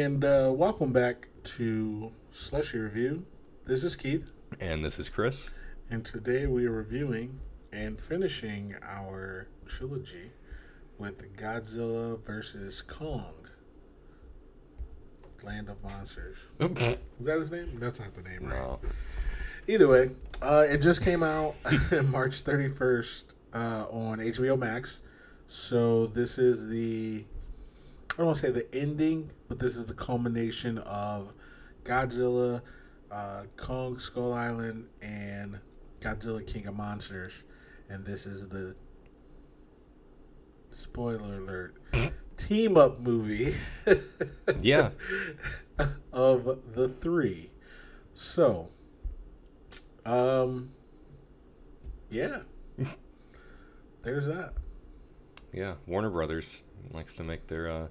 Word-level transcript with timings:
And 0.00 0.24
uh, 0.24 0.50
welcome 0.54 0.94
back 0.94 1.28
to 1.44 2.10
Slushy 2.30 2.78
Review. 2.78 3.22
This 3.66 3.84
is 3.84 3.96
Keith, 3.96 4.30
And 4.58 4.82
this 4.82 4.98
is 4.98 5.10
Chris. 5.10 5.50
and 5.90 6.02
today 6.02 6.46
we 6.46 6.64
are 6.64 6.70
reviewing 6.72 7.38
and 7.70 8.00
finishing 8.00 8.74
our 8.82 9.46
trilogy 9.66 10.30
with 10.98 11.36
Godzilla 11.36 12.18
versus 12.24 12.80
Kong, 12.80 13.34
Land 15.42 15.68
of 15.68 15.82
Monsters. 15.82 16.38
Is 16.60 17.26
that 17.26 17.36
his 17.36 17.50
name? 17.50 17.78
That's 17.78 18.00
not 18.00 18.14
the 18.14 18.22
name, 18.22 18.44
right? 18.44 18.58
No. 18.58 18.80
Either 19.68 19.86
way, 19.86 20.12
uh, 20.40 20.64
it 20.66 20.78
just 20.78 21.04
came 21.04 21.22
out 21.22 21.56
March 22.06 22.42
31st 22.42 23.24
uh, 23.52 23.84
on 23.90 24.18
HBO 24.20 24.58
Max. 24.58 25.02
So 25.46 26.06
this 26.06 26.38
is 26.38 26.68
the, 26.68 27.26
I 28.12 28.16
don't 28.16 28.26
want 28.26 28.38
to 28.38 28.42
say 28.46 28.50
the 28.50 28.74
ending, 28.74 29.30
but 29.48 29.58
this 29.58 29.76
is 29.76 29.86
the 29.86 29.94
culmination 29.94 30.78
of 30.78 31.32
Godzilla, 31.84 32.60
uh, 33.10 33.44
Kong 33.56 33.98
Skull 33.98 34.32
Island, 34.34 34.86
and 35.00 35.58
Godzilla 36.00 36.46
King 36.46 36.66
of 36.66 36.76
Monsters. 36.76 37.44
And 37.88 38.04
this 38.04 38.26
is 38.26 38.48
the, 38.48 38.74
spoiler 40.72 41.38
alert, 41.38 41.74
team 42.36 42.76
up 42.76 43.00
movie 43.00 43.54
Yeah. 44.62 44.90
of 46.12 46.58
the 46.74 46.88
three. 46.88 47.50
So, 48.14 48.68
um, 50.04 50.70
yeah, 52.10 52.40
there's 54.02 54.26
that. 54.26 54.54
Yeah. 55.52 55.74
Warner 55.86 56.10
Brothers 56.10 56.64
likes 56.92 57.16
to 57.16 57.24
make 57.24 57.46
their 57.46 57.68
uh, 57.70 57.86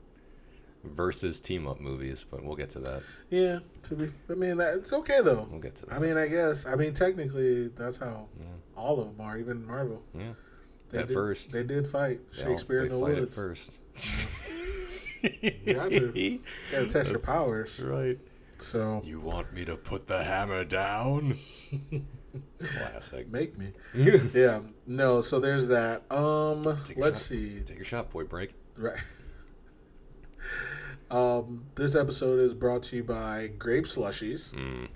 versus 0.83 1.39
team 1.39 1.67
up 1.67 1.79
movies, 1.79 2.25
but 2.29 2.43
we'll 2.43 2.55
get 2.55 2.69
to 2.71 2.79
that. 2.79 3.01
Yeah, 3.29 3.59
to 3.83 3.95
be, 3.95 4.09
I 4.29 4.33
mean, 4.33 4.57
that, 4.57 4.75
it's 4.75 4.93
okay 4.93 5.21
though. 5.21 5.47
We'll 5.51 5.59
get 5.61 5.75
to 5.77 5.85
that. 5.87 5.95
I 5.95 5.99
mean, 5.99 6.17
I 6.17 6.27
guess, 6.27 6.65
I 6.65 6.75
mean, 6.75 6.93
technically, 6.93 7.67
that's 7.69 7.97
how 7.97 8.29
Yeah. 8.39 8.45
all 8.75 8.99
of 8.99 9.05
them 9.15 9.25
are, 9.25 9.37
even 9.37 9.65
Marvel. 9.65 10.01
Yeah. 10.13 10.33
They 10.91 10.99
At 10.99 11.07
did, 11.07 11.13
first. 11.13 11.51
they 11.51 11.63
did 11.63 11.85
fight 11.85 12.19
They 12.33 12.43
all- 12.43 12.49
Shakespeare 12.49 12.79
they 12.87 12.93
in 12.95 12.99
the 12.99 13.05
fight 13.05 13.19
Woods. 13.19 13.37
At 13.37 13.43
first. 13.43 13.77
Got 15.65 15.91
to. 15.91 16.39
Gotta 16.71 16.87
test 16.87 17.11
your 17.11 17.19
powers. 17.19 17.79
Right. 17.81 18.17
So, 18.57 19.01
You 19.05 19.19
want 19.19 19.53
me 19.53 19.63
to 19.65 19.75
put 19.75 20.07
the 20.07 20.23
hammer 20.23 20.63
down? 20.65 21.37
Classic. 22.63 23.29
make 23.31 23.57
me. 23.57 23.71
Yeah, 24.33 24.61
no, 24.87 25.21
so 25.21 25.39
there's 25.39 25.67
that. 25.69 26.09
Um, 26.11 26.63
Take 26.85 26.97
let's 26.97 27.19
shot. 27.19 27.25
see. 27.27 27.59
Take 27.65 27.77
your 27.77 27.85
shot, 27.85 28.09
boy. 28.11 28.23
break. 28.23 28.53
Right. 28.77 28.97
Um, 31.11 31.65
this 31.75 31.95
episode 31.95 32.39
is 32.39 32.53
brought 32.53 32.83
to 32.83 32.97
you 32.97 33.03
by 33.03 33.49
Grape 33.57 33.85
Slushies. 33.85 34.53
Mm, 34.53 34.87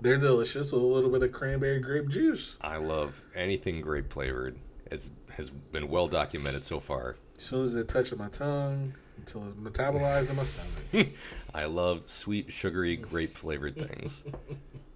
They're 0.00 0.18
delicious 0.18 0.72
with 0.72 0.82
a 0.82 0.86
little 0.86 1.10
bit 1.10 1.22
of 1.22 1.32
cranberry 1.32 1.78
grape 1.80 2.08
juice. 2.08 2.58
I 2.60 2.76
love 2.76 3.22
anything 3.34 3.80
grape 3.80 4.12
flavored. 4.12 4.58
It's 4.90 5.10
has 5.30 5.50
been 5.50 5.88
well 5.88 6.06
documented 6.06 6.64
so 6.64 6.78
far. 6.78 7.16
As 7.36 7.42
soon 7.42 7.62
as 7.62 7.74
it 7.74 7.88
touches 7.88 8.16
my 8.18 8.28
tongue, 8.28 8.92
until 9.16 9.44
it's 9.48 9.54
metabolized 9.54 10.30
in 10.30 10.36
my 10.36 10.44
stomach. 10.44 11.08
I 11.54 11.64
love 11.64 12.02
sweet, 12.06 12.52
sugary, 12.52 12.96
grape 12.96 13.34
flavored 13.36 13.74
things, 13.74 14.22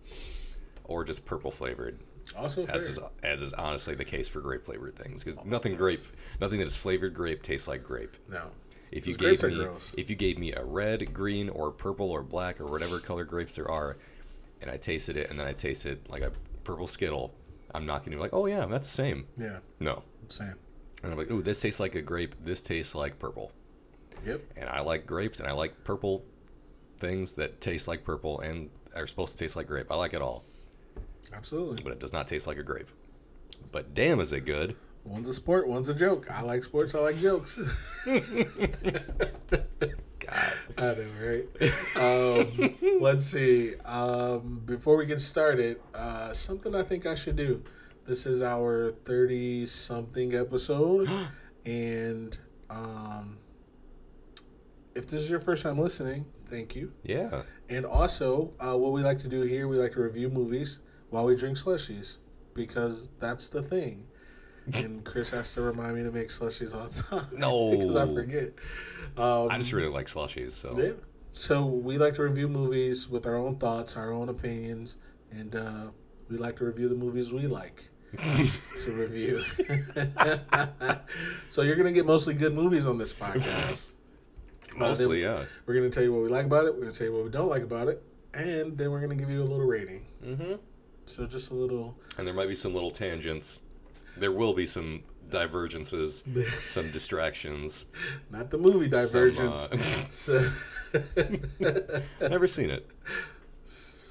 or 0.85 1.03
just 1.03 1.25
purple 1.25 1.51
flavored. 1.51 1.99
Also, 2.37 2.67
fair. 2.67 2.77
As 2.77 2.85
is, 2.85 2.99
as 3.23 3.41
is 3.43 3.53
honestly 3.55 3.95
the 3.95 4.05
case 4.05 4.29
for 4.29 4.41
grape 4.41 4.67
flavored 4.67 4.95
things, 4.97 5.25
because 5.25 5.43
nothing 5.45 5.73
yes. 5.73 5.81
grape, 5.81 6.01
nothing 6.41 6.59
that 6.59 6.67
is 6.67 6.77
flavored 6.77 7.15
grape 7.15 7.43
tastes 7.43 7.67
like 7.67 7.83
grape. 7.83 8.17
no. 8.29 8.51
If 8.93 9.07
you 9.07 9.15
gave 9.17 9.43
me, 9.43 9.55
gross. 9.55 9.95
if 9.99 10.09
you 10.09 10.17
gave 10.17 10.39
me 10.39 10.53
a 10.55 10.65
red, 10.65 11.13
green, 11.13 11.49
or 11.51 11.71
purple, 11.71 12.11
or 12.11 12.23
black, 12.23 12.61
or 12.61 12.67
whatever 12.67 12.99
color 13.01 13.25
grapes 13.25 13.55
there 13.57 13.71
are, 13.71 13.99
and 14.63 14.71
I 14.71 14.77
tasted 14.79 15.17
it, 15.17 15.29
and 15.31 15.39
then 15.39 15.47
I 15.47 15.53
tasted 15.53 16.09
like 16.09 16.23
a 16.23 16.33
purple 16.65 16.87
Skittle, 16.87 17.35
I'm 17.75 17.85
not 17.87 17.99
going 18.01 18.13
to 18.13 18.17
be 18.17 18.21
like, 18.23 18.33
oh 18.33 18.47
yeah, 18.47 18.65
that's 18.67 18.87
the 18.87 18.93
same. 18.95 19.27
Yeah, 19.37 19.59
No, 19.79 20.03
same. 20.29 20.55
and 21.03 21.13
I'm 21.13 21.19
like, 21.19 21.31
oh, 21.31 21.41
this 21.43 21.61
tastes 21.61 21.81
like 21.81 21.95
a 21.97 22.03
grape. 22.03 22.35
This 22.45 22.63
tastes 22.63 22.95
like 22.95 23.19
purple. 23.19 23.53
Yep. 24.25 24.41
And 24.57 24.69
I 24.69 24.81
like 24.81 25.07
grapes, 25.07 25.39
and 25.41 25.49
I 25.49 25.53
like 25.53 25.85
purple 25.85 26.25
things 26.99 27.35
that 27.35 27.61
taste 27.61 27.87
like 27.89 28.05
purple 28.05 28.41
and 28.41 28.71
are 28.97 29.07
supposed 29.07 29.33
to 29.35 29.39
taste 29.39 29.55
like 29.55 29.67
grape. 29.67 29.87
I 29.93 29.97
like 29.97 30.15
it 30.15 30.23
all, 30.23 30.45
Absolutely. 31.33 31.83
but 31.83 31.93
it 31.93 32.01
does 32.01 32.13
not 32.13 32.27
taste 32.27 32.47
like 32.47 32.59
a 32.59 32.63
grape. 32.63 32.89
But 33.71 33.95
damn, 33.95 34.19
is 34.21 34.33
it 34.33 34.41
good? 34.47 34.75
One's 35.09 35.29
a 35.29 35.35
sport, 35.35 35.67
one's 35.67 35.89
a 35.89 35.95
joke. 35.95 36.31
I 36.31 36.43
like 36.43 36.63
sports, 36.63 36.95
I 36.95 37.01
like 37.01 37.19
jokes. 37.19 37.59
God. 40.29 40.57
I 40.77 40.95
know, 40.95 41.07
right? 41.21 41.47
Um, 41.97 42.75
let's 43.01 43.25
see. 43.25 43.75
Um, 43.87 44.61
before 44.65 44.97
we 44.97 45.07
get 45.07 45.21
started, 45.21 45.81
uh, 45.95 46.33
something 46.35 46.75
I 46.75 46.83
think 46.83 47.07
I 47.07 47.15
should 47.15 47.37
do. 47.37 47.63
This 48.07 48.27
is 48.27 48.43
our 48.43 48.93
30 49.05 49.67
something 49.67 50.35
episode. 50.35 51.09
and 51.65 52.39
um, 52.69 53.39
if 54.95 55.07
this 55.07 55.21
is 55.23 55.31
your 55.31 55.41
first 55.41 55.63
time 55.63 55.79
listening, 55.79 56.27
thank 56.51 56.77
you. 56.77 56.93
Yeah. 57.03 57.43
And 57.69 57.87
also, 57.87 58.53
uh, 58.61 58.77
what 58.77 58.93
we 58.93 59.03
like 59.03 59.19
to 59.19 59.29
do 59.29 59.43
here, 59.43 59.69
we 59.69 59.79
like 59.79 59.93
to 59.93 60.01
review 60.01 60.29
movies 60.29 60.79
while 61.11 61.25
we 61.25 61.35
drink 61.35 61.57
slushies 61.57 62.19
because 62.55 63.09
that's 63.19 63.49
the 63.49 63.63
thing. 63.63 64.07
And 64.75 65.05
Chris 65.05 65.31
has 65.31 65.53
to 65.55 65.63
remind 65.63 65.97
me 65.97 66.03
to 66.03 66.11
make 66.11 66.29
slushies 66.29 66.75
all 66.75 66.87
the 66.87 67.03
time. 67.03 67.39
No. 67.39 67.71
because 67.77 67.97
I 67.97 68.07
forget. 68.13 68.53
Um, 69.17 69.49
I 69.51 69.59
just 69.59 69.73
really 69.73 69.89
like 69.89 70.07
slushies, 70.07 70.53
so 70.53 70.79
yeah. 70.79 70.93
So 71.31 71.67
we 71.67 71.99
like 71.99 72.15
to 72.15 72.23
review 72.23 72.49
movies 72.49 73.09
with 73.09 73.27
our 73.27 73.37
own 73.37 73.57
thoughts, 73.57 73.97
our 73.97 74.13
own 74.13 74.29
opinions, 74.29 74.97
and 75.31 75.55
uh, 75.55 75.87
we 76.29 76.37
like 76.37 76.57
to 76.57 76.65
review 76.65 76.89
the 76.89 76.95
movies 76.95 77.33
we 77.33 77.47
like 77.47 77.89
to 78.77 78.93
review. 78.93 79.43
so 81.49 81.63
you're 81.63 81.77
gonna 81.77 81.93
get 81.93 82.07
mostly 82.07 82.35
good 82.35 82.55
movies 82.55 82.87
on 82.87 82.97
this 82.99 83.13
podcast. 83.13 83.91
Uh, 84.75 84.79
mostly, 84.79 85.23
then 85.23 85.39
yeah. 85.39 85.45
We're 85.67 85.75
gonna 85.75 85.91
tell 85.91 86.03
you 86.03 86.13
what 86.13 86.23
we 86.23 86.29
like 86.29 86.47
about 86.47 86.67
it. 86.67 86.75
We're 86.75 86.81
gonna 86.81 86.93
tell 86.93 87.07
you 87.07 87.13
what 87.13 87.25
we 87.25 87.31
don't 87.31 87.49
like 87.49 87.63
about 87.63 87.89
it, 87.89 88.03
and 88.35 88.77
then 88.77 88.91
we're 88.91 89.01
gonna 89.01 89.17
give 89.17 89.31
you 89.31 89.43
a 89.43 89.45
little 89.45 89.67
rating. 89.67 90.07
Mm-hmm. 90.25 90.55
So 91.07 91.27
just 91.27 91.51
a 91.51 91.55
little. 91.55 91.99
And 92.19 92.27
there 92.27 92.35
might 92.35 92.49
be 92.49 92.55
some 92.55 92.75
little 92.75 92.91
tangents. 92.91 93.61
There 94.19 94.33
will 94.33 94.53
be 94.55 94.67
some 94.67 95.03
divergences, 95.31 96.25
some 96.67 96.91
distractions. 96.91 97.87
Not 98.31 98.51
the 98.51 98.59
movie 98.59 98.91
Some, 98.91 99.07
divergence. 99.07 100.29
uh, 100.29 100.51
Never 102.29 102.47
seen 102.47 102.71
it. 102.71 102.87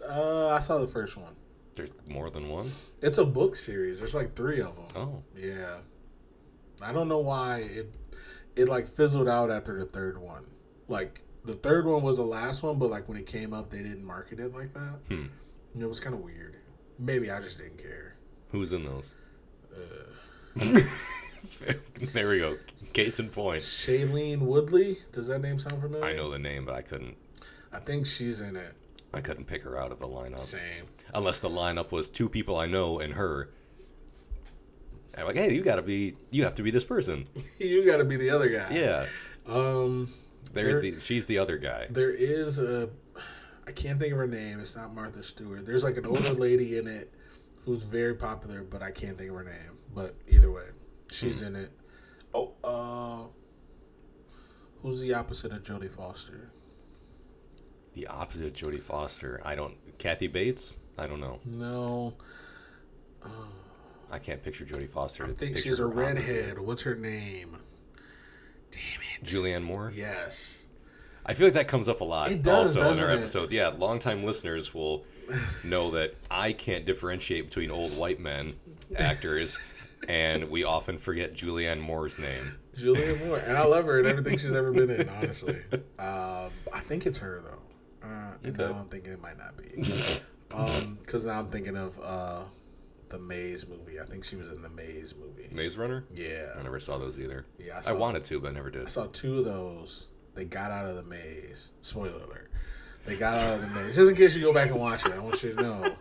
uh, 0.08 0.50
I 0.50 0.60
saw 0.60 0.78
the 0.80 0.88
first 0.88 1.18
one. 1.18 1.36
There's 1.76 1.90
more 2.08 2.30
than 2.30 2.50
one. 2.50 2.72
It's 3.02 3.18
a 3.20 3.26
book 3.26 3.56
series. 3.56 4.00
There's 4.00 4.16
like 4.16 4.36
three 4.36 4.62
of 4.62 4.76
them. 4.76 4.86
Oh, 4.96 5.24
Yeah. 5.36 5.78
I 6.82 6.92
don't 6.94 7.08
know 7.08 7.18
why 7.20 7.60
it 7.74 7.96
it 8.56 8.70
like 8.70 8.88
fizzled 8.88 9.28
out 9.28 9.50
after 9.52 9.80
the 9.80 9.86
third 9.86 10.18
one. 10.20 10.46
Like 10.88 11.22
the 11.44 11.56
third 11.56 11.86
one 11.86 12.04
was 12.04 12.18
the 12.18 12.24
last 12.24 12.62
one, 12.62 12.78
but 12.78 12.90
like 12.92 13.08
when 13.10 13.18
it 13.18 13.26
came 13.26 13.52
up, 13.54 13.70
they 13.72 13.80
didn't 13.80 14.04
market 14.06 14.40
it 14.40 14.54
like 14.54 14.74
that. 14.76 15.00
Hmm. 15.10 15.26
And 15.74 15.82
It 15.84 15.88
was 15.88 16.00
kind 16.00 16.14
of 16.14 16.22
weird. 16.22 16.58
Maybe 17.00 17.32
I 17.32 17.40
just 17.42 17.58
didn't 17.58 17.78
care. 17.80 18.16
who's 18.52 18.74
in 18.74 18.84
those? 18.86 19.14
Uh, 19.78 20.82
there 22.14 22.30
we 22.30 22.40
go. 22.40 22.58
Case 22.94 23.20
in 23.20 23.30
point. 23.30 23.62
Shailene 23.62 24.40
Woodley. 24.40 24.98
Does 25.12 25.28
that 25.28 25.40
name 25.40 25.60
sound 25.60 25.82
familiar? 25.82 26.06
I 26.06 26.14
know 26.14 26.32
the 26.32 26.40
name, 26.40 26.66
but 26.66 26.76
I 26.76 26.82
couldn't. 26.82 27.16
I 27.72 27.80
think 27.80 28.08
she's 28.08 28.42
in 28.42 28.56
it. 28.56 28.74
I 29.14 29.22
couldn't 29.22 29.46
pick 29.46 29.64
her 29.64 29.80
out 29.80 29.92
of 29.92 30.00
the 30.00 30.08
lineup. 30.08 30.40
Same. 30.40 30.86
Unless 31.14 31.42
the 31.42 31.50
lineup 31.50 31.92
was 31.92 32.10
two 32.10 32.28
people 32.30 32.58
I 32.58 32.66
know 32.66 33.00
and 33.00 33.14
her. 33.14 33.50
I'm 35.18 35.26
like, 35.26 35.36
hey, 35.36 35.54
you 35.54 35.64
gotta 35.64 35.82
be, 35.82 36.16
you 36.30 36.44
have 36.44 36.56
to 36.56 36.64
be 36.64 36.72
this 36.72 36.84
person. 36.84 37.24
you 37.60 37.86
got 37.86 37.98
to 37.98 38.06
be 38.06 38.18
the 38.18 38.30
other 38.30 38.50
guy. 38.50 38.68
Yeah, 38.72 39.06
Um. 39.48 40.10
There- 40.54 40.82
the, 40.82 41.00
she's 41.00 41.26
the 41.26 41.38
other 41.40 41.58
guy. 41.58 41.88
There 41.90 42.10
is 42.12 42.60
a. 42.60 42.90
I 43.68 43.72
can't 43.72 44.00
think 44.00 44.14
of 44.14 44.18
her 44.20 44.28
name. 44.28 44.60
It's 44.60 44.76
not 44.76 44.94
Martha 44.96 45.22
Stewart. 45.22 45.66
There's 45.66 45.84
like 45.84 45.98
an 45.98 46.06
older 46.06 46.34
lady 46.34 46.78
in 46.78 46.88
it 46.88 47.12
who's 47.68 47.84
very 47.84 48.16
popular, 48.16 48.64
but 48.64 48.82
I 48.82 48.92
can't 48.92 49.18
think 49.18 49.30
of 49.30 49.36
her 49.36 49.44
name. 49.44 49.78
But 49.94 50.16
either 50.30 50.50
way, 50.50 50.68
she's 51.12 51.42
in 51.42 51.56
it. 51.56 51.70
Oh, 52.34 52.54
uh, 52.64 53.28
who's 54.82 55.02
the 55.02 55.14
opposite 55.14 55.52
of 55.52 55.64
Jodie 55.64 55.92
Foster? 55.92 56.50
The 57.94 58.08
opposite 58.08 58.46
of 58.46 58.54
Jodie 58.54 58.82
Foster. 58.82 59.42
I 59.44 59.54
don't. 59.56 59.76
Kathy 59.98 60.28
Bates. 60.28 60.80
I 60.98 61.08
don't 61.08 61.20
know. 61.20 61.40
No, 61.46 62.14
I 64.12 64.18
can't 64.18 64.42
picture 64.42 64.64
Jodie 64.64 64.90
Foster. 64.90 65.26
I 65.26 65.34
think 65.34 65.58
she's 65.58 65.80
a 65.80 65.84
her 65.84 65.90
opposite. 65.90 66.16
redhead. 66.16 66.60
What's 66.60 66.84
her 66.84 66.96
name? 66.96 67.58
Damn 68.72 68.82
it. 68.82 69.26
Julianne 69.26 69.64
Moore. 69.64 69.92
Yes. 69.94 70.66
I 71.26 71.34
feel 71.34 71.48
like 71.48 71.56
that 71.56 71.68
comes 71.68 71.90
up 71.90 72.00
a 72.00 72.06
lot. 72.06 72.32
It 72.32 72.42
does, 72.42 72.78
also 72.78 73.04
in 73.04 73.10
our 73.10 73.14
it? 73.14 73.20
episodes. 73.20 73.52
Yeah, 73.52 73.74
longtime 73.78 74.24
listeners 74.24 74.74
will 74.74 75.04
know 75.64 75.92
that 75.92 76.16
I 76.32 76.54
can't 76.54 76.86
differentiate 76.86 77.46
between 77.46 77.72
old 77.72 77.96
white 77.98 78.20
men 78.20 78.50
actors, 78.98 79.60
and 80.08 80.50
we 80.50 80.64
often 80.64 80.98
forget 80.98 81.34
Julianne 81.34 81.80
Moore's 81.82 82.18
name. 82.20 82.58
Julianne 82.78 83.26
Moore, 83.26 83.38
and 83.40 83.58
I 83.58 83.66
love 83.66 83.86
her 83.86 83.98
and 84.00 84.08
everything 84.08 84.38
she's 84.38 84.54
ever 84.54 84.72
been 84.72 84.90
in. 84.90 85.10
Honestly, 85.10 85.58
um, 86.00 86.52
I 86.74 86.80
think 86.82 87.06
it's 87.06 87.18
her 87.18 87.42
though. 87.42 88.08
Uh, 88.08 88.24
Okay. 88.48 88.64
now 88.64 88.80
I'm 88.80 88.88
thinking 88.88 89.12
it 89.14 89.22
might 89.22 89.38
not 89.38 89.58
be, 89.58 89.84
because 91.02 91.26
now 91.26 91.40
I'm 91.40 91.50
thinking 91.50 91.76
of 91.76 92.00
uh, 92.02 92.44
the 93.10 93.18
Maze 93.20 93.68
movie. 93.68 94.00
I 94.00 94.06
think 94.06 94.24
she 94.24 94.36
was 94.36 94.48
in 94.54 94.62
the 94.62 94.70
Maze 94.70 95.16
movie. 95.20 95.50
Maze 95.52 95.76
Runner. 95.78 96.06
Yeah, 96.14 96.54
I 96.58 96.62
never 96.62 96.80
saw 96.80 96.98
those 96.98 97.20
either. 97.20 97.46
yeah. 97.58 97.82
I 97.88 97.92
wanted 97.94 98.24
to, 98.26 98.40
but 98.40 98.52
I 98.52 98.54
never 98.54 98.70
did. 98.70 98.86
I 98.86 98.90
saw 98.90 99.08
two 99.08 99.40
of 99.40 99.46
those. 99.46 100.08
They 100.36 100.46
got 100.46 100.70
out 100.70 100.86
of 100.86 100.96
the 100.96 101.04
maze. 101.04 101.72
Spoiler 101.82 102.12
alert. 102.24 102.47
They 103.08 103.16
got 103.16 103.38
out 103.38 103.56
of 103.56 103.62
the 103.62 103.68
maze. 103.82 103.96
Just 103.96 104.10
in 104.10 104.16
case 104.18 104.36
you 104.36 104.42
go 104.42 104.54
back 104.54 104.70
and 104.70 104.80
watch 104.80 105.06
it, 105.06 105.14
I 105.14 105.20
want 105.20 105.42
you 105.42 105.54
to 105.54 105.62
know. 105.62 105.96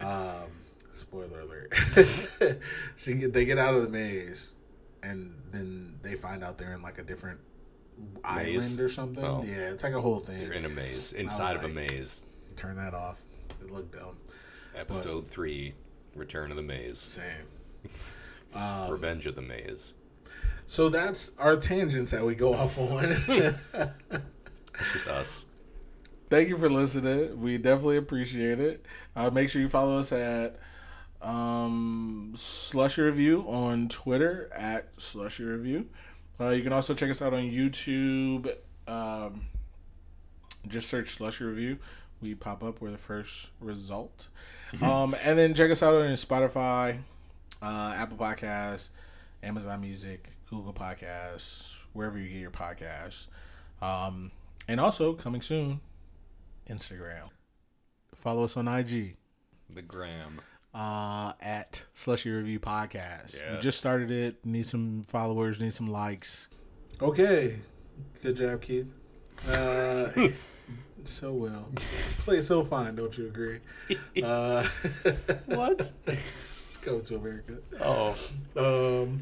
Um, 0.00 0.50
spoiler 0.92 1.40
alert. 1.40 1.72
get, 3.06 3.32
they 3.32 3.46
get 3.46 3.56
out 3.56 3.74
of 3.74 3.82
the 3.82 3.88
maze, 3.88 4.52
and 5.02 5.34
then 5.50 5.98
they 6.02 6.14
find 6.14 6.44
out 6.44 6.58
they're 6.58 6.74
in 6.74 6.82
like 6.82 6.98
a 6.98 7.02
different 7.02 7.40
Maze? 7.98 8.58
island 8.58 8.80
or 8.80 8.88
something. 8.88 9.24
Oh. 9.24 9.42
Yeah, 9.46 9.70
it's 9.70 9.82
like 9.82 9.94
a 9.94 10.00
whole 10.00 10.20
thing. 10.20 10.42
You're 10.42 10.52
in 10.52 10.66
a 10.66 10.68
maze, 10.68 11.14
inside 11.14 11.56
of 11.56 11.64
a 11.64 11.68
maze. 11.68 12.26
Turn 12.54 12.76
that 12.76 12.92
off. 12.92 13.22
It 13.62 13.70
looked 13.70 13.92
dumb. 13.98 14.18
Episode 14.76 15.26
three, 15.26 15.72
Return 16.14 16.50
of 16.50 16.56
the 16.58 16.62
Maze, 16.62 16.98
Same. 16.98 17.24
Um, 18.54 18.90
Revenge 18.90 19.26
of 19.26 19.34
the 19.34 19.42
Maze. 19.42 19.92
so 20.64 20.88
that's 20.88 21.32
our 21.38 21.58
tangents 21.58 22.10
that 22.12 22.24
we 22.24 22.34
go 22.34 22.54
off 22.54 22.78
on. 22.78 23.16
It's 24.78 24.92
just 24.92 25.08
us. 25.08 25.45
Thank 26.28 26.48
you 26.48 26.58
for 26.58 26.68
listening. 26.68 27.40
We 27.40 27.58
definitely 27.58 27.98
appreciate 27.98 28.58
it. 28.58 28.84
Uh, 29.14 29.30
make 29.30 29.48
sure 29.48 29.62
you 29.62 29.68
follow 29.68 29.98
us 29.98 30.10
at 30.12 30.58
um, 31.22 32.32
Slushy 32.36 33.02
Review 33.02 33.44
on 33.48 33.88
Twitter 33.88 34.50
at 34.54 34.88
Slushy 35.00 35.44
Review. 35.44 35.88
Uh, 36.40 36.48
you 36.50 36.62
can 36.62 36.72
also 36.72 36.94
check 36.94 37.10
us 37.10 37.22
out 37.22 37.32
on 37.32 37.42
YouTube. 37.42 38.52
Um, 38.88 39.42
just 40.68 40.88
search 40.88 41.10
Slushy 41.10 41.44
Review. 41.44 41.78
We 42.22 42.34
pop 42.34 42.64
up. 42.64 42.80
We're 42.80 42.90
the 42.90 42.98
first 42.98 43.50
result. 43.60 44.28
Um, 44.82 45.14
and 45.22 45.38
then 45.38 45.54
check 45.54 45.70
us 45.70 45.82
out 45.82 45.94
on 45.94 46.10
Spotify, 46.14 46.98
uh, 47.62 47.94
Apple 47.96 48.16
Podcasts, 48.16 48.90
Amazon 49.42 49.80
Music, 49.80 50.28
Google 50.50 50.72
Podcasts, 50.72 51.78
wherever 51.92 52.18
you 52.18 52.28
get 52.28 52.38
your 52.38 52.50
podcasts. 52.50 53.28
Um, 53.80 54.32
and 54.68 54.80
also 54.80 55.12
coming 55.14 55.40
soon, 55.40 55.80
Instagram. 56.70 57.28
Follow 58.14 58.44
us 58.44 58.56
on 58.56 58.66
IG 58.68 59.16
The 59.74 59.82
Gram. 59.82 60.40
uh, 60.74 61.32
at 61.40 61.84
Slushy 61.94 62.30
Review 62.30 62.58
Podcast. 62.60 63.40
We 63.52 63.60
just 63.60 63.78
started 63.78 64.10
it. 64.10 64.44
Need 64.44 64.66
some 64.66 65.02
followers. 65.06 65.60
Need 65.60 65.72
some 65.74 65.86
likes. 65.88 66.48
Okay, 67.00 67.56
good 68.22 68.36
job, 68.36 68.62
Keith. 68.62 68.92
Uh, 69.48 70.08
so 71.04 71.32
well, 71.32 71.68
play 72.18 72.40
so 72.40 72.64
fine. 72.64 72.96
Don't 72.96 73.16
you 73.18 73.26
agree? 73.26 73.60
Uh, 74.22 74.66
What? 75.46 75.92
Go 76.82 77.00
to 77.00 77.16
America. 77.16 77.58
Oh. 77.80 78.14
Um, 78.56 79.20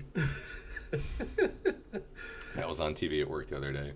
That 2.55 2.69
was 2.69 2.81
on 2.81 2.95
TV 2.95 3.21
at 3.21 3.29
work 3.29 3.49
the 3.49 3.57
other 3.57 3.73
day. 3.73 3.93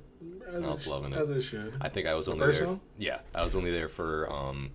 as 0.53 0.67
I 0.67 0.71
was 0.71 0.87
loving 0.87 1.13
it. 1.13 1.19
As 1.19 1.31
it 1.31 1.43
should. 1.43 1.75
I 1.81 1.89
think 1.89 2.07
I 2.07 2.15
was 2.15 2.29
only 2.29 2.41
first 2.41 2.61
there. 2.61 2.69
one? 2.69 2.81
Yeah, 2.99 3.21
I 3.35 3.45
was 3.45 3.55
only 3.55 3.71
there 3.71 3.89
for 3.89 4.31
um. 4.33 4.71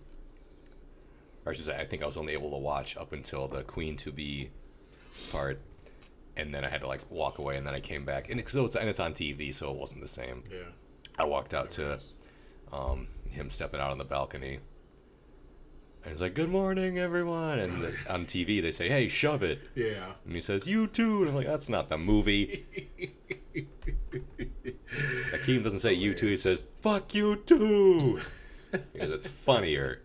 Or 1.45 1.51
I 1.51 1.55
should 1.55 1.65
say, 1.65 1.77
I 1.77 1.83
think 1.83 2.01
I 2.03 2.05
was 2.05 2.15
only 2.15 2.31
able 2.33 2.51
to 2.51 2.57
watch 2.57 2.95
up 2.95 3.11
until 3.11 3.49
the 3.49 3.63
Queen 3.63 3.97
to 3.97 4.11
be 4.13 4.49
part, 5.29 5.59
and 6.37 6.55
then 6.55 6.63
I 6.63 6.69
had 6.69 6.81
to 6.81 6.87
like 6.87 7.01
walk 7.09 7.39
away, 7.39 7.57
and 7.57 7.67
then 7.67 7.73
I 7.73 7.81
came 7.81 8.05
back, 8.05 8.29
and 8.29 8.39
it's 8.39 8.51
so 8.53 8.63
it's 8.65 8.75
and 8.75 8.87
it's 8.87 8.99
on 9.01 9.13
TV, 9.13 9.53
so 9.53 9.69
it 9.69 9.77
wasn't 9.77 10.01
the 10.01 10.07
same. 10.07 10.43
Yeah. 10.49 10.59
I 11.19 11.25
walked 11.25 11.53
out 11.53 11.69
to 11.71 11.99
um, 12.71 13.07
him 13.29 13.49
stepping 13.49 13.79
out 13.81 13.91
on 13.91 13.97
the 13.97 14.05
balcony. 14.05 14.59
And 16.03 16.11
he's 16.11 16.21
like, 16.21 16.33
"Good 16.33 16.49
morning, 16.49 16.99
everyone." 16.99 17.59
And 17.59 17.81
the, 17.83 17.93
on 18.09 18.25
TV, 18.25 18.61
they 18.61 18.71
say, 18.71 18.89
"Hey, 18.89 19.07
shove 19.07 19.41
it," 19.43 19.61
Yeah. 19.75 20.11
and 20.25 20.35
he 20.35 20.41
says, 20.41 20.67
"You 20.67 20.87
too." 20.87 21.21
And 21.21 21.29
I'm 21.29 21.35
like, 21.35 21.47
"That's 21.47 21.69
not 21.69 21.87
the 21.89 21.97
movie." 21.97 22.65
Akeem 25.31 25.63
doesn't 25.63 25.79
say 25.79 25.93
"you 25.93 26.13
too." 26.13 26.27
He 26.27 26.37
says, 26.37 26.61
"Fuck 26.81 27.15
you 27.15 27.37
too," 27.37 28.19
because 28.71 29.11
it's 29.11 29.27
funnier. 29.27 30.01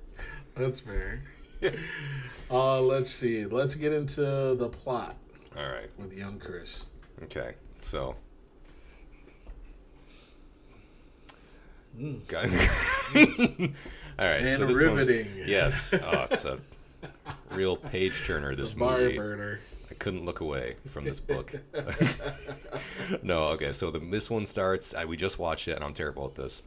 That's 0.54 0.80
fair. 0.80 1.22
uh, 2.50 2.80
let's 2.80 3.10
see. 3.10 3.44
Let's 3.46 3.74
get 3.74 3.92
into 3.92 4.54
the 4.54 4.68
plot 4.68 5.16
All 5.56 5.68
right. 5.68 5.90
with 5.98 6.16
young 6.16 6.38
Chris. 6.38 6.86
Okay. 7.24 7.54
So. 7.74 8.14
Mm. 11.98 13.72
All 14.20 14.28
right. 14.28 14.42
And 14.42 14.58
so 14.58 14.66
this 14.66 14.82
one- 14.84 14.96
riveting. 14.96 15.28
yes. 15.46 15.92
Oh, 15.94 16.26
it's 16.30 16.44
a 16.44 16.58
real 17.52 17.76
page 17.76 18.24
turner. 18.24 18.54
This 18.56 18.74
Bar 18.74 18.98
movie. 18.98 19.16
burner. 19.16 19.60
I 19.90 19.94
couldn't 19.94 20.24
look 20.24 20.40
away 20.40 20.76
from 20.86 21.04
this 21.04 21.18
book. 21.20 21.54
no, 23.22 23.44
okay. 23.44 23.72
So 23.72 23.90
the, 23.90 23.98
this 24.00 24.28
one 24.30 24.44
starts. 24.46 24.94
I, 24.94 25.04
we 25.04 25.16
just 25.16 25.38
watched 25.38 25.66
it, 25.68 25.72
and 25.76 25.84
I'm 25.84 25.94
terrible 25.94 26.26
at 26.26 26.34
this. 26.34 26.62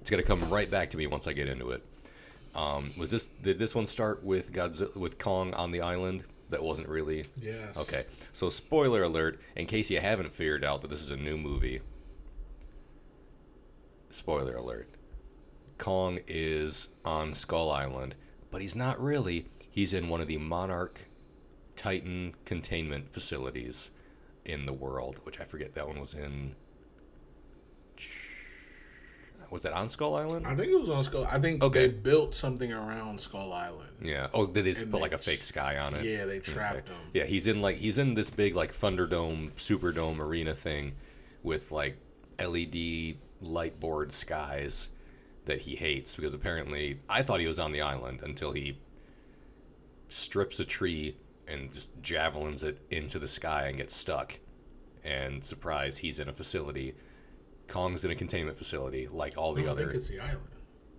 It's 0.00 0.10
gonna 0.10 0.22
come 0.22 0.48
right 0.50 0.70
back 0.70 0.90
to 0.90 0.96
me 0.96 1.06
once 1.06 1.26
I 1.26 1.32
get 1.32 1.48
into 1.48 1.70
it. 1.72 1.82
Um, 2.54 2.92
was 2.96 3.10
this 3.10 3.26
did 3.42 3.58
this 3.58 3.74
one 3.74 3.84
start 3.86 4.22
with 4.24 4.52
Godzilla 4.52 4.94
with 4.96 5.18
Kong 5.18 5.52
on 5.54 5.70
the 5.72 5.80
island? 5.80 6.24
That 6.50 6.62
wasn't 6.62 6.88
really 6.88 7.26
Yes. 7.42 7.76
okay. 7.76 8.04
So 8.32 8.48
spoiler 8.50 9.02
alert, 9.02 9.40
in 9.56 9.66
case 9.66 9.90
you 9.90 9.98
haven't 10.00 10.32
figured 10.32 10.64
out 10.64 10.80
that 10.82 10.88
this 10.88 11.02
is 11.02 11.10
a 11.10 11.16
new 11.16 11.36
movie. 11.36 11.80
Spoiler 14.10 14.54
alert. 14.54 14.88
Kong 15.78 16.20
is 16.26 16.88
on 17.04 17.34
Skull 17.34 17.70
Island, 17.70 18.14
but 18.50 18.60
he's 18.62 18.76
not 18.76 19.00
really. 19.00 19.46
He's 19.70 19.92
in 19.92 20.08
one 20.08 20.20
of 20.20 20.28
the 20.28 20.38
Monarch 20.38 21.00
Titan 21.76 22.34
containment 22.44 23.12
facilities 23.12 23.90
in 24.44 24.64
the 24.66 24.72
world, 24.72 25.20
which 25.24 25.40
I 25.40 25.44
forget 25.44 25.74
that 25.74 25.86
one 25.86 26.00
was 26.00 26.14
in. 26.14 26.54
Was 29.50 29.62
that 29.62 29.74
on 29.74 29.88
Skull 29.88 30.16
Island? 30.16 30.44
I 30.46 30.56
think 30.56 30.72
it 30.72 30.78
was 30.78 30.88
on 30.88 31.04
Skull. 31.04 31.24
I 31.30 31.38
think 31.38 31.62
Okay. 31.62 31.86
they 31.86 31.92
built 31.92 32.34
something 32.34 32.72
around 32.72 33.20
Skull 33.20 33.52
Island. 33.52 33.90
Yeah. 34.02 34.26
Oh, 34.34 34.44
did 34.46 34.64
they 34.64 34.70
just 34.70 34.82
And 34.82 34.90
put 34.90 35.00
like 35.00 35.12
a 35.12 35.18
fake 35.18 35.42
sky 35.42 35.78
on 35.78 35.94
it? 35.94 36.04
Yeah, 36.04 36.24
they 36.24 36.40
trapped 36.40 36.78
Okay. 36.88 36.88
him. 36.92 37.00
Yeah, 37.14 37.24
he's 37.24 37.46
in 37.46 37.62
like 37.62 37.76
he's 37.76 37.98
in 37.98 38.14
this 38.14 38.28
big 38.28 38.56
like 38.56 38.72
Thunderdome, 38.72 39.52
Superdome 39.52 40.18
arena 40.18 40.54
thing 40.54 40.94
with 41.44 41.70
like 41.70 41.96
LED 42.40 43.18
light 43.40 43.78
board 43.78 44.10
skies 44.10 44.90
that 45.46 45.60
he 45.62 45.74
hates 45.76 46.14
because 46.16 46.34
apparently 46.34 47.00
I 47.08 47.22
thought 47.22 47.40
he 47.40 47.46
was 47.46 47.58
on 47.58 47.72
the 47.72 47.80
island 47.80 48.20
until 48.22 48.52
he 48.52 48.78
strips 50.08 50.60
a 50.60 50.64
tree 50.64 51.16
and 51.48 51.72
just 51.72 51.90
javelins 52.02 52.62
it 52.62 52.78
into 52.90 53.18
the 53.18 53.28
sky 53.28 53.66
and 53.68 53.76
gets 53.78 53.96
stuck. 53.96 54.38
And 55.04 55.42
surprise, 55.42 55.96
he's 55.98 56.18
in 56.18 56.28
a 56.28 56.32
facility. 56.32 56.94
Kong's 57.68 58.04
in 58.04 58.10
a 58.10 58.14
containment 58.16 58.58
facility 58.58 59.08
like 59.08 59.36
all 59.36 59.54
the 59.54 59.62
No, 59.62 59.68
I 59.68 59.70
other. 59.72 59.82
think 59.84 59.94
it's 59.94 60.08
the 60.08 60.20
island. 60.20 60.48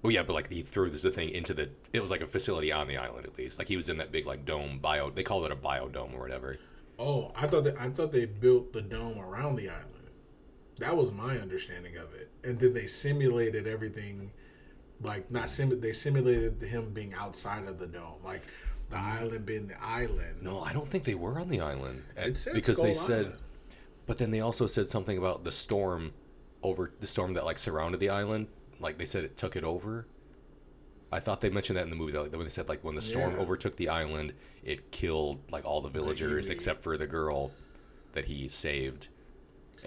Well, 0.02 0.12
yeah, 0.12 0.24
but 0.24 0.34
like 0.34 0.50
he 0.52 0.62
threw 0.62 0.90
this 0.90 1.04
thing 1.16 1.30
into 1.30 1.54
the. 1.54 1.70
It 1.92 2.02
was 2.02 2.12
like 2.12 2.22
a 2.22 2.28
facility 2.28 2.72
on 2.72 2.88
the 2.88 2.98
island 2.98 3.26
at 3.26 3.38
least. 3.38 3.58
Like 3.60 3.68
he 3.68 3.76
was 3.78 3.90
in 3.90 3.98
that 3.98 4.12
big 4.12 4.26
like 4.26 4.46
dome 4.46 4.80
bio. 4.80 5.10
They 5.10 5.24
called 5.24 5.46
it 5.46 5.52
a 5.52 5.56
biodome 5.56 6.14
or 6.14 6.22
whatever. 6.22 6.58
Oh, 7.00 7.32
I 7.36 7.48
thought 7.48 7.64
that 7.66 7.80
I 7.80 7.90
thought 7.90 8.12
they 8.12 8.26
built 8.26 8.74
the 8.74 8.82
dome 8.82 9.20
around 9.20 9.56
the 9.56 9.70
island. 9.70 9.97
That 10.78 10.96
was 10.96 11.12
my 11.12 11.38
understanding 11.40 11.98
of 11.98 12.14
it, 12.14 12.30
and 12.44 12.60
then 12.60 12.74
they 12.74 12.86
simulated 12.86 13.68
everything, 13.68 14.32
like 15.02 15.30
not 15.32 15.50
sim. 15.50 15.80
They 15.80 15.94
simulated 15.94 16.62
him 16.62 16.92
being 16.94 17.14
outside 17.14 17.68
of 17.68 17.80
the 17.80 17.88
dome, 17.88 18.20
like 18.24 18.44
the 18.90 18.98
island 18.98 19.46
being 19.46 19.68
the 19.68 19.84
island. 19.84 20.42
No, 20.42 20.62
I 20.62 20.74
don't 20.74 20.88
think 20.88 21.04
they 21.04 21.16
were 21.16 21.40
on 21.40 21.50
the 21.50 21.62
island 21.62 22.04
It 22.16 22.38
said 22.38 22.54
because 22.54 22.78
they 22.78 22.94
said. 22.94 23.34
But 24.06 24.18
then 24.18 24.32
they 24.32 24.40
also 24.40 24.68
said 24.68 24.88
something 24.88 25.18
about 25.18 25.44
the 25.44 25.52
storm 25.52 26.14
over 26.64 26.92
the 27.00 27.08
storm 27.08 27.34
that 27.34 27.44
like 27.46 27.60
surrounded 27.60 28.00
the 28.00 28.10
island. 28.10 28.48
Like 28.80 28.98
they 28.98 29.06
said 29.06 29.24
it 29.24 29.36
took 29.36 29.56
it 29.56 29.64
over. 29.64 30.08
I 31.12 31.20
thought 31.20 31.42
they 31.42 31.50
mentioned 31.50 31.78
that 31.78 31.84
in 31.84 31.90
the 31.90 31.96
movie. 31.96 32.14
Like, 32.18 32.32
when 32.32 32.44
they 32.44 32.50
said 32.50 32.70
like 32.70 32.84
when 32.84 32.96
the 32.96 33.02
storm 33.02 33.34
Yeah. 33.34 33.40
overtook 33.40 33.76
the 33.76 33.90
island, 33.90 34.34
it 34.64 34.92
killed 34.92 35.40
like 35.52 35.66
all 35.66 35.82
the 35.82 35.90
villagers 35.90 36.48
Iwi. 36.48 36.52
except 36.52 36.84
for 36.84 36.98
the 36.98 37.08
girl 37.08 37.52
that 38.14 38.26
he 38.26 38.48
saved. 38.48 39.08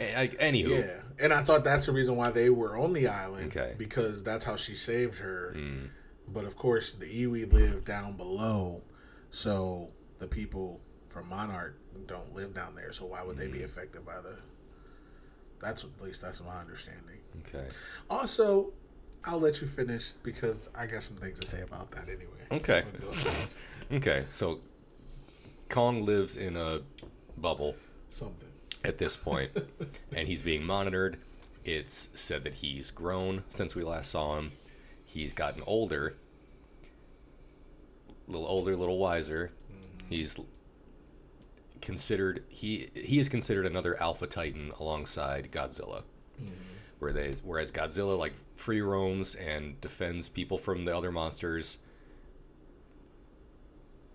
I- 0.00 0.28
Anywho, 0.28 0.80
Yeah, 0.80 1.00
and 1.22 1.32
I 1.32 1.42
thought 1.42 1.62
that's 1.64 1.86
the 1.86 1.92
reason 1.92 2.16
why 2.16 2.30
they 2.30 2.50
were 2.50 2.78
on 2.78 2.92
the 2.92 3.08
island. 3.08 3.48
Okay. 3.56 3.74
because 3.78 4.22
that's 4.22 4.44
how 4.44 4.56
she 4.56 4.74
saved 4.74 5.18
her. 5.18 5.54
Mm. 5.56 5.88
But 6.28 6.44
of 6.44 6.56
course, 6.56 6.94
the 6.94 7.06
iwi 7.06 7.52
live 7.52 7.84
down 7.84 8.16
below, 8.16 8.82
so 9.30 9.90
the 10.18 10.26
people 10.28 10.80
from 11.08 11.28
Monarch 11.28 11.76
don't 12.06 12.32
live 12.34 12.54
down 12.54 12.74
there. 12.74 12.92
So 12.92 13.04
why 13.06 13.22
would 13.22 13.36
they 13.36 13.48
Mm. 13.48 13.52
be 13.52 13.62
affected 13.64 14.04
by 14.06 14.20
the? 14.20 14.36
That's 15.58 15.84
at 15.84 16.00
least 16.00 16.22
that's 16.22 16.42
my 16.42 16.58
understanding. 16.60 17.18
okay. 17.46 17.66
Also, 18.08 18.72
I'll 19.24 19.38
let 19.40 19.60
you 19.60 19.66
finish 19.66 20.12
because 20.22 20.70
I 20.74 20.86
got 20.86 21.02
some 21.02 21.16
things 21.16 21.38
to 21.40 21.46
say 21.46 21.60
about 21.60 21.90
that 21.92 22.08
anyway. 22.08 22.46
Okay. 22.50 22.82
But 22.90 23.00
go 23.00 23.08
ahead. 23.10 23.48
Okay, 23.92 24.24
so 24.30 24.60
Kong 25.68 26.06
lives 26.06 26.36
in 26.36 26.56
a 26.56 26.80
bubble. 27.38 27.74
Something. 28.08 28.48
At 28.84 28.98
this 28.98 29.16
point, 29.16 29.50
and 30.14 30.26
he's 30.28 30.42
being 30.42 30.64
monitored. 30.64 31.18
It's 31.64 32.08
said 32.14 32.44
that 32.44 32.54
he's 32.54 32.90
grown 32.90 33.44
since 33.50 33.74
we 33.74 33.82
last 33.82 34.10
saw 34.10 34.38
him. 34.38 34.52
He's 35.04 35.32
gotten 35.32 35.62
older, 35.66 36.14
a 38.26 38.30
little 38.30 38.46
older, 38.46 38.72
a 38.72 38.76
little 38.76 38.98
wiser. 38.98 39.52
Mm-hmm. 39.70 40.06
He's 40.08 40.36
considered 41.80 42.44
he 42.48 42.88
he 42.94 43.18
is 43.18 43.28
considered 43.28 43.66
another 43.66 44.00
alpha 44.00 44.26
titan 44.26 44.72
alongside 44.80 45.50
Godzilla. 45.50 46.02
Mm-hmm. 46.40 46.52
Where 46.98 47.12
they 47.12 47.34
whereas 47.44 47.70
Godzilla 47.70 48.18
like 48.18 48.34
free 48.56 48.80
roams 48.80 49.34
and 49.34 49.80
defends 49.80 50.28
people 50.28 50.58
from 50.58 50.84
the 50.84 50.96
other 50.96 51.10
monsters 51.10 51.78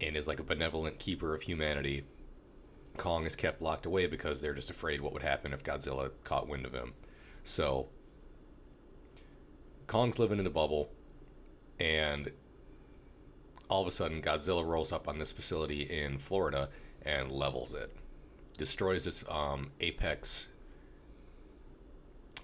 and 0.01 0.15
is 0.15 0.27
like 0.27 0.39
a 0.39 0.43
benevolent 0.43 0.99
keeper 0.99 1.33
of 1.33 1.41
humanity. 1.41 2.03
Kong 2.95 3.25
is 3.25 3.35
kept 3.35 3.61
locked 3.61 3.85
away 3.85 4.07
because 4.07 4.41
they're 4.41 4.53
just 4.53 4.69
afraid 4.69 5.01
what 5.01 5.13
would 5.13 5.21
happen 5.23 5.53
if 5.53 5.63
Godzilla 5.63 6.11
caught 6.23 6.47
wind 6.47 6.65
of 6.65 6.73
him. 6.73 6.93
So 7.43 7.89
Kong's 9.87 10.19
living 10.19 10.39
in 10.39 10.47
a 10.47 10.51
bubble 10.51 10.89
and 11.79 12.31
all 13.69 13.81
of 13.81 13.87
a 13.87 13.91
sudden 13.91 14.21
Godzilla 14.21 14.65
rolls 14.65 14.91
up 14.91 15.07
on 15.07 15.19
this 15.19 15.31
facility 15.31 15.81
in 15.83 16.17
Florida 16.17 16.69
and 17.03 17.31
levels 17.31 17.73
it. 17.73 17.95
Destroys 18.57 19.05
its 19.05 19.23
um, 19.29 19.71
apex 19.79 20.47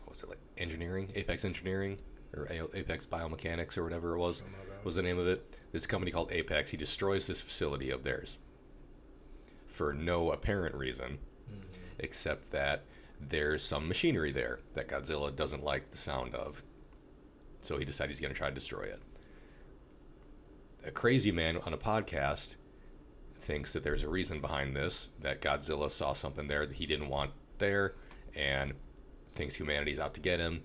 what 0.04 0.10
was 0.10 0.24
it 0.24 0.30
like 0.30 0.40
engineering? 0.58 1.10
Apex 1.16 1.46
engineering 1.46 1.98
or 2.36 2.46
A- 2.50 2.78
Apex 2.80 3.06
biomechanics 3.06 3.78
or 3.78 3.84
whatever 3.84 4.16
it 4.16 4.20
was 4.20 4.38
Something 4.40 4.56
like 4.60 4.70
that. 4.70 4.86
was 4.86 4.96
the 4.96 5.02
name 5.02 5.18
of 5.18 5.28
it. 5.28 5.56
This 5.72 5.86
company 5.86 6.12
called 6.12 6.32
Apex. 6.34 6.70
He 6.72 6.76
destroys 6.78 7.28
this 7.28 7.40
facility 7.40 7.92
of 7.92 8.04
theirs 8.04 8.38
for 9.82 9.94
no 9.94 10.32
apparent 10.32 10.76
reason, 10.76 11.18
mm-hmm. 11.52 11.82
except 11.98 12.52
that 12.52 12.84
there's 13.20 13.64
some 13.64 13.88
machinery 13.88 14.32
there 14.32 14.60
that 14.76 14.88
Godzilla 14.88 15.36
doesn't 15.36 15.64
like 15.64 15.90
the 15.90 15.98
sound 15.98 16.36
of. 16.36 16.62
So 17.62 17.80
he 17.80 17.86
decides 17.86 18.12
he's 18.12 18.20
going 18.20 18.32
to 18.32 18.38
try 18.38 18.50
to 18.50 18.54
destroy 18.54 18.84
it. 18.84 19.00
A 20.86 20.92
crazy 20.92 21.32
man 21.32 21.58
on 21.66 21.74
a 21.74 21.80
podcast 21.80 22.58
thinks 23.40 23.74
that 23.74 23.84
there's 23.84 24.04
a 24.04 24.10
reason 24.10 24.40
behind 24.40 24.76
this, 24.76 25.10
that 25.20 25.42
Godzilla 25.42 25.90
saw 25.90 26.14
something 26.14 26.48
there 26.48 26.68
that 26.68 26.76
he 26.76 26.86
didn't 26.86 27.10
want 27.10 27.32
there, 27.58 27.96
and 28.36 28.74
thinks 29.34 29.56
humanity's 29.56 30.00
out 30.00 30.14
to 30.14 30.22
get 30.22 30.40
him, 30.40 30.62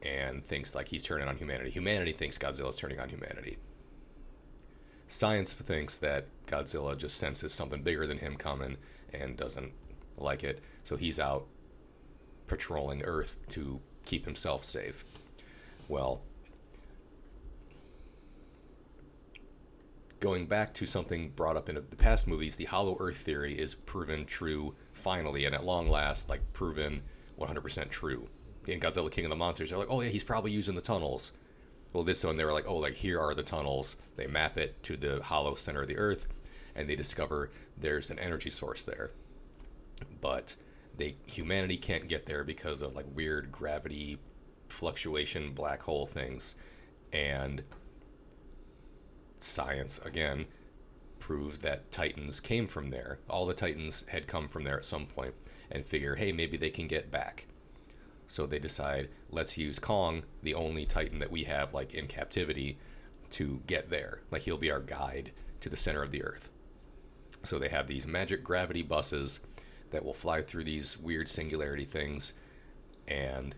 and 0.00 0.42
thinks 0.46 0.74
like 0.74 0.88
he's 0.88 1.04
turning 1.04 1.28
on 1.28 1.36
humanity. 1.36 1.68
Humanity 1.68 2.12
thinks 2.12 2.38
Godzilla's 2.38 2.76
turning 2.76 3.00
on 3.00 3.10
humanity. 3.10 3.58
Science 5.10 5.52
thinks 5.52 5.98
that 5.98 6.28
Godzilla 6.46 6.96
just 6.96 7.16
senses 7.16 7.52
something 7.52 7.82
bigger 7.82 8.06
than 8.06 8.18
him 8.18 8.36
coming 8.36 8.76
and 9.12 9.36
doesn't 9.36 9.72
like 10.16 10.44
it, 10.44 10.62
so 10.84 10.96
he's 10.96 11.18
out 11.18 11.46
patrolling 12.46 13.02
Earth 13.02 13.36
to 13.48 13.80
keep 14.04 14.24
himself 14.24 14.64
safe. 14.64 15.04
Well, 15.88 16.22
going 20.20 20.46
back 20.46 20.72
to 20.74 20.86
something 20.86 21.30
brought 21.30 21.56
up 21.56 21.68
in 21.68 21.74
the 21.74 21.82
past 21.82 22.28
movies, 22.28 22.54
the 22.54 22.66
Hollow 22.66 22.96
Earth 23.00 23.16
theory 23.16 23.58
is 23.58 23.74
proven 23.74 24.24
true 24.24 24.76
finally, 24.92 25.44
and 25.44 25.56
at 25.56 25.64
long 25.64 25.88
last, 25.88 26.28
like 26.28 26.40
proven 26.52 27.02
100% 27.36 27.90
true. 27.90 28.28
In 28.68 28.78
Godzilla 28.78 29.10
King 29.10 29.24
of 29.24 29.30
the 29.30 29.36
Monsters, 29.36 29.70
they're 29.70 29.78
like, 29.78 29.90
oh 29.90 30.02
yeah, 30.02 30.10
he's 30.10 30.22
probably 30.22 30.52
using 30.52 30.76
the 30.76 30.80
tunnels. 30.80 31.32
Well, 31.92 32.04
this 32.04 32.24
one 32.24 32.36
they 32.36 32.44
were 32.44 32.52
like, 32.52 32.68
oh, 32.68 32.76
like 32.76 32.94
here 32.94 33.20
are 33.20 33.34
the 33.34 33.42
tunnels. 33.42 33.96
They 34.16 34.26
map 34.26 34.56
it 34.58 34.82
to 34.84 34.96
the 34.96 35.22
hollow 35.22 35.54
center 35.54 35.82
of 35.82 35.88
the 35.88 35.96
Earth, 35.98 36.28
and 36.74 36.88
they 36.88 36.96
discover 36.96 37.50
there's 37.76 38.10
an 38.10 38.18
energy 38.18 38.50
source 38.50 38.84
there. 38.84 39.10
But 40.20 40.54
they 40.96 41.16
humanity 41.26 41.76
can't 41.76 42.08
get 42.08 42.26
there 42.26 42.44
because 42.44 42.82
of 42.82 42.94
like 42.94 43.06
weird 43.14 43.50
gravity 43.50 44.18
fluctuation, 44.68 45.52
black 45.52 45.82
hole 45.82 46.06
things, 46.06 46.54
and 47.12 47.62
science 49.40 49.98
again 50.04 50.46
proved 51.18 51.62
that 51.62 51.90
Titans 51.90 52.40
came 52.40 52.66
from 52.66 52.90
there. 52.90 53.18
All 53.28 53.46
the 53.46 53.54
Titans 53.54 54.04
had 54.08 54.26
come 54.26 54.48
from 54.48 54.64
there 54.64 54.78
at 54.78 54.84
some 54.84 55.06
point, 55.06 55.34
and 55.70 55.86
figure, 55.86 56.14
hey, 56.14 56.32
maybe 56.32 56.56
they 56.56 56.70
can 56.70 56.86
get 56.86 57.10
back. 57.10 57.46
So 58.30 58.46
they 58.46 58.60
decide, 58.60 59.08
let's 59.28 59.58
use 59.58 59.80
Kong, 59.80 60.22
the 60.44 60.54
only 60.54 60.86
Titan 60.86 61.18
that 61.18 61.32
we 61.32 61.42
have 61.44 61.74
like 61.74 61.94
in 61.94 62.06
captivity, 62.06 62.78
to 63.30 63.60
get 63.66 63.90
there. 63.90 64.20
Like 64.30 64.42
he'll 64.42 64.56
be 64.56 64.70
our 64.70 64.78
guide 64.78 65.32
to 65.58 65.68
the 65.68 65.76
center 65.76 66.00
of 66.00 66.12
the 66.12 66.22
Earth. 66.22 66.48
So 67.42 67.58
they 67.58 67.68
have 67.70 67.88
these 67.88 68.06
magic 68.06 68.44
gravity 68.44 68.82
buses 68.82 69.40
that 69.90 70.04
will 70.04 70.14
fly 70.14 70.42
through 70.42 70.62
these 70.62 70.96
weird 70.96 71.28
singularity 71.28 71.84
things, 71.84 72.32
and 73.08 73.56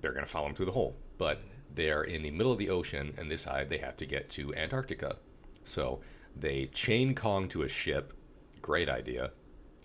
they're 0.00 0.10
going 0.12 0.24
to 0.24 0.30
follow 0.30 0.48
them 0.48 0.56
through 0.56 0.66
the 0.66 0.72
hole. 0.72 0.96
But 1.18 1.42
they're 1.72 2.02
in 2.02 2.22
the 2.22 2.32
middle 2.32 2.50
of 2.50 2.58
the 2.58 2.70
ocean, 2.70 3.14
and 3.16 3.30
this 3.30 3.42
side 3.42 3.68
they 3.70 3.78
have 3.78 3.96
to 3.98 4.04
get 4.04 4.28
to 4.30 4.52
Antarctica. 4.56 5.14
So 5.62 6.00
they 6.34 6.66
chain 6.66 7.14
Kong 7.14 7.48
to 7.50 7.62
a 7.62 7.68
ship. 7.68 8.14
Great 8.62 8.88
idea. 8.88 9.30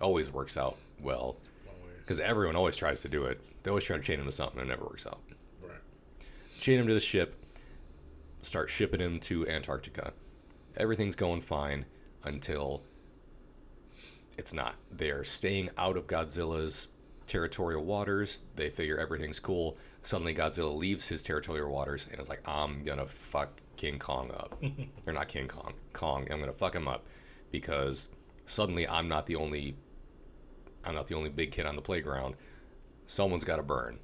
Always 0.02 0.32
works 0.32 0.58
out 0.58 0.78
well. 1.00 1.38
Because 2.12 2.20
everyone 2.20 2.58
always 2.58 2.76
tries 2.76 3.00
to 3.00 3.08
do 3.08 3.24
it. 3.24 3.40
They 3.64 3.72
always 3.72 3.86
try 3.86 3.96
to 3.96 4.04
chain 4.04 4.20
him 4.20 4.26
to 4.26 4.34
something, 4.34 4.60
and 4.60 4.70
it 4.70 4.74
never 4.74 4.84
works 4.84 5.08
out. 5.08 5.22
Right. 5.62 5.78
Chain 6.60 6.78
him 6.78 6.88
to 6.88 6.94
the 6.94 7.00
ship, 7.00 7.42
start 8.42 8.70
shipping 8.70 9.00
him 9.00 9.18
to 9.22 9.48
Antarctica. 9.48 10.12
Everything's 10.76 11.16
going 11.16 11.40
fine 11.40 11.86
until 12.26 12.84
it's 14.38 14.52
not. 14.52 14.76
They're 14.92 15.24
staying 15.24 15.70
out 15.78 15.96
of 15.96 16.08
Godzilla's 16.08 16.90
territorial 17.28 17.86
waters. 17.86 18.44
They 18.58 18.70
figure 18.70 18.98
everything's 18.98 19.40
cool. 19.40 19.78
Suddenly, 20.04 20.36
Godzilla 20.36 20.76
leaves 20.76 21.08
his 21.08 21.24
territorial 21.24 21.72
waters 21.72 22.08
and 22.12 22.20
is 22.20 22.28
like, 22.28 22.46
I'm 22.46 22.84
gonna 22.84 23.08
fuck 23.08 23.62
King 23.78 24.00
Kong 24.00 24.32
up. 24.32 24.62
or 25.08 25.14
not 25.14 25.30
King 25.30 25.48
Kong, 25.48 25.76
Kong. 25.94 26.28
I'm 26.30 26.42
gonna 26.42 26.52
fuck 26.52 26.76
him 26.76 26.90
up 26.90 27.06
because 27.52 28.10
suddenly 28.46 28.86
I'm 28.86 29.08
not 29.08 29.28
the 29.28 29.38
only. 29.38 29.78
I'm 30.86 30.96
not 30.96 31.08
the 31.08 31.16
only 31.16 31.30
big 31.30 31.52
kid 31.52 31.66
on 31.66 31.76
the 31.76 31.82
playground. 31.82 32.36
Someone's 33.08 33.44
got 33.44 33.58
to 33.58 33.64
burn. 33.64 34.00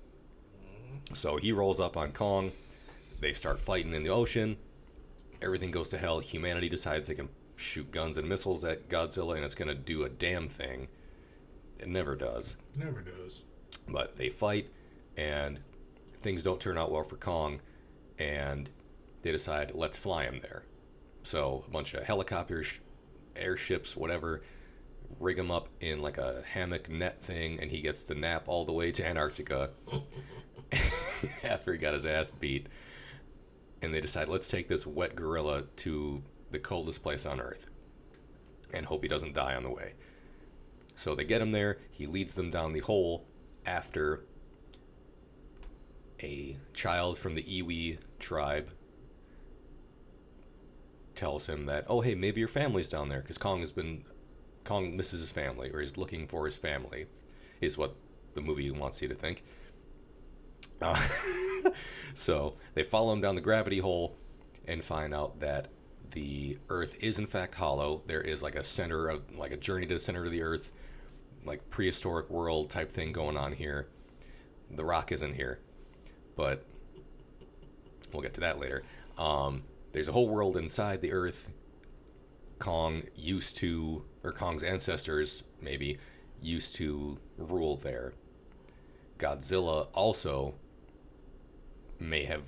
So 1.13 1.38
he 1.38 1.51
rolls 1.51 1.79
up 1.79 1.98
on 1.98 2.12
Kong. 2.12 2.51
They 3.19 3.34
start 3.34 3.60
fighting 3.60 3.93
in 3.93 4.03
the 4.03 4.10
ocean. 4.10 4.57
Everything 5.41 5.72
goes 5.72 5.89
to 5.89 5.98
hell. 5.98 6.19
Humanity 6.19 6.69
decides 6.69 7.07
they 7.07 7.15
can 7.15 7.29
shoot 7.55 7.91
guns 7.91 8.17
and 8.17 8.27
missiles 8.27 8.63
at 8.63 8.89
Godzilla, 8.89 9.36
and 9.36 9.46
it's 9.46 9.55
going 9.55 9.67
to 9.67 9.75
do 9.75 10.03
a 10.03 10.10
damn 10.10 10.48
thing. 10.48 10.88
It 11.79 11.88
never 11.88 12.15
does. 12.15 12.57
Never 12.75 13.01
does. 13.01 13.43
But 13.88 14.17
they 14.17 14.29
fight, 14.29 14.69
and 15.15 15.60
things 16.22 16.43
don't 16.43 16.60
turn 16.60 16.77
out 16.77 16.91
well 16.91 17.03
for 17.03 17.17
Kong, 17.17 17.62
and 18.19 18.69
they 19.22 19.31
decide, 19.31 19.72
let's 19.74 19.98
fly 19.98 20.24
him 20.24 20.39
there. 20.41 20.63
So 21.24 21.63
a 21.67 21.72
bunch 21.72 21.93
of 21.93 22.03
helicopters, 22.03 22.79
airships, 23.36 23.96
whatever, 23.96 24.41
rig 25.20 25.38
him 25.38 25.52
up 25.52 25.70
in 25.82 26.02
like 26.02 26.18
a 26.18 26.44
hammock 26.46 26.90
net 26.90 27.22
thing, 27.22 27.60
and 27.60 27.72
he 27.72 27.82
gets 27.82 28.04
to 28.06 28.16
nap 28.16 28.44
all 28.48 28.66
the 28.66 28.74
way 28.74 28.92
to 28.92 29.06
Antarctica 29.06 29.72
after 31.44 31.74
he 31.74 31.80
got 31.80 31.94
his 31.94 32.06
ass 32.06 32.30
beat. 32.30 32.68
And 33.82 33.94
they 33.94 34.02
decide, 34.02 34.28
let's 34.28 34.50
take 34.50 34.68
this 34.68 34.88
wet 34.88 35.16
gorilla 35.16 35.64
to 35.78 36.24
the 36.52 36.60
coldest 36.60 37.04
place 37.04 37.26
on 37.26 37.40
Earth 37.40 37.70
and 38.74 38.86
hope 38.86 39.04
he 39.04 39.08
doesn't 39.08 39.34
die 39.34 39.56
on 39.56 39.64
the 39.64 39.70
way. 39.70 39.94
So 40.96 41.14
they 41.14 41.26
get 41.26 41.42
him 41.42 41.52
there. 41.52 41.78
He 41.92 42.08
leads 42.08 42.36
them 42.36 42.50
down 42.50 42.74
the 42.74 42.80
hole 42.80 43.26
after 43.66 44.24
a 46.22 46.58
child 46.74 47.18
from 47.18 47.36
the 47.36 47.44
Iwi 47.44 48.00
tribe 48.20 48.72
tells 51.14 51.48
him 51.48 51.66
that, 51.66 51.86
oh, 51.88 52.02
hey, 52.02 52.16
maybe 52.16 52.40
your 52.40 52.48
family's 52.48 52.90
down 52.90 53.10
there 53.10 53.22
because 53.22 53.38
Kong 53.38 53.60
has 53.60 53.72
been. 53.72 54.04
Kong 54.67 54.95
misses 54.95 55.21
his 55.21 55.29
family 55.29 55.71
or 55.71 55.81
is 55.81 55.97
looking 55.97 56.27
for 56.27 56.45
his 56.45 56.57
family, 56.57 57.05
is 57.62 57.77
what 57.77 57.95
the 58.33 58.41
movie 58.41 58.69
wants 58.69 59.01
you 59.01 59.07
to 59.07 59.15
think. 59.15 59.43
Uh, 60.81 61.01
so 62.13 62.55
they 62.74 62.83
follow 62.83 63.13
him 63.13 63.21
down 63.21 63.36
the 63.36 63.41
gravity 63.41 63.79
hole 63.79 64.15
and 64.67 64.83
find 64.83 65.13
out 65.13 65.39
that 65.39 65.69
the 66.12 66.57
Earth 66.69 66.95
is 67.00 67.17
in 67.17 67.25
fact 67.25 67.55
hollow. 67.55 68.01
There 68.07 68.21
is 68.21 68.43
like 68.43 68.55
a 68.55 68.63
center 68.63 69.07
of 69.07 69.38
like 69.38 69.51
a 69.51 69.57
journey 69.57 69.88
to 69.88 69.93
the 69.93 70.00
center 70.00 70.25
of 70.25 70.31
the 70.31 70.41
Earth, 70.41 70.71
like 71.45 71.69
prehistoric 71.69 72.29
world 72.29 72.69
type 72.69 72.91
thing 72.91 73.12
going 73.12 73.38
on 73.38 73.53
here. 73.53 73.88
The 74.69 74.83
Rock 74.83 75.13
isn't 75.13 75.33
here, 75.33 75.59
but 76.36 76.65
we'll 78.12 78.21
get 78.21 78.33
to 78.36 78.41
that 78.41 78.59
later. 78.59 78.83
Um, 79.17 79.63
there's 79.93 80.09
a 80.09 80.12
whole 80.12 80.27
world 80.27 80.57
inside 80.57 81.01
the 81.01 81.13
Earth. 81.13 81.50
Kong 82.59 83.03
used 83.15 83.57
to, 83.57 84.03
or 84.24 84.31
Kong's 84.31 84.63
ancestors 84.63 85.43
maybe 85.62 85.97
used 86.41 86.75
to 86.75 87.17
rule 87.38 87.77
there. 87.77 88.13
Godzilla 89.17 89.88
also 89.93 90.53
may 92.00 92.24
have, 92.25 92.45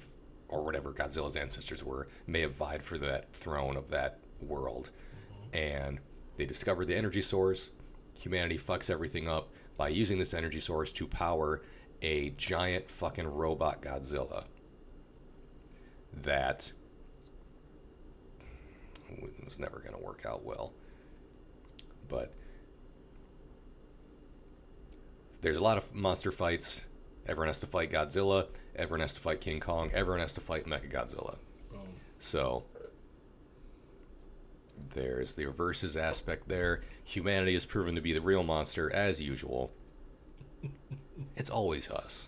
or 0.47 0.63
whatever 0.63 0.91
Godzilla's 0.91 1.35
ancestors 1.35 1.83
were, 1.83 2.07
may 2.27 2.41
have 2.41 2.53
vied 2.53 2.83
for 2.83 2.97
that 2.99 3.31
throne 3.33 3.75
of 3.77 3.89
that 3.89 4.19
world. 4.41 4.91
And 5.53 5.99
they 6.38 6.45
discover 6.45 6.85
the 6.85 6.95
energy 6.95 7.21
source. 7.21 7.71
humanity 8.13 8.57
fucks 8.57 8.89
everything 8.89 9.27
up 9.27 9.49
by 9.77 9.88
using 9.88 10.19
this 10.19 10.33
energy 10.33 10.59
source 10.59 10.91
to 10.91 11.07
power 11.07 11.61
a 12.01 12.31
giant 12.31 12.89
fucking 12.89 13.27
robot 13.27 13.81
Godzilla 13.81 14.43
that 16.13 16.71
was 19.45 19.59
never 19.59 19.79
going 19.79 19.93
to 19.93 20.03
work 20.03 20.25
out 20.25 20.43
well. 20.43 20.73
But 22.10 22.34
there's 25.42 25.58
a 25.58 25.63
lot 25.63 25.78
of 25.78 25.94
monster 25.96 26.32
fights. 26.32 26.82
Everyone 27.28 27.48
has 27.48 27.60
to 27.62 27.68
fight 27.68 27.92
Godzilla. 27.92 28.48
Everyone 28.75 29.01
has 29.01 29.13
to 29.13 29.20
fight 29.20 29.42
King 29.42 29.60
Kong. 29.60 29.92
Everyone 29.94 30.20
has 30.20 30.34
to 30.34 30.42
fight 30.42 30.66
Mechagodzilla. 30.66 31.38
Boom. 31.72 31.82
So 32.18 32.63
there's 34.94 35.36
the 35.36 35.46
versus 35.46 35.98
aspect 35.98 36.48
there. 36.48 36.82
Humanity 37.04 37.54
has 37.54 37.66
proven 37.66 37.96
to 37.96 38.01
be 38.01 38.13
the 38.13 38.22
real 38.22 38.44
monster 38.44 38.92
as 38.92 39.22
usual. 39.22 39.72
it's 41.36 41.50
always 41.50 41.89
us. 41.89 42.28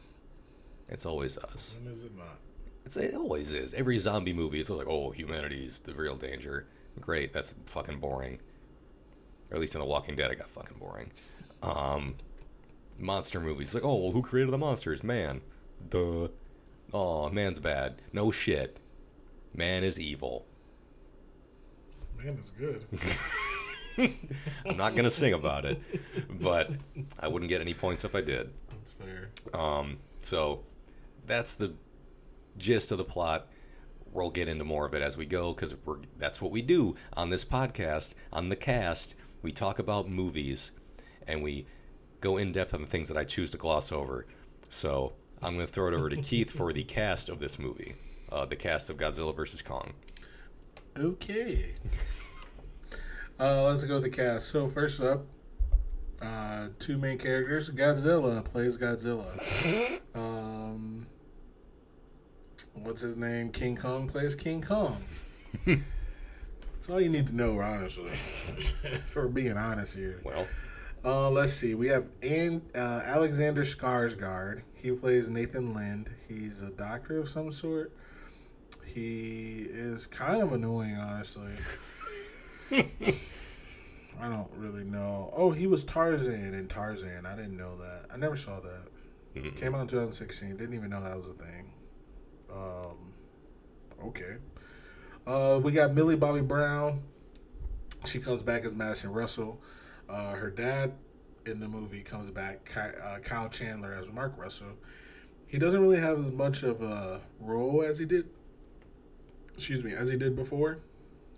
It's 0.90 1.06
always 1.06 1.38
us. 1.38 1.78
When 1.82 1.92
is 1.92 2.04
it 2.04 2.16
not? 2.16 2.38
It's, 2.86 2.98
it 2.98 3.16
always 3.16 3.54
is. 3.54 3.74
Every 3.74 3.98
zombie 3.98 4.34
movie, 4.34 4.60
it's 4.60 4.70
like, 4.70 4.88
oh, 4.88 5.12
humanity's 5.12 5.80
the 5.80 5.94
real 5.94 6.16
danger. 6.16 6.68
Great, 7.00 7.32
that's 7.32 7.54
fucking 7.66 8.00
boring. 8.00 8.40
Or 9.52 9.56
at 9.56 9.62
least 9.62 9.76
in 9.76 9.82
The 9.82 9.86
Walking 9.86 10.16
Dead, 10.16 10.32
it 10.32 10.38
got 10.38 10.50
fucking 10.50 10.78
boring. 10.78 11.12
Um, 11.62 12.16
monster 12.98 13.40
movies, 13.40 13.76
like, 13.76 13.84
oh, 13.84 13.96
well, 13.96 14.12
who 14.12 14.22
created 14.22 14.52
the 14.52 14.58
monsters? 14.58 15.04
Man. 15.04 15.42
Duh. 15.90 16.30
Oh, 16.94 17.30
man's 17.30 17.60
bad. 17.60 18.02
No 18.14 18.32
shit. 18.32 18.80
Man 19.54 19.84
is 19.84 20.00
evil. 20.00 20.46
Man 22.18 22.38
is 22.38 22.52
good. 22.52 22.86
I'm 24.66 24.78
not 24.78 24.96
gonna 24.96 25.12
sing 25.12 25.34
about 25.34 25.66
it, 25.66 25.82
but 26.40 26.72
I 27.20 27.28
wouldn't 27.28 27.50
get 27.50 27.62
any 27.62 27.74
points 27.74 28.06
if 28.06 28.16
I 28.16 28.22
did. 28.22 28.52
That's 28.70 28.92
fair. 28.92 29.30
Um, 29.54 30.00
so 30.20 30.64
that's 31.28 31.56
the 31.56 31.74
gist 32.58 32.92
of 32.92 32.98
the 32.98 33.04
plot. 33.04 33.48
We'll 34.14 34.30
get 34.30 34.48
into 34.48 34.66
more 34.66 34.86
of 34.86 34.94
it 34.94 35.02
as 35.02 35.18
we 35.18 35.26
go 35.26 35.54
because 35.54 35.76
that's 36.18 36.42
what 36.42 36.52
we 36.52 36.62
do 36.62 36.96
on 37.14 37.30
this 37.30 37.46
podcast. 37.46 38.16
On 38.34 38.50
the 38.50 38.56
cast, 38.56 39.16
we 39.42 39.52
talk 39.52 39.80
about 39.80 40.10
movies 40.10 40.72
and 41.28 41.42
we 41.42 41.66
go 42.20 42.38
in 42.38 42.52
depth 42.52 42.74
on 42.74 42.82
the 42.82 42.88
things 42.88 43.08
that 43.08 43.18
I 43.18 43.24
choose 43.24 43.52
to 43.52 43.58
gloss 43.58 43.92
over. 43.92 44.26
So 44.70 45.14
I'm 45.42 45.56
going 45.56 45.68
to 45.68 45.72
throw 45.72 45.88
it 45.88 45.94
over 45.94 46.10
to 46.10 46.18
Keith 46.22 46.50
for 46.50 46.72
the 46.74 46.84
cast 46.84 47.30
of 47.30 47.40
this 47.40 47.60
movie, 47.60 47.96
uh, 48.32 48.46
the 48.46 48.56
cast 48.56 48.90
of 48.90 48.98
Godzilla 48.98 49.36
vs 49.36 49.62
Kong. 49.62 49.94
Okay. 50.98 51.74
Uh, 53.40 53.64
let's 53.64 53.84
go 53.84 53.96
with 53.96 54.04
the 54.04 54.10
cast. 54.10 54.50
So 54.50 54.68
first 54.68 55.02
up, 55.02 55.26
uh, 56.22 56.68
two 56.78 56.98
main 56.98 57.18
characters. 57.18 57.70
Godzilla 57.72 58.44
plays 58.44 58.78
Godzilla. 58.78 59.98
Um, 60.14 61.08
what's 62.74 63.00
his 63.00 63.16
name? 63.16 63.50
King 63.50 63.78
Kong 63.78 64.10
plays 64.10 64.36
King 64.36 64.62
Kong. 64.62 65.02
All 66.92 67.00
you 67.00 67.10
need 67.10 67.28
to 67.28 67.36
know, 67.36 67.58
honestly. 67.60 68.12
For 69.06 69.28
being 69.30 69.56
honest 69.58 69.96
here. 69.96 70.20
Well, 70.24 70.46
Uh, 71.06 71.30
let's 71.32 71.54
see. 71.54 71.74
We 71.74 71.88
have 71.88 72.06
An- 72.22 72.62
uh, 72.76 73.02
Alexander 73.06 73.64
Skarsgård. 73.64 74.62
He 74.74 74.92
plays 74.92 75.30
Nathan 75.30 75.74
Lind. 75.74 76.10
He's 76.28 76.62
a 76.62 76.70
doctor 76.70 77.18
of 77.18 77.30
some 77.30 77.52
sort. 77.52 77.92
He 78.86 79.68
is 79.70 80.06
kind 80.06 80.42
of 80.44 80.52
annoying, 80.54 80.96
honestly. 80.98 81.54
I 82.72 84.28
don't 84.30 84.52
really 84.58 84.84
know. 84.84 85.34
Oh, 85.36 85.50
he 85.52 85.66
was 85.68 85.84
Tarzan 85.84 86.54
in 86.54 86.68
Tarzan. 86.68 87.26
I 87.26 87.36
didn't 87.36 87.58
know 87.58 87.78
that. 87.78 88.06
I 88.14 88.18
never 88.18 88.36
saw 88.36 88.60
that. 88.60 88.88
mm, 89.36 89.56
Came 89.56 89.74
out 89.76 89.82
in 89.82 89.88
2016. 89.88 90.58
Didn't 90.58 90.76
even 90.76 90.90
know 90.90 91.02
that 91.02 91.16
was 91.18 91.26
a 91.28 91.34
thing. 91.34 91.72
Um, 92.52 93.14
okay. 94.08 94.36
Uh, 95.26 95.60
we 95.64 95.72
got 95.72 95.94
Millie 95.94 96.16
Bobby 96.16 96.42
Brown. 96.42 97.02
She 98.06 98.20
comes 98.20 98.42
back 98.42 98.64
as 98.66 98.74
Madison 98.76 99.12
Russell. 99.12 99.62
Uh, 100.10 100.34
her 100.34 100.50
dad 100.50 100.94
in 101.46 101.60
the 101.60 101.68
movie 101.68 102.02
comes 102.02 102.32
back, 102.32 102.66
Ky- 102.66 102.98
uh, 103.04 103.20
Kyle 103.20 103.50
Chandler 103.50 103.94
as 103.94 104.12
Mark 104.12 104.34
Russell. 104.38 104.76
He 105.48 105.60
doesn't 105.60 105.80
really 105.82 106.00
have 106.00 106.18
as 106.20 106.32
much 106.32 106.64
of 106.64 106.82
a 106.82 107.22
role 107.40 107.84
as 107.84 107.98
he 107.98 108.06
did. 108.06 108.28
Excuse 109.54 109.84
me, 109.84 109.94
as 109.94 110.10
he 110.10 110.18
did 110.18 110.36
before. 110.36 110.80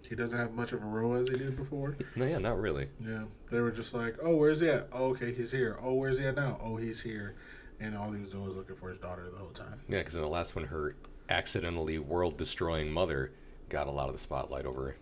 He 0.08 0.16
doesn't 0.16 0.38
have 0.38 0.54
much 0.54 0.74
of 0.74 0.84
a 0.84 0.86
role 0.86 1.14
as 1.14 1.28
he 1.30 1.38
did 1.38 1.56
before. 1.56 1.98
no, 2.16 2.26
yeah, 2.26 2.38
not 2.38 2.60
really. 2.60 2.88
Yeah, 3.00 3.24
they 3.50 3.62
were 3.62 3.72
just 3.72 3.94
like, 3.94 4.16
"Oh, 4.22 4.36
where's 4.36 4.60
he 4.60 4.70
at? 4.70 4.88
Oh, 4.92 5.08
okay, 5.08 5.34
he's 5.34 5.52
here. 5.52 5.78
Oh, 5.82 5.94
where's 5.94 6.20
he 6.20 6.26
at 6.26 6.36
now? 6.36 6.58
Oh, 6.62 6.76
he's 6.76 7.02
here." 7.02 7.36
And 7.80 7.98
all 7.98 8.12
he 8.12 8.20
was 8.20 8.30
doing 8.30 8.44
was 8.46 8.56
looking 8.56 8.76
for 8.76 8.90
his 8.90 9.00
daughter 9.00 9.30
the 9.32 9.38
whole 9.38 9.50
time. 9.50 9.82
Yeah, 9.90 10.00
because 10.00 10.16
in 10.16 10.22
the 10.22 10.28
last 10.28 10.56
one, 10.56 10.66
her 10.66 10.96
accidentally 11.30 11.98
world-destroying 12.00 12.92
mother 12.92 13.32
got 13.74 13.88
a 13.88 13.92
lot 13.92 14.08
of 14.08 14.14
the 14.14 14.20
spotlight 14.20 14.66
over. 14.66 14.96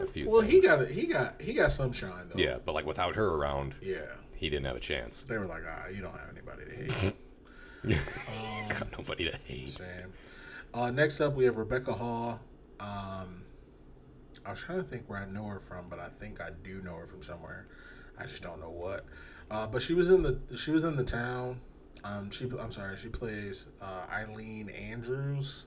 A 0.00 0.06
few 0.06 0.28
well, 0.28 0.40
he 0.40 0.60
got. 0.60 0.88
He 0.88 1.06
got 1.06 1.40
he 1.40 1.52
got 1.52 1.70
some 1.72 1.92
shine 1.92 2.28
though. 2.28 2.38
Yeah, 2.38 2.58
but 2.64 2.74
like 2.74 2.86
without 2.86 3.14
her 3.14 3.28
around, 3.28 3.74
yeah. 3.80 4.16
he 4.36 4.50
didn't 4.50 4.66
have 4.66 4.76
a 4.76 4.80
chance. 4.80 5.22
They 5.22 5.38
were 5.38 5.46
like, 5.46 5.62
"Ah, 5.66 5.88
you 5.88 6.02
don't 6.02 6.18
have 6.18 6.30
anybody 6.30 6.64
to 6.64 6.92
hate." 6.92 7.14
Um, 7.84 8.68
got 8.68 8.92
nobody 8.96 9.28
to 9.28 9.36
hate. 9.44 9.70
Sam. 9.70 10.12
Uh, 10.72 10.92
next 10.92 11.20
up, 11.20 11.34
we 11.34 11.44
have 11.46 11.56
Rebecca 11.56 11.92
Hall. 11.92 12.38
Um, 12.78 13.42
I 14.46 14.50
was 14.50 14.60
trying 14.60 14.78
to 14.78 14.84
think 14.84 15.10
where 15.10 15.18
I 15.18 15.26
know 15.26 15.46
her 15.46 15.58
from, 15.58 15.88
but 15.88 15.98
I 15.98 16.08
think 16.20 16.40
I 16.40 16.50
do 16.62 16.80
know 16.82 16.94
her 16.94 17.08
from 17.08 17.24
somewhere. 17.24 17.66
I 18.16 18.22
just 18.22 18.40
don't 18.40 18.60
know 18.60 18.70
what. 18.70 19.04
Uh, 19.50 19.66
but 19.66 19.82
she 19.82 19.94
was 19.94 20.10
in 20.10 20.22
the 20.22 20.38
she 20.56 20.70
was 20.70 20.84
in 20.84 20.94
the 20.94 21.02
town. 21.02 21.60
Um, 22.04 22.30
she 22.30 22.44
I'm 22.60 22.70
sorry, 22.70 22.96
she 22.98 23.08
plays 23.08 23.66
uh, 23.80 24.06
Ilene 24.06 24.72
Andrews. 24.80 25.66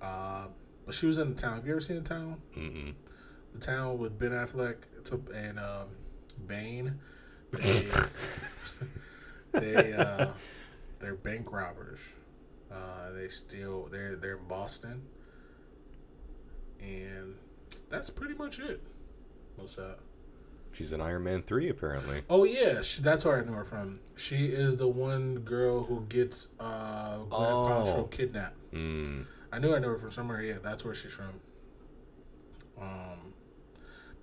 Uh, 0.00 0.46
but 0.86 0.94
she 0.94 1.06
was 1.06 1.18
in 1.18 1.30
the 1.30 1.34
town. 1.40 1.54
Have 1.56 1.66
you 1.66 1.72
ever 1.72 1.80
seen 1.80 1.96
the 1.96 2.02
town? 2.08 2.40
Mm-mm. 2.56 2.94
The 3.54 3.60
town 3.60 3.98
with 3.98 4.18
Ben 4.18 4.30
Affleck 4.30 4.76
and 5.34 5.58
um, 5.58 5.88
Bane. 6.46 6.98
They, 9.52 9.70
they 9.72 9.92
uh, 9.94 10.28
they're 11.00 11.14
bank 11.14 11.50
robbers. 11.50 12.00
Uh, 12.70 13.10
they 13.12 13.28
steal. 13.28 13.86
They're 13.90 14.14
they're 14.16 14.36
in 14.36 14.44
Boston, 14.46 15.02
and 16.80 17.34
that's 17.88 18.10
pretty 18.10 18.34
much 18.34 18.58
it. 18.58 18.82
What's 19.56 19.76
that? 19.76 19.98
She's 20.72 20.92
in 20.92 21.00
Iron 21.00 21.24
Man 21.24 21.42
three, 21.42 21.70
apparently. 21.70 22.22
Oh 22.28 22.44
yeah, 22.44 22.82
she, 22.82 23.00
that's 23.00 23.24
where 23.24 23.38
I 23.40 23.44
know 23.44 23.52
her 23.52 23.64
from. 23.64 24.00
She 24.16 24.46
is 24.46 24.76
the 24.76 24.86
one 24.86 25.36
girl 25.40 25.82
who 25.82 26.02
gets 26.10 26.48
uh, 26.60 27.20
Gwyneth 27.20 27.28
Oh. 27.32 27.68
Paltrow 28.04 28.10
kidnapped. 28.10 28.72
Mm. 28.72 29.24
I 29.52 29.58
knew 29.58 29.74
I 29.74 29.78
knew 29.78 29.88
her 29.88 29.96
from 29.98 30.10
somewhere. 30.10 30.42
Yeah, 30.42 30.58
that's 30.62 30.84
where 30.84 30.94
she's 30.94 31.12
from. 31.12 31.40
Um, 32.80 33.32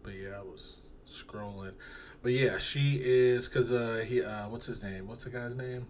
but 0.03 0.13
yeah, 0.13 0.37
I 0.39 0.41
was 0.41 0.77
scrolling. 1.07 1.73
But 2.21 2.31
yeah, 2.33 2.57
she 2.57 2.99
is 3.03 3.47
because 3.47 3.71
uh, 3.71 4.03
he 4.07 4.23
uh, 4.23 4.49
what's 4.49 4.65
his 4.65 4.81
name? 4.83 5.07
What's 5.07 5.23
the 5.23 5.29
guy's 5.29 5.55
name? 5.55 5.87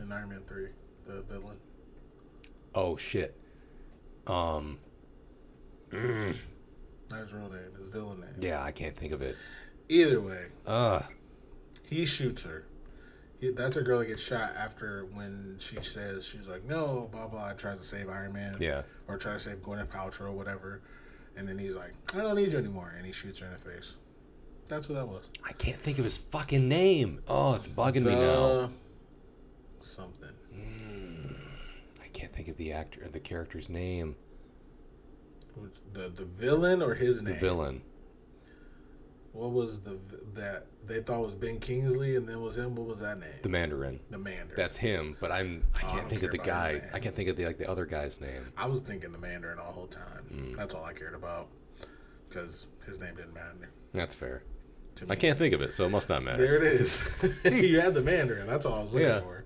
In 0.00 0.10
Iron 0.12 0.28
Man 0.30 0.42
three, 0.46 0.68
the 1.06 1.22
villain. 1.22 1.56
Oh 2.74 2.96
shit. 2.96 3.36
Um. 4.26 4.78
mm, 5.90 6.34
Not 7.10 7.20
his 7.20 7.32
real 7.32 7.48
name. 7.48 7.60
His 7.78 7.92
villain 7.92 8.20
name. 8.20 8.30
yeah, 8.40 8.62
I 8.62 8.72
can't 8.72 8.96
think 8.96 9.12
of 9.12 9.22
it. 9.22 9.36
Either 9.88 10.20
way, 10.20 10.46
Uh 10.66 11.02
he 11.86 12.06
shoots 12.06 12.42
her. 12.44 12.64
That's 13.50 13.76
a 13.76 13.82
girl 13.82 13.98
that 14.00 14.06
gets 14.06 14.22
shot 14.22 14.54
after 14.56 15.06
when 15.12 15.56
she 15.58 15.76
says 15.82 16.26
she's 16.26 16.48
like 16.48 16.64
no 16.64 17.08
blah 17.12 17.26
blah 17.28 17.52
tries 17.52 17.78
to 17.78 17.84
save 17.84 18.08
Iron 18.08 18.32
Man 18.32 18.56
yeah. 18.60 18.82
or 19.08 19.16
try 19.16 19.32
to 19.34 19.40
save 19.40 19.62
Gwyneth 19.62 19.88
Paltrow 19.88 20.28
or 20.28 20.32
whatever, 20.32 20.82
and 21.36 21.48
then 21.48 21.58
he's 21.58 21.74
like 21.74 21.92
I 22.14 22.18
don't 22.18 22.36
need 22.36 22.52
you 22.52 22.58
anymore 22.58 22.94
and 22.96 23.06
he 23.06 23.12
shoots 23.12 23.40
her 23.40 23.46
in 23.46 23.52
the 23.52 23.58
face. 23.58 23.96
That's 24.68 24.88
what 24.88 24.94
that 24.96 25.06
was. 25.06 25.24
I 25.44 25.52
can't 25.52 25.78
think 25.78 25.98
of 25.98 26.04
his 26.04 26.16
fucking 26.16 26.68
name. 26.68 27.20
Oh, 27.28 27.52
it's 27.52 27.68
bugging 27.68 28.04
me 28.04 28.14
now. 28.14 28.16
The- 28.16 28.70
Something. 29.80 30.30
Hmm. 30.54 31.34
I 32.02 32.08
can't 32.08 32.32
think 32.32 32.48
of 32.48 32.56
the 32.56 32.72
actor, 32.72 33.06
the 33.06 33.20
character's 33.20 33.68
name. 33.68 34.16
The 35.92 36.08
the 36.08 36.24
villain 36.24 36.82
or 36.82 36.94
his 36.94 37.22
name? 37.22 37.34
The 37.34 37.40
villain. 37.40 37.82
What 39.34 39.50
was 39.50 39.80
the 39.80 39.98
that 40.34 40.66
they 40.86 41.00
thought 41.00 41.20
was 41.20 41.34
Ben 41.34 41.58
Kingsley 41.58 42.14
and 42.16 42.26
then 42.26 42.40
was 42.40 42.56
him? 42.56 42.74
What 42.76 42.86
was 42.86 43.00
that 43.00 43.18
name? 43.18 43.30
The 43.42 43.48
Mandarin. 43.48 43.98
The 44.10 44.16
Mandarin. 44.18 44.52
That's 44.56 44.76
him, 44.76 45.16
but 45.20 45.30
I'm 45.32 45.64
I 45.74 45.78
Oh, 45.86 45.88
can't 45.88 45.96
don't 46.02 46.08
think 46.08 46.22
of 46.22 46.30
the 46.30 46.38
guy. 46.38 46.80
I 46.92 46.98
can't 47.00 47.16
think 47.16 47.28
of 47.28 47.36
the 47.36 47.44
like 47.44 47.58
the 47.58 47.68
other 47.68 47.84
guy's 47.84 48.20
name. 48.20 48.46
I 48.56 48.68
was 48.68 48.80
thinking 48.80 49.10
the 49.12 49.18
Mandarin 49.18 49.58
all 49.58 49.66
the 49.66 49.72
whole 49.72 49.86
time. 49.88 50.24
Mm. 50.32 50.56
That's 50.56 50.72
all 50.72 50.84
I 50.84 50.92
cared 50.92 51.14
about 51.14 51.48
because 52.28 52.68
his 52.86 53.00
name 53.00 53.14
didn't 53.16 53.34
matter 53.34 53.70
That's 53.92 54.14
fair. 54.14 54.42
to 54.96 55.04
me. 55.06 55.10
I 55.10 55.16
can't 55.16 55.36
think 55.38 55.52
of 55.52 55.62
it, 55.62 55.74
so 55.74 55.84
it 55.84 55.90
must 55.90 56.08
not 56.08 56.22
matter. 56.22 56.40
There 56.40 56.56
it 56.56 56.62
is. 56.62 57.36
you 57.44 57.80
had 57.80 57.94
the 57.94 58.02
Mandarin. 58.02 58.46
That's 58.46 58.64
all 58.64 58.74
I 58.78 58.82
was 58.82 58.94
looking 58.94 59.08
Yeah. 59.08 59.20
for. 59.20 59.44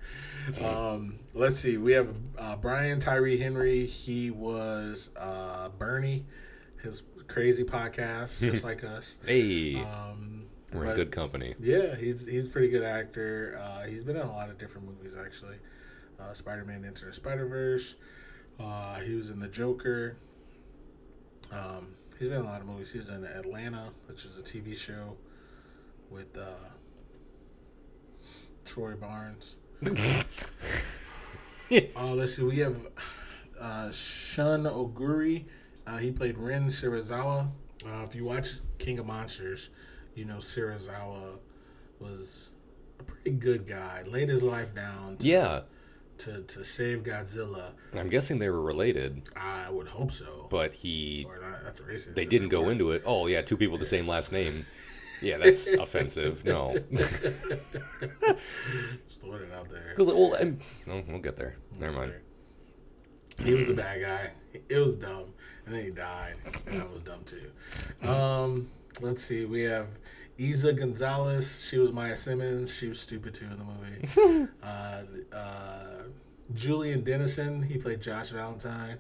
Um, 0.65 1.19
let's 1.35 1.57
see. 1.59 1.77
We 1.79 1.93
have 1.93 2.15
uh, 2.39 2.57
Brian 2.57 3.01
Tyree 3.01 3.39
Henry. 3.39 3.85
He 3.87 4.31
was 4.31 5.11
uh, 5.17 5.69
Bernie 5.79 6.25
crazy 7.29 7.65
podcast, 7.65 8.41
just 8.41 8.65
like 8.71 8.83
us. 8.85 9.19
Hey, 9.25 9.77
Um, 9.77 10.45
we're 10.73 10.87
in 10.87 10.95
good 10.97 11.11
company. 11.13 11.55
Yeah, 11.61 11.95
he's 11.95 12.27
he's 12.27 12.45
a 12.45 12.49
pretty 12.49 12.69
good 12.69 12.83
actor. 12.83 13.59
Uh, 13.61 13.85
he's 13.85 14.05
been 14.05 14.17
in 14.17 14.23
a 14.23 14.31
lot 14.33 14.51
of 14.51 14.59
different 14.59 14.87
movies 14.87 15.15
actually. 15.19 15.57
Uh, 16.21 16.33
Spider-Man 16.35 16.85
Into 16.85 17.05
the 17.07 17.13
Spider-Verse. 17.13 17.95
Uh, 18.59 18.97
he 19.01 19.15
was 19.15 19.31
in 19.31 19.39
The 19.39 19.47
Joker. 19.49 20.17
Um, 21.53 21.95
he's 22.19 22.27
been 22.29 22.39
in 22.39 22.45
a 22.45 22.49
lot 22.49 22.61
of 22.61 22.67
movies. 22.67 22.91
He 22.91 22.99
was 22.99 23.11
in 23.11 23.25
Atlanta, 23.25 23.91
which 24.07 24.25
is 24.25 24.37
a 24.37 24.43
TV 24.43 24.77
show 24.77 25.17
with 26.11 26.37
uh, 26.37 26.43
Troy 28.65 28.95
Barnes. 28.97 29.57
Uh, 31.95 32.15
let's 32.15 32.35
see. 32.37 32.43
We 32.43 32.57
have 32.61 32.79
uh, 33.61 33.91
Shun 33.93 34.63
Oguri. 34.65 35.45
Uh, 35.89 35.97
he 35.97 36.11
played 36.11 36.37
Ren 36.37 36.67
Serizawa. 36.67 37.49
Uh, 37.87 38.05
if 38.07 38.15
you 38.15 38.25
watch 38.25 38.51
King 38.79 38.99
of 38.99 39.07
Monsters, 39.07 39.71
you 40.15 40.25
know 40.25 40.37
Serizawa 40.37 41.39
was 41.99 42.51
a 43.01 43.05
pretty 43.05 43.31
good 43.31 43.67
guy. 43.67 44.03
Laid 44.07 44.29
his 44.29 44.43
life 44.43 44.75
down 44.75 45.17
to, 45.19 45.27
Yeah, 45.27 45.61
to, 46.19 46.43
to 46.43 46.65
save 46.65 47.05
Godzilla. 47.05 47.73
I'm 47.97 48.09
guessing 48.11 48.39
they 48.39 48.51
were 48.51 48.61
related, 48.61 49.31
I 49.37 49.71
would 49.71 49.89
hope 49.89 50.11
so. 50.11 50.47
but 50.51 50.75
he 50.75 51.27
or 51.29 51.41
not, 51.41 51.65
that's 51.65 51.81
racist. 51.81 52.15
they 52.15 52.27
didn't 52.27 52.51
go 52.51 52.69
into 52.69 52.91
it. 52.91 53.03
Oh 53.07 53.27
yeah, 53.27 53.41
two 53.41 53.57
people 53.57 53.73
with 53.73 53.81
the 53.81 53.87
same 53.87 54.07
last 54.07 54.31
name. 54.33 54.67
Yeah, 55.23 55.39
that's 55.43 55.69
offensive. 55.69 56.45
No, 56.45 56.77
Just 59.09 59.23
throwing 59.23 59.43
it 59.43 59.53
out 59.55 59.71
there. 59.71 59.95
because 59.97 60.13
well, 60.13 60.37
I'm, 60.39 60.59
no, 60.87 61.03
we'll 61.09 61.21
get 61.21 61.37
there. 61.37 61.57
Never 61.79 61.97
mind. 61.97 62.13
He 63.43 63.55
was 63.55 63.71
a 63.71 63.75
bad 63.75 64.01
guy. 64.03 64.33
It 64.69 64.79
was 64.79 64.97
dumb, 64.97 65.33
and 65.69 65.77
then 65.77 65.85
he 65.85 65.91
died, 65.91 66.35
and 66.67 66.81
that 66.81 66.91
was 66.91 67.03
dumb 67.03 67.21
too. 67.27 68.09
Um, 68.09 68.71
let's 69.03 69.23
see. 69.23 69.45
We 69.45 69.61
have 69.63 69.87
Eiza 70.39 70.75
Gonzalez. 70.75 71.67
She 71.69 71.77
was 71.77 71.93
Maya 71.93 72.17
Simmons. 72.17 72.75
She 72.75 72.89
was 72.89 72.99
stupid 72.99 73.35
too 73.35 73.45
in 73.45 73.59
the 73.59 73.65
movie. 74.25 74.49
uh, 74.63 75.03
uh, 75.31 76.03
Julian 76.55 77.03
Dennison. 77.03 77.63
He 77.63 77.77
played 77.77 78.01
Josh 78.01 78.31
Valentine. 78.31 78.97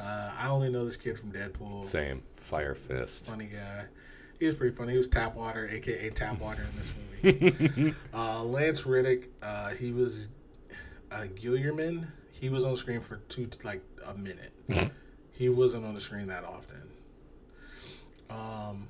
Uh, 0.00 0.32
I 0.36 0.48
only 0.48 0.70
know 0.70 0.84
this 0.84 0.96
kid 0.96 1.16
from 1.16 1.30
Deadpool. 1.30 1.84
Same 1.84 2.20
Fire 2.34 2.74
Fist. 2.74 3.26
Funny 3.26 3.46
guy. 3.46 3.84
He 4.40 4.46
was 4.46 4.56
pretty 4.56 4.74
funny. 4.74 4.92
He 4.92 4.98
was 4.98 5.08
Tapwater, 5.08 5.72
aka 5.72 6.10
Tapwater, 6.10 6.64
in 6.68 6.76
this 6.76 6.92
movie. 7.22 7.94
uh, 8.12 8.42
Lance 8.42 8.86
Reddick. 8.86 9.30
Uh, 9.40 9.70
he 9.70 9.92
was 9.92 10.30
uh, 11.12 11.26
Guillermo. 11.36 12.02
He 12.32 12.48
was 12.48 12.64
on 12.64 12.74
screen 12.74 13.00
for 13.00 13.18
two, 13.28 13.48
like 13.62 13.82
a 14.04 14.14
minute. 14.14 14.52
he 15.38 15.48
wasn't 15.48 15.84
on 15.86 15.94
the 15.94 16.00
screen 16.00 16.26
that 16.26 16.42
often. 16.42 16.82
Um, 18.28 18.88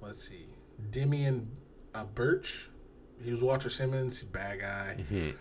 let's 0.00 0.28
see, 0.28 0.46
Demian 0.90 1.46
uh, 1.94 2.02
Birch. 2.02 2.70
He 3.22 3.30
was 3.30 3.40
Walter 3.40 3.70
Simmons. 3.70 4.24
Bad 4.24 4.60
guy. 4.60 4.96
Mhm. 5.12 5.34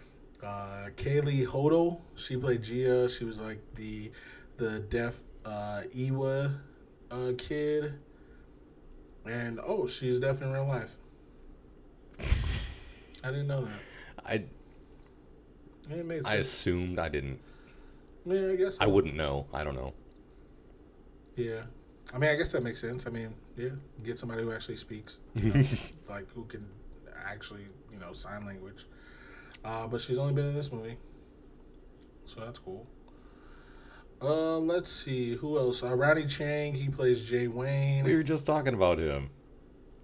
Uh, 0.43 0.89
Kaylee 0.95 1.47
Hottle. 1.47 1.99
She 2.13 2.37
played 2.37 2.61
Jia. 2.61 3.09
She 3.15 3.25
was 3.25 3.41
like 3.41 3.59
the 3.73 4.11
the 4.57 4.81
deaf 4.81 5.17
uh, 5.43 5.81
Iwa 5.97 6.51
uh, 7.09 7.31
kid. 7.39 7.93
And 9.25 9.59
oh, 9.65 9.87
she's 9.87 10.19
deaf 10.19 10.43
in 10.43 10.51
real 10.51 10.67
life. 10.67 10.95
I 13.23 13.31
didn't 13.31 13.47
know 13.47 13.65
that. 13.65 13.71
I 14.25 14.43
I 16.25 16.35
assumed 16.35 16.99
I 16.99 17.09
didn't. 17.09 17.39
Yeah, 18.27 18.51
I 18.51 18.55
guess. 18.55 18.77
I 18.79 18.87
wouldn't 18.87 19.15
know. 19.15 19.47
I 19.53 19.63
don't 19.63 19.75
know. 19.75 19.93
Yeah. 21.35 21.61
I 22.13 22.17
mean, 22.17 22.29
I 22.29 22.35
guess 22.35 22.51
that 22.53 22.63
makes 22.63 22.79
sense. 22.79 23.05
I 23.05 23.09
mean, 23.09 23.33
yeah, 23.57 23.69
get 24.03 24.17
somebody 24.17 24.41
who 24.43 24.51
actually 24.53 24.77
speaks, 24.77 25.19
you 25.35 25.51
know, 25.51 25.63
like 26.09 26.29
who 26.29 26.45
can 26.45 26.65
actually, 27.25 27.63
you 27.91 27.99
know, 27.99 28.13
sign 28.13 28.45
language. 28.45 28.85
Uh, 29.65 29.87
but 29.87 29.99
she's 29.99 30.17
only 30.17 30.33
been 30.33 30.47
in 30.47 30.55
this 30.55 30.71
movie, 30.71 30.95
so 32.25 32.39
that's 32.39 32.59
cool. 32.59 32.87
Uh, 34.21 34.57
let's 34.57 34.89
see 34.89 35.35
who 35.35 35.57
else. 35.57 35.83
Uh, 35.83 35.93
Ronny 35.95 36.23
Chieng, 36.23 36.73
he 36.75 36.87
plays 36.89 37.25
Jay 37.25 37.47
Wayne. 37.47 38.05
We 38.05 38.15
were 38.15 38.23
just 38.23 38.45
talking 38.47 38.73
about 38.73 38.99
him, 38.99 39.29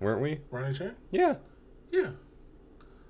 weren't 0.01 0.21
we? 0.21 0.41
Ronny 0.51 0.73
Chieng, 0.73 0.95
Yeah, 1.11 1.35
yeah. 1.91 2.09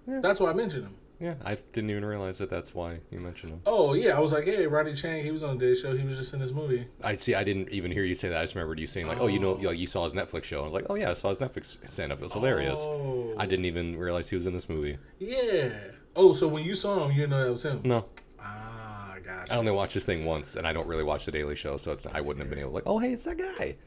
Yeah. 0.08 0.20
that's 0.22 0.40
why 0.40 0.52
I 0.52 0.54
mentioned 0.54 0.84
him. 0.84 0.96
Yeah. 1.24 1.36
I 1.46 1.56
didn't 1.72 1.90
even 1.90 2.04
realize 2.04 2.38
that. 2.40 2.50
That's 2.50 2.76
why 2.76 3.00
you 3.10 3.20
mentioned 3.20 3.54
him. 3.54 3.62
Oh 3.66 3.94
yeah, 3.94 4.18
I 4.18 4.20
was 4.20 4.34
like, 4.34 4.44
hey, 4.44 4.68
Ronny 4.68 4.92
Chieng, 4.92 5.22
he 5.24 5.32
was 5.32 5.44
on 5.44 5.58
the 5.58 5.66
Day 5.68 5.74
Show. 5.74 5.96
He 5.96 6.04
was 6.06 6.18
just 6.18 6.34
in 6.34 6.40
this 6.42 6.52
movie. 6.52 6.86
I 7.02 7.16
see. 7.16 7.34
I 7.34 7.46
didn't 7.46 7.70
even 7.70 7.92
hear 7.92 8.04
you 8.04 8.14
say 8.14 8.28
that. 8.28 8.38
I 8.40 8.42
just 8.42 8.56
remembered 8.56 8.78
you 8.80 8.88
saying 8.88 9.08
like, 9.08 9.20
"Oh, 9.22 9.28
you 9.28 9.40
know, 9.40 9.52
Oh. 9.56 9.68
like 9.70 9.78
you 9.78 9.88
saw 9.88 10.04
his 10.04 10.14
Netflix 10.14 10.44
show." 10.44 10.60
I 10.60 10.64
was 10.66 10.74
like, 10.74 10.86
"Oh 10.90 10.96
yeah, 10.96 11.12
I 11.12 11.14
saw 11.14 11.30
his 11.30 11.40
Netflix 11.40 11.78
stand-up. 11.90 12.20
It 12.20 12.24
was 12.24 12.34
hilarious." 12.34 12.80
Oh, 12.82 13.34
I 13.38 13.46
didn't 13.46 13.66
even 13.66 13.98
realize 13.98 14.30
he 14.30 14.36
was 14.36 14.46
in 14.46 14.54
this 14.54 14.68
movie. 14.68 14.98
Yeah. 15.20 15.70
Oh, 16.16 16.34
so 16.34 16.48
when 16.50 16.66
you 16.66 16.76
saw 16.76 17.06
him, 17.06 17.12
you 17.12 17.18
didn't 17.22 17.30
know 17.32 17.44
that 17.46 17.52
was 17.52 17.64
him. 17.64 17.82
No, 17.86 18.06
Ah, 18.40 19.16
gotcha. 19.24 19.54
I 19.54 19.58
only 19.58 19.72
watched 19.72 19.94
this 19.94 20.06
thing 20.06 20.26
once, 20.26 20.56
and 20.58 20.68
I 20.68 20.74
don't 20.74 20.88
really 20.88 21.04
watch 21.04 21.24
the 21.26 21.32
Daily 21.32 21.56
Show, 21.56 21.78
so 21.78 21.92
it's 21.94 22.06
I 22.06 22.20
wouldn't 22.20 22.40
have 22.40 22.50
been 22.50 22.60
able 22.60 22.72
to 22.72 22.76
like, 22.76 22.84
"Oh, 22.86 23.00
hey, 23.00 23.14
it's 23.14 23.24
that 23.24 23.38
guy." 23.38 23.78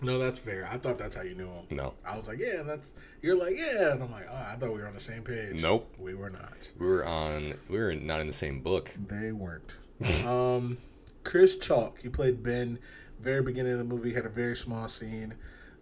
No, 0.00 0.18
that's 0.18 0.38
fair. 0.38 0.68
I 0.70 0.76
thought 0.76 0.96
that's 0.98 1.16
how 1.16 1.22
you 1.22 1.34
knew 1.34 1.48
him. 1.48 1.66
No, 1.70 1.94
I 2.06 2.16
was 2.16 2.28
like, 2.28 2.38
yeah, 2.38 2.62
that's. 2.62 2.94
You're 3.20 3.36
like, 3.36 3.56
yeah, 3.56 3.92
and 3.92 4.02
I'm 4.02 4.12
like, 4.12 4.26
oh, 4.30 4.46
I 4.52 4.54
thought 4.56 4.72
we 4.72 4.80
were 4.80 4.86
on 4.86 4.94
the 4.94 5.00
same 5.00 5.22
page. 5.22 5.60
Nope. 5.60 5.92
we 5.98 6.14
were 6.14 6.30
not. 6.30 6.70
we 6.78 6.86
were 6.86 7.04
on. 7.04 7.52
We 7.68 7.78
were 7.78 7.94
not 7.94 8.20
in 8.20 8.26
the 8.28 8.32
same 8.32 8.60
book. 8.60 8.94
They 9.08 9.32
weren't. 9.32 9.76
um, 10.24 10.78
Chris 11.24 11.56
Chalk, 11.56 12.00
he 12.00 12.08
played 12.08 12.42
Ben. 12.42 12.78
Very 13.20 13.42
beginning 13.42 13.72
of 13.72 13.78
the 13.78 13.84
movie, 13.84 14.12
had 14.12 14.24
a 14.26 14.28
very 14.30 14.54
small 14.54 14.86
scene. 14.86 15.34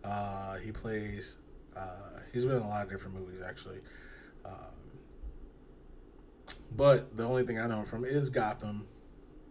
Uh, 0.03 0.57
he 0.57 0.73
plays. 0.73 1.37
Uh, 1.77 2.21
he's 2.33 2.47
been 2.47 2.57
in 2.57 2.63
a 2.63 2.69
lot 2.69 2.85
of 2.87 2.91
different 2.91 3.15
movies 3.19 3.43
actually. 3.47 3.81
Um, 4.47 4.55
but 6.75 7.17
the 7.17 7.25
only 7.25 7.45
thing 7.45 7.59
I 7.61 7.67
know 7.67 7.81
him 7.81 7.85
from 7.85 8.05
is 8.05 8.31
Gotham, 8.31 8.87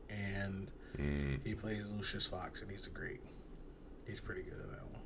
and 0.10 0.72
Mm. 0.98 1.40
he 1.46 1.54
plays 1.54 1.92
Lucius 1.92 2.26
Fox, 2.26 2.62
and 2.62 2.72
he's 2.72 2.88
a 2.88 2.90
great. 2.90 3.20
He's 4.06 4.20
pretty 4.20 4.44
good 4.44 4.54
at 4.60 4.70
that 4.72 4.86
one. 4.92 5.02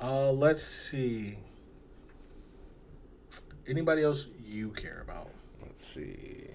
Uh, 0.00 0.32
let's 0.32 0.62
see. 0.62 1.38
Anybody 3.66 4.02
else 4.02 4.26
you 4.42 4.70
care 4.70 5.00
about? 5.02 5.30
Let's 5.62 5.84
see. 5.84 6.46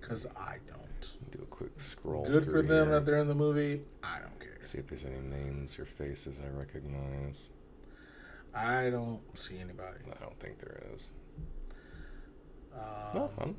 Because 0.00 0.26
I 0.36 0.56
don't. 0.66 0.82
Do 1.30 1.40
a 1.42 1.46
quick 1.46 1.78
scroll. 1.80 2.24
Good 2.24 2.44
for 2.44 2.62
them 2.62 2.88
here. 2.88 2.94
that 2.98 3.04
they're 3.04 3.18
in 3.18 3.28
the 3.28 3.34
movie. 3.34 3.82
I 4.02 4.18
don't 4.20 4.38
care. 4.40 4.56
See 4.60 4.78
if 4.78 4.86
there's 4.88 5.04
any 5.04 5.20
names 5.20 5.78
or 5.78 5.84
faces 5.84 6.40
I 6.44 6.48
recognize. 6.56 7.50
I 8.54 8.88
don't 8.90 9.20
see 9.36 9.58
anybody. 9.58 9.98
I 10.10 10.18
don't 10.22 10.38
think 10.40 10.58
there 10.58 10.82
is. 10.94 11.12
Um, 12.74 12.80
No, 13.14 13.30
I'm- 13.38 13.56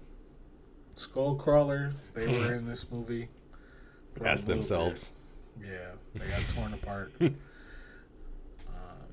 Skullcrawler, 0.95 1.93
they 2.15 2.25
were 2.25 2.55
in 2.55 2.65
this 2.65 2.89
movie. 2.89 3.29
for 4.13 4.23
a 4.25 4.29
Ask 4.29 4.47
themselves. 4.47 5.11
Yeah, 5.61 5.91
they 6.13 6.27
got 6.27 6.41
torn 6.49 6.73
apart. 6.73 7.13
Um, 8.67 9.07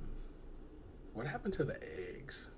what 1.15 1.27
happened 1.27 1.55
to 1.55 1.65
the 1.65 1.79
eggs? 2.17 2.49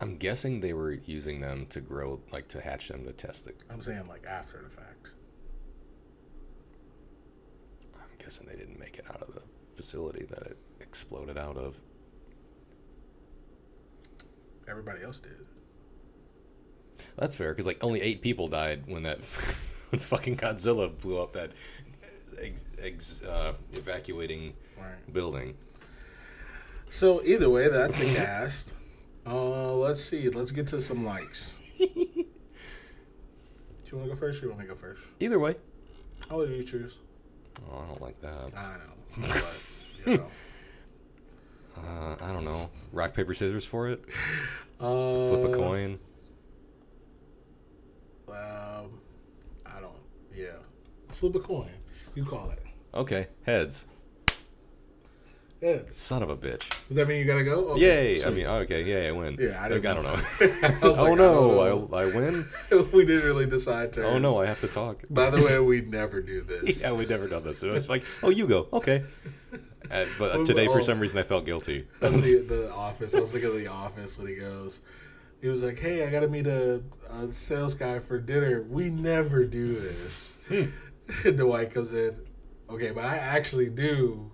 I'm 0.00 0.16
guessing 0.16 0.60
they 0.60 0.72
were 0.72 0.92
using 0.92 1.40
them 1.40 1.66
to 1.66 1.80
grow, 1.80 2.20
like 2.32 2.48
to 2.48 2.60
hatch 2.60 2.88
them 2.88 3.04
to 3.04 3.12
test 3.12 3.46
it. 3.46 3.62
I'm 3.70 3.80
saying 3.80 4.04
like 4.08 4.24
after 4.26 4.62
the 4.62 4.70
fact. 4.70 5.10
I'm 7.94 8.16
guessing 8.18 8.46
they 8.46 8.56
didn't 8.56 8.78
make 8.78 8.98
it 8.98 9.04
out 9.10 9.22
of 9.22 9.34
the 9.34 9.42
facility 9.74 10.24
that 10.30 10.42
it 10.42 10.58
exploded 10.80 11.36
out 11.36 11.56
of. 11.56 11.78
Everybody 14.68 15.02
else 15.02 15.20
did. 15.20 15.46
That's 17.16 17.36
fair 17.36 17.52
because 17.52 17.66
like 17.66 17.82
only 17.84 18.00
eight 18.00 18.22
people 18.22 18.48
died 18.48 18.84
when 18.86 19.02
that 19.02 19.22
fucking 19.98 20.36
Godzilla 20.36 20.96
blew 20.98 21.20
up 21.20 21.32
that 21.32 21.52
ex, 22.40 22.64
ex, 22.80 23.22
uh, 23.22 23.54
evacuating 23.72 24.54
Right. 24.78 25.12
building. 25.12 25.54
So 26.88 27.22
either 27.24 27.48
way, 27.50 27.68
that's 27.68 27.98
a 27.98 28.04
cast. 28.14 28.74
Uh, 29.26 29.72
let's 29.74 30.02
see. 30.02 30.30
Let's 30.30 30.50
get 30.50 30.66
to 30.68 30.80
some 30.80 31.04
likes. 31.04 31.58
Do 31.78 31.86
you 31.86 32.26
want 33.92 34.04
to 34.04 34.08
go 34.08 34.14
first? 34.14 34.40
Or 34.42 34.46
you 34.46 34.50
want 34.50 34.60
me 34.60 34.64
to 34.66 34.72
go 34.72 34.74
first? 34.74 35.06
Either 35.20 35.38
way. 35.38 35.56
I'll 36.30 36.38
let 36.38 36.48
you 36.48 36.62
choose. 36.62 36.98
Oh, 37.70 37.78
I 37.78 37.86
don't 37.86 38.00
like 38.00 38.18
that. 38.22 38.50
I 38.56 38.76
know, 38.78 39.28
but 39.28 39.54
you 40.06 40.16
know. 40.16 40.26
Uh, 41.76 42.16
I 42.20 42.32
don't 42.32 42.44
know. 42.44 42.68
Rock 42.92 43.14
paper 43.14 43.32
scissors 43.34 43.64
for 43.64 43.88
it. 43.88 44.02
Uh, 44.80 45.28
Flip 45.28 45.52
a 45.52 45.56
coin. 45.56 45.98
Um, 48.28 48.90
I 49.66 49.80
don't. 49.80 49.92
Yeah, 50.34 50.56
flip 51.08 51.34
a 51.36 51.40
coin. 51.40 51.70
You 52.14 52.24
call 52.24 52.50
it. 52.50 52.58
Okay, 52.94 53.28
heads. 53.44 53.86
Yeah. 55.60 55.80
Son 55.90 56.22
of 56.22 56.30
a 56.30 56.36
bitch. 56.36 56.66
Does 56.88 56.96
that 56.96 57.06
mean 57.06 57.18
you 57.18 57.26
gotta 57.26 57.44
go? 57.44 57.68
Okay, 57.72 58.14
Yay! 58.14 58.24
I 58.24 58.30
mean, 58.30 58.46
okay, 58.46 58.82
yay, 58.82 59.08
I 59.08 59.10
win. 59.10 59.36
Yeah, 59.38 59.60
I 59.60 59.66
I, 59.66 59.68
didn't 59.68 59.82
don't 59.82 60.02
know. 60.02 60.16
know. 60.16 60.22
I 60.40 60.78
was 60.80 60.98
oh 60.98 61.02
like, 61.02 61.12
I 61.12 61.14
no, 61.14 61.16
don't 61.16 61.90
know. 61.90 61.98
I, 61.98 62.02
I 62.02 62.06
win. 62.06 62.44
we 62.92 63.04
didn't 63.04 63.24
really 63.24 63.44
decide 63.44 63.92
to. 63.94 64.06
Oh 64.06 64.18
no, 64.18 64.40
I 64.40 64.46
have 64.46 64.60
to 64.62 64.68
talk. 64.68 65.02
By 65.10 65.28
the 65.28 65.42
way, 65.42 65.58
we 65.60 65.82
never 65.82 66.22
do 66.22 66.40
this. 66.40 66.82
yeah, 66.82 66.92
we've 66.92 67.10
never 67.10 67.28
done 67.28 67.44
this. 67.44 67.58
So 67.58 67.72
it's 67.74 67.90
like, 67.90 68.04
oh, 68.22 68.30
you 68.30 68.46
go, 68.46 68.68
okay. 68.72 69.04
Uh, 69.90 70.06
but 70.18 70.46
today, 70.46 70.66
for 70.66 70.80
some 70.80 70.98
reason, 70.98 71.18
I 71.18 71.24
felt 71.24 71.44
guilty. 71.44 71.86
Was 72.00 72.24
the, 72.24 72.38
the 72.38 72.72
office. 72.72 73.14
I 73.14 73.20
was 73.20 73.34
looking 73.34 73.50
at 73.50 73.56
the 73.56 73.66
office 73.66 74.16
when 74.16 74.28
he 74.28 74.36
goes. 74.36 74.80
He 75.42 75.48
was 75.48 75.62
like, 75.62 75.78
"Hey, 75.78 76.06
I 76.06 76.10
gotta 76.10 76.28
meet 76.28 76.46
a, 76.46 76.82
a 77.22 77.32
sales 77.32 77.74
guy 77.74 77.98
for 77.98 78.18
dinner. 78.18 78.62
We 78.62 78.88
never 78.88 79.44
do 79.44 79.74
this." 79.74 80.38
Dwight 81.36 81.70
comes 81.72 81.92
in. 81.92 82.16
Okay, 82.68 82.90
but 82.92 83.04
I 83.04 83.16
actually 83.16 83.68
do. 83.70 84.30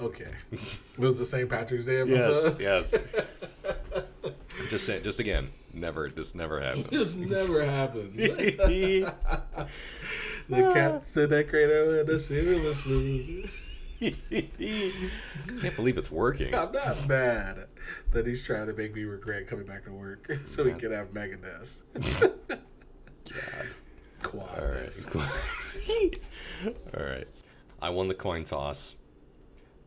Okay, 0.00 0.30
it 0.52 0.60
was 0.98 1.18
the 1.18 1.24
St. 1.24 1.48
Patrick's 1.48 1.84
Day 1.84 2.02
yes, 2.04 2.44
episode. 2.44 2.60
yes. 2.60 2.94
Just 4.68 4.86
saying, 4.86 5.02
just 5.02 5.18
again, 5.18 5.48
never. 5.72 6.08
This 6.10 6.34
never 6.34 6.60
happened. 6.60 6.86
this 6.86 7.14
never 7.14 7.64
happens. 7.64 8.14
the 8.14 9.12
cat 10.48 11.04
said 11.04 11.30
that 11.30 11.48
Kratos 11.48 11.98
had 11.98 12.08
a 12.08 12.18
serious 12.18 12.86
movie. 12.86 13.50
I 14.02 14.50
can't 15.60 15.76
believe 15.76 15.96
it's 15.98 16.10
working. 16.10 16.54
I'm 16.54 16.72
not 16.72 17.06
mad 17.08 17.66
that 18.12 18.26
he's 18.26 18.42
trying 18.42 18.66
to 18.66 18.72
make 18.74 18.94
me 18.94 19.04
regret 19.04 19.46
coming 19.46 19.66
back 19.66 19.84
to 19.84 19.92
work 19.92 20.30
so 20.44 20.64
he 20.64 20.70
Yeah. 20.70 20.76
can 20.78 20.92
have 20.92 21.10
Megadeth. 21.12 21.80
God. 22.48 23.68
Quad 24.22 24.58
All 24.58 24.68
right. 24.68 26.18
All 26.96 27.04
right. 27.04 27.28
I 27.80 27.90
won 27.90 28.08
the 28.08 28.14
coin 28.14 28.44
toss. 28.44 28.96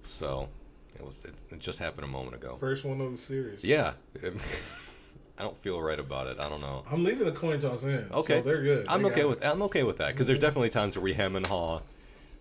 So 0.02 0.50
it 0.96 1.06
was. 1.06 1.26
It, 1.26 1.34
it 1.52 1.60
just 1.60 1.80
happened 1.80 2.06
a 2.06 2.10
moment 2.10 2.36
ago. 2.36 2.56
First 2.58 2.86
one 2.86 3.02
of 3.02 3.12
the 3.12 3.18
series. 3.18 3.64
Yeah. 3.64 3.94
I 5.38 5.44
don't 5.44 5.58
feel 5.58 5.82
right 5.82 6.00
about 6.00 6.28
it. 6.28 6.40
I 6.40 6.48
don't 6.48 6.62
know. 6.62 6.84
I'm 6.90 7.04
leaving 7.04 7.26
the 7.26 7.32
coin 7.32 7.60
toss 7.60 7.84
in. 7.84 8.08
Okay, 8.14 8.38
So 8.38 8.42
they're 8.42 8.62
good. 8.62 8.86
I'm 8.88 9.02
They 9.02 9.10
okay 9.10 9.26
with. 9.26 9.46
I'm 9.46 9.62
okay 9.64 9.84
with 9.84 9.98
that 9.98 10.14
because 10.14 10.28
there's 10.28 10.40
mhm. 10.40 10.44
definitely 10.44 10.70
times 10.70 10.96
where 10.96 11.04
we 11.04 11.14
hem 11.14 11.36
and 11.36 11.46
haw. 11.46 11.78
And 11.78 11.84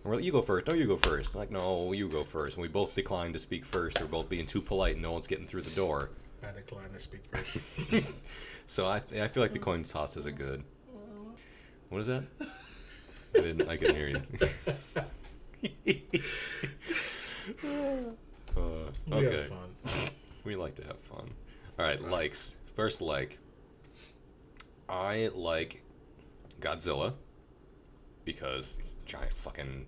we're 0.03 0.15
like, 0.15 0.23
you 0.23 0.31
go 0.31 0.41
first. 0.41 0.67
No, 0.67 0.73
you 0.73 0.87
go 0.87 0.97
first. 0.97 1.35
Like, 1.35 1.51
no, 1.51 1.91
you 1.91 2.07
go 2.07 2.23
first. 2.23 2.55
And 2.55 2.61
we 2.61 2.67
both 2.69 2.95
decline 2.95 3.33
to 3.33 3.39
speak 3.39 3.65
first. 3.65 3.99
We're 3.99 4.07
both 4.07 4.29
being 4.29 4.45
too 4.45 4.61
polite, 4.61 4.93
and 4.93 5.01
no 5.01 5.11
one's 5.11 5.27
getting 5.27 5.47
through 5.47 5.63
the 5.63 5.75
door. 5.75 6.09
I 6.43 6.51
decline 6.51 6.89
to 6.93 6.99
speak 6.99 7.21
first. 7.25 7.57
So 8.67 8.87
I, 8.87 9.01
I 9.21 9.27
feel 9.27 9.43
like 9.43 9.53
the 9.53 9.59
coin 9.59 9.83
toss 9.83 10.17
is 10.17 10.25
a 10.25 10.31
good. 10.31 10.63
What 11.89 12.01
is 12.01 12.07
that? 12.07 12.23
I 13.35 13.39
didn't. 13.39 13.67
I 13.69 13.77
couldn't 13.77 13.95
hear 13.95 14.07
you. 14.09 14.21
uh, 18.55 18.61
We 19.07 19.13
okay. 19.13 19.35
have 19.35 19.47
fun. 19.47 20.09
We 20.43 20.55
like 20.55 20.75
to 20.75 20.83
have 20.83 20.99
fun. 20.99 21.29
All 21.77 21.85
right, 21.85 22.01
likes. 22.01 22.55
First 22.73 23.01
like. 23.01 23.39
I 24.87 25.29
like 25.33 25.83
Godzilla 26.59 27.13
because 28.23 28.77
it's 28.79 28.93
a 29.03 29.05
giant 29.05 29.33
fucking 29.33 29.85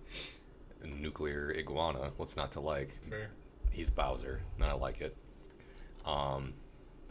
nuclear 0.84 1.52
iguana. 1.56 2.10
What's 2.16 2.36
not 2.36 2.52
to 2.52 2.60
like? 2.60 2.90
Fair. 3.02 3.30
He's 3.70 3.90
Bowser, 3.90 4.42
and 4.56 4.64
I 4.64 4.72
like 4.72 5.00
it. 5.00 5.16
Um, 6.04 6.54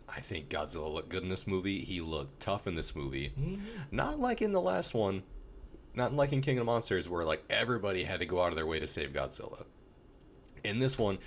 I 0.10 0.22
think 0.22 0.50
Godzilla 0.50 0.92
looked 0.92 1.10
good 1.10 1.24
in 1.24 1.30
this 1.30 1.48
movie. 1.48 1.80
He 1.80 2.02
looked 2.02 2.40
tough 2.40 2.66
in 2.66 2.76
this 2.76 2.96
movie. 2.96 3.34
Mm-hmm. 3.38 3.62
Not 3.92 4.20
like 4.20 4.42
in 4.42 4.52
the 4.52 4.62
last 4.62 4.94
one. 4.94 5.24
Not 5.94 6.14
like 6.14 6.32
in 6.32 6.42
King 6.42 6.60
of 6.60 6.66
Monsters, 6.66 7.10
where 7.10 7.26
like 7.26 7.44
everybody 7.50 8.04
had 8.04 8.20
to 8.20 8.26
go 8.26 8.42
out 8.42 8.50
of 8.50 8.56
their 8.56 8.68
way 8.68 8.80
to 8.80 8.88
save 8.88 9.12
Godzilla. 9.14 9.66
In 10.64 10.80
this 10.80 10.98
one, 10.98 11.18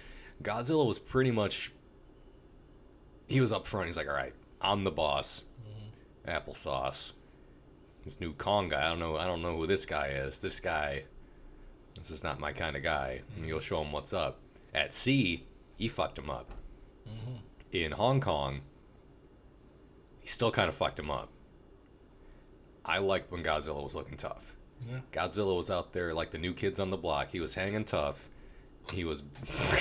Godzilla 0.43 0.87
was 0.87 0.99
pretty 0.99 1.31
much. 1.31 1.73
He 3.27 3.40
was 3.40 3.53
up 3.53 3.66
front. 3.66 3.87
He's 3.87 3.97
like, 3.97 4.09
"All 4.09 4.14
right, 4.14 4.35
I'm 4.61 4.85
the 4.85 4.90
boss." 4.90 5.43
Mm-hmm. 5.62 6.31
Applesauce. 6.31 7.12
This 8.05 8.21
new 8.21 8.33
Kong 8.33 8.69
guy. 8.69 8.87
I 8.87 8.88
don't 8.88 8.99
know. 8.99 9.16
I 9.16 9.27
don't 9.27 9.43
know 9.43 9.57
who 9.57 9.66
this 9.66 9.85
guy 9.85 10.07
is. 10.09 10.38
This 10.38 10.61
guy. 10.61 11.05
This 11.99 12.11
is 12.11 12.25
not 12.25 12.40
my 12.40 12.53
kind 12.53 12.77
of 12.77 12.83
guy. 12.83 13.21
And 13.37 13.47
you'll 13.47 13.61
show 13.61 13.83
him 13.83 13.93
what's 13.93 14.12
up. 14.12 14.38
At 14.73 14.95
sea, 14.95 15.47
he 15.77 15.88
fucked 15.88 16.19
him 16.19 16.31
up. 16.31 16.53
In 17.73 17.93
Hong 17.93 18.21
Kong, 18.21 18.61
he 20.20 20.28
still 20.28 20.50
kind 20.50 20.68
of 20.68 20.74
fucked 20.74 20.98
him 20.98 21.11
up. 21.11 21.28
I 22.85 22.98
liked 22.98 23.30
when 23.30 23.42
Godzilla 23.42 23.83
was 23.83 23.94
looking 23.94 24.16
tough. 24.16 24.54
Yeah. 24.88 25.00
Godzilla 25.12 25.56
was 25.56 25.70
out 25.70 25.92
there 25.92 26.14
like 26.14 26.30
the 26.30 26.38
new 26.38 26.54
kids 26.54 26.80
on 26.80 26.90
the 26.90 26.96
block. 26.96 27.28
He 27.30 27.40
was 27.40 27.54
hanging 27.54 27.85
tough. 27.85 28.28
He 28.92 29.04
was. 29.04 29.22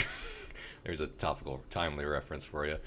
There's 0.83 1.01
a 1.01 1.07
topical, 1.07 1.61
timely 1.69 2.05
reference 2.05 2.43
for 2.45 2.65
you. 2.65 2.77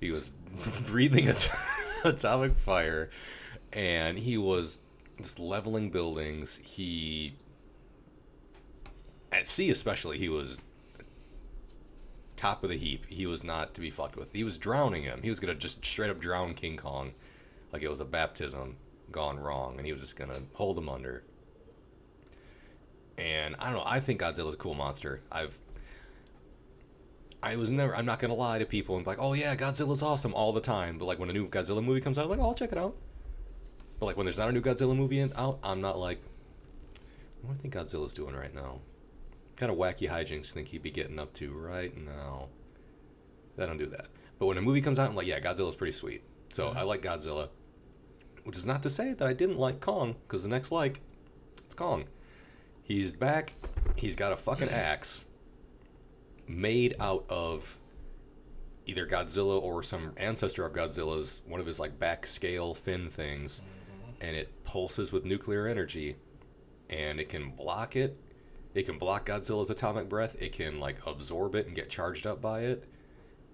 He 0.00 0.10
was 0.10 0.30
breathing 0.86 1.28
at- 1.28 1.48
atomic 2.04 2.56
fire, 2.56 3.10
and 3.72 4.18
he 4.18 4.36
was 4.38 4.78
just 5.20 5.38
leveling 5.38 5.90
buildings. 5.90 6.60
He. 6.62 7.34
At 9.32 9.48
sea, 9.48 9.70
especially, 9.70 10.18
he 10.18 10.28
was 10.28 10.62
top 12.44 12.62
of 12.62 12.68
the 12.68 12.76
heap. 12.76 13.06
He 13.08 13.24
was 13.24 13.42
not 13.42 13.72
to 13.72 13.80
be 13.80 13.88
fucked 13.88 14.16
with. 14.16 14.30
He 14.34 14.44
was 14.44 14.58
drowning 14.58 15.02
him. 15.02 15.20
He 15.22 15.30
was 15.30 15.40
gonna 15.40 15.54
just 15.54 15.82
straight 15.82 16.10
up 16.10 16.20
drown 16.20 16.52
King 16.52 16.76
Kong, 16.76 17.12
like 17.72 17.82
it 17.82 17.88
was 17.88 18.00
a 18.00 18.04
baptism 18.04 18.76
gone 19.10 19.38
wrong, 19.38 19.78
and 19.78 19.86
he 19.86 19.92
was 19.92 20.02
just 20.02 20.14
gonna 20.14 20.42
hold 20.52 20.76
him 20.76 20.90
under. 20.90 21.24
And 23.16 23.56
I 23.58 23.70
don't 23.70 23.76
know. 23.76 23.84
I 23.86 23.98
think 23.98 24.20
Godzilla's 24.20 24.56
a 24.56 24.58
cool 24.58 24.74
monster. 24.74 25.22
I've. 25.32 25.58
I 27.42 27.56
was 27.56 27.70
never. 27.70 27.96
I'm 27.96 28.04
not 28.04 28.18
gonna 28.18 28.34
lie 28.34 28.58
to 28.58 28.66
people 28.66 28.96
and 28.96 29.06
be 29.06 29.12
like, 29.12 29.20
"Oh 29.22 29.32
yeah, 29.32 29.56
Godzilla's 29.56 30.02
awesome" 30.02 30.34
all 30.34 30.52
the 30.52 30.60
time. 30.60 30.98
But 30.98 31.06
like 31.06 31.18
when 31.18 31.30
a 31.30 31.32
new 31.32 31.48
Godzilla 31.48 31.82
movie 31.82 32.02
comes 32.02 32.18
out, 32.18 32.24
I'm 32.24 32.30
like, 32.30 32.40
"Oh, 32.40 32.48
I'll 32.48 32.54
check 32.54 32.72
it 32.72 32.78
out." 32.78 32.94
But 33.98 34.04
like 34.04 34.18
when 34.18 34.26
there's 34.26 34.38
not 34.38 34.50
a 34.50 34.52
new 34.52 34.60
Godzilla 34.60 34.94
movie 34.94 35.22
out, 35.34 35.60
I'm 35.62 35.80
not 35.80 35.98
like, 35.98 36.20
"What 37.40 37.54
do 37.54 37.58
I 37.58 37.62
think 37.62 37.74
Godzilla's 37.74 38.12
doing 38.12 38.34
right 38.34 38.54
now?" 38.54 38.80
Kind 39.56 39.70
of 39.70 39.78
wacky 39.78 40.08
hijinks 40.08 40.50
think 40.50 40.68
he'd 40.68 40.82
be 40.82 40.90
getting 40.90 41.18
up 41.18 41.32
to 41.34 41.52
right 41.52 41.96
now? 41.96 42.48
I 43.58 43.66
don't 43.66 43.78
do 43.78 43.86
that. 43.86 44.06
But 44.38 44.46
when 44.46 44.58
a 44.58 44.62
movie 44.62 44.80
comes 44.80 44.98
out, 44.98 45.08
I'm 45.08 45.16
like, 45.16 45.26
yeah, 45.26 45.40
Godzilla's 45.40 45.76
pretty 45.76 45.92
sweet. 45.92 46.22
So 46.48 46.68
I 46.68 46.82
like 46.82 47.02
Godzilla. 47.02 47.48
Which 48.44 48.56
is 48.56 48.66
not 48.66 48.82
to 48.82 48.90
say 48.90 49.14
that 49.14 49.26
I 49.26 49.32
didn't 49.32 49.58
like 49.58 49.80
Kong, 49.80 50.16
because 50.26 50.42
the 50.42 50.48
next 50.48 50.70
like, 50.70 51.00
it's 51.64 51.74
Kong. 51.74 52.04
He's 52.82 53.12
back. 53.12 53.54
He's 53.96 54.16
got 54.16 54.32
a 54.32 54.36
fucking 54.36 54.68
axe 54.70 55.24
made 56.46 56.94
out 57.00 57.24
of 57.28 57.78
either 58.86 59.06
Godzilla 59.06 59.60
or 59.60 59.82
some 59.82 60.12
ancestor 60.16 60.66
of 60.66 60.74
Godzilla's, 60.74 61.42
one 61.46 61.60
of 61.60 61.66
his 61.66 61.80
like 61.80 61.98
back 61.98 62.26
scale 62.26 62.74
fin 62.74 63.08
things, 63.08 63.60
mm-hmm. 63.60 64.10
and 64.20 64.36
it 64.36 64.64
pulses 64.64 65.10
with 65.10 65.24
nuclear 65.24 65.66
energy, 65.66 66.16
and 66.90 67.18
it 67.18 67.28
can 67.28 67.50
block 67.50 67.96
it. 67.96 68.18
It 68.74 68.86
can 68.86 68.98
block 68.98 69.26
Godzilla's 69.26 69.70
atomic 69.70 70.08
breath. 70.08 70.36
It 70.40 70.52
can 70.52 70.80
like 70.80 70.96
absorb 71.06 71.54
it 71.54 71.66
and 71.66 71.74
get 71.74 71.88
charged 71.88 72.26
up 72.26 72.40
by 72.40 72.62
it, 72.62 72.84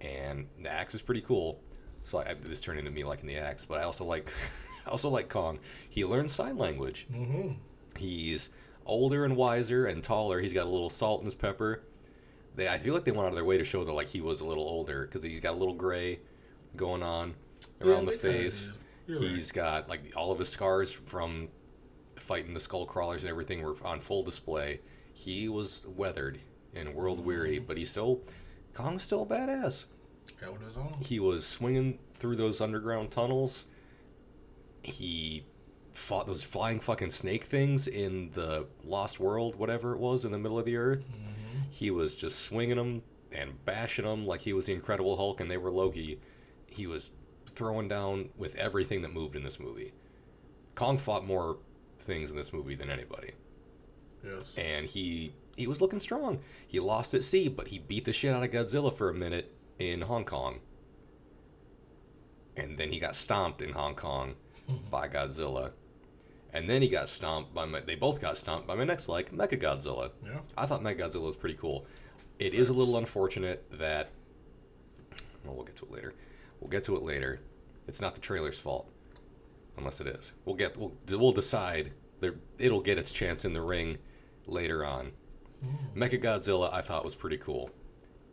and 0.01 0.47
the 0.63 0.71
axe 0.71 0.95
is 0.95 1.03
pretty 1.03 1.21
cool. 1.21 1.61
So 2.03 2.19
I, 2.19 2.35
this 2.35 2.63
turned 2.63 2.79
into 2.79 2.91
me 2.91 3.05
liking 3.05 3.29
the 3.29 3.37
axe, 3.37 3.67
but 3.67 3.79
I 3.79 3.83
also 3.83 4.05
like, 4.05 4.33
I 4.87 4.91
also 4.91 5.11
like 5.11 5.29
Kong. 5.29 5.59
He 5.91 6.05
learns 6.05 6.33
sign 6.33 6.57
language. 6.57 7.07
Mm-hmm. 7.13 7.53
He's 7.97 8.49
older 8.87 9.25
and 9.25 9.37
wiser 9.37 9.87
and 9.87 10.03
taller. 10.03 10.41
He's 10.41 10.53
got 10.53 10.67
a 10.67 10.71
little 10.71 10.91
salt 10.91 11.21
in 11.21 11.27
his 11.27 11.35
pepper. 11.35 11.83
They, 12.57 12.69
I 12.69 12.79
feel 12.79 12.95
like 12.95 13.05
they 13.05 13.13
went 13.13 13.27
out 13.27 13.29
of 13.29 13.35
their 13.35 13.45
way 13.45 13.59
to 13.59 13.65
show 13.65 13.85
that 13.85 13.93
like 13.93 14.09
he 14.09 14.21
was 14.21 14.41
a 14.41 14.45
little 14.45 14.65
older 14.65 15.07
because 15.07 15.23
he's 15.23 15.41
got 15.41 15.53
a 15.53 15.57
little 15.57 15.75
gray 15.75 16.21
going 16.77 17.03
on 17.03 17.35
around 17.81 18.07
the 18.07 18.13
face. 18.13 18.73
You're 19.07 19.21
right. 19.21 19.31
He's 19.31 19.53
got 19.53 19.89
like 19.89 20.13
all 20.17 20.33
of 20.33 20.39
his 20.39 20.49
scars 20.49 20.93
from 20.93 21.49
fighting 22.17 22.55
the 22.55 22.61
skull 22.61 22.87
crawlers 22.87 23.25
and 23.25 23.31
everything 23.31 23.63
were 23.63 23.77
on 23.85 24.01
full 24.01 24.23
display. 24.23 24.81
He 25.21 25.49
was 25.49 25.87
weathered 25.87 26.39
and 26.75 26.95
world 26.95 27.25
weary, 27.25 27.57
Mm-hmm. 27.59 27.67
but 27.67 27.77
he's 27.77 27.91
still 27.91 28.21
Kong's 28.75 29.03
still 29.03 29.23
a 29.23 29.27
badass. 29.27 29.85
It 30.43 30.51
was 30.65 30.77
on. 30.77 30.95
He 31.05 31.21
was 31.21 31.47
swinging 31.47 31.99
through 32.15 32.37
those 32.37 32.61
underground 32.61 33.11
tunnels. 33.11 33.67
He 34.83 35.45
fought 35.93 36.27
those 36.27 36.43
flying 36.43 36.81
fucking 36.81 37.11
snake 37.11 37.45
things 37.45 37.87
in 37.87 38.31
the 38.33 38.67
Lost 38.85 39.21
World, 39.21 39.57
whatever 39.57 39.93
it 39.93 39.99
was, 39.99 40.25
in 40.25 40.33
the 40.33 40.39
middle 40.39 40.59
of 40.59 40.65
the 40.65 40.77
earth. 40.77 41.05
He 41.69 41.91
was 41.91 42.17
just 42.17 42.41
swinging 42.41 42.77
them 42.77 43.03
and 43.33 43.63
bashing 43.65 44.05
them 44.07 44.25
like 44.27 44.41
he 44.41 44.53
was 44.53 44.67
the 44.67 44.73
Incredible 44.73 45.17
Hulk 45.17 45.41
and 45.41 45.51
they 45.51 45.59
were 45.59 45.71
Loki. 45.71 46.19
He 46.67 46.87
was 46.87 47.11
throwing 47.49 47.89
down 47.89 48.31
with 48.39 48.55
everything 48.57 49.03
that 49.03 49.13
moved 49.13 49.37
in 49.37 49.43
this 49.43 49.61
movie. 49.61 49.93
Kong 50.75 50.97
fought 50.97 51.27
more 51.27 51.59
things 51.99 52.31
in 52.31 52.37
this 52.37 52.53
movie 52.53 52.75
than 52.77 52.91
anybody 52.91 53.33
Yes. 54.25 54.53
and 54.57 54.87
he 54.87 55.33
he 55.57 55.67
was 55.67 55.81
looking 55.81 56.01
strong. 56.01 56.41
He 56.67 56.81
lost 56.81 57.15
at 57.15 57.25
sea, 57.25 57.49
but 57.49 57.69
he 57.69 57.79
beat 57.79 58.05
the 58.05 58.13
shit 58.13 58.35
out 58.35 58.43
of 58.43 58.51
Godzilla 58.51 58.93
for 58.93 59.11
a 59.11 59.15
minute 59.15 59.53
in 59.79 60.01
Hong 60.03 60.25
Kong. 60.25 60.61
And 62.57 62.77
then 62.79 62.91
he 62.91 62.99
got 62.99 63.17
stomped 63.17 63.63
in 63.63 63.73
Hong 63.73 63.95
Kong 63.95 64.35
by 64.91 65.09
Godzilla. 65.09 65.73
And 66.53 66.69
then 66.69 66.83
he 66.83 66.89
got 66.89 67.09
stomped 67.09 67.55
by 67.55 67.65
my, 67.65 67.81
they 67.81 67.95
both 67.95 68.21
got 68.21 68.37
stomped 68.37 68.67
by 68.67 68.75
my 68.75 68.85
next 68.85 69.09
like 69.09 69.33
Mecha 69.33 69.61
Godzilla. 69.61 70.11
Yeah. 70.25 70.41
I 70.57 70.67
thought 70.67 70.83
Mecha 70.83 70.99
Godzilla 71.01 71.23
was 71.23 71.37
pretty 71.37 71.57
cool. 71.57 71.87
It 72.39 72.55
is 72.55 72.69
a 72.69 72.73
little 72.73 72.97
unfortunate 72.97 73.65
that. 73.79 74.11
Well, 75.45 75.55
we'll 75.55 75.65
get 75.65 75.77
to 75.77 75.85
it 75.87 75.93
later. 75.93 76.15
We'll 76.61 76.71
get 76.71 76.85
to 76.85 76.97
it 76.97 77.03
later. 77.03 77.41
It's 77.87 78.01
not 78.01 78.15
the 78.15 78.21
trailer's 78.21 78.59
fault, 78.59 78.89
unless 79.77 80.01
it 80.01 80.07
is. 80.07 80.33
We'll 80.45 80.57
get. 80.57 80.77
We'll 80.77 80.93
we'll 81.11 81.33
decide. 81.33 81.93
There, 82.21 82.35
it'll 82.59 82.81
get 82.81 82.99
its 82.99 83.13
chance 83.13 83.45
in 83.45 83.53
the 83.53 83.61
ring 83.63 83.99
later 84.51 84.85
on. 84.85 85.13
Mm. 85.65 85.95
Mecha 85.97 86.23
Godzilla, 86.23 86.73
I 86.73 86.81
thought 86.83 87.05
was 87.05 87.15
pretty 87.15 87.37
cool. 87.39 87.71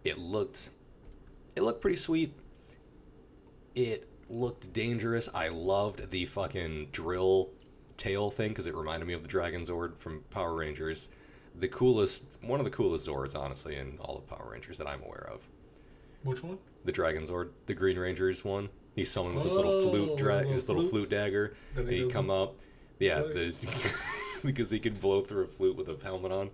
It 0.03 0.17
looked, 0.17 0.69
it 1.55 1.61
looked 1.63 1.81
pretty 1.81 1.97
sweet. 1.97 2.33
It 3.75 4.07
looked 4.29 4.73
dangerous. 4.73 5.29
I 5.33 5.49
loved 5.49 6.09
the 6.11 6.25
fucking 6.25 6.89
drill 6.91 7.49
tail 7.97 8.29
thing 8.31 8.49
because 8.49 8.67
it 8.67 8.75
reminded 8.75 9.05
me 9.07 9.13
of 9.13 9.21
the 9.23 9.27
Dragon 9.29 9.61
Zord 9.61 9.97
from 9.97 10.21
Power 10.29 10.55
Rangers. 10.55 11.09
The 11.59 11.67
coolest, 11.67 12.23
one 12.41 12.59
of 12.59 12.65
the 12.65 12.71
coolest 12.71 13.07
Zords, 13.07 13.35
honestly, 13.35 13.75
in 13.77 13.97
all 13.99 14.17
of 14.17 14.27
Power 14.27 14.49
Rangers 14.51 14.77
that 14.77 14.87
I'm 14.87 15.01
aware 15.03 15.29
of. 15.33 15.41
Which 16.23 16.43
one? 16.43 16.57
The 16.85 16.91
Dragon 16.91 17.23
Zord, 17.23 17.49
the 17.65 17.73
Green 17.73 17.97
Rangers 17.97 18.43
one. 18.45 18.69
He's 18.95 19.11
summoned 19.11 19.35
with 19.35 19.43
his 19.45 19.53
little 19.53 19.81
flute, 19.89 20.09
Oh, 20.13 20.17
dra- 20.17 20.37
little 20.37 20.51
his 20.53 20.67
little 20.67 20.81
flute? 20.83 20.91
flute 20.91 21.09
dagger. 21.09 21.53
And 21.75 21.87
he 21.89 22.09
come 22.09 22.29
up. 22.31 22.55
Yeah, 22.99 23.21
there's 23.21 23.63
because 24.45 24.69
he 24.69 24.79
could 24.79 24.99
blow 25.01 25.21
through 25.21 25.43
a 25.45 25.47
flute 25.47 25.75
with 25.75 25.87
a 25.89 25.97
helmet 26.03 26.31
on. 26.31 26.49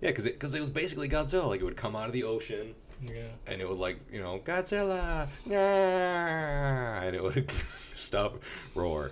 Yeah, 0.00 0.10
because 0.10 0.26
it, 0.26 0.38
cause 0.38 0.54
it 0.54 0.60
was 0.60 0.70
basically 0.70 1.08
Godzilla. 1.08 1.46
Like 1.48 1.60
it 1.60 1.64
would 1.64 1.76
come 1.76 1.96
out 1.96 2.06
of 2.06 2.12
the 2.12 2.24
ocean 2.24 2.74
Yeah. 3.02 3.28
and 3.46 3.60
it 3.62 3.68
would 3.68 3.78
like 3.78 3.98
you 4.12 4.20
know 4.20 4.38
Godzilla, 4.44 5.26
yeah, 5.46 7.02
and 7.02 7.16
it 7.16 7.22
would 7.22 7.50
stop, 7.94 8.42
roar, 8.74 9.10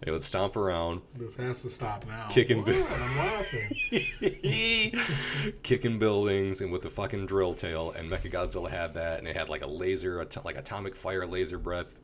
and 0.00 0.08
it 0.08 0.10
would 0.10 0.22
stomp 0.24 0.56
around, 0.56 1.02
This 1.14 1.34
has 1.36 1.60
to 1.62 1.68
stop 1.68 2.06
now. 2.06 2.28
Kicking 2.28 2.64
bi- 2.64 2.72
I'm 2.72 3.18
laughing. 3.18 3.70
kicking 5.62 5.98
buildings, 5.98 6.60
and 6.62 6.72
with 6.72 6.82
the 6.82 6.90
fucking 6.90 7.26
drill 7.26 7.54
tail. 7.54 7.92
And 7.96 8.10
Mechagodzilla 8.10 8.70
had 8.70 8.94
that, 8.94 9.18
and 9.18 9.28
it 9.28 9.36
had 9.36 9.48
like 9.48 9.62
a 9.62 9.66
laser, 9.66 10.20
at- 10.20 10.44
like 10.44 10.56
atomic 10.56 10.96
fire 10.96 11.26
laser 11.26 11.58
breath. 11.58 11.94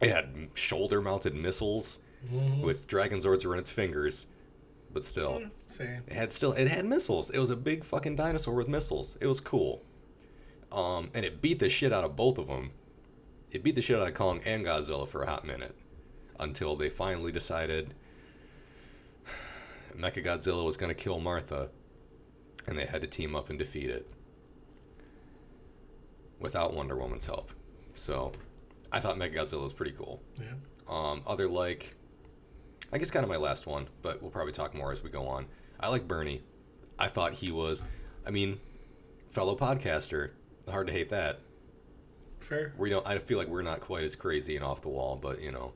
It 0.00 0.10
had 0.10 0.48
shoulder-mounted 0.54 1.34
missiles, 1.34 2.00
Mhm. 2.30 2.62
with 2.62 2.86
Dragon 2.86 3.20
Zords 3.20 3.46
were 3.46 3.54
in 3.54 3.60
its 3.60 3.70
fingers, 3.70 4.26
but 4.96 5.04
still. 5.04 5.42
Same. 5.66 6.02
It 6.06 6.14
had 6.14 6.32
still 6.32 6.52
it 6.52 6.68
had 6.68 6.86
missiles. 6.86 7.28
It 7.28 7.38
was 7.38 7.50
a 7.50 7.56
big 7.56 7.84
fucking 7.84 8.16
dinosaur 8.16 8.54
with 8.54 8.66
missiles. 8.66 9.18
It 9.20 9.26
was 9.26 9.40
cool. 9.40 9.82
Um, 10.72 11.10
and 11.12 11.22
it 11.22 11.42
beat 11.42 11.58
the 11.58 11.68
shit 11.68 11.92
out 11.92 12.02
of 12.02 12.16
both 12.16 12.38
of 12.38 12.46
them. 12.46 12.70
It 13.50 13.62
beat 13.62 13.74
the 13.74 13.82
shit 13.82 13.98
out 13.98 14.08
of 14.08 14.14
Kong 14.14 14.40
and 14.46 14.64
Godzilla 14.64 15.06
for 15.06 15.22
a 15.22 15.26
hot 15.26 15.46
minute, 15.46 15.74
until 16.40 16.76
they 16.76 16.88
finally 16.88 17.30
decided 17.30 17.92
Mechagodzilla 19.94 20.64
was 20.64 20.78
going 20.78 20.88
to 20.88 20.94
kill 20.94 21.20
Martha, 21.20 21.68
and 22.66 22.78
they 22.78 22.86
had 22.86 23.02
to 23.02 23.06
team 23.06 23.36
up 23.36 23.50
and 23.50 23.58
defeat 23.58 23.90
it 23.90 24.10
without 26.40 26.72
Wonder 26.72 26.96
Woman's 26.96 27.26
help. 27.26 27.52
So, 27.92 28.32
I 28.90 29.00
thought 29.00 29.18
Mechagodzilla 29.18 29.62
was 29.62 29.74
pretty 29.74 29.92
cool. 29.92 30.22
Yeah. 30.40 30.54
Um, 30.88 31.20
other 31.26 31.48
like, 31.48 31.95
I 32.92 32.98
guess 32.98 33.10
kind 33.10 33.24
of 33.24 33.30
my 33.30 33.36
last 33.36 33.66
one, 33.66 33.88
but 34.02 34.22
we'll 34.22 34.30
probably 34.30 34.52
talk 34.52 34.74
more 34.74 34.92
as 34.92 35.02
we 35.02 35.10
go 35.10 35.26
on. 35.26 35.46
I 35.80 35.88
like 35.88 36.06
Bernie. 36.06 36.42
I 36.98 37.08
thought 37.08 37.34
he 37.34 37.50
was, 37.50 37.82
I 38.26 38.30
mean, 38.30 38.58
fellow 39.30 39.56
podcaster. 39.56 40.30
Hard 40.68 40.86
to 40.86 40.92
hate 40.92 41.10
that. 41.10 41.40
Fair. 42.40 42.72
We 42.78 42.90
don't. 42.90 43.06
I 43.06 43.18
feel 43.18 43.38
like 43.38 43.48
we're 43.48 43.62
not 43.62 43.80
quite 43.80 44.04
as 44.04 44.16
crazy 44.16 44.56
and 44.56 44.64
off 44.64 44.82
the 44.82 44.88
wall, 44.88 45.18
but 45.20 45.40
you 45.40 45.52
know, 45.52 45.72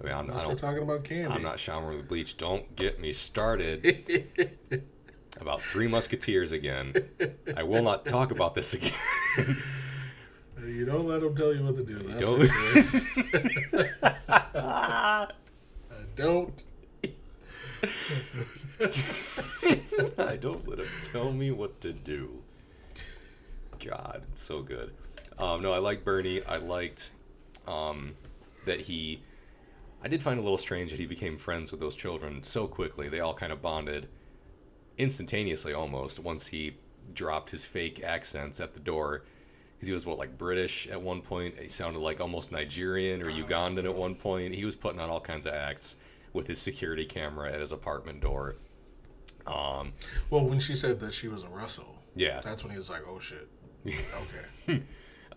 I 0.00 0.04
mean, 0.04 0.12
I'm, 0.14 0.18
I 0.18 0.28
Unless 0.28 0.42
we're 0.42 0.48
don't. 0.48 0.58
talking 0.58 0.82
about 0.82 1.04
candy. 1.04 1.30
I'm 1.30 1.42
not 1.42 1.58
showering 1.58 1.98
with 1.98 2.08
bleach. 2.08 2.36
Don't 2.36 2.74
get 2.76 3.00
me 3.00 3.12
started 3.12 4.42
about 5.40 5.60
Three 5.60 5.88
Musketeers 5.88 6.52
again. 6.52 6.94
I 7.56 7.62
will 7.62 7.82
not 7.82 8.06
talk 8.06 8.30
about 8.30 8.54
this 8.54 8.74
again. 8.74 8.92
you 10.66 10.84
don't 10.84 11.06
let 11.06 11.20
them 11.20 11.34
tell 11.34 11.54
you 11.54 11.64
what 11.64 11.76
to 11.76 11.82
do. 11.82 11.94
That's 11.94 12.20
Don't-. 12.20 12.50
Uh, 14.28 15.26
don't. 16.18 16.64
I 20.18 20.36
don't 20.36 20.68
let 20.68 20.80
him 20.80 20.88
tell 21.12 21.30
me 21.30 21.52
what 21.52 21.80
to 21.82 21.92
do. 21.92 22.42
God, 23.78 24.24
it's 24.32 24.42
so 24.42 24.62
good. 24.62 24.92
Um, 25.38 25.62
no, 25.62 25.72
I 25.72 25.78
like 25.78 26.04
Bernie. 26.04 26.42
I 26.44 26.56
liked 26.56 27.12
um, 27.68 28.16
that 28.66 28.80
he. 28.80 29.22
I 30.02 30.08
did 30.08 30.20
find 30.20 30.38
it 30.38 30.40
a 30.40 30.42
little 30.42 30.58
strange 30.58 30.90
that 30.90 30.98
he 30.98 31.06
became 31.06 31.36
friends 31.36 31.70
with 31.70 31.80
those 31.80 31.94
children 31.94 32.42
so 32.42 32.66
quickly. 32.66 33.08
They 33.08 33.20
all 33.20 33.34
kind 33.34 33.52
of 33.52 33.62
bonded 33.62 34.08
instantaneously 34.96 35.72
almost 35.72 36.18
once 36.18 36.48
he 36.48 36.76
dropped 37.14 37.50
his 37.50 37.64
fake 37.64 38.02
accents 38.02 38.58
at 38.58 38.74
the 38.74 38.80
door. 38.80 39.22
Because 39.76 39.86
he 39.86 39.94
was, 39.94 40.04
what, 40.04 40.18
like 40.18 40.36
British 40.36 40.88
at 40.88 41.00
one 41.00 41.20
point? 41.20 41.60
He 41.60 41.68
sounded 41.68 42.00
like 42.00 42.20
almost 42.20 42.50
Nigerian 42.50 43.22
or 43.22 43.30
Ugandan 43.30 43.84
at 43.84 43.94
one 43.94 44.16
point. 44.16 44.52
He 44.52 44.64
was 44.64 44.74
putting 44.74 44.98
on 44.98 45.08
all 45.08 45.20
kinds 45.20 45.46
of 45.46 45.54
acts 45.54 45.94
with 46.38 46.46
his 46.46 46.60
security 46.62 47.04
camera 47.04 47.52
at 47.52 47.60
his 47.60 47.72
apartment 47.72 48.20
door. 48.20 48.54
Um, 49.46 49.92
Well, 50.30 50.44
when 50.48 50.60
she 50.60 50.74
said 50.74 51.00
that 51.00 51.12
she 51.12 51.26
was 51.28 51.42
a 51.42 51.48
Russell, 51.48 51.98
yeah. 52.14 52.40
that's 52.40 52.62
when 52.62 52.72
he 52.72 52.78
was 52.78 52.88
like, 52.88 53.02
"Oh 53.06 53.18
shit." 53.18 53.48
Okay. 54.68 54.82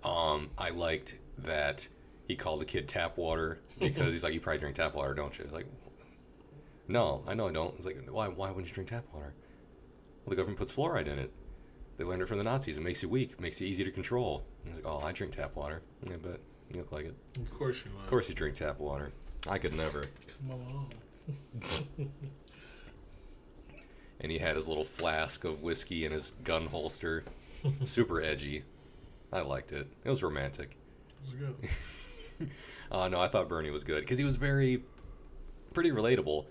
Um, 0.04 0.50
I 0.58 0.70
liked 0.70 1.16
that 1.40 1.88
he 2.28 2.36
called 2.36 2.62
the 2.62 2.66
kid 2.66 2.88
tap 2.88 3.18
water 3.18 3.60
because 3.80 4.12
he's 4.14 4.24
like, 4.24 4.34
"You 4.34 4.40
probably 4.40 4.60
drink 4.60 4.76
tap 4.76 4.94
water, 4.94 5.14
don't 5.14 5.36
you?" 5.38 5.44
He's 5.44 5.54
like, 5.54 5.66
"No, 6.88 7.24
I 7.28 7.34
know 7.34 7.48
I 7.48 7.52
don't." 7.52 7.76
He's 7.76 7.86
like, 7.86 8.08
"Why? 8.10 8.28
Why 8.28 8.50
wouldn't 8.50 8.68
you 8.68 8.74
drink 8.74 8.90
tap 8.90 9.06
water?" 9.14 9.34
Well, 10.26 10.30
the 10.32 10.36
government 10.36 10.60
puts 10.60 10.72
fluoride 10.72 11.08
in 11.08 11.18
it. 11.18 11.32
They 11.98 12.04
learned 12.04 12.22
it 12.22 12.28
from 12.28 12.38
the 12.38 12.44
Nazis. 12.44 12.78
It 12.78 12.84
makes 12.84 13.02
you 13.02 13.10
weak, 13.10 13.40
makes 13.40 13.60
you 13.60 13.68
easy 13.68 13.84
to 13.84 13.92
control. 13.92 14.44
He's 14.66 14.76
like, 14.76 14.86
"Oh, 14.86 15.00
I 15.00 15.12
drink 15.14 15.36
tap 15.36 15.56
water." 15.56 15.82
Yeah, 16.10 16.18
but 16.22 16.40
you 16.72 16.78
look 16.80 16.92
like 16.92 17.06
it. 17.06 17.16
Of 17.42 17.50
course 17.52 17.84
you 17.86 17.92
would. 17.94 18.04
Of 18.04 18.10
course, 18.10 18.30
you 18.30 18.36
drink 18.36 18.56
tap 18.56 18.80
water. 18.80 19.12
I 19.48 19.58
could 19.58 19.74
never. 19.74 20.06
Come 20.40 20.52
on. 20.52 22.10
And 24.24 24.32
he 24.32 24.38
had 24.38 24.56
his 24.56 24.68
little 24.68 24.86
flask 24.86 25.44
of 25.46 25.64
whiskey 25.64 26.06
in 26.06 26.12
his 26.12 26.34
gun 26.44 26.68
holster. 26.68 27.24
Super 27.86 28.22
edgy. 28.22 28.64
I 29.34 29.42
liked 29.42 29.72
it. 29.72 29.88
It 30.04 30.10
was 30.10 30.22
romantic. 30.22 30.78
It 31.10 31.22
was 31.22 31.34
good. 31.34 32.50
Uh, 32.92 33.08
no, 33.08 33.22
I 33.22 33.30
thought 33.30 33.48
Bernie 33.48 33.70
was 33.72 33.86
good 33.86 34.02
because 34.02 34.18
he 34.20 34.26
was 34.26 34.36
very, 34.36 34.84
pretty 35.74 35.92
relatable. 35.92 36.46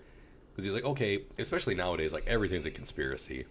Because 0.51 0.65
he's 0.65 0.73
like, 0.73 0.83
okay, 0.85 1.25
especially 1.37 1.75
nowadays, 1.75 2.13
like 2.13 2.25
everything's 2.25 2.65
a 2.65 2.71
conspiracy. 2.71 3.45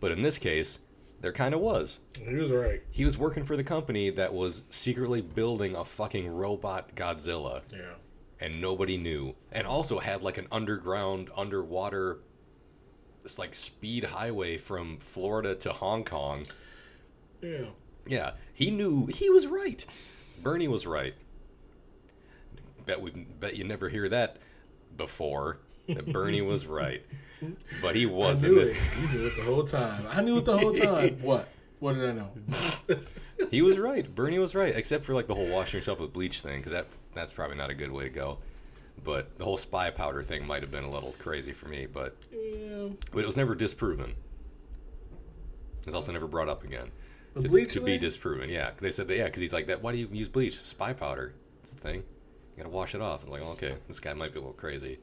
But 0.00 0.10
in 0.10 0.22
this 0.22 0.36
case, 0.36 0.80
there 1.20 1.32
kind 1.32 1.54
of 1.54 1.60
was. 1.60 2.00
He 2.18 2.34
was 2.34 2.50
right. 2.50 2.82
He 2.90 3.04
was 3.04 3.16
working 3.16 3.44
for 3.44 3.56
the 3.56 3.62
company 3.62 4.10
that 4.10 4.34
was 4.34 4.64
secretly 4.70 5.22
building 5.22 5.76
a 5.76 5.84
fucking 5.84 6.28
robot 6.28 6.96
Godzilla, 6.96 7.62
Yeah. 7.72 7.94
And 8.40 8.60
nobody 8.60 8.96
knew. 8.96 9.34
And 9.52 9.66
also 9.66 9.98
had 9.98 10.22
like 10.22 10.38
an 10.38 10.46
underground, 10.52 11.30
underwater, 11.36 12.18
this 13.22 13.38
like 13.38 13.54
speed 13.54 14.04
highway 14.04 14.56
from 14.56 14.98
Florida 14.98 15.54
to 15.56 15.72
Hong 15.72 16.04
Kong. 16.04 16.44
Yeah. 17.40 17.66
Yeah, 18.06 18.32
he 18.54 18.70
knew 18.70 19.06
he 19.06 19.30
was 19.30 19.46
right. 19.46 19.84
Bernie 20.42 20.68
was 20.68 20.86
right. 20.86 21.14
Bet 22.84 23.00
we 23.00 23.10
bet 23.10 23.56
you 23.56 23.64
never 23.64 23.88
hear 23.88 24.08
that 24.08 24.36
before. 24.96 25.58
That 25.88 26.12
Bernie 26.12 26.42
was 26.42 26.66
right, 26.68 27.02
but 27.82 27.96
he 27.96 28.06
wasn't. 28.06 28.52
knew 28.52 28.60
it. 28.60 28.76
You 29.00 29.08
knew 29.08 29.26
it 29.26 29.36
the 29.36 29.42
whole 29.42 29.64
time. 29.64 30.04
I 30.10 30.20
knew 30.20 30.38
it 30.38 30.44
the 30.44 30.56
whole 30.56 30.72
time. 30.72 31.18
what? 31.20 31.48
What 31.80 31.94
did 31.94 32.08
I 32.08 32.12
know? 32.12 32.30
He 33.50 33.60
was 33.60 33.78
right. 33.78 34.12
Bernie 34.14 34.38
was 34.38 34.54
right, 34.54 34.74
except 34.74 35.04
for 35.04 35.14
like 35.14 35.26
the 35.26 35.34
whole 35.34 35.48
washing 35.48 35.78
yourself 35.78 36.00
with 36.00 36.12
bleach 36.12 36.40
thing, 36.40 36.60
because 36.60 36.72
that 36.72 36.86
that's 37.16 37.32
probably 37.32 37.56
not 37.56 37.70
a 37.70 37.74
good 37.74 37.90
way 37.90 38.04
to 38.04 38.10
go. 38.10 38.38
But 39.04 39.36
the 39.38 39.44
whole 39.44 39.56
spy 39.56 39.90
powder 39.90 40.22
thing 40.22 40.46
might 40.46 40.62
have 40.62 40.70
been 40.70 40.84
a 40.84 40.90
little 40.90 41.14
crazy 41.18 41.52
for 41.52 41.68
me, 41.68 41.86
but 41.86 42.16
yeah. 42.32 42.88
but 43.12 43.20
it 43.20 43.26
was 43.26 43.36
never 43.36 43.54
disproven. 43.54 44.10
It 45.80 45.86
was 45.86 45.94
also 45.94 46.12
never 46.12 46.26
brought 46.26 46.48
up 46.48 46.64
again. 46.64 46.90
The 47.34 47.42
to, 47.42 47.48
bleach 47.48 47.74
to 47.74 47.80
be 47.80 47.92
thing? 47.92 48.00
disproven. 48.00 48.48
Yeah, 48.48 48.70
they 48.78 48.90
said 48.90 49.08
that. 49.08 49.16
Yeah, 49.16 49.24
because 49.24 49.40
he's 49.40 49.52
like 49.52 49.66
that. 49.66 49.82
Why 49.82 49.92
do 49.92 49.98
you 49.98 50.08
use 50.10 50.28
bleach? 50.28 50.58
Spy 50.58 50.92
powder. 50.92 51.34
It's 51.60 51.72
the 51.72 51.80
thing. 51.80 51.96
You 51.96 52.62
gotta 52.62 52.70
wash 52.70 52.94
it 52.94 53.02
off. 53.02 53.24
I'm 53.24 53.30
like, 53.30 53.42
okay, 53.42 53.76
this 53.86 54.00
guy 54.00 54.14
might 54.14 54.32
be 54.32 54.38
a 54.38 54.40
little 54.40 54.54
crazy, 54.54 54.98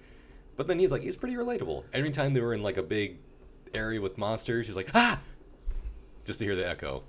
but 0.55 0.67
then 0.67 0.79
he's 0.79 0.91
like, 0.91 1.03
he's 1.03 1.15
pretty 1.15 1.35
relatable. 1.35 1.83
Every 1.93 2.09
time 2.09 2.33
they 2.33 2.41
were 2.41 2.53
in 2.55 2.63
like 2.63 2.77
a 2.77 2.83
big 2.83 3.17
area 3.75 4.01
with 4.01 4.17
monsters, 4.17 4.65
he's 4.65 4.75
like, 4.75 4.89
ah, 4.95 5.19
just 6.25 6.39
to 6.39 6.45
hear 6.45 6.55
the 6.55 6.67
echo. 6.67 7.03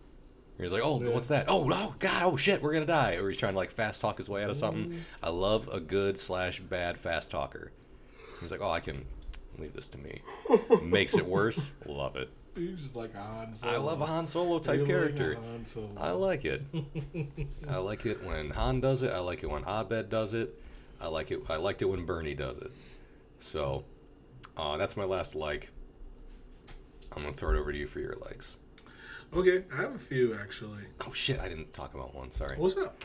He's 0.58 0.72
like, 0.72 0.82
oh, 0.84 1.02
Yeah. 1.02 1.10
what's 1.10 1.28
that? 1.28 1.46
Oh, 1.48 1.68
oh, 1.72 1.94
God, 1.98 2.22
oh 2.22 2.36
shit, 2.36 2.62
we're 2.62 2.72
gonna 2.72 2.86
die. 2.86 3.14
Or 3.14 3.28
he's 3.28 3.38
trying 3.38 3.54
to 3.54 3.58
like 3.58 3.70
fast 3.70 4.00
talk 4.00 4.18
his 4.18 4.28
way 4.28 4.44
out 4.44 4.50
of 4.50 4.56
something. 4.56 4.92
Mm. 4.92 5.00
I 5.22 5.30
love 5.30 5.68
a 5.72 5.80
good 5.80 6.18
slash 6.18 6.60
bad 6.60 6.98
fast 6.98 7.30
talker. 7.32 7.72
He's 8.40 8.50
like, 8.50 8.60
oh, 8.60 8.70
I 8.70 8.80
can 8.80 9.04
leave 9.58 9.72
this 9.72 9.88
to 9.88 9.98
me. 9.98 10.20
Makes 10.82 11.16
it 11.16 11.26
worse. 11.26 11.72
Love 11.86 12.16
it. 12.16 12.28
He's 12.56 12.78
just 12.78 12.94
like 12.94 13.14
a 13.14 13.18
Han 13.20 13.54
Solo. 13.56 13.72
I 13.72 13.76
love 13.78 14.00
a 14.00 14.06
Han 14.06 14.26
Solo 14.26 14.58
type 14.60 14.78
You're 14.78 14.86
character. 14.86 15.38
I 15.96 16.10
like 16.10 16.44
it. 16.44 16.62
I 17.68 17.78
like 17.78 18.06
it 18.06 18.22
when 18.24 18.50
Han 18.50 18.80
does 18.80 19.02
it. 19.02 19.12
I 19.12 19.18
like 19.18 19.42
it 19.42 19.50
when 19.50 19.64
Abed 19.64 20.08
does 20.08 20.34
it. 20.34 20.60
I 21.00 21.08
like 21.08 21.30
it. 21.32 21.40
I 21.48 21.56
liked 21.56 21.82
it 21.82 21.86
when 21.86 22.04
Bernie 22.04 22.34
does 22.34 22.58
it. 22.58 22.70
So, 23.38 23.84
uh, 24.56 24.76
that's 24.76 24.96
my 24.96 25.04
last 25.04 25.34
like. 25.34 25.70
I'm 27.12 27.22
gonna 27.22 27.34
throw 27.34 27.54
it 27.54 27.58
over 27.58 27.72
to 27.72 27.78
you 27.78 27.86
for 27.86 28.00
your 28.00 28.14
likes. 28.16 28.58
Okay, 29.32 29.64
I 29.72 29.76
have 29.82 29.94
a 29.94 29.98
few 29.98 30.34
actually. 30.34 30.82
Oh 31.06 31.12
shit, 31.12 31.40
I 31.40 31.48
didn't 31.48 31.72
talk 31.72 31.94
about 31.94 32.14
one. 32.14 32.30
Sorry. 32.30 32.56
What's 32.56 32.76
up? 32.76 33.04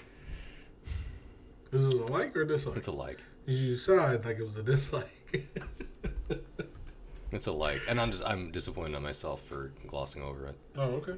Is 1.72 1.88
this 1.88 2.00
a 2.00 2.04
like 2.06 2.36
or 2.36 2.42
a 2.42 2.48
dislike? 2.48 2.78
It's 2.78 2.88
a 2.88 2.92
like. 2.92 3.22
You 3.46 3.72
decide 3.72 4.26
like 4.26 4.38
it 4.40 4.44
was 4.44 4.58
a 4.58 4.64
dislike. 4.64 5.08
It's 7.32 7.46
a 7.46 7.52
like, 7.52 7.80
and 7.88 8.02
I'm 8.02 8.10
just 8.10 8.26
I'm 8.26 8.50
disappointed 8.52 8.98
in 8.98 9.04
myself 9.04 9.44
for 9.44 9.72
glossing 9.88 10.24
over 10.24 10.48
it. 10.48 10.56
oh, 10.80 10.82
okay. 10.96 11.14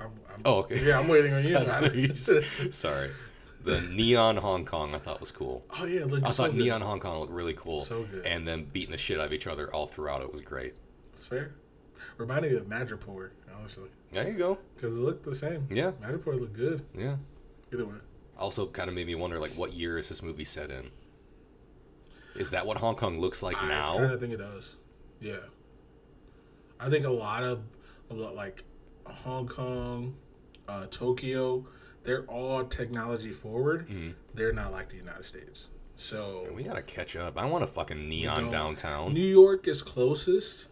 I'm, 0.00 0.06
I'm, 0.32 0.42
Oh, 0.46 0.54
okay. 0.60 0.82
Yeah, 0.82 0.98
I'm 0.98 1.08
waiting 1.08 1.34
on 1.34 1.44
you. 1.46 1.58
I 1.58 1.64
thought 1.66 1.94
you 1.94 2.08
s- 2.10 2.30
Sorry. 2.70 3.10
The 3.68 3.80
neon 3.92 4.36
Hong 4.36 4.64
Kong 4.64 4.94
I 4.94 4.98
thought 4.98 5.20
was 5.20 5.30
cool. 5.30 5.64
oh 5.78 5.84
yeah. 5.84 6.04
I 6.04 6.08
so 6.08 6.44
thought 6.44 6.50
good. 6.52 6.60
neon 6.60 6.80
Hong 6.80 7.00
Kong 7.00 7.18
looked 7.20 7.32
really 7.32 7.54
cool. 7.54 7.80
So 7.80 8.04
good. 8.04 8.24
And 8.24 8.46
then 8.48 8.64
beating 8.64 8.90
the 8.92 8.98
shit 8.98 9.18
out 9.20 9.26
of 9.26 9.32
each 9.32 9.46
other 9.46 9.72
all 9.74 9.86
throughout 9.86 10.22
it 10.22 10.30
was 10.32 10.40
great. 10.40 10.74
It's 11.12 11.26
fair. 11.26 11.54
Reminded 12.16 12.52
me 12.52 12.58
of 12.58 12.66
Madripoor, 12.66 13.30
honestly, 13.56 13.88
There 14.12 14.28
you 14.28 14.36
go. 14.38 14.58
because 14.74 14.96
it 14.96 15.00
looked 15.00 15.24
the 15.24 15.34
same. 15.34 15.66
Yeah. 15.70 15.92
Madripoor 16.02 16.40
looked 16.40 16.54
good. 16.54 16.84
Yeah. 16.96 17.16
Either 17.72 17.86
way. 17.86 17.94
Also, 18.38 18.66
kind 18.66 18.88
of 18.88 18.94
made 18.94 19.06
me 19.06 19.14
wonder, 19.14 19.38
like, 19.38 19.52
what 19.52 19.72
year 19.72 19.98
is 19.98 20.08
this 20.08 20.22
movie 20.22 20.44
set 20.44 20.70
in? 20.70 20.90
Is 22.36 22.50
that 22.52 22.64
what 22.66 22.76
Hong 22.76 22.94
Kong 22.96 23.20
looks 23.20 23.42
like 23.42 23.56
I 23.56 23.60
kind 23.60 23.68
now? 23.70 23.98
of 24.14 24.20
think 24.20 24.32
it 24.32 24.38
does. 24.38 24.76
Yeah. 25.20 25.38
I 26.80 26.88
think 26.88 27.04
a 27.04 27.10
lot 27.10 27.42
of, 27.42 27.62
a 28.10 28.14
lot 28.14 28.34
like 28.34 28.62
Hong 29.04 29.46
Kong, 29.48 30.14
uh, 30.68 30.86
Tokyo, 30.90 31.66
they're 32.08 32.24
all 32.24 32.64
technology 32.64 33.32
forward. 33.32 33.86
Mhm. 33.86 34.14
They're 34.32 34.54
not 34.54 34.72
like 34.72 34.88
the 34.88 34.96
United 34.96 35.26
States. 35.26 35.68
So 35.94 36.48
We 36.54 36.62
gotta 36.62 36.80
catch 36.80 37.16
up. 37.16 37.36
I 37.36 37.44
want 37.44 37.64
a 37.64 37.66
fucking 37.66 38.08
neon 38.08 38.44
don't. 38.44 38.50
downtown. 38.50 39.12
New 39.12 39.20
York 39.20 39.68
is 39.68 39.82
closest. 39.82 40.68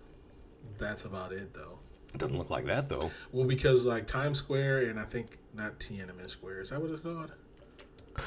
That's 0.78 1.04
about 1.04 1.32
it, 1.32 1.52
though. 1.52 1.78
It 2.14 2.18
doesn't 2.18 2.38
look 2.38 2.48
like 2.48 2.64
that 2.64 2.88
though. 2.88 3.10
Well, 3.32 3.46
because 3.46 3.84
like 3.84 4.06
Times 4.06 4.38
Square 4.38 4.88
and 4.88 4.98
I 4.98 5.04
think 5.04 5.36
not 5.52 5.78
Tiananmen 5.78 6.30
Square. 6.30 6.62
Is 6.62 6.70
that 6.70 6.80
what 6.80 6.90
it's 6.90 7.02
called? 7.02 7.32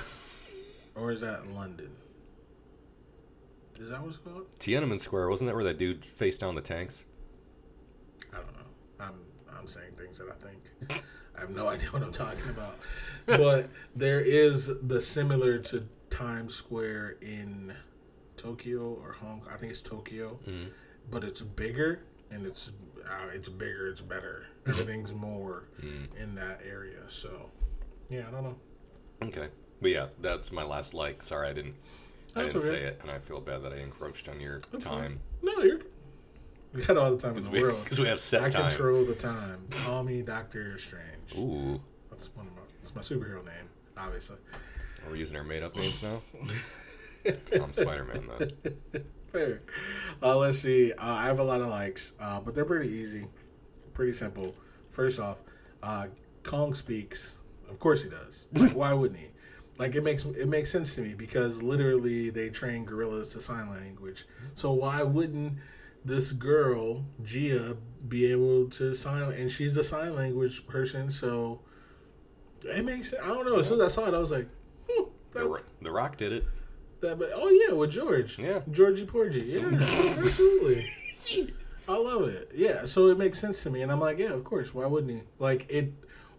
Or 0.95 1.11
is 1.11 1.21
that 1.21 1.47
London? 1.51 1.89
Is 3.79 3.89
that 3.89 4.01
what 4.01 4.09
it's 4.09 4.17
called? 4.17 4.45
Tiananmen 4.59 4.99
Square 4.99 5.29
wasn't 5.29 5.47
that 5.47 5.55
where 5.55 5.63
that 5.63 5.77
dude 5.79 6.05
faced 6.05 6.41
down 6.41 6.53
the 6.53 6.61
tanks? 6.61 7.05
I 8.31 8.37
don't 8.37 8.53
know. 8.53 8.65
I'm 8.99 9.13
I'm 9.57 9.65
saying 9.65 9.93
things 9.97 10.19
that 10.19 10.27
I 10.29 10.35
think. 10.35 11.03
I 11.39 11.41
have 11.43 11.51
no 11.51 11.67
idea 11.69 11.87
what 11.89 12.03
I'm 12.03 12.11
talking 12.11 12.49
about. 12.49 12.75
But 13.25 13.69
there 13.95 14.19
is 14.21 14.79
the 14.87 15.01
similar 15.01 15.57
to 15.59 15.83
Times 16.09 16.53
Square 16.53 17.17
in 17.21 17.73
Tokyo 18.35 18.97
or 19.01 19.13
Hong 19.13 19.39
Kong. 19.41 19.49
I 19.53 19.57
think 19.57 19.71
it's 19.71 19.81
Tokyo, 19.81 20.37
Mhm. 20.47 20.69
but 21.11 21.23
it's 21.23 21.41
bigger 21.41 22.01
and 22.31 22.45
it's 22.45 22.71
uh, 23.07 23.29
it's 23.33 23.49
bigger. 23.49 23.87
It's 23.87 24.01
better. 24.01 24.45
Everything's 24.67 25.13
more 25.13 25.65
Mm. 25.81 26.07
in 26.21 26.35
that 26.35 26.61
area. 26.69 27.03
So 27.09 27.49
yeah, 28.09 28.27
I 28.27 28.31
don't 28.31 28.43
know. 28.43 28.57
Okay, 29.23 29.47
but 29.81 29.91
yeah, 29.91 30.07
that's 30.21 30.51
my 30.51 30.63
last 30.63 30.93
like. 30.93 31.21
Sorry, 31.21 31.47
I 31.49 31.53
didn't. 31.53 31.75
I 32.35 32.43
didn't 32.43 32.57
okay. 32.57 32.67
say 32.67 32.81
it, 32.83 32.99
and 33.01 33.09
I 33.09 33.17
feel 33.19 33.39
bad 33.41 33.63
that 33.63 33.73
I 33.73 33.77
encroached 33.77 34.27
on 34.29 34.39
your 34.39 34.59
That's 34.71 34.85
fine. 34.85 34.99
time 35.01 35.19
No, 35.41 35.59
you're. 35.63 35.79
We 36.73 36.83
got 36.83 36.97
all 36.97 37.11
the 37.11 37.17
time 37.17 37.35
in 37.35 37.43
the 37.43 37.49
we, 37.49 37.61
world. 37.63 37.83
'cause 37.85 37.99
we 37.99 38.07
have 38.07 38.19
set 38.19 38.43
I 38.43 38.49
time. 38.49 38.69
control 38.69 39.03
the 39.03 39.15
time. 39.15 39.65
Call 39.71 40.03
me 40.03 40.21
Doctor 40.21 40.77
Strange. 40.77 41.35
Ooh, 41.37 41.81
That's 42.11 42.33
one 42.35 42.45
of 42.47 42.53
my. 42.55 42.61
It's 42.81 42.93
my 42.93 43.01
superhero 43.01 43.43
name, 43.45 43.67
obviously. 43.97 44.37
are 45.05 45.11
we 45.11 45.19
using 45.19 45.35
our 45.37 45.43
made-up 45.43 45.75
names 45.75 46.03
now? 46.03 46.21
I'm 47.61 47.73
Spider-Man 47.73 48.27
though. 48.27 48.99
Fair. 49.31 49.61
Uh, 50.23 50.37
let's 50.37 50.59
see. 50.59 50.93
Uh, 50.93 50.97
I 51.01 51.25
have 51.25 51.39
a 51.39 51.43
lot 51.43 51.61
of 51.61 51.67
likes, 51.67 52.13
uh, 52.19 52.39
but 52.39 52.53
they're 52.55 52.65
pretty 52.65 52.89
easy, 52.89 53.27
pretty 53.93 54.13
simple. 54.13 54.55
First 54.89 55.19
off, 55.19 55.41
uh, 55.83 56.07
Kong 56.43 56.73
speaks. 56.73 57.35
Of 57.69 57.79
course 57.79 58.03
he 58.03 58.09
does. 58.09 58.47
Like, 58.53 58.71
why 58.73 58.93
wouldn't 58.93 59.19
he? 59.19 59.27
Like 59.77 59.95
it 59.95 60.03
makes 60.03 60.25
it 60.25 60.47
makes 60.49 60.69
sense 60.69 60.93
to 60.95 61.01
me 61.01 61.13
because 61.13 61.63
literally 61.63 62.29
they 62.29 62.49
train 62.49 62.83
gorillas 62.85 63.29
to 63.29 63.41
sign 63.41 63.69
language. 63.69 64.25
So 64.55 64.71
why 64.73 65.01
wouldn't 65.03 65.57
this 66.05 66.31
girl 66.31 67.05
Jia 67.23 67.77
be 68.07 68.31
able 68.31 68.69
to 68.71 68.93
sign? 68.93 69.31
And 69.33 69.49
she's 69.51 69.77
a 69.77 69.83
sign 69.83 70.15
language 70.15 70.65
person, 70.67 71.09
so 71.09 71.59
it 72.63 72.83
makes. 72.85 73.09
sense. 73.11 73.21
I 73.23 73.27
don't 73.27 73.45
know. 73.45 73.57
As 73.59 73.67
soon 73.67 73.79
as 73.81 73.97
I 73.97 74.01
saw 74.01 74.07
it, 74.09 74.13
I 74.13 74.19
was 74.19 74.31
like, 74.31 74.47
hmm, 74.89 75.03
The, 75.31 75.45
Ro- 75.49 75.55
the 75.81 75.91
Rock 75.91 76.17
did 76.17 76.31
it. 76.33 76.45
that. 77.01 77.17
But 77.19 77.29
oh 77.33 77.49
yeah, 77.49 77.73
with 77.73 77.91
George. 77.91 78.37
Yeah. 78.39 78.61
Georgie 78.71 79.05
Porgy. 79.05 79.41
Yeah, 79.41 79.69
absolutely. 80.17 80.85
I 81.87 81.97
love 81.97 82.23
it. 82.29 82.51
Yeah, 82.53 82.85
so 82.85 83.07
it 83.07 83.17
makes 83.17 83.39
sense 83.39 83.63
to 83.63 83.69
me, 83.69 83.81
and 83.81 83.91
I'm 83.91 83.99
like, 83.99 84.19
yeah, 84.19 84.31
of 84.33 84.43
course. 84.43 84.73
Why 84.73 84.85
wouldn't 84.85 85.11
he? 85.11 85.21
Like 85.39 85.69
it, 85.71 85.91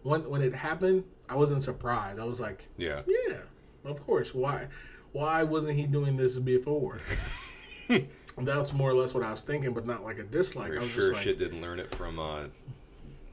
when 0.03 0.27
when 0.29 0.41
it 0.41 0.53
happened, 0.55 1.03
I 1.29 1.35
wasn't 1.35 1.61
surprised. 1.61 2.19
I 2.19 2.25
was 2.25 2.39
like, 2.39 2.67
Yeah. 2.77 3.01
yeah, 3.07 3.37
of 3.85 4.01
course. 4.01 4.33
Why? 4.33 4.67
Why 5.11 5.43
wasn't 5.43 5.77
he 5.77 5.87
doing 5.87 6.15
this 6.15 6.37
before? 6.37 6.99
That's 8.37 8.73
more 8.73 8.89
or 8.89 8.93
less 8.93 9.13
what 9.13 9.23
I 9.23 9.31
was 9.31 9.41
thinking, 9.41 9.73
but 9.73 9.85
not 9.85 10.03
like 10.03 10.19
a 10.19 10.23
dislike. 10.23 10.71
I 10.71 10.75
was 10.75 10.89
sure 10.89 11.01
just 11.01 11.13
like, 11.13 11.21
shit 11.23 11.39
didn't 11.39 11.61
learn 11.61 11.79
it 11.79 11.93
from 11.95 12.19
uh, 12.19 12.43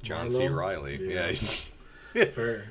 John 0.03 0.30
C. 0.30 0.49
Reilly. 0.49 0.99
Yeah. 1.01 1.32
Yeah. 2.14 2.24
Fair. 2.26 2.70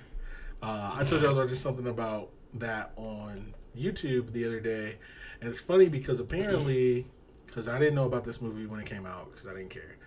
Uh, 0.62 0.96
I 0.96 1.04
told 1.04 1.22
you 1.22 1.28
I 1.28 1.32
was 1.32 1.38
watching 1.38 1.56
something 1.56 1.88
about 1.88 2.30
that 2.56 2.92
on 2.96 3.54
YouTube 3.78 4.32
the 4.32 4.46
other 4.46 4.60
day, 4.60 4.98
and 5.40 5.50
it's 5.50 5.62
funny 5.62 5.88
because 5.88 6.20
apparently, 6.20 7.06
because 7.46 7.68
I 7.68 7.78
didn't 7.80 7.96
know 7.96 8.06
about 8.06 8.24
this 8.24 8.42
movie 8.42 8.66
when 8.66 8.80
it 8.80 8.86
came 8.86 9.06
out 9.06 9.30
because 9.30 9.48
I 9.48 9.54
didn't 9.54 9.70
care. 9.70 9.98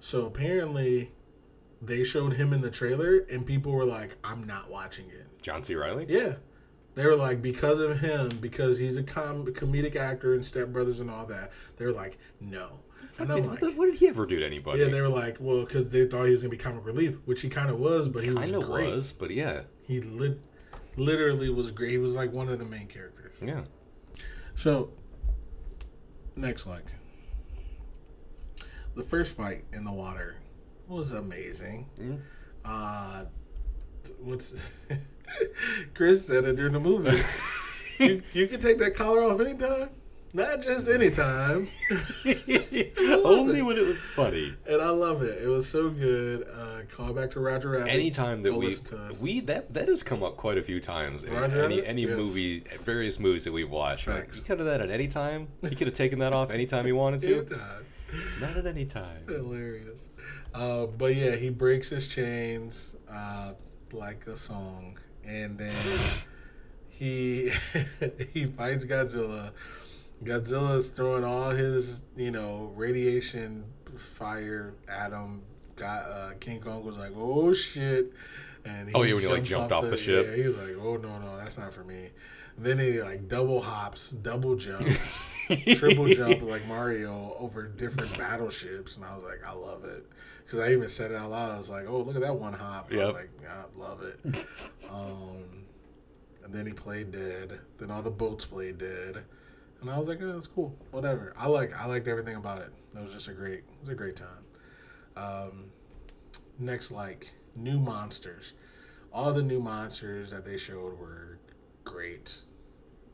So 0.00 0.26
apparently, 0.26 1.12
they 1.80 2.02
showed 2.04 2.32
him 2.32 2.52
in 2.52 2.60
the 2.60 2.70
trailer, 2.70 3.24
and 3.30 3.46
people 3.46 3.72
were 3.72 3.84
like, 3.84 4.16
"I'm 4.24 4.44
not 4.44 4.68
watching 4.68 5.06
it." 5.06 5.26
John 5.42 5.62
C. 5.62 5.76
Reilly. 5.76 6.06
Yeah, 6.08 6.34
they 6.94 7.06
were 7.06 7.16
like, 7.16 7.42
because 7.42 7.80
of 7.80 7.98
him, 8.00 8.28
because 8.40 8.78
he's 8.78 8.96
a 8.96 9.02
com- 9.02 9.46
comedic 9.46 9.96
actor 9.96 10.34
and 10.34 10.44
Step 10.44 10.68
Brothers 10.68 11.00
and 11.00 11.10
all 11.10 11.26
that. 11.26 11.52
They're 11.76 11.92
like, 11.92 12.18
no. 12.40 12.78
And 13.18 13.30
I'm 13.32 13.42
What, 13.44 13.62
like, 13.62 13.74
what 13.76 13.86
did 13.86 13.94
he 13.96 14.08
ever 14.08 14.26
do 14.26 14.38
to 14.40 14.46
anybody? 14.46 14.80
yeah, 14.80 14.88
they 14.88 15.00
were 15.00 15.08
like, 15.08 15.36
well, 15.40 15.64
because 15.64 15.90
they 15.90 16.06
thought 16.06 16.24
he 16.24 16.30
was 16.30 16.42
gonna 16.42 16.50
be 16.50 16.56
comic 16.56 16.84
relief, 16.84 17.16
which 17.26 17.40
he 17.42 17.48
kind 17.48 17.70
of 17.70 17.78
was, 17.78 18.08
but 18.08 18.24
he 18.24 18.30
was 18.30 18.44
kind 18.44 18.54
of 18.56 18.64
great. 18.64 18.92
was, 18.92 19.12
but 19.12 19.30
yeah, 19.30 19.62
He 19.82 20.00
lit, 20.00 20.40
literally 20.96 21.48
was 21.50 21.70
great. 21.70 21.90
He 21.90 21.98
was 21.98 22.14
like 22.16 22.32
one 22.32 22.48
of 22.48 22.58
the 22.58 22.64
main 22.64 22.86
characters. 22.86 23.32
yeah. 23.44 23.62
So, 24.56 24.90
next 26.36 26.66
like, 26.66 26.86
the 28.96 29.02
first 29.02 29.36
fight 29.36 29.64
in 29.72 29.84
the 29.84 29.92
water 29.92 30.36
was 30.88 31.12
amazing. 31.12 31.86
Mm. 32.00 32.20
Uh, 32.64 33.24
what's 34.20 34.54
Chris 35.94 36.26
said 36.26 36.44
it 36.44 36.56
during 36.56 36.72
the 36.72 36.80
movie. 36.80 37.20
you 37.98 38.22
you 38.32 38.46
can 38.46 38.60
take 38.60 38.78
that 38.78 38.94
collar 38.94 39.22
off 39.24 39.40
anytime, 39.40 39.88
not 40.32 40.62
just 40.62 40.88
anytime. 40.88 41.68
Only 43.24 43.62
when 43.62 43.76
it 43.76 43.86
was 43.86 44.04
funny. 44.06 44.54
And 44.68 44.82
I 44.82 44.90
love 44.90 45.22
it. 45.22 45.42
It 45.42 45.48
was 45.48 45.68
so 45.68 45.90
good. 45.90 46.46
Uh, 46.52 46.82
call 46.90 47.12
back 47.12 47.30
to 47.32 47.40
Roger 47.40 47.70
Rabbit. 47.70 47.90
Anytime 47.90 48.42
that 48.42 48.50
Go 48.50 48.58
we 48.58 48.74
to 48.74 48.96
us. 48.98 49.20
we 49.20 49.40
that 49.40 49.72
that 49.74 49.88
has 49.88 50.02
come 50.02 50.22
up 50.22 50.36
quite 50.36 50.58
a 50.58 50.62
few 50.62 50.80
times 50.80 51.24
in 51.24 51.32
Roger 51.32 51.64
any 51.64 51.76
Rabbit? 51.76 51.88
any 51.88 52.02
Yes. 52.02 52.16
movie, 52.16 52.64
various 52.82 53.18
movies 53.18 53.44
that 53.44 53.52
we've 53.52 53.70
watched. 53.70 54.06
Like, 54.08 54.30
could 54.44 54.58
have 54.58 54.66
that 54.66 54.80
at 54.80 54.90
any 54.90 55.08
time. 55.08 55.48
He 55.62 55.74
could 55.74 55.86
have 55.86 55.96
taken 55.96 56.18
that 56.20 56.32
off 56.32 56.50
anytime 56.50 56.84
he 56.86 56.92
wanted 56.92 57.20
to. 57.20 57.36
anytime. 57.38 57.84
Not 58.40 58.56
at 58.56 58.66
any 58.66 58.84
time. 58.84 59.24
Hilarious. 59.26 60.08
Uh, 60.54 60.86
but 60.86 61.16
yeah, 61.16 61.34
he 61.34 61.50
breaks 61.50 61.88
his 61.88 62.06
chains 62.06 62.94
uh, 63.10 63.54
like 63.92 64.26
a 64.28 64.36
song, 64.36 64.96
and 65.26 65.58
then 65.58 65.74
he 66.88 67.50
he 68.32 68.46
fights 68.46 68.84
Godzilla. 68.84 69.52
Godzilla's 70.22 70.90
throwing 70.90 71.24
all 71.24 71.50
his 71.50 72.04
you 72.16 72.30
know 72.30 72.72
radiation, 72.76 73.64
fire, 73.96 74.74
atom. 74.88 75.42
Got 75.76 76.06
uh, 76.06 76.30
King 76.38 76.60
Kong 76.60 76.84
was 76.84 76.96
like, 76.96 77.12
"Oh 77.16 77.52
shit!" 77.52 78.12
And 78.64 78.90
Oh, 78.94 79.02
yeah, 79.02 79.14
when 79.14 79.22
he, 79.22 79.28
like, 79.28 79.42
jumped 79.42 79.72
off 79.72 79.84
the 79.84 79.96
ship. 79.96 80.26
Yeah, 80.28 80.36
he 80.36 80.46
was 80.46 80.56
like, 80.56 80.76
"Oh 80.80 80.96
no, 80.96 81.18
no, 81.18 81.36
that's 81.36 81.58
not 81.58 81.72
for 81.72 81.84
me." 81.84 82.10
then 82.56 82.78
he 82.78 83.02
like 83.02 83.28
double 83.28 83.60
hops, 83.60 84.10
double 84.10 84.56
jump 84.56 84.86
triple 85.74 86.06
jump 86.06 86.40
like 86.42 86.66
Mario 86.66 87.34
over 87.38 87.66
different 87.66 88.16
battleships, 88.16 88.96
and 88.96 89.04
I 89.04 89.14
was 89.14 89.24
like, 89.24 89.40
I 89.46 89.52
love 89.52 89.84
it 89.84 90.06
because 90.44 90.60
I 90.60 90.72
even 90.72 90.88
said 90.88 91.10
it 91.10 91.16
out 91.16 91.30
loud. 91.30 91.52
I 91.52 91.58
was 91.58 91.70
like, 91.70 91.86
Oh, 91.88 91.98
look 91.98 92.16
at 92.16 92.22
that 92.22 92.36
one 92.36 92.52
hop. 92.52 92.90
I 92.92 92.96
was 93.06 93.14
like, 93.14 93.30
I 93.48 93.64
love 93.78 94.02
it. 94.02 94.46
um, 94.90 95.42
and 96.44 96.52
then 96.52 96.66
he 96.66 96.72
played 96.72 97.10
dead. 97.10 97.58
Then 97.78 97.90
all 97.90 98.02
the 98.02 98.10
boats 98.10 98.44
played 98.44 98.78
dead, 98.78 99.24
and 99.80 99.90
I 99.90 99.98
was 99.98 100.08
like, 100.08 100.20
oh, 100.22 100.32
that's 100.32 100.46
cool. 100.46 100.76
Whatever. 100.90 101.32
I 101.36 101.48
like 101.48 101.72
I 101.74 101.86
liked 101.86 102.06
everything 102.08 102.36
about 102.36 102.60
it. 102.60 102.70
That 102.92 103.02
was 103.02 103.12
just 103.12 103.28
a 103.28 103.32
great 103.32 103.60
it 103.60 103.64
was 103.80 103.88
a 103.88 103.94
great 103.94 104.16
time. 104.16 104.28
Um, 105.16 105.66
next, 106.58 106.90
like 106.90 107.32
new 107.56 107.78
monsters. 107.80 108.54
All 109.12 109.32
the 109.32 109.42
new 109.42 109.60
monsters 109.60 110.30
that 110.32 110.44
they 110.44 110.56
showed 110.56 110.98
were 110.98 111.38
great. 111.84 112.42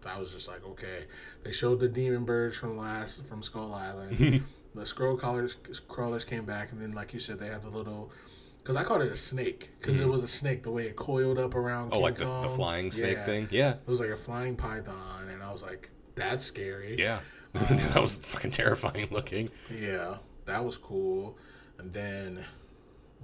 I 0.07 0.19
was 0.19 0.33
just 0.33 0.49
like, 0.49 0.65
okay. 0.67 1.05
They 1.45 1.53
showed 1.53 1.79
the 1.79 1.89
demon 1.89 2.25
birds 2.25 2.57
from 2.57 2.77
last 2.77 3.23
from 3.27 3.43
Skull 3.43 3.75
Island. 3.75 4.43
the 4.75 4.87
skull 4.87 5.17
crawlers 5.17 5.57
crawlers 5.89 6.25
came 6.25 6.45
back, 6.45 6.73
and 6.73 6.81
then 6.81 6.93
like 6.93 7.13
you 7.13 7.21
said, 7.21 7.39
they 7.39 7.49
have 7.49 7.63
the 7.63 7.71
little. 7.71 8.11
Because 8.63 8.77
I 8.77 8.85
called 8.85 9.01
it 9.03 9.11
a 9.11 9.17
snake, 9.17 9.71
because 9.79 10.01
it 10.01 10.09
was 10.09 10.23
a 10.23 10.29
snake 10.29 10.63
the 10.63 10.71
way 10.71 10.85
it 10.85 10.95
coiled 10.95 11.39
up 11.39 11.55
around. 11.55 11.93
Mm-hmm. 11.93 11.95
Oh, 11.95 11.97
King 11.97 12.03
like 12.03 12.15
the, 12.17 12.43
the 12.43 12.55
flying 12.55 12.91
snake 12.91 13.17
Yeah. 13.17 13.25
thing? 13.25 13.49
Yeah. 13.51 13.71
It 13.71 13.87
was 13.87 14.01
like 14.01 14.11
a 14.11 14.17
flying 14.19 14.55
python, 14.55 15.29
and 15.33 15.43
I 15.43 15.51
was 15.51 15.63
like, 15.63 15.89
"That's 16.15 16.45
scary." 16.45 16.97
Yeah. 16.99 17.21
that 17.55 17.97
was 18.01 18.17
fucking 18.19 18.51
terrifying 18.53 19.09
looking. 19.11 19.49
Yeah, 19.71 20.19
that 20.45 20.65
was 20.65 20.77
cool. 20.77 21.37
And 21.79 21.91
then, 21.93 22.45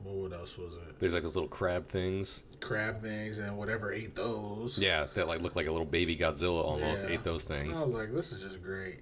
what 0.02 0.32
else 0.32 0.56
was 0.58 0.74
it? 0.88 0.98
There's 0.98 1.12
like 1.12 1.22
those 1.22 1.36
little 1.36 1.48
crab 1.50 1.86
things. 1.86 2.42
Crab 2.60 3.02
things 3.02 3.38
and 3.38 3.56
whatever 3.58 3.92
ate 3.92 4.14
those. 4.16 4.78
Yeah, 4.78 5.06
that 5.14 5.28
like 5.28 5.42
looked 5.42 5.54
like 5.56 5.66
a 5.66 5.70
little 5.70 5.86
baby 5.86 6.16
Godzilla 6.16 6.64
almost 6.64 7.04
Yeah. 7.04 7.14
ate 7.14 7.24
those 7.24 7.44
things. 7.44 7.78
I 7.78 7.84
was 7.84 7.92
like, 7.92 8.12
this 8.12 8.32
is 8.32 8.42
just 8.42 8.62
great. 8.62 9.00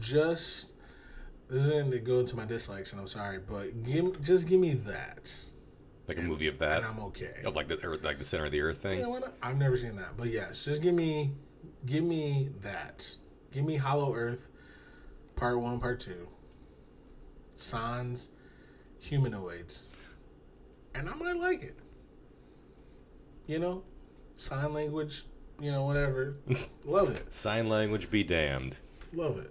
Just 0.00 0.72
this 1.48 1.64
isn't 1.64 1.90
to 1.90 1.98
go 2.00 2.20
into 2.20 2.36
my 2.36 2.44
dislikes, 2.44 2.92
and 2.92 3.00
I'm 3.00 3.06
sorry, 3.06 3.38
but 3.38 3.82
give 3.82 4.20
just 4.22 4.46
give 4.46 4.60
me 4.60 4.74
that, 4.74 5.34
Like 6.06 6.18
a 6.18 6.22
movie 6.22 6.48
of 6.48 6.58
that. 6.58 6.78
and 6.78 6.86
I'm 6.86 7.00
okay. 7.06 7.42
Of 7.44 7.56
like 7.56 7.68
the 7.68 7.82
Earth, 7.84 8.04
like 8.04 8.18
the 8.18 8.24
center 8.24 8.46
of 8.46 8.52
the 8.52 8.60
earth 8.60 8.78
thing. 8.78 9.00
Yeah, 9.00 9.06
why 9.06 9.20
not? 9.20 9.34
I've 9.42 9.56
never 9.58 9.76
seen 9.76 9.96
that, 9.96 10.16
but 10.16 10.28
yes, 10.28 10.64
just 10.64 10.82
give 10.82 10.94
me, 10.94 11.32
give 11.86 12.04
me 12.04 12.50
that. 12.62 13.08
Give 13.50 13.64
me 13.64 13.76
Hollow 13.76 14.14
Earth, 14.14 14.50
Part 15.36 15.58
One, 15.60 15.80
Part 15.80 16.00
Two. 16.00 16.28
Sans, 17.56 18.28
humanoids, 19.00 19.86
and 20.94 21.08
I 21.08 21.14
might 21.14 21.36
like 21.36 21.62
it. 21.62 21.76
You 23.46 23.58
know, 23.58 23.82
sign 24.36 24.72
language. 24.74 25.24
You 25.60 25.72
know, 25.72 25.82
whatever. 25.84 26.36
Love 26.84 27.16
it. 27.16 27.32
Sign 27.34 27.68
language 27.68 28.10
be 28.10 28.22
damned. 28.22 28.76
Love 29.12 29.38
it. 29.38 29.50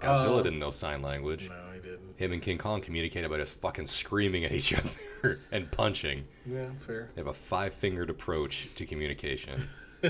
Godzilla 0.00 0.40
Uh, 0.40 0.42
didn't 0.42 0.58
know 0.58 0.70
sign 0.70 1.02
language. 1.02 1.48
No, 1.48 1.54
I 1.72 1.76
didn't. 1.78 2.16
Him 2.16 2.32
and 2.32 2.42
King 2.42 2.58
Kong 2.58 2.80
communicated 2.80 3.30
by 3.30 3.36
just 3.38 3.54
fucking 3.60 3.86
screaming 3.86 4.44
at 4.44 4.52
each 4.52 4.74
other 5.22 5.40
and 5.52 5.70
punching. 5.70 6.24
Yeah, 6.44 6.68
fair. 6.78 7.10
They 7.14 7.20
have 7.20 7.28
a 7.28 7.32
five 7.32 7.72
fingered 7.74 8.10
approach 8.10 8.68
to 8.74 8.84
communication. 8.86 9.68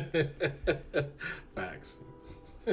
Facts. 1.55 1.99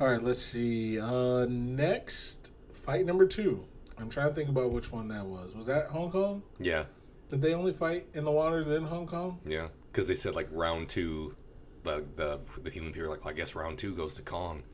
All 0.00 0.08
right, 0.08 0.22
let's 0.22 0.42
see. 0.42 0.98
Uh, 1.00 1.46
next, 1.48 2.52
fight 2.72 3.06
number 3.06 3.26
two. 3.26 3.64
I'm 3.96 4.08
trying 4.08 4.28
to 4.28 4.34
think 4.34 4.48
about 4.48 4.70
which 4.70 4.90
one 4.90 5.06
that 5.08 5.24
was. 5.24 5.54
Was 5.54 5.66
that 5.66 5.86
Hong 5.86 6.10
Kong? 6.10 6.42
Yeah, 6.58 6.84
Did 7.30 7.40
they 7.40 7.54
only 7.54 7.72
fight 7.72 8.06
in 8.14 8.24
the 8.24 8.30
water 8.32 8.64
then 8.64 8.82
Hong 8.82 9.06
Kong? 9.06 9.38
yeah. 9.46 9.68
Because 9.92 10.08
they 10.08 10.16
said 10.16 10.34
like 10.34 10.48
round 10.50 10.88
two, 10.88 11.36
the, 11.84 12.04
the 12.16 12.40
the 12.64 12.70
human 12.70 12.92
people 12.92 13.08
were 13.08 13.14
like, 13.14 13.24
well, 13.24 13.32
I 13.32 13.36
guess 13.36 13.54
round 13.54 13.78
two 13.78 13.94
goes 13.94 14.16
to 14.16 14.22
Kong. 14.22 14.64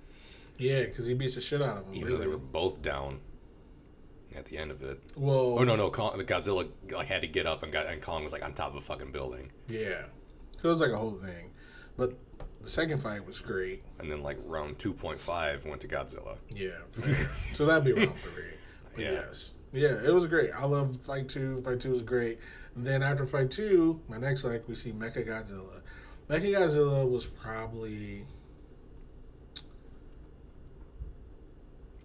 Yeah, 0.61 0.85
because 0.85 1.07
he 1.07 1.15
beats 1.15 1.35
the 1.35 1.41
shit 1.41 1.61
out 1.63 1.79
of 1.79 1.87
him. 1.87 1.95
Even 1.95 2.13
though 2.13 2.19
they 2.19 2.27
were 2.29 2.37
both 2.39 2.83
down 2.83 3.21
at 4.37 4.45
the 4.45 4.59
end 4.59 4.71
of 4.71 4.83
it. 4.83 5.01
Well, 5.17 5.59
Oh 5.59 5.65
no, 5.65 5.75
no, 5.75 5.91
Kong, 5.91 6.17
the 6.17 6.25
Godzilla 6.25 6.69
like 6.93 7.07
had 7.07 7.23
to 7.23 7.27
get 7.29 7.47
up 7.47 7.63
and 7.63 7.73
got 7.73 7.87
and 7.87 8.01
Kong 8.01 8.23
was 8.23 8.33
like 8.33 8.45
on 8.45 8.53
top 8.53 8.71
of 8.71 8.77
a 8.77 8.81
fucking 8.81 9.11
building. 9.11 9.51
yeah, 9.69 10.05
it 10.63 10.67
was 10.67 10.81
like 10.81 10.91
a 10.93 10.97
whole 10.97 11.13
thing. 11.13 11.51
But 11.97 12.15
the 12.63 12.69
second 12.71 12.99
fight 12.99 13.27
was 13.27 13.41
great. 13.41 13.83
And 13.99 14.11
then 14.11 14.23
like 14.23 14.39
round 14.45 14.79
two 14.79 14.93
point 14.93 15.19
five 15.19 15.65
went 15.65 15.81
to 15.81 15.89
Godzilla. 15.89 16.37
Yeah, 16.55 16.71
so 17.55 17.67
that'd 17.67 17.85
be 17.85 17.93
round 17.93 18.19
three. 18.21 18.45
Yeah. 19.03 19.13
Yes. 19.13 19.53
Yeah, 19.73 20.05
it 20.05 20.13
was 20.13 20.27
great. 20.27 20.51
I 20.53 20.65
love 20.67 20.97
Fight 20.97 21.29
Two. 21.29 21.63
Fight 21.63 21.79
Two 21.81 21.91
was 21.93 22.03
great. 22.03 22.39
And 22.75 22.85
then 22.85 23.03
after 23.03 23.25
Fight 23.25 23.51
Two, 23.51 24.01
my 24.09 24.19
next 24.19 24.43
like 24.45 24.69
we 24.69 24.75
see 24.75 24.91
Mecha 24.93 25.27
Godzilla. 25.27 25.81
Mecha 26.29 26.51
Godzilla 26.53 27.09
was 27.09 27.27
probably 27.27 28.27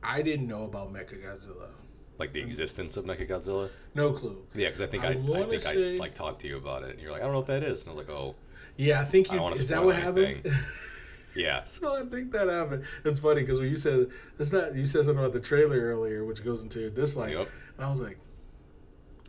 I 0.05 0.21
didn't 0.21 0.47
know 0.47 0.63
about 0.63 0.93
Mecha 0.93 1.21
Godzilla. 1.23 1.69
Like 2.17 2.31
the 2.31 2.39
existence 2.41 2.95
of 2.95 3.03
Mechagodzilla. 3.05 3.69
No 3.93 4.11
clue. 4.11 4.41
Yeah, 4.53 4.67
because 4.67 4.81
I 4.81 4.87
think 4.87 5.03
I 5.03 5.07
I, 5.07 5.11
I, 5.11 5.45
think 5.49 5.59
say- 5.61 5.95
I 5.95 5.97
like 5.97 6.13
talked 6.13 6.41
to 6.41 6.47
you 6.47 6.57
about 6.57 6.83
it, 6.83 6.91
and 6.91 6.99
you're 7.01 7.11
like, 7.11 7.21
I 7.21 7.25
don't 7.25 7.33
know 7.33 7.39
what 7.39 7.47
that 7.47 7.63
is, 7.63 7.85
and 7.85 7.91
I 7.91 7.95
was 7.97 8.07
like, 8.07 8.15
oh, 8.17 8.35
Yeah, 8.77 9.01
I 9.01 9.05
think 9.05 9.31
you. 9.31 9.37
don't 9.37 9.53
Is 9.53 9.67
that 9.67 9.83
what 9.83 9.97
happened? 9.97 10.49
yeah, 11.35 11.63
so 11.65 11.93
I 12.01 12.03
think 12.07 12.31
that 12.31 12.47
happened. 12.47 12.85
It's 13.03 13.19
funny 13.19 13.41
because 13.41 13.59
when 13.59 13.69
you 13.69 13.75
said 13.75 14.07
it's 14.39 14.53
not, 14.53 14.73
you 14.75 14.85
said 14.85 15.03
something 15.03 15.19
about 15.19 15.33
the 15.33 15.41
trailer 15.41 15.77
earlier, 15.79 16.23
which 16.23 16.41
goes 16.43 16.63
into 16.63 16.79
your 16.79 16.89
dislike, 16.89 17.33
Yep. 17.33 17.49
and 17.77 17.85
I 17.85 17.89
was 17.89 17.99
like, 17.99 18.17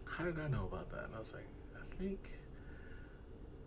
"How 0.04 0.24
did 0.24 0.38
I 0.38 0.46
know 0.46 0.68
about 0.72 0.88
that?" 0.90 1.06
And 1.06 1.14
I 1.16 1.18
was 1.18 1.32
like, 1.32 1.46
"I 1.74 2.02
think." 2.02 2.35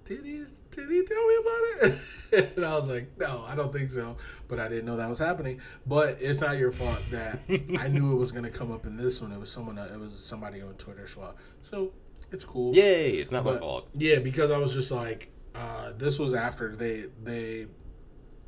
Did 0.10 0.26
he, 0.26 0.44
did 0.72 0.90
he 0.90 1.04
tell 1.04 1.28
me 1.28 1.36
about 1.40 2.00
it? 2.34 2.54
and 2.58 2.66
I 2.66 2.74
was 2.76 2.88
like, 2.90 3.08
no, 3.20 3.44
I 3.48 3.56
don't 3.56 3.72
think 3.72 3.92
so. 3.92 4.18
But 4.48 4.60
I 4.60 4.68
didn't 4.68 4.86
know 4.86 4.98
that 4.98 5.08
was 5.08 5.20
happening. 5.20 5.62
But 5.86 6.18
it's 6.20 6.42
not 6.42 6.58
your 6.58 6.72
fault 6.72 7.00
that 7.12 7.40
I 7.80 7.88
knew 7.88 8.12
it 8.12 8.16
was 8.16 8.32
going 8.32 8.44
to 8.44 8.50
come 8.50 8.72
up 8.72 8.88
in 8.88 8.98
this 8.98 9.22
one. 9.22 9.32
It 9.32 9.40
was 9.40 9.52
someone. 9.52 9.78
It 9.78 10.00
was 10.00 10.18
somebody 10.18 10.62
on 10.64 10.74
Twitter 10.74 11.08
well. 11.16 11.36
So 11.62 11.92
it's 12.32 12.44
cool. 12.44 12.76
yay! 12.76 13.12
It's 13.18 13.32
not 13.32 13.46
my 13.46 13.58
fault. 13.60 13.88
Yeah, 13.94 14.18
because 14.20 14.50
I 14.50 14.58
was 14.58 14.74
just 14.74 14.92
like, 14.92 15.32
uh, 15.54 15.94
this 15.98 16.18
was 16.18 16.34
after 16.34 16.76
they 16.76 17.06
they 17.24 17.68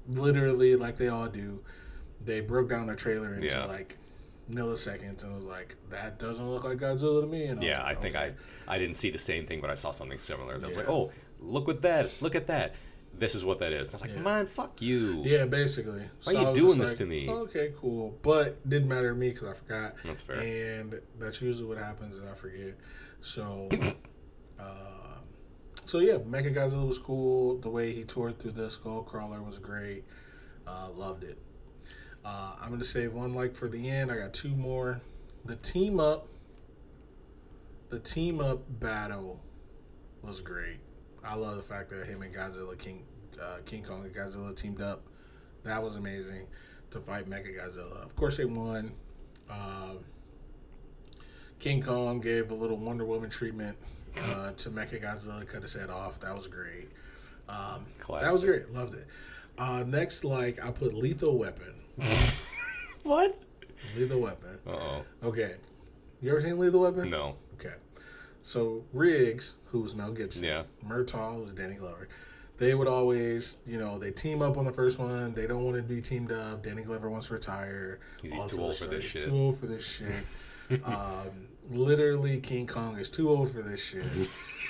literally 0.07 0.75
like 0.75 0.95
they 0.97 1.09
all 1.09 1.27
do, 1.27 1.61
they 2.25 2.41
broke 2.41 2.69
down 2.69 2.87
the 2.87 2.95
trailer 2.95 3.35
into 3.35 3.47
Yeah. 3.47 3.65
like 3.65 3.97
milliseconds 4.49 5.23
and 5.23 5.33
was 5.35 5.45
like, 5.45 5.75
that 5.89 6.19
doesn't 6.19 6.49
look 6.49 6.63
like 6.63 6.77
Godzilla 6.77 7.21
to 7.21 7.27
me. 7.27 7.45
And 7.45 7.59
was 7.59 7.67
Yeah, 7.67 7.81
I 7.81 7.89
like, 7.89 8.01
think 8.01 8.15
okay. 8.15 8.33
I 8.67 8.75
I 8.75 8.77
didn't 8.79 8.95
see 8.95 9.09
the 9.09 9.19
same 9.19 9.45
thing, 9.45 9.61
but 9.61 9.69
I 9.69 9.75
saw 9.75 9.91
something 9.91 10.17
similar. 10.17 10.57
That 10.57 10.67
was 10.67 10.77
like, 10.77 10.89
oh, 10.89 11.11
look 11.41 11.69
at 11.69 11.81
that! 11.81 12.11
Look 12.21 12.35
at 12.35 12.47
that! 12.47 12.75
This 13.13 13.35
is 13.35 13.43
what 13.43 13.59
that 13.59 13.73
is. 13.73 13.89
And 13.89 13.95
I 13.95 13.95
was 13.95 14.01
like, 14.01 14.15
Yeah. 14.15 14.21
man, 14.21 14.45
fuck 14.45 14.81
you. 14.81 15.21
Yeah, 15.25 15.45
basically. 15.45 16.03
Why 16.23 16.31
you 16.31 16.37
I 16.39 16.49
was 16.49 16.57
doing 16.57 16.79
this 16.79 16.91
like, 16.91 16.97
to 16.99 17.05
me? 17.05 17.29
Okay, 17.29 17.73
cool, 17.77 18.17
but 18.21 18.67
didn't 18.67 18.87
matter 18.87 19.09
to 19.09 19.15
me 19.15 19.31
because 19.31 19.49
I 19.49 19.53
forgot. 19.53 19.95
That's 20.03 20.21
fair. 20.21 20.39
And 20.39 20.99
that's 21.19 21.41
usually 21.41 21.67
what 21.67 21.77
happens 21.77 22.15
is 22.15 22.23
I 22.29 22.33
forget. 22.33 22.75
So, 23.19 23.69
uh, 24.59 24.63
so 25.85 25.99
yeah, 25.99 26.13
Mecha 26.13 26.53
Godzilla 26.53 26.87
was 26.87 26.97
cool. 26.97 27.57
The 27.57 27.69
way 27.69 27.91
he 27.91 28.03
tore 28.03 28.31
through 28.31 28.51
the 28.51 28.71
skull 28.71 29.03
crawler 29.03 29.41
was 29.41 29.59
great. 29.59 30.03
Uh, 30.65 30.89
loved 30.95 31.23
it. 31.23 31.37
Uh, 32.23 32.55
I'm 32.61 32.69
gonna 32.69 32.83
save 32.83 33.13
one 33.13 33.33
like 33.33 33.55
for 33.55 33.67
the 33.67 33.89
end. 33.89 34.11
I 34.11 34.17
got 34.17 34.33
two 34.33 34.55
more. 34.55 35.01
The 35.45 35.55
team 35.57 35.99
up. 35.99 36.27
The 37.89 37.99
team 37.99 38.39
up 38.39 38.61
battle 38.79 39.41
was 40.21 40.39
great. 40.39 40.79
I 41.23 41.35
love 41.35 41.57
the 41.57 41.63
fact 41.63 41.89
that 41.91 42.05
him 42.05 42.21
and 42.21 42.33
Godzilla 42.33 42.77
King 42.77 43.03
uh, 43.41 43.57
King 43.65 43.83
Kong 43.83 44.03
and 44.03 44.13
Godzilla 44.13 44.55
teamed 44.55 44.81
up. 44.81 45.03
That 45.63 45.81
was 45.81 45.95
amazing 45.95 46.47
to 46.91 46.99
fight 46.99 47.29
Mecha 47.29 47.55
Godzilla. 47.57 48.03
Of 48.03 48.15
course, 48.15 48.37
they 48.37 48.45
won. 48.45 48.91
Um 49.49 49.99
King 51.59 51.81
Kong 51.81 52.19
gave 52.19 52.49
a 52.49 52.55
little 52.55 52.77
Wonder 52.77 53.05
Woman 53.05 53.29
treatment 53.29 53.77
uh, 54.19 54.51
to 54.53 54.69
Mecha 54.71 54.99
Godzilla, 55.01 55.47
cut 55.47 55.61
his 55.61 55.73
head 55.75 55.91
off. 55.91 56.19
That 56.19 56.35
was 56.35 56.47
great. 56.47 56.89
Um, 57.47 57.85
that 58.21 58.33
was 58.33 58.43
great. 58.43 58.71
Loved 58.71 58.95
it. 58.95 59.05
Uh, 59.59 59.83
next, 59.85 60.23
like 60.23 60.63
I 60.65 60.71
put 60.71 60.93
Lethal 60.93 61.37
Weapon. 61.37 61.75
What? 63.03 63.35
Lethal 63.97 64.19
Weapon. 64.19 64.59
Uh 64.67 64.71
oh. 64.71 65.05
Okay. 65.23 65.55
You 66.21 66.29
ever 66.29 66.39
seen 66.41 66.59
Lethal 66.59 66.81
Weapon? 66.81 67.09
No. 67.09 67.35
Okay. 67.55 67.73
So 68.41 68.83
Riggs, 68.93 69.55
who 69.65 69.81
was 69.81 69.95
Mel 69.95 70.11
Gibson, 70.11 70.43
Yeah. 70.43 70.63
Murtaugh, 70.87 71.35
who 71.35 71.41
was 71.43 71.53
Danny 71.53 71.75
Glover, 71.75 72.07
they 72.57 72.75
would 72.75 72.87
always, 72.87 73.57
you 73.65 73.79
know, 73.79 73.97
they 73.97 74.11
team 74.11 74.41
up 74.41 74.57
on 74.57 74.65
the 74.65 74.71
first 74.73 74.99
one. 74.99 75.33
They 75.33 75.47
don't 75.47 75.63
want 75.63 75.77
to 75.77 75.83
be 75.83 76.01
teamed 76.01 76.31
up. 76.31 76.63
Danny 76.63 76.83
Glover 76.83 77.09
wants 77.09 77.27
to 77.27 77.33
retire. 77.33 77.99
He's 78.21 78.45
too 78.45 78.61
old 78.61 78.75
for 78.75 78.85
this 78.85 79.03
shit. 79.03 79.23
Too 79.23 79.31
old 79.35 79.57
for 79.57 79.65
this 79.65 79.85
shit. 79.85 80.25
um, 80.85 81.47
literally, 81.71 82.39
King 82.39 82.67
Kong 82.67 82.97
is 82.97 83.09
too 83.09 83.29
old 83.29 83.49
for 83.49 83.61
this 83.61 83.83
shit. 83.83 84.05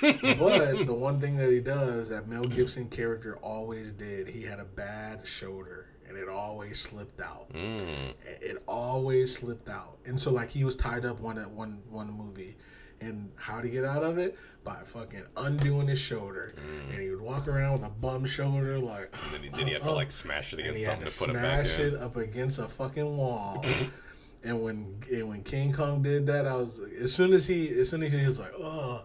but 0.00 0.86
the 0.86 0.94
one 0.94 1.20
thing 1.20 1.36
that 1.36 1.50
he 1.50 1.60
does 1.60 2.08
that 2.08 2.26
Mel 2.28 2.44
Gibson 2.44 2.88
character 2.88 3.36
always 3.36 3.92
did, 3.92 4.26
he 4.26 4.42
had 4.42 4.58
a 4.58 4.64
bad 4.64 5.26
shoulder 5.26 5.86
and 6.08 6.16
it 6.16 6.28
always 6.28 6.78
slipped 6.80 7.20
out 7.20 7.50
Mm. 7.54 8.12
it 8.24 8.62
always 8.66 9.34
slipped 9.34 9.68
out. 9.68 9.98
And 10.04 10.18
so 10.18 10.30
like 10.32 10.50
he 10.50 10.64
was 10.64 10.74
tied 10.76 11.04
up 11.04 11.20
one 11.20 11.38
at 11.38 11.48
one 11.50 11.80
one 11.88 12.10
movie. 12.10 12.56
And 13.02 13.32
how 13.34 13.60
to 13.60 13.68
get 13.68 13.84
out 13.84 14.04
of 14.04 14.18
it? 14.18 14.38
By 14.62 14.74
fucking 14.76 15.24
undoing 15.36 15.88
his 15.88 15.98
shoulder. 15.98 16.54
And 16.92 17.02
he 17.02 17.10
would 17.10 17.20
walk 17.20 17.48
around 17.48 17.72
with 17.72 17.84
a 17.84 17.90
bum 17.90 18.24
shoulder 18.24 18.78
like 18.78 19.10
Mm. 19.10 19.32
Then 19.32 19.42
he, 19.42 19.48
then 19.48 19.66
he 19.66 19.72
have 19.72 19.82
to 19.82 19.90
"Oh, 19.90 19.94
like 19.94 20.12
smash 20.12 20.52
it 20.52 20.60
against 20.60 20.84
something 20.84 21.06
to 21.06 21.12
to 21.12 21.18
put 21.18 21.30
it 21.30 21.34
back 21.34 21.66
smash 21.66 21.78
it 21.80 21.94
up 21.94 22.16
against 22.16 22.58
a 22.60 22.68
fucking 22.68 23.16
wall. 23.16 23.64
and 24.44 24.62
when 24.62 24.96
and 25.12 25.28
when 25.28 25.42
King 25.42 25.72
Kong 25.72 26.02
did 26.02 26.26
that, 26.26 26.46
I 26.46 26.54
was 26.54 26.78
as 27.00 27.12
soon 27.12 27.32
as 27.32 27.46
he 27.46 27.68
as 27.80 27.88
soon 27.88 28.02
as 28.04 28.12
he 28.12 28.24
was 28.24 28.38
like, 28.38 28.52
oh, 28.58 29.04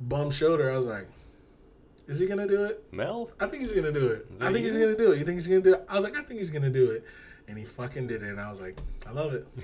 bum 0.00 0.30
shoulder, 0.30 0.70
I 0.70 0.76
was 0.76 0.86
like, 0.86 1.08
is 2.06 2.18
he 2.18 2.26
gonna 2.26 2.46
do 2.46 2.64
it? 2.64 2.84
Mel? 2.92 3.30
I 3.40 3.46
think 3.46 3.62
he's 3.62 3.72
gonna 3.72 3.92
do 3.92 4.06
it. 4.08 4.26
I 4.40 4.52
think 4.52 4.64
he's 4.64 4.76
gonna 4.76 4.96
do 4.96 5.12
it. 5.12 5.18
You 5.18 5.24
think 5.24 5.36
he's 5.36 5.48
gonna 5.48 5.60
do 5.60 5.74
it? 5.74 5.84
I 5.88 5.94
was 5.96 6.04
like, 6.04 6.16
I 6.16 6.22
think 6.22 6.38
he's 6.38 6.50
gonna 6.50 6.70
do 6.70 6.90
it, 6.90 7.04
and 7.48 7.58
he 7.58 7.64
fucking 7.64 8.06
did 8.06 8.22
it. 8.22 8.28
And 8.28 8.40
I 8.40 8.50
was 8.50 8.60
like, 8.60 8.78
I 9.06 9.10
love 9.12 9.34
it. 9.34 9.46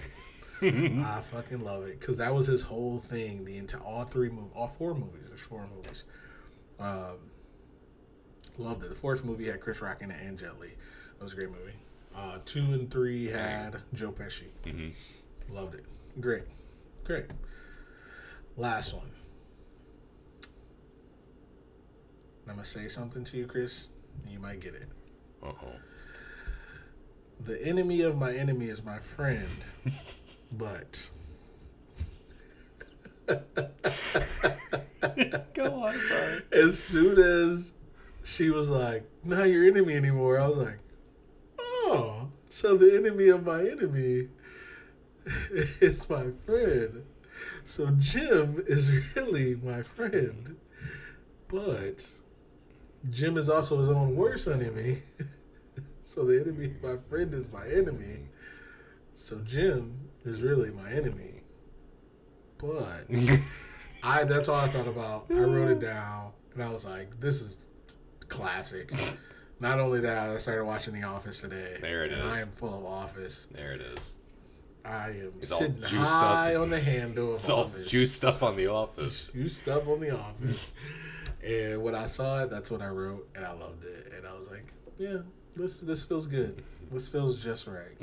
I 0.62 1.20
fucking 1.20 1.60
love 1.62 1.84
it 1.84 2.00
because 2.00 2.16
that 2.18 2.34
was 2.34 2.46
his 2.46 2.62
whole 2.62 2.98
thing. 2.98 3.44
The 3.44 3.56
entire 3.58 3.82
all 3.82 4.04
three 4.04 4.28
movies, 4.28 4.50
all 4.54 4.68
four 4.68 4.94
movies. 4.94 5.22
There's 5.28 5.40
four 5.40 5.66
movies. 5.74 6.04
Um, 6.80 7.16
loved 8.56 8.82
it. 8.82 8.88
The 8.88 8.94
fourth 8.94 9.24
movie 9.24 9.46
had 9.46 9.60
Chris 9.60 9.80
Rock 9.80 10.02
in 10.02 10.10
it 10.10 10.20
and 10.20 10.38
Jet 10.38 10.58
Li. 10.58 10.68
It 10.68 11.22
was 11.22 11.32
a 11.32 11.36
great 11.36 11.50
movie. 11.50 11.74
Uh, 12.16 12.38
two 12.44 12.60
and 12.72 12.90
three 12.90 13.28
had 13.28 13.76
Joe 13.94 14.10
Pesci. 14.10 14.44
hmm 14.64 14.88
Loved 15.50 15.74
it. 15.76 15.84
Great. 16.20 16.42
Great. 17.04 17.26
Last 18.56 18.94
one. 18.94 19.10
I'm 22.48 22.56
to 22.56 22.64
say 22.64 22.88
something 22.88 23.24
to 23.24 23.36
you, 23.36 23.46
Chris. 23.46 23.90
You 24.28 24.38
might 24.40 24.60
get 24.60 24.74
it. 24.74 24.88
Uh 25.42 25.52
oh. 25.64 25.72
The 27.44 27.62
enemy 27.64 28.00
of 28.02 28.16
my 28.16 28.32
enemy 28.32 28.66
is 28.66 28.82
my 28.82 28.98
friend, 28.98 29.46
but. 30.52 31.10
Go 35.54 35.82
on, 35.82 35.94
sorry. 35.94 36.42
as 36.52 36.82
soon 36.82 37.18
as 37.18 37.72
she 38.24 38.50
was 38.50 38.68
like, 38.68 39.04
not 39.24 39.44
your 39.44 39.64
enemy 39.64 39.94
anymore, 39.94 40.40
I 40.40 40.48
was 40.48 40.56
like, 40.58 40.78
oh, 41.58 42.28
so 42.48 42.76
the 42.76 42.94
enemy 42.94 43.28
of 43.28 43.44
my 43.44 43.60
enemy 43.60 44.28
is 45.80 46.08
my 46.08 46.30
friend. 46.30 47.04
So 47.64 47.90
Jim 47.98 48.62
is 48.66 49.14
really 49.14 49.54
my 49.56 49.82
friend. 49.82 50.56
But 51.48 52.10
Jim 53.10 53.36
is 53.36 53.48
also 53.48 53.78
his 53.78 53.88
own 53.88 54.16
worst 54.16 54.48
enemy. 54.48 55.02
so 56.02 56.24
the 56.24 56.40
enemy 56.40 56.66
of 56.66 56.82
my 56.82 56.96
friend 57.08 57.32
is 57.32 57.52
my 57.52 57.66
enemy. 57.66 58.28
So 59.14 59.38
Jim 59.44 60.07
is 60.24 60.42
really 60.42 60.70
my 60.70 60.90
enemy. 60.90 61.42
But 62.58 63.06
I 64.02 64.24
that's 64.24 64.48
all 64.48 64.56
I 64.56 64.68
thought 64.68 64.88
about. 64.88 65.26
I 65.30 65.34
wrote 65.34 65.70
it 65.70 65.80
down 65.80 66.32
and 66.54 66.62
I 66.62 66.70
was 66.70 66.84
like, 66.84 67.18
this 67.20 67.40
is 67.40 67.58
classic. 68.28 68.92
Not 69.60 69.80
only 69.80 70.00
that, 70.00 70.30
I 70.30 70.38
started 70.38 70.64
watching 70.64 70.94
The 70.94 71.02
Office 71.02 71.40
today. 71.40 71.78
There 71.80 72.04
it 72.04 72.12
and 72.12 72.22
is. 72.22 72.38
I 72.38 72.40
am 72.42 72.48
full 72.48 72.78
of 72.78 72.84
Office. 72.84 73.48
There 73.52 73.72
it 73.72 73.80
is. 73.80 74.12
I 74.84 75.08
am 75.10 75.32
It's 75.40 75.50
all 75.52 75.58
sitting 75.58 75.82
high 75.82 76.54
up. 76.54 76.62
on 76.62 76.70
the 76.70 76.80
handle 76.80 77.30
of 77.30 77.36
It's 77.36 77.48
all 77.50 77.64
Office. 77.64 77.88
juiced 77.90 78.24
up 78.24 78.42
on 78.42 78.56
the 78.56 78.68
office. 78.68 79.30
Juiced 79.34 79.68
up 79.68 79.86
on 79.88 80.00
The 80.00 80.16
Office. 80.16 80.70
and 81.44 81.82
when 81.82 81.94
I 81.94 82.06
saw 82.06 82.42
it, 82.42 82.50
that's 82.50 82.70
what 82.70 82.80
I 82.80 82.88
wrote, 82.88 83.28
and 83.34 83.44
I 83.44 83.52
loved 83.52 83.84
it. 83.84 84.12
And 84.16 84.26
I 84.26 84.32
was 84.32 84.48
like, 84.50 84.72
yeah, 84.96 85.18
this 85.54 85.80
this 85.80 86.04
feels 86.04 86.26
good. 86.26 86.62
This 86.90 87.08
feels 87.08 87.42
just 87.42 87.66
right. 87.66 87.98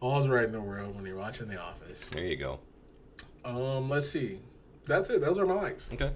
All's 0.00 0.28
right 0.28 0.44
in 0.44 0.52
the 0.52 0.60
world 0.60 0.94
when 0.96 1.04
you're 1.04 1.16
watching 1.16 1.48
The 1.48 1.60
Office. 1.60 2.08
There 2.08 2.24
you 2.24 2.36
go. 2.36 2.58
Um, 3.44 3.88
let's 3.88 4.08
see. 4.08 4.40
That's 4.86 5.10
it. 5.10 5.20
Those 5.20 5.38
are 5.38 5.46
my 5.46 5.54
likes. 5.54 5.88
Okay. 5.92 6.10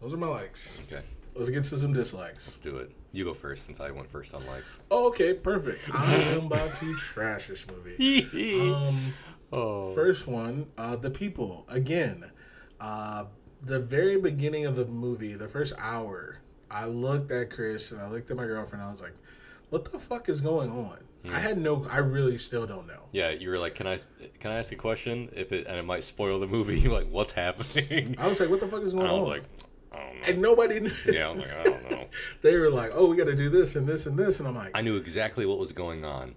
Those 0.00 0.12
are 0.12 0.18
my 0.18 0.28
likes. 0.28 0.80
Okay. 0.86 1.02
Let's 1.34 1.48
get 1.48 1.64
to 1.64 1.78
some 1.78 1.92
dislikes. 1.92 2.46
Let's 2.46 2.60
do 2.60 2.76
it. 2.76 2.92
You 3.12 3.24
go 3.24 3.34
first 3.34 3.66
since 3.66 3.80
I 3.80 3.90
went 3.90 4.08
first 4.10 4.34
on 4.34 4.46
likes. 4.46 4.80
Oh, 4.90 5.08
okay, 5.08 5.34
perfect. 5.34 5.80
I 5.92 6.14
am 6.14 6.46
about 6.46 6.74
to 6.76 6.94
trash 6.96 7.48
this 7.48 7.66
movie. 7.66 8.28
Um, 8.74 9.14
oh. 9.52 9.94
first 9.94 10.26
one, 10.26 10.66
uh, 10.76 10.96
the 10.96 11.10
people. 11.10 11.64
Again, 11.68 12.30
uh, 12.80 13.24
the 13.62 13.80
very 13.80 14.16
beginning 14.16 14.66
of 14.66 14.76
the 14.76 14.84
movie, 14.86 15.34
the 15.34 15.48
first 15.48 15.72
hour, 15.78 16.38
I 16.70 16.86
looked 16.86 17.30
at 17.30 17.50
Chris 17.50 17.92
and 17.92 18.00
I 18.00 18.08
looked 18.08 18.30
at 18.30 18.36
my 18.36 18.46
girlfriend. 18.46 18.84
I 18.84 18.90
was 18.90 19.00
like, 19.00 19.14
"What 19.70 19.90
the 19.90 19.98
fuck 19.98 20.28
is 20.28 20.40
going 20.40 20.70
on?" 20.70 20.98
I 21.32 21.38
had 21.38 21.58
no. 21.58 21.86
I 21.90 21.98
really 21.98 22.36
still 22.38 22.66
don't 22.66 22.86
know. 22.86 23.00
Yeah, 23.12 23.30
you 23.30 23.48
were 23.48 23.58
like, 23.58 23.74
"Can 23.74 23.86
I 23.86 23.98
can 24.40 24.50
I 24.50 24.58
ask 24.58 24.72
a 24.72 24.76
question? 24.76 25.30
If 25.34 25.52
it 25.52 25.66
and 25.66 25.76
it 25.76 25.84
might 25.84 26.04
spoil 26.04 26.38
the 26.40 26.46
movie. 26.46 26.86
Like, 26.94 27.08
what's 27.10 27.32
happening?" 27.32 28.16
I 28.18 28.28
was 28.28 28.40
like, 28.40 28.50
"What 28.50 28.60
the 28.60 28.68
fuck 28.68 28.82
is 28.82 28.92
going 28.92 29.06
And 29.06 29.10
I 29.10 29.14
was 29.14 29.24
on?" 29.24 29.30
like, 29.30 29.44
"I 29.92 29.96
don't 29.98 30.14
know." 30.20 30.26
and 30.28 30.42
nobody 30.42 30.80
knew. 30.80 30.90
Yeah, 31.06 31.28
I 31.28 31.32
was 31.32 31.40
like, 31.42 31.52
I 31.52 31.64
don't 31.64 31.90
know. 31.90 32.04
they 32.42 32.56
were 32.58 32.70
like, 32.70 32.90
"Oh, 32.94 33.06
we 33.06 33.16
got 33.16 33.26
to 33.26 33.36
do 33.36 33.48
this 33.48 33.76
and 33.76 33.86
this 33.86 34.06
and 34.06 34.18
this," 34.18 34.38
and 34.38 34.48
I'm 34.48 34.54
like, 34.54 34.72
I 34.74 34.82
knew 34.82 34.96
exactly 34.96 35.46
what 35.46 35.58
was 35.58 35.72
going 35.72 36.04
on, 36.04 36.34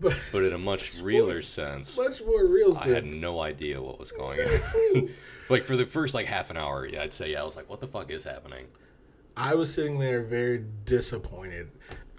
"But 0.00 0.20
but 0.30 0.44
in 0.44 0.52
a 0.52 0.58
much 0.58 0.94
realer 1.02 1.42
sense, 1.42 1.96
much 1.96 2.22
more 2.24 2.46
real 2.46 2.74
sense. 2.74 2.86
I 2.86 2.90
sense." 2.90 3.14
had 3.14 3.20
no 3.22 3.40
idea 3.40 3.82
what 3.82 3.98
was 3.98 4.12
going 4.12 4.40
on. 4.40 5.10
like 5.48 5.64
for 5.64 5.76
the 5.76 5.86
first 5.86 6.14
like 6.14 6.26
half 6.26 6.50
an 6.50 6.56
hour, 6.56 6.86
yeah, 6.86 7.02
I'd 7.02 7.12
say 7.12 7.32
yeah, 7.32 7.42
I 7.42 7.44
was 7.44 7.56
like, 7.56 7.68
"What 7.68 7.80
the 7.80 7.88
fuck 7.88 8.10
is 8.10 8.22
happening?" 8.24 8.66
I 9.36 9.54
was 9.54 9.72
sitting 9.72 9.98
there 9.98 10.22
very 10.22 10.64
disappointed. 10.84 11.70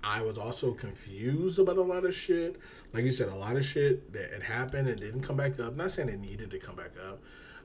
I 0.04 0.22
was 0.22 0.38
also 0.38 0.74
confused 0.74 1.60
about 1.60 1.78
a 1.78 1.82
lot 1.82 2.06
of 2.06 2.14
shit. 2.14 2.58
Like 2.92 3.06
you 3.06 3.12
said, 3.12 3.30
a 3.30 3.36
lot 3.36 3.56
of 3.56 3.66
shit 3.66 4.12
that 4.14 4.32
had 4.32 4.44
happened 4.44 4.88
and 4.90 4.98
didn't 4.98 5.22
come 5.22 5.38
back 5.38 5.60
up. 5.60 5.76
Not 5.76 5.92
saying 5.92 6.10
it 6.10 6.20
needed 6.20 6.52
to 6.52 6.60
come 6.60 6.76
back 6.76 6.92
up, 7.10 7.22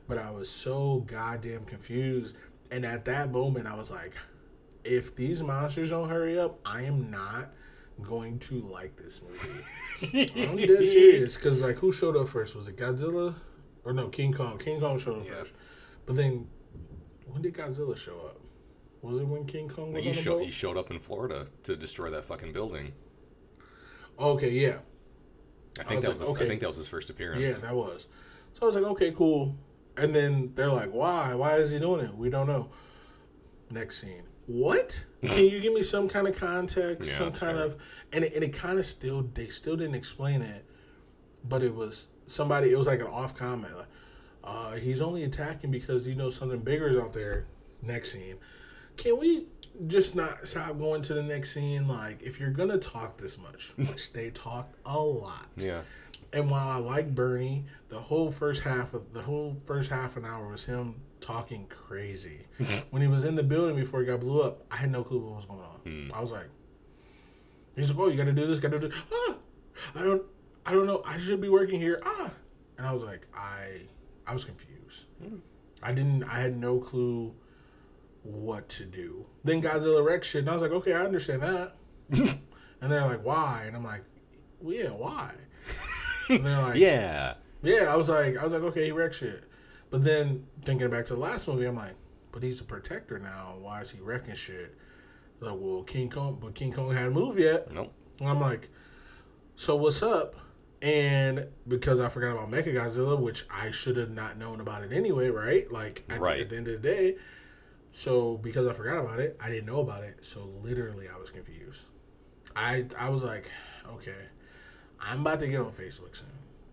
but 0.07 0.17
I 0.17 0.31
was 0.31 0.49
so 0.49 1.03
goddamn 1.07 1.65
confused. 1.65 2.37
And 2.71 2.85
at 2.85 3.05
that 3.05 3.31
moment, 3.31 3.67
I 3.67 3.75
was 3.75 3.91
like, 3.91 4.13
if 4.83 5.15
these 5.15 5.43
monsters 5.43 5.89
don't 5.89 6.09
hurry 6.09 6.39
up, 6.39 6.59
I 6.65 6.83
am 6.83 7.11
not 7.11 7.53
going 8.01 8.39
to 8.39 8.61
like 8.61 8.95
this 8.95 9.21
movie. 9.21 10.31
I'm 10.47 10.55
dead 10.55 10.87
serious. 10.87 11.35
Because, 11.35 11.61
like, 11.61 11.75
who 11.77 11.91
showed 11.91 12.15
up 12.15 12.29
first? 12.29 12.55
Was 12.55 12.67
it 12.67 12.77
Godzilla? 12.77 13.35
Or 13.83 13.91
no, 13.93 14.07
King 14.07 14.31
Kong. 14.31 14.57
King 14.57 14.79
Kong 14.79 14.97
showed 14.97 15.17
up 15.19 15.25
Yeah. 15.25 15.31
first. 15.33 15.53
But 16.05 16.15
then, 16.15 16.47
when 17.27 17.41
did 17.41 17.53
Godzilla 17.53 17.97
show 17.97 18.17
up? 18.25 18.38
Was 19.01 19.19
it 19.19 19.27
when 19.27 19.45
King 19.45 19.69
Kong 19.69 19.93
was 19.93 20.03
He, 20.03 20.09
on 20.09 20.15
the 20.15 20.21
show, 20.21 20.37
boat? 20.37 20.45
he 20.45 20.51
showed 20.51 20.77
up 20.77 20.91
in 20.91 20.99
Florida 20.99 21.47
to 21.63 21.75
destroy 21.75 22.09
that 22.09 22.25
fucking 22.25 22.51
building. 22.51 22.91
Okay, 24.19 24.49
yeah, 24.49 24.79
I 25.79 25.83
think 25.83 26.01
was 26.01 26.03
that 26.03 26.09
was 26.09 26.19
like, 26.19 26.27
his, 26.27 26.35
okay. 26.35 26.45
I 26.45 26.47
think 26.49 26.61
that 26.61 26.67
was 26.67 26.77
his 26.77 26.87
first 26.89 27.09
appearance. 27.09 27.41
yeah, 27.41 27.53
that 27.61 27.73
was. 27.73 28.07
So 28.53 28.63
I 28.63 28.65
was 28.65 28.75
like, 28.75 28.83
okay, 28.85 29.11
cool. 29.11 29.55
And 29.97 30.13
then 30.13 30.51
they're 30.55 30.67
like, 30.71 30.91
why? 30.91 31.33
Why 31.35 31.55
is 31.57 31.69
he 31.69 31.79
doing 31.79 32.05
it? 32.05 32.13
We 32.15 32.29
don't 32.29 32.47
know. 32.47 32.69
Next 33.71 34.01
scene. 34.01 34.23
What? 34.47 35.03
Can 35.25 35.45
you 35.45 35.59
give 35.61 35.73
me 35.73 35.83
some 35.83 36.09
kind 36.09 36.27
of 36.27 36.37
context? 36.37 37.09
Yeah, 37.09 37.17
some 37.17 37.31
kind 37.31 37.57
fair. 37.57 37.65
of 37.67 37.77
and 38.11 38.25
it, 38.25 38.33
and 38.33 38.43
it 38.43 38.51
kind 38.53 38.79
of 38.79 38.85
still 38.85 39.29
they 39.33 39.47
still 39.47 39.75
didn't 39.77 39.95
explain 39.95 40.41
it, 40.41 40.65
but 41.47 41.63
it 41.63 41.73
was 41.73 42.07
somebody. 42.25 42.71
It 42.71 42.77
was 42.77 42.87
like 42.87 42.99
an 42.99 43.07
off 43.07 43.35
comment. 43.35 43.73
Like, 43.75 43.87
uh, 44.43 44.71
he's 44.75 45.01
only 45.01 45.23
attacking 45.23 45.71
because 45.71 46.07
you 46.07 46.15
know 46.15 46.29
something 46.29 46.59
bigger 46.59 46.87
is 46.89 46.97
out 46.97 47.13
there. 47.13 47.45
Next 47.81 48.11
scene. 48.11 48.35
Can 48.99 49.17
we 49.17 49.45
just 49.87 50.13
not 50.13 50.45
stop 50.45 50.77
going 50.77 51.01
to 51.03 51.13
the 51.13 51.23
next 51.23 51.53
scene? 51.53 51.87
Like, 51.87 52.21
if 52.21 52.37
you're 52.39 52.51
gonna 52.51 52.77
talk 52.77 53.17
this 53.17 53.37
much, 53.37 53.73
which 53.77 54.11
they 54.11 54.29
talked 54.31 54.75
a 54.85 54.99
lot, 54.99 55.47
yeah. 55.55 55.81
and 56.33 56.51
while 56.51 56.67
I 56.67 56.77
like 56.77 57.15
Bernie, 57.15 57.65
the 57.87 57.97
whole 57.97 58.29
first 58.29 58.61
half 58.61 58.93
of 58.93 59.13
the 59.13 59.21
whole 59.21 59.55
first 59.65 59.89
half 59.89 60.17
an 60.17 60.25
hour 60.25 60.49
was 60.49 60.65
him 60.65 60.95
talking 61.21 61.65
crazy. 61.67 62.45
when 62.89 63.01
he 63.01 63.07
was 63.07 63.23
in 63.23 63.35
the 63.35 63.43
building 63.43 63.77
before 63.77 64.01
he 64.01 64.05
got 64.05 64.19
blew 64.19 64.41
up, 64.41 64.65
I 64.69 64.75
had 64.75 64.91
no 64.91 65.01
clue 65.01 65.19
what 65.19 65.35
was 65.35 65.45
going 65.45 65.61
on. 65.61 66.11
I 66.13 66.19
was 66.19 66.33
like, 66.33 66.47
he's 67.77 67.89
like, 67.89 67.99
"Oh, 67.99 68.09
you 68.09 68.17
got 68.17 68.25
to 68.25 68.33
do 68.33 68.45
this, 68.47 68.59
got 68.59 68.71
to 68.71 68.79
do." 68.79 68.91
Ah, 69.13 69.35
I 69.95 70.03
don't, 70.03 70.23
I 70.65 70.73
don't 70.73 70.87
know. 70.87 71.01
I 71.05 71.17
should 71.17 71.39
be 71.39 71.49
working 71.49 71.79
here. 71.79 72.01
Ah, 72.03 72.31
and 72.77 72.85
I 72.85 72.91
was 72.91 73.03
like, 73.03 73.27
I, 73.33 73.83
I 74.27 74.33
was 74.33 74.43
confused. 74.43 75.05
I 75.81 75.93
didn't. 75.93 76.23
I 76.25 76.39
had 76.39 76.57
no 76.57 76.79
clue 76.79 77.33
what 78.29 78.69
to 78.69 78.85
do. 78.85 79.25
Then 79.43 79.61
Godzilla 79.61 80.05
wrecks 80.05 80.27
shit, 80.27 80.41
and 80.41 80.49
I 80.49 80.53
was 80.53 80.61
like, 80.61 80.71
okay, 80.71 80.93
I 80.93 81.03
understand 81.03 81.41
that. 81.41 81.75
and 82.11 82.91
they're 82.91 83.05
like, 83.05 83.23
why? 83.25 83.63
And 83.67 83.75
I'm 83.75 83.83
like, 83.83 84.03
well, 84.59 84.75
yeah, 84.75 84.89
why? 84.89 85.33
And 86.29 86.45
they're 86.45 86.61
like, 86.61 86.75
Yeah. 86.77 87.33
yeah, 87.63 87.91
I 87.91 87.95
was 87.95 88.07
like, 88.09 88.37
I 88.37 88.43
was 88.43 88.53
like, 88.53 88.61
okay, 88.61 88.85
he 88.85 88.91
wrecked 88.91 89.15
shit. 89.15 89.43
But 89.89 90.03
then 90.03 90.45
thinking 90.63 90.89
back 90.89 91.05
to 91.07 91.15
the 91.15 91.19
last 91.19 91.47
movie, 91.47 91.65
I'm 91.65 91.75
like, 91.75 91.95
but 92.31 92.43
he's 92.43 92.61
a 92.61 92.63
protector 92.63 93.17
now. 93.17 93.55
Why 93.59 93.81
is 93.81 93.89
he 93.89 93.99
wrecking 93.99 94.35
shit? 94.35 94.75
Like, 95.39 95.55
well, 95.57 95.81
King 95.83 96.09
Kong, 96.09 96.37
but 96.39 96.53
King 96.53 96.71
Kong 96.71 96.93
hadn't 96.93 97.13
moved 97.13 97.39
yet. 97.39 97.73
Nope. 97.73 97.91
And 98.19 98.29
I'm 98.29 98.39
like, 98.39 98.69
so 99.55 99.75
what's 99.75 100.03
up? 100.03 100.35
And 100.81 101.47
because 101.67 101.99
I 101.99 102.07
forgot 102.09 102.31
about 102.31 102.51
Mechagodzilla, 102.51 103.19
which 103.19 103.45
I 103.49 103.71
should 103.71 103.97
have 103.97 104.11
not 104.11 104.37
known 104.37 104.61
about 104.61 104.83
it 104.83 104.93
anyway, 104.93 105.29
right? 105.29 105.69
Like 105.71 106.03
at, 106.09 106.19
Right. 106.19 106.37
The, 106.37 106.41
at 106.43 106.49
the 106.49 106.57
end 106.57 106.67
of 106.67 106.81
the 106.81 106.87
day. 106.87 107.15
So 107.91 108.37
because 108.37 108.67
I 108.67 108.73
forgot 108.73 108.97
about 108.99 109.19
it, 109.19 109.37
I 109.41 109.49
didn't 109.49 109.65
know 109.65 109.79
about 109.81 110.03
it. 110.03 110.23
So 110.23 110.49
literally, 110.63 111.07
I 111.13 111.17
was 111.17 111.31
confused. 111.31 111.85
I 112.55 112.85
I 112.97 113.09
was 113.09 113.23
like, 113.23 113.49
okay, 113.93 114.13
I'm 114.99 115.21
about 115.21 115.39
to 115.39 115.47
get 115.47 115.59
on 115.59 115.71
Facebook 115.71 116.15
soon. 116.15 116.27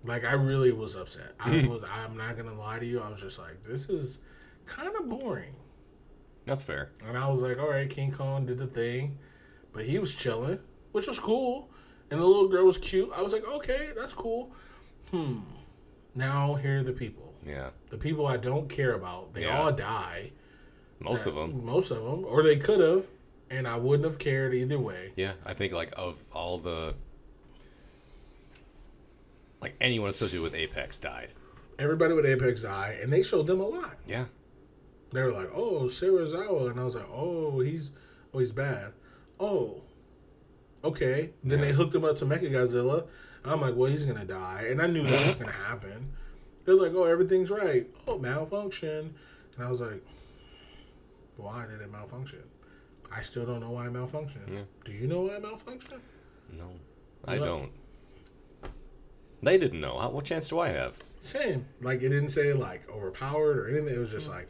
Like 0.05 0.25
I 0.25 0.33
really 0.35 0.73
was 0.73 0.95
upset. 0.95 1.33
I 1.41 1.67
was. 1.69 1.83
I'm 1.91 2.17
not 2.17 2.37
gonna 2.37 2.55
lie 2.55 2.79
to 2.79 2.87
you. 2.87 3.01
I 3.01 3.11
was 3.11 3.21
just 3.21 3.39
like, 3.39 3.63
this 3.63 3.89
is 3.89 4.19
kind 4.67 4.95
of 4.97 5.09
boring. 5.09 5.55
That's 6.45 6.63
fair. 6.63 6.93
And 7.05 7.19
I 7.19 7.29
was 7.29 7.43
like, 7.43 7.59
all 7.59 7.69
right, 7.71 7.89
King 7.91 8.11
Kong 8.13 8.47
did 8.47 8.59
the 8.59 8.67
thing, 8.69 9.19
but 9.73 9.85
he 9.85 9.99
was 9.99 10.15
chilling, 10.15 10.61
which 10.93 11.09
was 11.09 11.19
cool. 11.19 11.71
And 12.11 12.21
the 12.21 12.25
little 12.25 12.47
girl 12.47 12.65
was 12.67 12.79
cute. 12.79 13.11
I 13.17 13.21
was 13.21 13.33
like, 13.33 13.45
okay, 13.45 13.91
that's 13.97 14.13
cool. 14.13 14.53
Hmm. 15.11 15.39
Now 16.15 16.55
here 16.55 16.79
are 16.79 16.83
the 16.85 16.93
people. 16.93 17.35
Yeah. 17.45 17.71
The 17.91 17.99
people 17.99 18.27
I 18.29 18.37
don't 18.37 18.69
care 18.69 18.93
about. 18.95 19.35
They 19.35 19.43
Yeah. 19.43 19.59
all 19.61 19.73
die. 19.73 20.31
Most 21.01 21.27
of 21.27 21.35
them. 21.35 21.65
Most 21.65 21.91
of 21.91 22.03
them, 22.03 22.25
or 22.25 22.43
they 22.43 22.57
could 22.57 22.81
have, 22.81 23.07
and 23.51 23.67
I 23.69 23.77
wouldn't 23.77 24.05
have 24.05 24.19
cared 24.19 24.55
either 24.55 24.79
way. 24.79 25.13
Yeah, 25.17 25.33
I 25.45 25.55
think 25.55 25.73
like 25.73 25.93
of 25.97 26.23
all 26.33 26.59
the 26.59 26.95
like 29.61 29.75
anyone 29.81 30.11
associated 30.11 30.43
with 30.43 30.55
Apex 30.55 30.99
died. 30.99 31.29
Everybody 31.79 32.15
with 32.15 32.27
Apex 32.27 32.63
died, 32.63 32.99
and 33.03 33.13
they 33.13 33.23
showed 33.23 33.47
them 33.47 33.61
a 33.61 33.67
lot. 33.67 33.97
Yeah. 34.07 34.25
They 35.11 35.23
were 35.23 35.31
like, 35.33 35.51
"Oh, 35.55 35.83
Serizawa," 35.85 36.71
and 36.71 36.81
I 36.81 36.85
was 36.85 36.97
like, 36.97 37.09
"Oh, 37.11 37.61
he's, 37.61 37.93
oh, 38.35 38.39
he's 38.39 38.53
bad. 38.53 38.93
Oh, 39.39 39.83
Okay. 40.85 41.31
Then 41.43 41.61
they 41.61 41.73
hooked 41.73 41.95
him 41.95 42.05
up 42.05 42.17
to 42.17 42.25
Mechagodzilla. 42.27 43.07
I'm 43.45 43.61
like, 43.61 43.75
well, 43.75 43.91
he's 43.91 44.07
gonna 44.07 44.25
die, 44.25 44.67
and 44.69 44.81
I 44.81 44.87
knew 44.87 45.03
that 45.03 45.27
was 45.27 45.35
gonna 45.37 45.51
happen. 45.67 46.13
They're 46.65 46.77
like, 46.77 46.93
oh, 46.95 47.05
everything's 47.05 47.51
right. 47.51 47.89
Oh, 48.07 48.19
malfunction, 48.19 49.15
and 49.57 49.65
I 49.65 49.69
was 49.69 49.81
like, 49.81 50.05
why 51.37 51.67
did 51.69 51.81
it 51.81 51.91
malfunction? 51.91 52.43
I 53.15 53.23
still 53.23 53.47
don't 53.47 53.61
know 53.61 53.71
why 53.71 53.87
it 53.87 53.93
malfunctioned. 53.93 54.53
Yeah. 54.53 54.63
Do 54.85 54.93
you 54.93 55.07
know 55.07 55.23
why 55.23 55.35
it 55.37 55.43
malfunctioned? 55.43 56.01
No, 56.57 56.71
I 57.25 57.37
don't. 57.37 57.71
They 59.43 59.59
didn't 59.59 59.81
know. 59.81 59.99
How, 59.99 60.11
what 60.11 60.25
chance 60.25 60.49
do 60.49 60.59
I 60.59 60.69
have? 60.69 60.99
Same. 61.21 61.67
Like 61.81 61.99
it 61.99 62.09
didn't 62.09 62.29
say 62.29 62.53
like 62.53 62.89
overpowered 62.91 63.59
or 63.59 63.69
anything. 63.69 63.95
It 63.95 63.99
was 63.99 64.11
just 64.13 64.29
like 64.29 64.49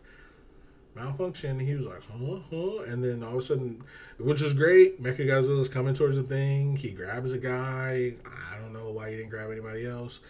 malfunction. 0.94 1.58
He 1.58 1.74
was 1.74 1.84
like, 1.84 2.02
huh, 2.10 2.38
huh, 2.50 2.78
and 2.84 3.02
then 3.02 3.22
all 3.22 3.32
of 3.32 3.38
a 3.38 3.42
sudden, 3.42 3.82
which 4.18 4.40
was 4.42 4.54
great. 4.54 5.02
Mechagodzilla's 5.02 5.68
coming 5.68 5.94
towards 5.94 6.16
the 6.16 6.22
thing. 6.22 6.76
He 6.76 6.90
grabs 6.90 7.32
a 7.32 7.38
guy. 7.38 8.14
I 8.24 8.58
don't 8.58 8.72
know 8.72 8.90
why 8.90 9.10
he 9.10 9.16
didn't 9.16 9.30
grab 9.30 9.50
anybody 9.50 9.86
else, 9.86 10.20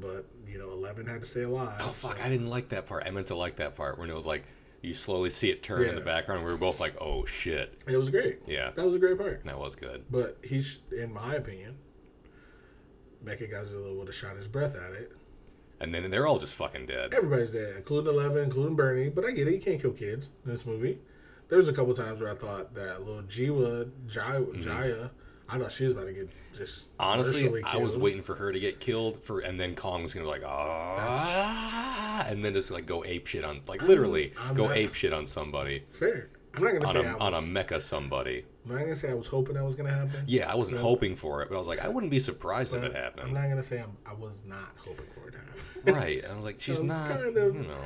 but 0.00 0.26
you 0.46 0.58
know, 0.58 0.70
Eleven 0.70 1.06
had 1.06 1.20
to 1.20 1.26
stay 1.26 1.42
alive. 1.42 1.78
Oh 1.80 1.88
fuck! 1.92 2.16
so- 2.16 2.22
I 2.22 2.28
didn't 2.28 2.48
like 2.48 2.70
that 2.70 2.86
part. 2.86 3.04
I 3.06 3.10
meant 3.10 3.28
to 3.28 3.36
like 3.36 3.56
that 3.56 3.76
part 3.76 3.98
when 3.98 4.10
it 4.10 4.14
was 4.14 4.26
like 4.26 4.44
you 4.82 4.92
slowly 4.94 5.30
see 5.30 5.50
it 5.50 5.62
turn 5.62 5.82
in 5.82 5.94
the 5.94 6.00
background. 6.00 6.44
We 6.44 6.50
were 6.50 6.58
both 6.58 6.80
like, 6.80 6.94
"Oh 7.00 7.24
shit!" 7.24 7.82
It 7.86 7.96
was 7.96 8.10
great. 8.10 8.40
Yeah, 8.46 8.70
That 8.72 8.84
was 8.84 8.94
a 8.94 8.98
great 8.98 9.16
part. 9.16 9.44
that 9.44 9.58
was 9.58 9.74
good. 9.76 10.04
But 10.10 10.38
he's, 10.44 10.80
in 10.90 11.12
my 11.12 11.36
opinion, 11.36 11.76
Mechagodzilla 13.24 13.96
would 13.96 14.08
have 14.08 14.14
shot 14.14 14.36
his 14.36 14.48
breath 14.48 14.76
at 14.76 14.92
it. 14.92 15.12
And 15.80 15.94
then 15.94 16.10
they're 16.10 16.26
all 16.26 16.38
just 16.38 16.54
fucking 16.54 16.86
dead. 16.86 17.14
Everybody's 17.14 17.50
dead, 17.50 17.74
including 17.76 18.12
Eleven, 18.12 18.44
including 18.44 18.76
Bernie. 18.76 19.08
But 19.08 19.24
I 19.24 19.30
get 19.30 19.48
it. 19.48 19.54
You 19.54 19.60
can't 19.60 19.80
kill 19.80 19.92
kids 19.92 20.30
in 20.44 20.50
this 20.50 20.66
movie. 20.66 20.98
There 21.48 21.58
was 21.58 21.68
a 21.68 21.72
couple 21.72 21.94
times 21.94 22.20
where 22.20 22.30
I 22.30 22.34
thought 22.34 22.74
that 22.74 23.02
little 23.02 23.22
Jiwa, 23.22 23.84
mm-hmm. 23.84 24.08
Jaya, 24.08 24.44
Jaya 24.58 25.10
I 25.48 25.58
thought 25.58 25.72
she 25.72 25.84
was 25.84 25.92
about 25.92 26.06
to 26.06 26.12
get 26.12 26.28
just. 26.56 26.88
Honestly, 26.98 27.62
I 27.64 27.76
was 27.78 27.96
waiting 27.96 28.22
for 28.22 28.34
her 28.34 28.52
to 28.52 28.58
get 28.60 28.80
killed 28.80 29.22
for, 29.22 29.40
and 29.40 29.58
then 29.60 29.74
Kong 29.74 30.02
was 30.02 30.14
gonna 30.14 30.24
be 30.26 30.30
like, 30.30 30.42
ah, 30.46 32.24
and 32.26 32.44
then 32.44 32.52
just 32.54 32.70
like 32.70 32.86
go 32.86 33.04
ape 33.04 33.26
shit 33.26 33.44
on, 33.44 33.60
like 33.66 33.82
literally 33.82 34.32
I'm 34.40 34.54
go 34.54 34.66
not- 34.66 34.76
ape 34.76 34.94
shit 34.94 35.12
on 35.12 35.26
somebody, 35.26 35.84
Fair. 35.90 36.28
I'm 36.54 36.62
not 36.64 36.72
gonna 36.74 36.86
on 36.86 36.92
say 36.94 37.04
a 37.04 37.12
I 37.12 37.16
on 37.18 37.32
a 37.32 37.36
was. 37.36 37.50
mecha 37.50 37.80
somebody. 37.80 38.44
I'm 38.66 38.72
not 38.72 38.80
gonna 38.80 38.94
say 38.94 39.10
I 39.10 39.14
was 39.14 39.26
hoping 39.26 39.54
that 39.54 39.64
was 39.64 39.74
gonna 39.74 39.90
happen. 39.92 40.22
Yeah, 40.26 40.50
I 40.50 40.54
wasn't 40.54 40.80
hoping 40.80 41.16
for 41.16 41.42
it, 41.42 41.48
but 41.48 41.54
I 41.56 41.58
was 41.58 41.66
like, 41.68 41.80
I 41.84 41.88
wouldn't 41.88 42.10
be 42.10 42.18
surprised 42.18 42.74
if 42.74 42.82
it 42.82 42.94
happened. 42.94 43.28
I'm 43.28 43.34
not 43.34 43.48
gonna 43.48 43.62
say 43.62 43.80
I'm, 43.80 43.96
I 44.06 44.12
was 44.14 44.42
not 44.46 44.70
hoping 44.76 45.06
for 45.14 45.28
it 45.28 45.32
to 45.32 45.38
happen. 45.38 45.94
Right? 45.94 46.22
I 46.30 46.34
was 46.36 46.44
like, 46.44 46.56
she's 46.60 46.78
was 46.80 46.88
not. 46.88 47.08
kind 47.08 47.36
of- 47.36 47.54
you 47.56 47.62
know, 47.62 47.76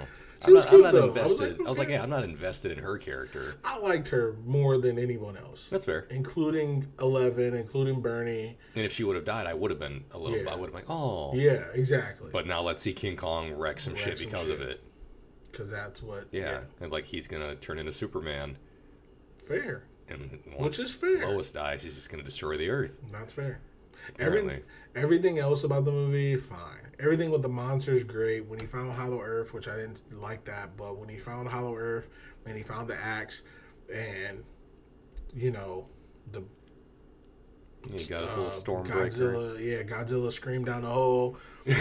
I'm 0.45 0.53
was 0.55 0.65
not, 0.67 0.75
I'm 0.75 0.81
not 0.83 0.93
though. 0.93 0.99
I 1.03 1.07
was 1.07 1.17
invested. 1.17 1.59
like, 1.59 1.67
I 1.67 1.71
was 1.71 1.79
like, 1.79 1.89
yeah, 1.89 2.03
I'm 2.03 2.11
not 2.11 2.25
invested 2.25 2.73
in 2.73 2.79
her 2.79 2.99
character. 2.99 3.57
I 3.65 3.79
liked 3.79 4.09
her 4.09 4.37
more 4.45 4.79
than 4.79 4.99
anyone 4.99 5.37
else, 5.37 5.69
That's 5.69 5.85
fair. 5.85 6.07
including 6.11 6.87
Eleven, 7.01 7.55
including 7.55 8.01
Bernie. 8.01 8.57
And 8.75 8.85
if 8.85 8.93
she 8.93 9.05
would 9.05 9.17
have 9.17 9.25
died, 9.25 9.47
I 9.47 9.55
would 9.55 9.71
have 9.71 9.81
been 9.81 10.05
a 10.13 10.19
little. 10.19 10.37
Yeah. 10.39 10.51
I 10.51 10.55
would 10.57 10.71
have 10.71 10.75
been 10.75 10.87
like, 10.87 10.91
oh. 10.91 11.35
Yeah, 11.35 11.65
exactly. 11.75 12.31
But 12.33 12.47
now 12.47 12.61
let's 12.61 12.83
see 12.83 12.93
King 12.93 13.17
Kong 13.17 13.53
wreck 13.55 13.81
some 13.81 13.95
Wreck 13.95 14.03
shit 14.03 14.19
some 14.19 14.29
because 14.31 14.51
of 14.51 14.61
it. 14.61 14.83
because 15.51 15.71
that's 15.71 16.03
what. 16.03 16.27
Yeah. 16.33 16.61
and 16.81 16.93
like 16.93 17.05
he's 17.05 17.27
gonna 17.27 17.55
turn 17.57 17.79
into 17.79 17.93
Superman, 17.93 18.57
fair. 19.37 19.85
and 20.09 20.39
once 20.59 20.79
is 20.79 20.95
fair. 20.95 21.27
Lois 21.29 21.51
dies, 21.51 21.83
he's 21.83 21.95
just 21.95 22.11
gonna 22.11 22.23
destroy 22.23 22.57
the 22.57 22.69
Earth. 22.69 23.01
That's 23.11 23.33
fair. 23.33 23.61
Every, 24.19 24.63
everything 24.95 25.39
else 25.39 25.65
about 25.65 25.87
the 25.87 25.91
movie, 25.93 26.37
fine. 26.37 26.86
Everything 26.99 27.31
with 27.31 27.43
the 27.43 27.49
monsters, 27.49 28.03
great. 28.05 28.47
When 28.47 28.59
he 28.59 28.67
found 28.67 28.93
Hollow 28.93 29.21
Earth, 29.21 29.53
which 29.53 29.69
I 29.69 29.77
didn't 29.77 30.03
like 30.13 30.45
that, 30.47 30.77
but 30.77 30.97
when 30.97 31.09
he 31.09 31.19
found 31.19 31.49
Hollow 31.49 31.75
Earth, 31.77 32.09
when 32.45 32.57
he 32.57 32.63
found 32.63 32.89
the 32.89 32.97
axe, 33.03 33.43
and 33.95 34.43
you 35.35 35.51
know 35.51 35.87
the 36.33 36.43
He 37.93 38.05
got 38.07 38.23
his 38.23 38.33
uh, 38.33 38.37
little 38.37 38.51
Stormbreaker. 38.51 39.11
Godzilla, 39.11 39.61
yeah, 39.61 39.83
Godzilla 39.83 40.33
screamed 40.33 40.67
down 40.67 40.83
the 40.83 40.89
hole. 40.89 41.37
If 41.67 41.77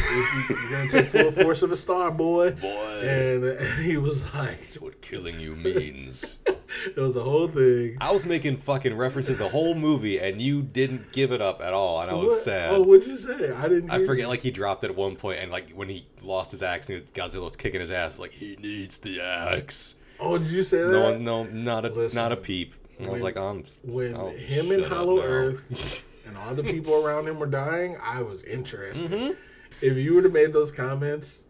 you- 0.49 0.55
You're 0.61 0.72
gonna 0.72 0.89
take 0.89 1.07
full 1.07 1.32
force 1.32 1.61
of 1.61 1.72
a 1.72 1.78
star, 1.78 2.11
boy. 2.11 2.51
Boy, 2.51 2.99
And 3.01 3.59
he 3.86 3.97
was 3.97 4.26
like, 4.34 4.59
that's 4.59 4.82
what 4.82 5.01
killing 5.01 5.39
you 5.39 5.55
means. 5.55 6.38
It 6.86 6.97
was 6.97 7.13
the 7.13 7.24
whole 7.24 7.47
thing. 7.47 7.97
I 8.01 8.11
was 8.11 8.26
making 8.26 8.57
fucking 8.57 8.95
references 8.95 9.38
the 9.38 9.49
whole 9.49 9.76
movie, 9.76 10.20
and 10.20 10.41
you 10.41 10.61
didn't 10.61 11.11
give 11.11 11.32
it 11.32 11.41
up 11.41 11.61
at 11.61 11.74
all, 11.74 12.01
and 12.01 12.09
I 12.09 12.13
was 12.13 12.28
What? 12.28 12.41
sad. 12.41 12.74
Oh, 12.74 12.82
what'd 12.82 13.07
you 13.07 13.18
say? 13.18 13.51
I 13.51 13.68
didn't. 13.68 13.91
I 13.91 14.05
forget, 14.05 14.24
you. 14.24 14.28
like 14.30 14.41
he 14.41 14.51
dropped 14.51 14.84
it 14.84 14.89
at 14.89 14.95
one 14.95 15.16
point, 15.16 15.39
and 15.39 15.51
like 15.51 15.72
when 15.72 15.89
he 15.89 16.07
lost 16.22 16.51
his 16.51 16.63
axe, 16.63 16.89
and 16.89 17.01
Godzilla 17.13 17.43
was 17.43 17.55
kicking 17.55 17.82
his 17.82 17.91
ass, 17.91 18.20
like 18.20 18.32
he 18.32 18.55
needs 18.59 18.99
the 18.99 19.22
axe. 19.22 19.95
Oh, 20.20 20.38
did 20.38 20.49
you 20.49 20.63
say 20.63 20.78
that? 20.78 20.91
No, 20.91 21.18
no, 21.18 21.43
not 21.43 21.86
a 21.86 21.89
Listen, 21.89 22.22
not 22.22 22.32
a 22.32 22.38
peep. 22.38 22.74
I 23.05 23.09
was 23.09 23.22
like, 23.22 23.38
I'm 23.38 23.63
when 23.84 24.16
oh, 24.16 24.30
him 24.30 24.72
and 24.72 24.86
Hollow. 24.86 25.22
Earth 25.22 26.01
and 26.26 26.38
all 26.38 26.53
the 26.53 26.63
people 26.63 27.05
around 27.05 27.28
him 27.28 27.39
were 27.39 27.45
dying, 27.45 27.97
I 28.01 28.22
was 28.22 28.43
interested. 28.43 29.11
Mm-hmm. 29.11 29.34
If 29.82 29.97
you 29.97 30.16
would 30.16 30.24
have 30.24 30.34
made 30.34 30.53
those 30.53 30.72
comments, 30.72 31.43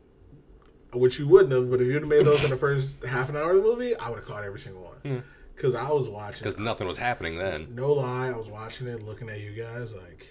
which 0.93 1.19
you 1.19 1.27
wouldn't 1.27 1.51
have, 1.51 1.69
but 1.69 1.81
if 1.81 1.87
you'd 1.87 2.01
have 2.01 2.07
made 2.07 2.25
those 2.25 2.43
in 2.43 2.49
the 2.49 2.57
first 2.57 3.03
half 3.05 3.29
an 3.29 3.35
hour 3.35 3.51
of 3.51 3.57
the 3.57 3.61
movie, 3.61 3.95
I 3.95 4.09
would 4.09 4.19
have 4.19 4.27
caught 4.27 4.43
every 4.43 4.59
single 4.59 4.84
Mm. 5.05 5.23
Because 5.55 5.73
I 5.75 5.89
was 5.91 6.09
watching. 6.09 6.39
because 6.39 6.57
nothing 6.59 6.85
was 6.87 6.97
happening 6.97 7.37
then. 7.37 7.67
No 7.73 7.93
lie, 7.93 8.27
I 8.27 8.35
was 8.35 8.49
watching 8.49 8.87
it, 8.87 9.01
looking 9.01 9.29
at 9.29 9.39
you 9.39 9.51
guys 9.51 9.93
like 9.93 10.27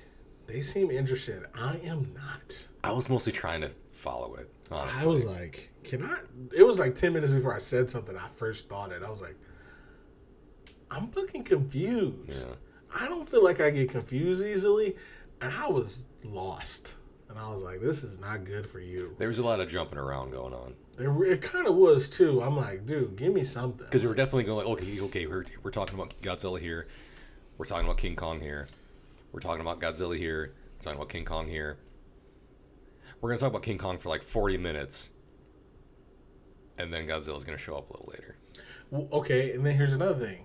they 0.46 0.60
seem 0.60 0.90
interested. 0.90 1.44
I 1.54 1.80
am 1.84 2.12
not. 2.14 2.68
I 2.82 2.92
was 2.92 3.08
mostly 3.08 3.32
trying 3.32 3.62
to 3.62 3.70
follow 3.92 4.34
it, 4.34 4.52
honestly. 4.70 5.02
I 5.02 5.06
was 5.06 5.24
like, 5.24 5.70
can 5.82 6.02
I? 6.02 6.18
It 6.56 6.62
was 6.62 6.78
like 6.78 6.94
ten 6.94 7.14
minutes 7.14 7.32
before 7.32 7.54
I 7.54 7.58
said 7.58 7.88
something. 7.88 8.16
I 8.16 8.28
first 8.28 8.68
thought 8.68 8.92
it. 8.92 9.02
I 9.02 9.08
was 9.08 9.22
like, 9.22 9.36
I'm 10.90 11.08
fucking 11.08 11.44
confused. 11.44 12.46
yeah. 12.46 12.54
I 13.00 13.08
don't 13.08 13.28
feel 13.28 13.42
like 13.42 13.60
I 13.60 13.70
get 13.70 13.88
confused 13.90 14.44
easily, 14.44 14.94
and 15.40 15.52
I 15.52 15.68
was 15.68 16.04
lost. 16.22 16.96
And 17.28 17.38
I 17.38 17.48
was 17.48 17.62
like, 17.62 17.80
this 17.80 18.04
is 18.04 18.20
not 18.20 18.44
good 18.44 18.66
for 18.66 18.78
you. 18.78 19.16
There 19.18 19.26
was 19.28 19.38
a 19.38 19.44
lot 19.44 19.58
of 19.58 19.68
jumping 19.68 19.98
around 19.98 20.30
going 20.30 20.52
on 20.54 20.74
There, 20.96 21.24
it 21.24 21.42
kind 21.42 21.66
of 21.66 21.74
was 21.74 22.08
too. 22.08 22.40
I'm 22.42 22.56
like, 22.56 22.86
dude, 22.86 23.16
give 23.16 23.32
me 23.32 23.42
something. 23.44 23.84
because 23.86 24.02
we 24.02 24.08
were 24.08 24.14
definitely 24.14 24.44
going. 24.44 24.66
Like, 24.66 24.80
okay, 24.82 25.00
okay, 25.00 25.26
we're 25.26 25.44
we're 25.62 25.70
talking 25.70 25.94
about 25.94 26.14
Godzilla 26.22 26.60
here, 26.60 26.86
we're 27.58 27.66
talking 27.66 27.84
about 27.84 27.96
King 27.96 28.14
Kong 28.16 28.40
here, 28.40 28.68
we're 29.32 29.40
talking 29.40 29.60
about 29.60 29.80
Godzilla 29.80 30.16
here, 30.16 30.54
we're 30.78 30.82
talking 30.82 30.98
about 30.98 31.08
King 31.08 31.24
Kong 31.24 31.48
here. 31.48 31.78
We're 33.20 33.30
gonna 33.30 33.40
talk 33.40 33.50
about 33.50 33.62
King 33.62 33.78
Kong 33.78 33.98
for 33.98 34.08
like 34.10 34.22
40 34.22 34.58
minutes, 34.58 35.10
and 36.78 36.92
then 36.92 37.06
Godzilla's 37.06 37.44
gonna 37.44 37.58
show 37.58 37.76
up 37.76 37.90
a 37.90 37.92
little 37.94 38.12
later. 38.12 38.36
Well, 38.90 39.08
okay, 39.12 39.52
and 39.52 39.64
then 39.64 39.76
here's 39.76 39.94
another 39.94 40.26
thing. 40.26 40.44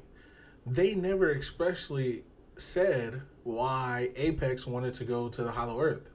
They 0.66 0.96
never 0.96 1.32
expressly 1.32 2.24
said 2.58 3.22
why 3.44 4.10
Apex 4.16 4.66
wanted 4.66 4.94
to 4.96 5.04
go 5.06 5.30
to 5.30 5.44
the 5.44 5.52
Hollow 5.52 5.80
Earth. 5.82 6.10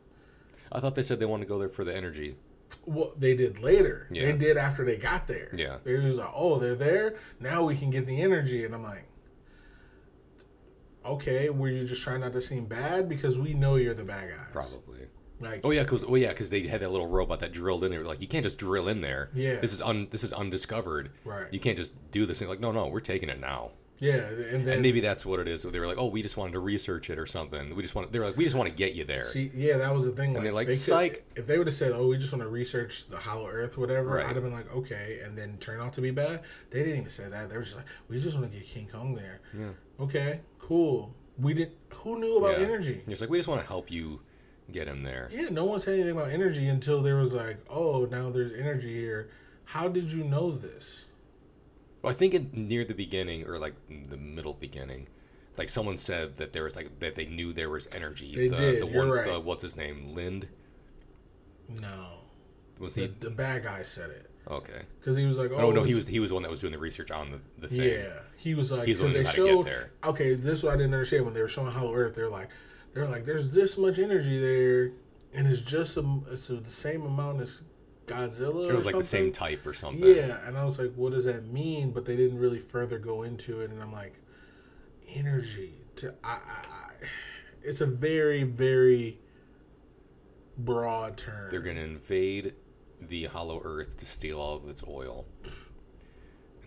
I 0.73 0.81
thought 0.81 0.95
they 0.95 1.03
said 1.03 1.21
they 1.21 1.27
wanted 1.27 1.45
to 1.45 1.49
go 1.49 1.59
there 1.59 1.69
for 1.69 1.85
the 1.85 1.95
energy. 1.95 2.37
Well, 2.87 3.15
they 3.17 3.35
did 3.37 3.61
later. 3.61 4.09
Yeah. 4.11 4.27
They 4.27 4.39
did 4.39 4.57
after 4.57 4.85
they 4.85 4.97
got 4.97 5.27
there. 5.27 5.51
Yeah. 5.55 5.79
They 5.85 5.99
was 5.99 6.19
like, 6.19 6.33
oh, 6.35 6.59
they're 6.59 6.75
there. 6.75 7.17
Now 7.41 7.65
we 7.65 7.77
can 7.77 7.91
get 7.91 8.07
the 8.07 8.21
energy. 8.21 8.65
And 8.65 8.75
I'm 8.75 8.83
like, 8.83 9.05
okay, 11.05 11.51
were 11.51 11.69
you 11.69 11.85
just 11.85 12.03
trying 12.03 12.21
not 12.21 12.33
to 12.33 12.41
seem 12.41 12.67
bad? 12.67 13.09
Because 13.09 13.39
we 13.39 13.55
know 13.55 13.77
you're 13.77 13.95
the 13.95 14.05
bad 14.05 14.29
guys. 14.31 14.49
Probably. 14.53 15.07
Like, 15.41 15.61
Oh 15.65 15.71
yeah, 15.71 15.83
because 15.83 16.05
oh 16.05 16.15
yeah, 16.15 16.29
because 16.29 16.49
they 16.51 16.67
had 16.67 16.81
that 16.81 16.91
little 16.91 17.09
robot 17.09 17.41
that 17.41 17.53
drilled 17.53 17.85
in 17.85 17.91
there. 17.91 18.05
Like 18.05 18.21
you 18.21 18.29
can't 18.29 18.45
just 18.45 18.57
drill 18.59 18.89
in 18.89 19.01
there. 19.01 19.31
Yeah. 19.35 19.61
This 19.61 19.73
is 19.73 19.83
un 19.83 20.09
this 20.11 20.23
is 20.23 20.33
undiscovered. 20.33 21.11
Right. 21.25 21.53
You 21.53 21.59
can't 21.61 21.77
just 21.77 21.93
do 22.13 22.25
this. 22.25 22.39
thing. 22.39 22.49
Like 22.49 22.61
no 22.61 22.71
no, 22.73 22.87
we're 22.87 23.01
taking 23.01 23.29
it 23.29 23.41
now. 23.41 23.73
Yeah. 24.01 24.17
And 24.29 24.67
then 24.67 24.75
And 24.75 24.83
maybe 24.83 25.01
that's 25.01 25.25
what 25.25 25.41
it 25.41 25.49
is. 25.49 25.63
They 25.63 25.79
were 25.79 25.87
like, 25.87 25.99
oh, 25.99 26.07
we 26.07 26.23
just 26.23 26.37
wanted 26.37 26.53
to 26.53 26.61
research 26.61 27.11
it 27.11 27.19
or 27.19 27.27
something. 27.27 27.75
We 27.77 27.83
just 27.83 27.95
want. 27.95 28.13
They 28.13 28.19
were 28.19 28.27
like, 28.27 28.37
we 28.37 28.45
just 28.45 28.57
want 28.57 28.69
to 28.69 28.75
get 28.75 28.95
you 28.95 29.05
there. 29.05 29.21
See, 29.23 29.51
yeah, 29.55 29.77
that 29.79 29.95
was 29.95 30.07
the 30.07 30.13
thing. 30.13 30.33
they're 30.33 30.53
like, 30.53 30.67
they 30.67 30.75
"Psych." 30.75 31.25
if 31.37 31.47
they 31.47 31.59
would 31.59 31.67
have 31.67 31.75
said, 31.75 31.93
"Oh, 31.93 32.09
we 32.09 32.17
just 32.19 32.33
want 32.33 32.43
to 32.43 32.49
research 32.49 33.07
the 33.09 33.17
Hollow 33.17 33.49
Earth, 33.49 33.79
whatever," 33.79 34.11
Right. 34.17 34.27
I'd 34.27 34.35
have 34.37 34.45
been 34.45 34.53
like, 34.53 34.75
"Okay," 34.75 35.21
and 35.25 35.37
then 35.39 35.57
turn 35.59 35.81
out 35.81 35.93
to 35.95 36.01
be 36.01 36.11
bad. 36.11 36.43
They 36.71 36.81
didn't 36.81 36.99
even 36.99 37.11
say 37.11 37.29
that. 37.29 37.49
They 37.51 37.57
were 37.57 37.63
just 37.63 37.77
like, 37.77 37.87
"We 38.09 38.19
just 38.19 38.37
want 38.39 38.51
to 38.51 38.57
get 38.57 38.67
King 38.67 38.89
Kong 38.93 39.15
there." 39.15 39.41
Yeah. 39.57 39.71
Okay, 40.01 40.41
cool. 40.59 41.15
We 41.39 41.55
did. 41.55 41.73
Who 41.95 42.19
knew 42.19 42.39
about 42.39 42.59
Yeah. 42.59 42.67
energy? 42.67 43.03
It's 43.07 43.21
like 43.21 43.31
we 43.31 43.39
just 43.39 43.49
want 43.49 43.61
to 43.61 43.67
help 43.67 43.91
you 43.91 44.21
get 44.73 44.89
him 44.89 45.03
there. 45.03 45.29
Yeah, 45.33 45.49
no 45.51 45.65
one 45.65 45.79
said 45.79 45.95
anything 45.95 46.13
about 46.13 46.31
energy 46.31 46.67
until 46.69 47.03
there 47.03 47.17
was 47.17 47.33
like, 47.35 47.59
"Oh, 47.71 48.07
now 48.07 48.31
there's 48.31 48.53
energy 48.53 48.93
here." 48.95 49.29
How 49.67 49.89
did 49.89 50.11
you 50.13 50.25
know 50.25 50.51
this? 50.51 51.09
Well, 52.05 52.13
I 52.13 52.15
think 52.15 52.35
in, 52.35 52.51
near 52.53 52.85
the 52.85 52.95
beginning 52.95 53.47
or 53.49 53.59
like 53.59 53.75
the 53.89 54.17
middle 54.19 54.53
beginning, 54.53 55.09
like 55.57 55.71
someone 55.71 55.97
said 55.97 56.37
that 56.37 56.53
there 56.53 56.65
was 56.65 56.77
like 56.77 56.99
that 57.01 57.15
they 57.15 57.27
knew 57.27 57.53
there 57.53 57.71
was 57.71 57.89
energy. 57.93 58.35
They 58.35 58.49
the, 58.49 58.57
did, 58.57 58.83
The 58.83 58.87
you're 58.89 58.99
one, 59.07 59.11
right. 59.11 59.27
the, 59.27 59.41
what's 59.41 59.63
his 59.63 59.77
name? 59.77 60.15
Lind 60.15 60.47
No, 61.81 62.19
was 62.79 62.95
the, 62.95 63.03
he? 63.03 63.07
the 63.21 63.31
bad 63.31 63.63
guy 63.65 63.83
said 63.83 64.11
it 64.11 64.31
Okay. 64.51 64.83
because 65.01 65.17
he 65.17 65.25
was 65.25 65.39
like, 65.39 65.51
"Oh, 65.53 65.57
Oh 65.57 65.71
no, 65.73 65.83
he 65.83 65.95
was 65.95 66.07
he 66.07 66.21
was 66.21 66.29
the 66.29 66.35
one 66.35 66.43
that 66.43 66.51
was 66.51 66.61
doing 66.61 66.73
the 66.73 66.79
research 66.79 67.11
on 67.11 67.31
the, 67.31 67.41
the 67.59 67.69
thing. 67.69 67.89
Yeah, 67.91 68.19
he 68.37 68.55
was 68.55 68.71
like 68.71 68.87
He's 68.87 68.99
the 68.99 69.05
because 69.05 69.15
they 69.15 69.21
knew 69.23 69.27
how 69.27 69.33
to 69.33 69.39
get 69.39 69.49
showed. 69.49 69.67
there. 69.67 69.91
Okay, 70.05 70.35
this 70.35 70.59
is 70.59 70.65
what 70.65 70.75
I 70.75 70.77
didn't 70.77 70.93
understand 70.93 71.25
when 71.25 71.33
they 71.33 71.41
were 71.41 71.49
showing 71.49 71.73
Hollow 71.73 71.95
Earth. 71.95 72.15
They're 72.15 72.29
like, 72.29 72.49
they're 72.93 73.09
like, 73.09 73.25
there's 73.25 73.55
this 73.55 73.79
much 73.79 73.99
energy 73.99 74.39
there, 74.39 74.93
and 75.33 75.47
it's 75.49 75.63
just 75.63 75.97
a, 75.97 76.21
it's 76.31 76.49
the 76.49 76.63
same 76.67 77.03
amount 77.07 77.41
as 77.41 77.63
Godzilla. 78.07 78.69
It 78.69 78.75
was 78.75 78.87
like 78.87 78.97
the 78.97 79.05
same 79.05 79.33
type 79.33 79.67
or 79.67 79.73
something. 79.73 80.05
Yeah, 80.05 80.39
and 80.47 80.57
I 80.59 80.65
was 80.65 80.79
like, 80.79 80.93
what 80.95 81.13
does 81.13 81.25
that 81.25 81.47
mean? 81.47 81.91
But 81.93 82.05
they 82.05 82.17
didn't 82.17 82.39
really 82.39 82.59
further 82.59 82.99
go 82.99 83.23
into 83.23 83.61
it, 83.61 83.71
and 83.71 83.83
I'm 83.83 83.93
like, 83.93 84.15
energy 85.15 85.73
to 85.97 86.15
I. 86.23 86.39
I, 86.47 86.91
it's 87.63 87.81
a 87.81 87.87
very 87.87 88.43
very 88.43 89.19
broad 90.59 91.17
term. 91.17 91.51
They're 91.51 91.61
gonna 91.61 91.81
invade 91.81 92.55
the 93.01 93.25
Hollow 93.25 93.61
Earth 93.65 93.97
to 93.99 94.07
steal 94.07 94.39
all 94.41 94.55
of 94.57 94.69
its 94.69 94.83
oil. 94.87 95.27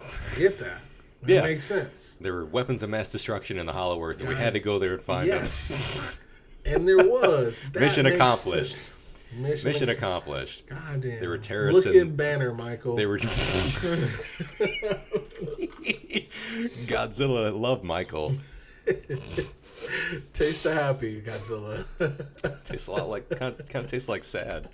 I 0.02 0.40
get 0.40 0.58
that. 0.60 0.80
That 1.24 1.34
Yeah. 1.34 1.42
makes 1.42 1.64
sense. 1.66 2.18
There 2.22 2.34
were 2.34 2.46
weapons 2.46 2.84
of 2.84 2.90
mass 2.90 3.12
destruction 3.12 3.58
in 3.58 3.66
the 3.66 3.74
Hollow 3.74 4.02
Earth, 4.04 4.20
and 4.20 4.30
we 4.30 4.36
had 4.36 4.54
to 4.54 4.60
go 4.60 4.78
there 4.80 4.94
and 4.94 5.02
find 5.04 5.30
them. 5.30 5.44
Yes. 5.44 6.00
and 6.66 6.88
there 6.88 6.98
was. 6.98 7.64
That 7.74 7.80
Mission 7.82 8.06
accomplished. 8.06 8.74
sense. 8.74 8.96
Mission, 9.34 9.68
Mission 9.70 9.90
ac- 9.90 9.98
accomplished. 9.98 10.66
God 10.68 11.02
damn. 11.02 11.20
They 11.20 11.28
were 11.28 11.38
terrorists 11.38 11.86
Look 11.86 11.96
at 11.96 12.16
Banner, 12.18 12.54
Michael. 12.54 12.96
They 12.96 13.06
were. 13.06 13.18
Godzilla 16.88 17.58
loved 17.60 17.84
Michael. 17.84 18.36
Taste 20.34 20.64
the 20.64 20.74
happy, 20.74 21.22
Godzilla. 21.22 21.84
Tastes 22.64 22.88
a 22.88 22.92
lot 22.92 23.10
like 23.10 23.30
kind 23.30 23.60
of, 23.60 23.68
kind 23.70 23.86
of 23.86 23.92
tastes 23.92 24.10
like 24.10 24.24
sad. 24.24 24.70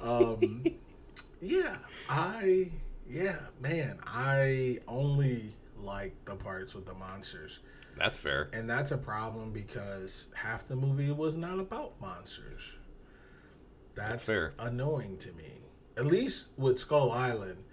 um, 0.00 0.64
yeah, 1.40 1.76
I 2.08 2.70
yeah, 3.08 3.38
man, 3.60 3.98
I 4.06 4.78
only 4.88 5.54
like 5.78 6.12
the 6.24 6.34
parts 6.36 6.74
with 6.74 6.86
the 6.86 6.94
monsters, 6.94 7.60
That's 7.96 8.18
fair. 8.18 8.48
and 8.52 8.68
that's 8.68 8.90
a 8.90 8.98
problem 8.98 9.52
because 9.52 10.26
half 10.34 10.64
the 10.64 10.74
movie 10.76 11.10
was 11.12 11.36
not 11.36 11.58
about 11.58 11.92
monsters. 12.00 12.76
That's, 13.96 14.26
fair. 14.26 14.54
annoying 14.58 15.16
to 15.18 15.32
me. 15.32 15.60
At 15.98 16.06
least 16.06 16.48
with 16.56 16.78
Skull 16.78 17.10
Island, 17.10 17.64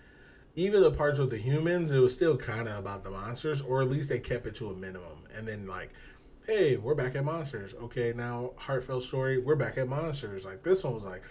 even 0.56 0.82
the 0.82 0.92
parts 0.92 1.20
with 1.20 1.30
the 1.30 1.38
humans, 1.38 1.92
it 1.92 2.00
was 2.00 2.14
still 2.14 2.38
kind 2.38 2.68
of 2.68 2.78
about 2.78 3.04
the 3.04 3.12
monsters, 3.12 3.62
or 3.62 3.82
at 3.82 3.90
least 3.90 4.10
they 4.10 4.20
kept 4.20 4.48
it 4.48 4.56
to 4.56 4.70
a 4.70 4.74
minimum. 4.74 5.26
And 5.36 5.48
then 5.48 5.68
like, 5.68 5.90
hey, 6.48 6.78
we're 6.78 6.96
back 6.96 7.16
at 7.16 7.26
monsters. 7.26 7.74
Okay, 7.74 8.14
now 8.16 8.52
heartfelt 8.58 9.04
story, 9.04 9.38
we're 9.38 9.56
back 9.56 9.78
at 9.78 9.88
monsters. 9.88 10.46
Like 10.46 10.64
this 10.64 10.84
one 10.84 10.94
was 10.94 11.04
like, 11.04 11.24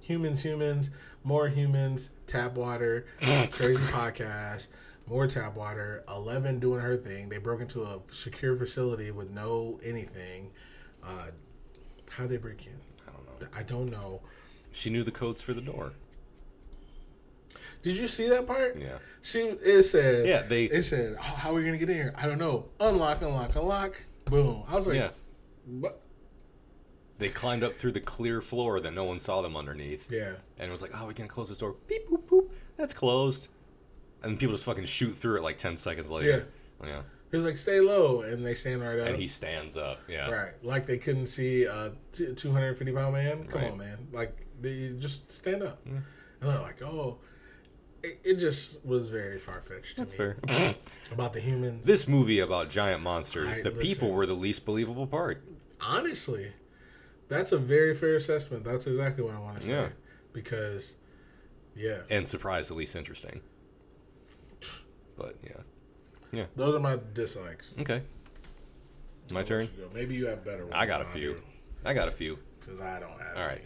humans, 0.00 0.42
humans, 0.42 0.90
more 1.24 1.48
humans, 1.48 2.10
tap 2.26 2.54
water, 2.54 3.06
crazy 3.50 3.82
podcast, 3.84 4.68
more 5.06 5.26
tap 5.26 5.56
water. 5.56 6.02
Eleven 6.08 6.58
doing 6.58 6.80
her 6.80 6.96
thing. 6.96 7.28
They 7.28 7.38
broke 7.38 7.60
into 7.60 7.82
a 7.82 8.00
secure 8.10 8.56
facility 8.56 9.10
with 9.10 9.30
no 9.30 9.78
anything. 9.84 10.50
Uh, 11.04 11.28
how 12.10 12.26
they 12.26 12.38
break 12.38 12.66
in? 12.66 12.72
I 13.06 13.12
don't 13.12 13.26
know. 13.26 13.48
I 13.56 13.62
don't 13.62 13.90
know. 13.90 14.20
She 14.72 14.90
knew 14.90 15.02
the 15.02 15.10
codes 15.10 15.40
for 15.42 15.52
the 15.54 15.60
door. 15.60 15.92
Did 17.82 17.96
you 17.96 18.06
see 18.06 18.28
that 18.28 18.46
part? 18.46 18.76
Yeah. 18.78 18.98
She 19.22 19.40
it 19.40 19.82
said 19.84 20.26
Yeah, 20.26 20.42
they- 20.42 20.64
it 20.66 20.82
said 20.82 21.16
oh, 21.18 21.22
how 21.22 21.50
are 21.50 21.54
we 21.54 21.64
gonna 21.64 21.78
get 21.78 21.88
in 21.88 21.96
here? 21.96 22.12
I 22.16 22.26
don't 22.26 22.38
know. 22.38 22.66
Unlock, 22.78 23.22
unlock, 23.22 23.56
unlock. 23.56 24.02
Boom. 24.26 24.62
I 24.68 24.74
was 24.74 24.86
like, 24.86 24.96
Yeah. 24.96 25.10
what? 25.66 26.00
They 27.18 27.28
climbed 27.28 27.62
up 27.64 27.74
through 27.74 27.92
the 27.92 28.00
clear 28.00 28.40
floor 28.40 28.80
that 28.80 28.92
no 28.92 29.04
one 29.04 29.18
saw 29.18 29.42
them 29.42 29.56
underneath. 29.56 30.10
Yeah. 30.10 30.32
And 30.58 30.68
it 30.68 30.70
was 30.70 30.82
like, 30.82 30.92
oh, 30.98 31.06
we 31.06 31.14
can 31.14 31.28
close 31.28 31.48
this 31.48 31.58
door. 31.58 31.76
Beep, 31.86 32.08
boop, 32.08 32.22
boop. 32.24 32.50
That's 32.76 32.94
closed. 32.94 33.48
And 34.22 34.38
people 34.38 34.54
just 34.54 34.64
fucking 34.64 34.86
shoot 34.86 35.12
through 35.16 35.36
it 35.38 35.42
like 35.42 35.58
10 35.58 35.76
seconds 35.76 36.10
later. 36.10 36.46
Yeah. 36.84 37.02
He 37.30 37.36
was 37.36 37.44
like, 37.46 37.56
stay 37.58 37.78
low, 37.80 38.22
and 38.22 38.44
they 38.44 38.54
stand 38.54 38.82
right 38.82 38.98
up. 38.98 39.06
And 39.08 39.16
he 39.16 39.26
stands 39.28 39.76
up. 39.76 40.00
Yeah. 40.08 40.30
right, 40.30 40.52
like 40.64 40.84
they 40.86 40.98
couldn't 40.98 41.26
see 41.26 41.64
a 41.64 41.92
two 42.10 42.50
hundred 42.50 42.76
fifty 42.76 42.92
pound 42.92 43.14
man. 43.14 43.44
Come 43.44 43.62
Right. 43.62 43.70
on, 43.70 43.78
man. 43.78 43.98
Like 44.12 44.36
they 44.60 44.92
just 44.98 45.30
stand 45.30 45.62
up, 45.62 45.80
Yeah. 45.86 45.92
and 45.94 46.02
they're 46.50 46.60
like, 46.60 46.82
oh. 46.82 47.18
It, 48.02 48.18
it 48.24 48.34
just 48.36 48.82
was 48.82 49.10
very 49.10 49.38
far 49.38 49.60
fetched 49.60 49.98
That's 49.98 50.12
me 50.12 50.16
fair. 50.16 50.36
about 51.12 51.34
the 51.34 51.40
humans. 51.40 51.84
this 51.84 52.08
movie 52.08 52.38
about 52.38 52.70
giant 52.70 53.02
monsters, 53.02 53.58
I- 53.58 53.62
the 53.62 53.72
people 53.72 54.10
were 54.12 54.24
the 54.24 54.32
least 54.32 54.64
believable 54.64 55.06
part. 55.06 55.44
honestly, 55.82 56.50
that's 57.28 57.52
a 57.52 57.58
very 57.58 57.94
fair 57.94 58.16
assessment. 58.16 58.64
That's 58.64 58.86
exactly 58.86 59.22
what 59.22 59.34
I 59.34 59.38
want 59.38 59.60
to 59.60 59.66
say. 59.66 59.72
Yeah. 59.74 59.88
Because, 60.32 60.96
yeah, 61.76 61.98
And 62.08 62.26
surprise, 62.26 62.68
the 62.68 62.74
least 62.74 62.96
interesting. 62.96 63.42
But 65.18 65.36
yeah. 65.44 65.50
Yeah. 66.32 66.46
Those 66.56 66.74
are 66.76 66.80
my 66.80 66.98
dislikes. 67.12 67.74
Okay. 67.80 68.02
My 69.30 69.42
turn? 69.42 69.68
Maybe 69.92 70.14
you 70.14 70.26
have 70.26 70.42
better 70.42 70.62
ones. 70.62 70.72
I 70.74 70.86
got 70.86 71.02
a 71.02 71.04
few. 71.04 71.36
I 71.84 71.92
got 71.92 72.08
a 72.08 72.12
few. 72.12 72.38
Because 72.58 72.80
I 72.80 72.98
don't 72.98 73.20
have 73.20 73.36
All 73.36 73.46
right. 73.46 73.60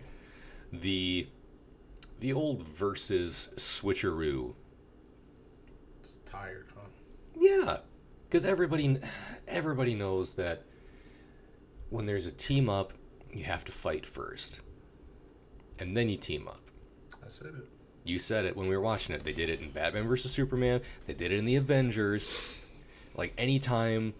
The 0.81 1.29
the 2.21 2.33
old 2.33 2.67
versus 2.69 3.49
switcheroo. 3.57 4.55
It's 6.01 6.19
tired, 6.25 6.69
huh? 6.75 6.89
Yeah, 7.37 7.79
because 8.29 8.47
everybody 8.47 8.99
everybody 9.47 9.95
knows 9.95 10.35
that 10.35 10.65
when 11.91 12.07
there's 12.07 12.27
a 12.27 12.33
team 12.33 12.69
up, 12.69 12.93
you 13.33 13.45
have 13.45 13.65
to 13.65 13.73
fight 13.73 14.07
first, 14.07 14.61
and 15.79 15.97
then 15.97 16.09
you 16.09 16.17
team 16.17 16.49
up. 16.49 16.61
I 17.25 17.29
said 17.29 17.49
it. 17.49 17.69
You 18.05 18.19
said 18.19 18.45
it 18.45 18.57
when 18.57 18.69
we 18.69 18.77
were 18.77 18.83
watching 18.83 19.15
it. 19.15 19.25
They 19.25 19.33
did 19.33 19.49
it 19.49 19.61
in 19.61 19.71
Batman 19.71 20.07
versus 20.07 20.31
Superman. 20.31 20.83
They 21.07 21.15
did 21.15 21.33
it 21.33 21.39
in 21.39 21.45
the 21.45 21.57
Avengers. 21.57 22.57
Like 23.15 23.33
anytime. 23.39 24.15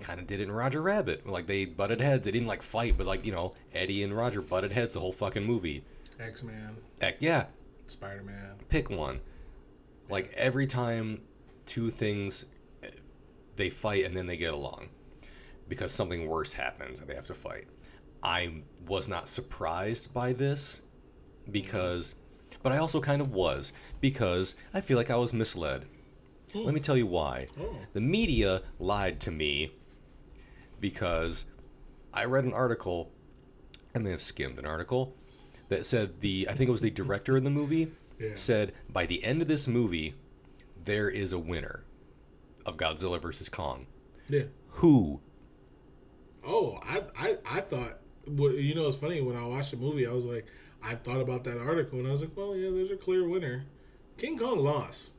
Kind 0.00 0.18
of 0.20 0.26
did 0.26 0.40
it 0.40 0.44
in 0.44 0.52
Roger 0.52 0.82
Rabbit. 0.82 1.26
Like 1.26 1.46
they 1.46 1.64
butted 1.64 2.00
heads. 2.00 2.24
They 2.24 2.30
didn't 2.30 2.48
like 2.48 2.62
fight, 2.62 2.96
but 2.96 3.06
like 3.06 3.24
you 3.24 3.32
know 3.32 3.54
Eddie 3.74 4.02
and 4.02 4.14
Roger 4.16 4.40
butted 4.40 4.72
heads 4.72 4.94
the 4.94 5.00
whole 5.00 5.12
fucking 5.12 5.44
movie. 5.44 5.84
X 6.18 6.42
Man, 6.42 6.76
Heck 7.00 7.16
yeah, 7.20 7.46
Spider 7.84 8.22
Man. 8.22 8.56
pick 8.68 8.90
one. 8.90 9.20
Like 10.08 10.32
every 10.34 10.66
time 10.66 11.22
two 11.66 11.90
things 11.90 12.44
eh, 12.82 12.88
they 13.56 13.70
fight 13.70 14.04
and 14.04 14.16
then 14.16 14.26
they 14.26 14.36
get 14.36 14.52
along 14.52 14.88
because 15.68 15.92
something 15.92 16.26
worse 16.26 16.52
happens 16.52 17.00
and 17.00 17.08
they 17.08 17.14
have 17.14 17.26
to 17.28 17.34
fight. 17.34 17.68
I 18.22 18.62
was 18.86 19.08
not 19.08 19.28
surprised 19.28 20.12
by 20.12 20.32
this 20.32 20.82
because 21.50 22.14
but 22.62 22.72
I 22.72 22.78
also 22.78 23.00
kind 23.00 23.22
of 23.22 23.32
was 23.32 23.72
because 24.00 24.54
I 24.74 24.80
feel 24.80 24.96
like 24.98 25.10
I 25.10 25.16
was 25.16 25.32
misled. 25.32 25.86
Let 26.52 26.74
me 26.74 26.80
tell 26.80 26.96
you 26.96 27.06
why. 27.06 27.46
Oh. 27.60 27.76
The 27.92 28.00
media 28.00 28.62
lied 28.80 29.20
to 29.20 29.30
me 29.30 29.72
because 30.80 31.44
I 32.12 32.24
read 32.24 32.44
an 32.44 32.52
article, 32.52 33.10
I 33.94 33.98
may 33.98 34.10
have 34.10 34.22
skimmed 34.22 34.58
an 34.58 34.66
article 34.66 35.14
that 35.68 35.86
said 35.86 36.20
the 36.20 36.46
I 36.50 36.54
think 36.54 36.68
it 36.68 36.72
was 36.72 36.80
the 36.80 36.90
director 36.90 37.36
of 37.36 37.44
the 37.44 37.50
movie 37.50 37.92
Yeah. 38.18 38.30
said 38.34 38.72
by 38.92 39.06
the 39.06 39.22
end 39.22 39.40
of 39.42 39.48
this 39.48 39.68
movie 39.68 40.14
there 40.84 41.08
is 41.08 41.32
a 41.32 41.38
winner 41.38 41.84
of 42.66 42.76
Godzilla 42.76 43.20
versus 43.20 43.48
Kong. 43.48 43.86
Yeah. 44.28 44.44
Who? 44.70 45.20
Oh, 46.46 46.78
I, 46.82 47.02
I, 47.18 47.38
I 47.44 47.60
thought. 47.60 47.98
Well, 48.26 48.52
you 48.52 48.74
know, 48.74 48.86
it's 48.88 48.96
funny 48.96 49.20
when 49.20 49.36
I 49.36 49.46
watched 49.46 49.72
the 49.72 49.76
movie. 49.76 50.06
I 50.06 50.12
was 50.12 50.24
like, 50.24 50.46
I 50.82 50.94
thought 50.94 51.20
about 51.20 51.44
that 51.44 51.58
article, 51.58 51.98
and 51.98 52.08
I 52.08 52.10
was 52.10 52.20
like, 52.22 52.30
well, 52.36 52.56
yeah, 52.56 52.70
there's 52.70 52.90
a 52.90 52.96
clear 52.96 53.28
winner. 53.28 53.64
King 54.16 54.38
Kong 54.38 54.58
lost. 54.58 55.10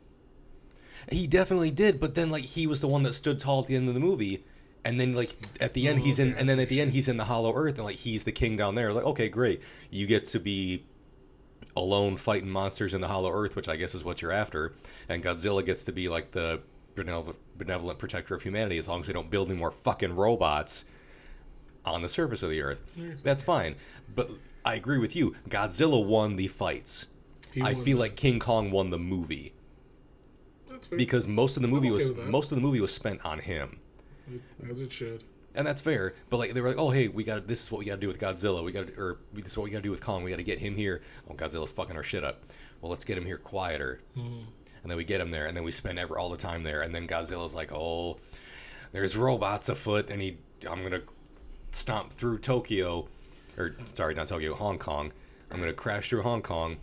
He 1.12 1.28
definitely 1.28 1.72
did, 1.72 1.99
but 1.99 2.16
then 2.16 2.30
like 2.30 2.45
he 2.45 2.68
was 2.68 2.82
the 2.82 2.88
one 2.88 3.03
that 3.03 3.14
stood 3.14 3.39
tall 3.39 3.62
at 3.62 3.68
the 3.68 3.76
end 3.76 3.88
of 3.88 3.93
the 3.93 3.99
movie. 3.99 4.45
And 4.84 4.99
then 4.99 5.13
like 5.13 5.36
at 5.59 5.73
the 5.73 5.88
end 5.88 5.99
Oh, 5.99 6.03
he's 6.03 6.17
in 6.19 6.34
and 6.36 6.49
then 6.49 6.59
at 6.59 6.69
the 6.69 6.82
end 6.82 6.91
he's 6.91 7.07
in 7.07 7.17
the 7.17 7.25
hollow 7.25 7.53
earth 7.53 7.75
and 7.75 7.86
like 7.86 7.97
he's 7.97 8.23
the 8.23 8.32
king 8.32 8.57
down 8.57 8.75
there. 8.75 8.91
Like, 8.93 9.05
okay, 9.05 9.29
great. 9.29 9.61
You 9.91 10.07
get 10.07 10.25
to 10.25 10.39
be 10.39 10.86
alone 11.77 12.17
fighting 12.17 12.49
monsters 12.49 12.93
in 12.93 13.01
the 13.01 13.07
hollow 13.07 13.32
earth, 13.32 13.55
which 13.55 13.69
I 13.69 13.75
guess 13.75 13.93
is 13.95 14.03
what 14.03 14.21
you're 14.21 14.32
after. 14.32 14.73
And 15.07 15.23
Godzilla 15.23 15.63
gets 15.65 15.86
to 15.86 15.91
be 15.91 16.09
like 16.09 16.32
the 16.32 16.61
benevolent, 16.95 17.38
benevolent 17.57 17.99
protector 17.99 18.36
of 18.36 18.41
humanity 18.41 18.77
as 18.77 18.88
long 18.88 18.99
as 19.01 19.07
they 19.07 19.13
don't 19.13 19.29
build 19.29 19.49
any 19.49 19.57
more 19.57 19.71
fucking 19.71 20.15
robots 20.15 20.86
on 21.86 22.01
the 22.01 22.09
surface 22.09 22.43
of 22.43 22.49
the 22.49 22.61
earth. 22.61 22.82
That's 23.23 23.41
fine. 23.41 23.75
But 24.15 24.32
I 24.65 24.75
agree 24.75 24.97
with 24.97 25.15
you. 25.15 25.36
Godzilla 25.49 26.03
won 26.03 26.36
the 26.36 26.47
fights. 26.47 27.05
He 27.51 27.61
I 27.61 27.73
feel 27.75 27.84
the- 27.84 27.93
like 27.95 28.15
King 28.15 28.39
Kong 28.39 28.71
won 28.71 28.89
the 28.89 28.99
movie 28.99 29.53
because 30.89 31.27
most 31.27 31.55
of 31.57 31.61
the 31.61 31.67
movie 31.67 31.91
okay 31.91 32.09
was 32.09 32.27
most 32.27 32.51
of 32.51 32.55
the 32.55 32.61
movie 32.61 32.82
was 32.82 32.93
spent 32.93 33.23
on 33.25 33.39
him. 33.39 33.79
As 34.69 34.82
it 34.82 34.91
should. 34.91 35.23
And 35.53 35.67
that's 35.67 35.82
fair, 35.82 36.13
but 36.29 36.38
like 36.38 36.53
they 36.53 36.61
were 36.61 36.69
like, 36.69 36.77
"Oh, 36.77 36.91
hey, 36.91 37.09
we 37.09 37.25
got 37.25 37.45
this 37.45 37.63
is 37.63 37.71
what 37.71 37.79
we 37.79 37.86
got 37.86 37.95
to 37.95 38.01
do 38.01 38.07
with 38.07 38.19
Godzilla. 38.19 38.63
We 38.63 38.71
got 38.71 38.88
to, 38.88 38.93
or 38.97 39.19
this 39.34 39.51
is 39.51 39.57
what 39.57 39.65
we 39.65 39.69
got 39.69 39.79
to 39.79 39.84
do 39.84 39.91
with 39.91 39.99
Kong. 39.99 40.23
We 40.23 40.29
got 40.29 40.38
to 40.38 40.43
get 40.43 40.59
him 40.59 40.75
here. 40.75 41.01
Oh, 41.29 41.34
Godzilla's 41.34 41.73
fucking 41.73 41.95
our 41.95 42.03
shit 42.03 42.23
up. 42.23 42.45
Well, 42.79 42.89
let's 42.89 43.03
get 43.03 43.17
him 43.17 43.25
here 43.25 43.38
quieter." 43.38 43.99
Mm-hmm. 44.17 44.43
And 44.84 44.89
then 44.89 44.97
we 44.97 45.03
get 45.03 45.19
him 45.19 45.29
there, 45.29 45.45
and 45.47 45.55
then 45.55 45.63
we 45.63 45.71
spend 45.71 45.99
ever 45.99 46.17
all 46.17 46.29
the 46.29 46.38
time 46.38 46.63
there, 46.63 46.82
and 46.82 46.95
then 46.95 47.05
Godzilla's 47.05 47.53
like, 47.53 47.73
"Oh, 47.73 48.17
there's 48.93 49.17
robots 49.17 49.67
afoot, 49.67 50.09
and 50.09 50.21
he, 50.21 50.38
I'm 50.69 50.84
gonna 50.84 51.01
stomp 51.71 52.13
through 52.13 52.39
Tokyo, 52.39 53.07
or 53.57 53.75
sorry, 53.93 54.15
not 54.15 54.29
Tokyo, 54.29 54.55
Hong 54.55 54.79
Kong. 54.79 55.11
I'm 55.51 55.59
gonna 55.59 55.73
crash 55.73 56.09
through 56.09 56.21
Hong 56.21 56.41
Kong 56.41 56.77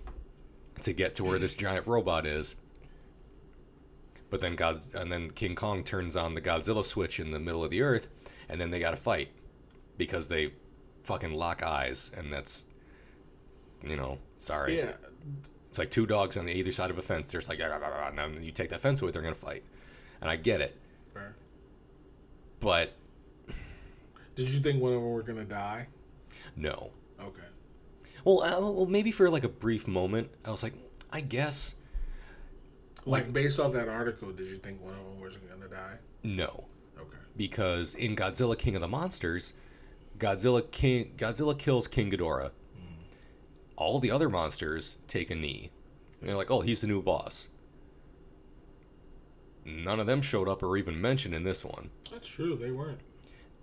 to 0.82 0.92
get 0.92 1.14
to 1.14 1.24
where 1.24 1.38
this 1.38 1.54
giant 1.54 1.86
robot 1.86 2.26
is." 2.26 2.54
But 4.30 4.40
then 4.40 4.56
God's 4.56 4.94
and 4.94 5.10
then 5.10 5.30
King 5.30 5.54
Kong 5.54 5.82
turns 5.82 6.16
on 6.16 6.34
the 6.34 6.40
Godzilla 6.40 6.84
switch 6.84 7.18
in 7.20 7.30
the 7.30 7.38
middle 7.38 7.64
of 7.64 7.70
the 7.70 7.82
earth, 7.82 8.08
and 8.48 8.60
then 8.60 8.70
they 8.70 8.78
got 8.78 8.90
to 8.90 8.96
fight 8.96 9.28
because 9.96 10.28
they 10.28 10.52
fucking 11.04 11.32
lock 11.32 11.62
eyes, 11.62 12.10
and 12.16 12.32
that's 12.32 12.66
you 13.82 13.96
know 13.96 14.18
sorry. 14.36 14.76
Yeah, 14.78 14.92
It's 15.68 15.78
like 15.78 15.90
two 15.90 16.06
dogs 16.06 16.36
on 16.36 16.48
either 16.48 16.72
side 16.72 16.90
of 16.90 16.98
a 16.98 17.02
fence. 17.02 17.30
There's 17.30 17.48
like, 17.48 17.60
and 17.60 18.18
then 18.18 18.42
you 18.42 18.52
take 18.52 18.70
that 18.70 18.80
fence 18.80 19.00
away, 19.00 19.10
they're 19.12 19.22
gonna 19.22 19.34
fight, 19.34 19.64
and 20.20 20.30
I 20.30 20.36
get 20.36 20.60
it. 20.60 20.76
fair. 21.12 21.34
But 22.60 22.94
Did 24.34 24.50
you 24.50 24.60
think 24.60 24.82
one 24.82 24.92
of 24.92 25.00
them 25.00 25.10
were 25.10 25.22
gonna 25.22 25.44
die? 25.44 25.86
No. 26.54 26.90
Okay. 27.20 27.42
Well, 28.24 28.42
uh, 28.42 28.60
well, 28.60 28.86
maybe 28.86 29.10
for 29.10 29.30
like 29.30 29.44
a 29.44 29.48
brief 29.48 29.88
moment, 29.88 30.30
I 30.44 30.50
was 30.50 30.62
like, 30.62 30.74
I 31.10 31.20
guess 31.20 31.74
Like 33.08 33.32
based 33.32 33.58
off 33.58 33.72
that 33.72 33.88
article, 33.88 34.30
did 34.32 34.48
you 34.48 34.56
think 34.56 34.82
one 34.82 34.92
of 34.94 35.04
them 35.04 35.20
was 35.20 35.36
gonna 35.36 35.68
die? 35.68 35.98
no, 36.22 36.66
Okay. 36.98 37.16
because 37.36 37.94
in 37.94 38.14
Godzilla 38.16 38.58
King 38.58 38.74
of 38.76 38.82
the 38.82 38.88
Monsters, 38.88 39.54
Godzilla 40.18 40.68
King 40.70 41.12
Godzilla 41.16 41.58
kills 41.58 41.88
King 41.88 42.10
Ghidorah. 42.10 42.50
Hmm. 42.76 43.02
All 43.76 43.98
the 43.98 44.10
other 44.10 44.28
monsters 44.28 44.98
take 45.06 45.30
a 45.30 45.34
knee. 45.34 45.70
And 46.20 46.28
they're 46.28 46.36
like, 46.36 46.50
"Oh, 46.50 46.60
he's 46.60 46.80
the 46.82 46.86
new 46.88 47.00
boss." 47.02 47.48
None 49.64 50.00
of 50.00 50.06
them 50.06 50.20
showed 50.22 50.48
up 50.48 50.62
or 50.62 50.76
even 50.76 51.00
mentioned 51.00 51.34
in 51.34 51.44
this 51.44 51.64
one. 51.64 51.90
That's 52.10 52.26
true. 52.28 52.56
They 52.56 52.70
weren't. 52.70 53.00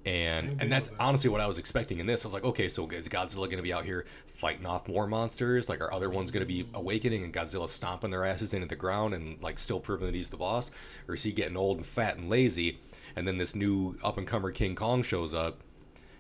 And 0.05 0.61
and 0.61 0.71
that's 0.71 0.89
that. 0.89 0.99
honestly 0.99 1.29
what 1.31 1.41
I 1.41 1.47
was 1.47 1.57
expecting 1.57 1.99
in 1.99 2.05
this. 2.05 2.23
I 2.23 2.27
was 2.27 2.33
like, 2.33 2.43
okay, 2.43 2.67
so 2.67 2.87
is 2.89 3.09
Godzilla 3.09 3.45
going 3.45 3.57
to 3.57 3.63
be 3.63 3.73
out 3.73 3.85
here 3.85 4.05
fighting 4.27 4.65
off 4.65 4.87
more 4.87 5.07
monsters? 5.07 5.67
Like, 5.67 5.81
are 5.81 5.91
other 5.91 6.09
ones 6.09 6.29
going 6.29 6.41
to 6.41 6.47
be 6.47 6.67
awakening 6.75 7.23
and 7.23 7.33
Godzilla 7.33 7.67
stomping 7.67 8.11
their 8.11 8.23
asses 8.23 8.53
into 8.53 8.67
the 8.67 8.75
ground 8.75 9.13
and 9.15 9.41
like 9.41 9.57
still 9.57 9.79
proving 9.79 10.05
that 10.07 10.15
he's 10.15 10.29
the 10.29 10.37
boss? 10.37 10.69
Or 11.07 11.15
is 11.15 11.23
he 11.23 11.31
getting 11.31 11.57
old 11.57 11.77
and 11.77 11.85
fat 11.85 12.17
and 12.17 12.29
lazy? 12.29 12.79
And 13.15 13.27
then 13.27 13.37
this 13.37 13.55
new 13.55 13.97
up 14.03 14.17
and 14.17 14.27
comer 14.27 14.51
King 14.51 14.75
Kong 14.75 15.01
shows 15.01 15.33
up 15.33 15.61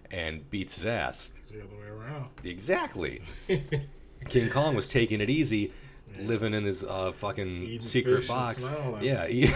and 0.09 0.49
beats 0.49 0.75
his 0.75 0.85
ass. 0.85 1.29
It's 1.43 1.51
the 1.51 1.59
other 1.59 1.75
way 1.75 1.87
around. 1.87 2.29
Exactly. 2.43 3.21
King 4.29 4.49
Kong 4.49 4.75
was 4.75 4.89
taking 4.89 5.21
it 5.21 5.29
easy, 5.29 5.71
living 6.19 6.53
in 6.55 6.63
his 6.63 6.83
uh, 6.83 7.11
fucking 7.11 7.63
Eating 7.63 7.81
secret 7.81 8.27
box. 8.27 8.67
Yeah. 9.01 9.27
he- 9.27 9.51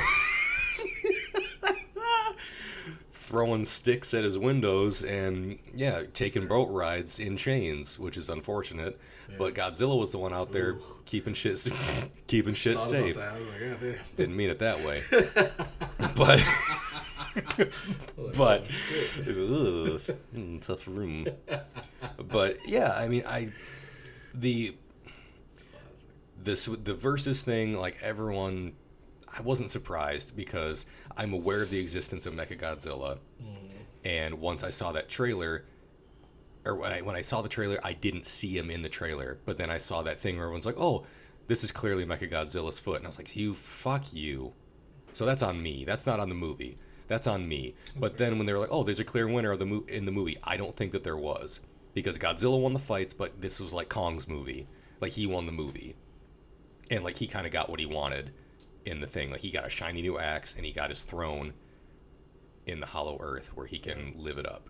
Throwing 3.30 3.64
sticks 3.64 4.16
at 4.16 4.24
his 4.24 4.40
windows 4.40 5.04
and 5.04 5.60
yeah, 5.76 6.02
taking 6.16 6.48
boat 6.48 6.68
rides 6.72 7.20
in 7.20 7.38
chains, 7.38 8.00
which 8.00 8.18
is 8.18 8.28
unfortunate. 8.28 9.00
But 9.38 9.54
Godzilla 9.54 9.96
was 10.00 10.12
the 10.12 10.18
one 10.18 10.34
out 10.34 10.52
there 10.52 10.72
Ooh. 10.72 10.82
keeping 11.06 11.36
shit 11.36 11.68
keeping 12.28 12.56
shit 12.56 12.80
safe. 12.80 13.18
About 13.18 13.34
that. 13.34 13.36
I 13.36 13.76
was 13.76 13.84
like. 13.84 14.16
Didn't 14.16 14.36
mean 14.36 14.50
it 14.50 14.58
that 14.58 14.84
way. 14.84 15.04
but 16.16 16.44
but 18.36 18.64
ugh, 19.20 20.02
mm, 20.36 20.60
tough 20.66 20.88
room. 20.88 21.28
But 22.18 22.58
yeah, 22.66 22.94
I 22.94 23.08
mean, 23.08 23.26
I 23.28 23.50
the 24.34 24.76
this 26.44 26.66
the 26.66 26.96
versus 26.96 27.44
thing, 27.44 27.78
like 27.78 28.00
everyone, 28.02 28.74
I 29.38 29.42
wasn't 29.42 29.70
surprised 29.70 30.36
because 30.36 30.86
I'm 31.16 31.34
aware 31.34 31.62
of 31.62 31.70
the 31.70 31.80
existence 31.80 32.26
of 32.26 32.34
Mechagodzilla, 32.34 33.20
mm. 33.42 33.72
and 34.04 34.40
once 34.40 34.64
I 34.64 34.70
saw 34.70 34.92
that 34.94 35.10
trailer. 35.10 35.66
Or 36.66 36.76
when 36.76 36.92
I 36.92 37.02
when 37.02 37.16
I 37.16 37.22
saw 37.22 37.42
the 37.42 37.50
trailer, 37.50 37.80
I 37.84 37.94
didn't 37.94 38.26
see 38.26 38.58
him 38.58 38.70
in 38.70 38.82
the 38.82 38.90
trailer, 38.90 39.40
but 39.46 39.58
then 39.58 39.70
I 39.70 39.78
saw 39.78 40.02
that 40.04 40.20
thing 40.20 40.36
where 40.36 40.46
everyone's 40.46 40.66
like, 40.66 40.78
"Oh, 40.78 41.06
this 41.48 41.64
is 41.64 41.72
clearly 41.72 42.06
Mechagodzilla's 42.06 42.80
foot," 42.80 42.98
and 42.98 43.06
I 43.06 43.10
was 43.10 43.18
like, 43.18 43.34
"You 43.36 43.54
fuck 43.54 44.14
you." 44.14 44.54
So 45.14 45.26
that's 45.26 45.42
on 45.42 45.62
me. 45.62 45.86
That's 45.86 46.06
not 46.06 46.20
on 46.20 46.30
the 46.30 46.36
movie. 46.36 46.78
That's 47.08 47.28
on 47.28 47.48
me. 47.48 47.76
But 47.96 48.18
then 48.18 48.38
when 48.38 48.46
they 48.46 48.54
were 48.54 48.60
like, 48.60 48.72
"Oh, 48.72 48.84
there's 48.84 49.00
a 49.00 49.06
clear 49.06 49.28
winner 49.28 49.52
of 49.52 49.60
the 49.60 49.66
mo- 49.66 49.86
in 49.88 50.06
the 50.06 50.12
movie," 50.12 50.38
I 50.44 50.58
don't 50.58 50.76
think 50.76 50.92
that 50.92 51.04
there 51.04 51.18
was 51.18 51.62
because 51.94 52.18
Godzilla 52.18 52.60
won 52.60 52.74
the 52.74 52.80
fights, 52.80 53.14
but 53.14 53.40
this 53.42 53.60
was 53.60 53.74
like 53.74 53.90
Kong's 53.90 54.28
movie. 54.28 54.68
Like 55.00 55.14
he 55.14 55.26
won 55.28 55.46
the 55.46 55.54
movie, 55.54 55.96
and 56.92 57.06
like 57.06 57.18
he 57.18 57.26
kind 57.26 57.48
of 57.48 57.54
got 57.54 57.70
what 57.70 57.80
he 57.80 57.86
wanted 57.86 58.34
in 58.86 59.00
the 59.02 59.08
thing. 59.08 59.32
Like 59.32 59.42
he 59.42 59.52
got 59.52 59.66
a 59.66 59.70
shiny 59.70 60.02
new 60.02 60.18
axe 60.20 60.56
and 60.56 60.66
he 60.66 60.72
got 60.72 60.90
his 60.90 61.02
throne 61.02 61.54
in 62.66 62.80
the 62.80 62.86
Hollow 62.86 63.18
Earth 63.22 63.52
where 63.56 63.66
he 63.66 63.80
can 63.80 64.14
live 64.16 64.38
it 64.38 64.46
up. 64.46 64.70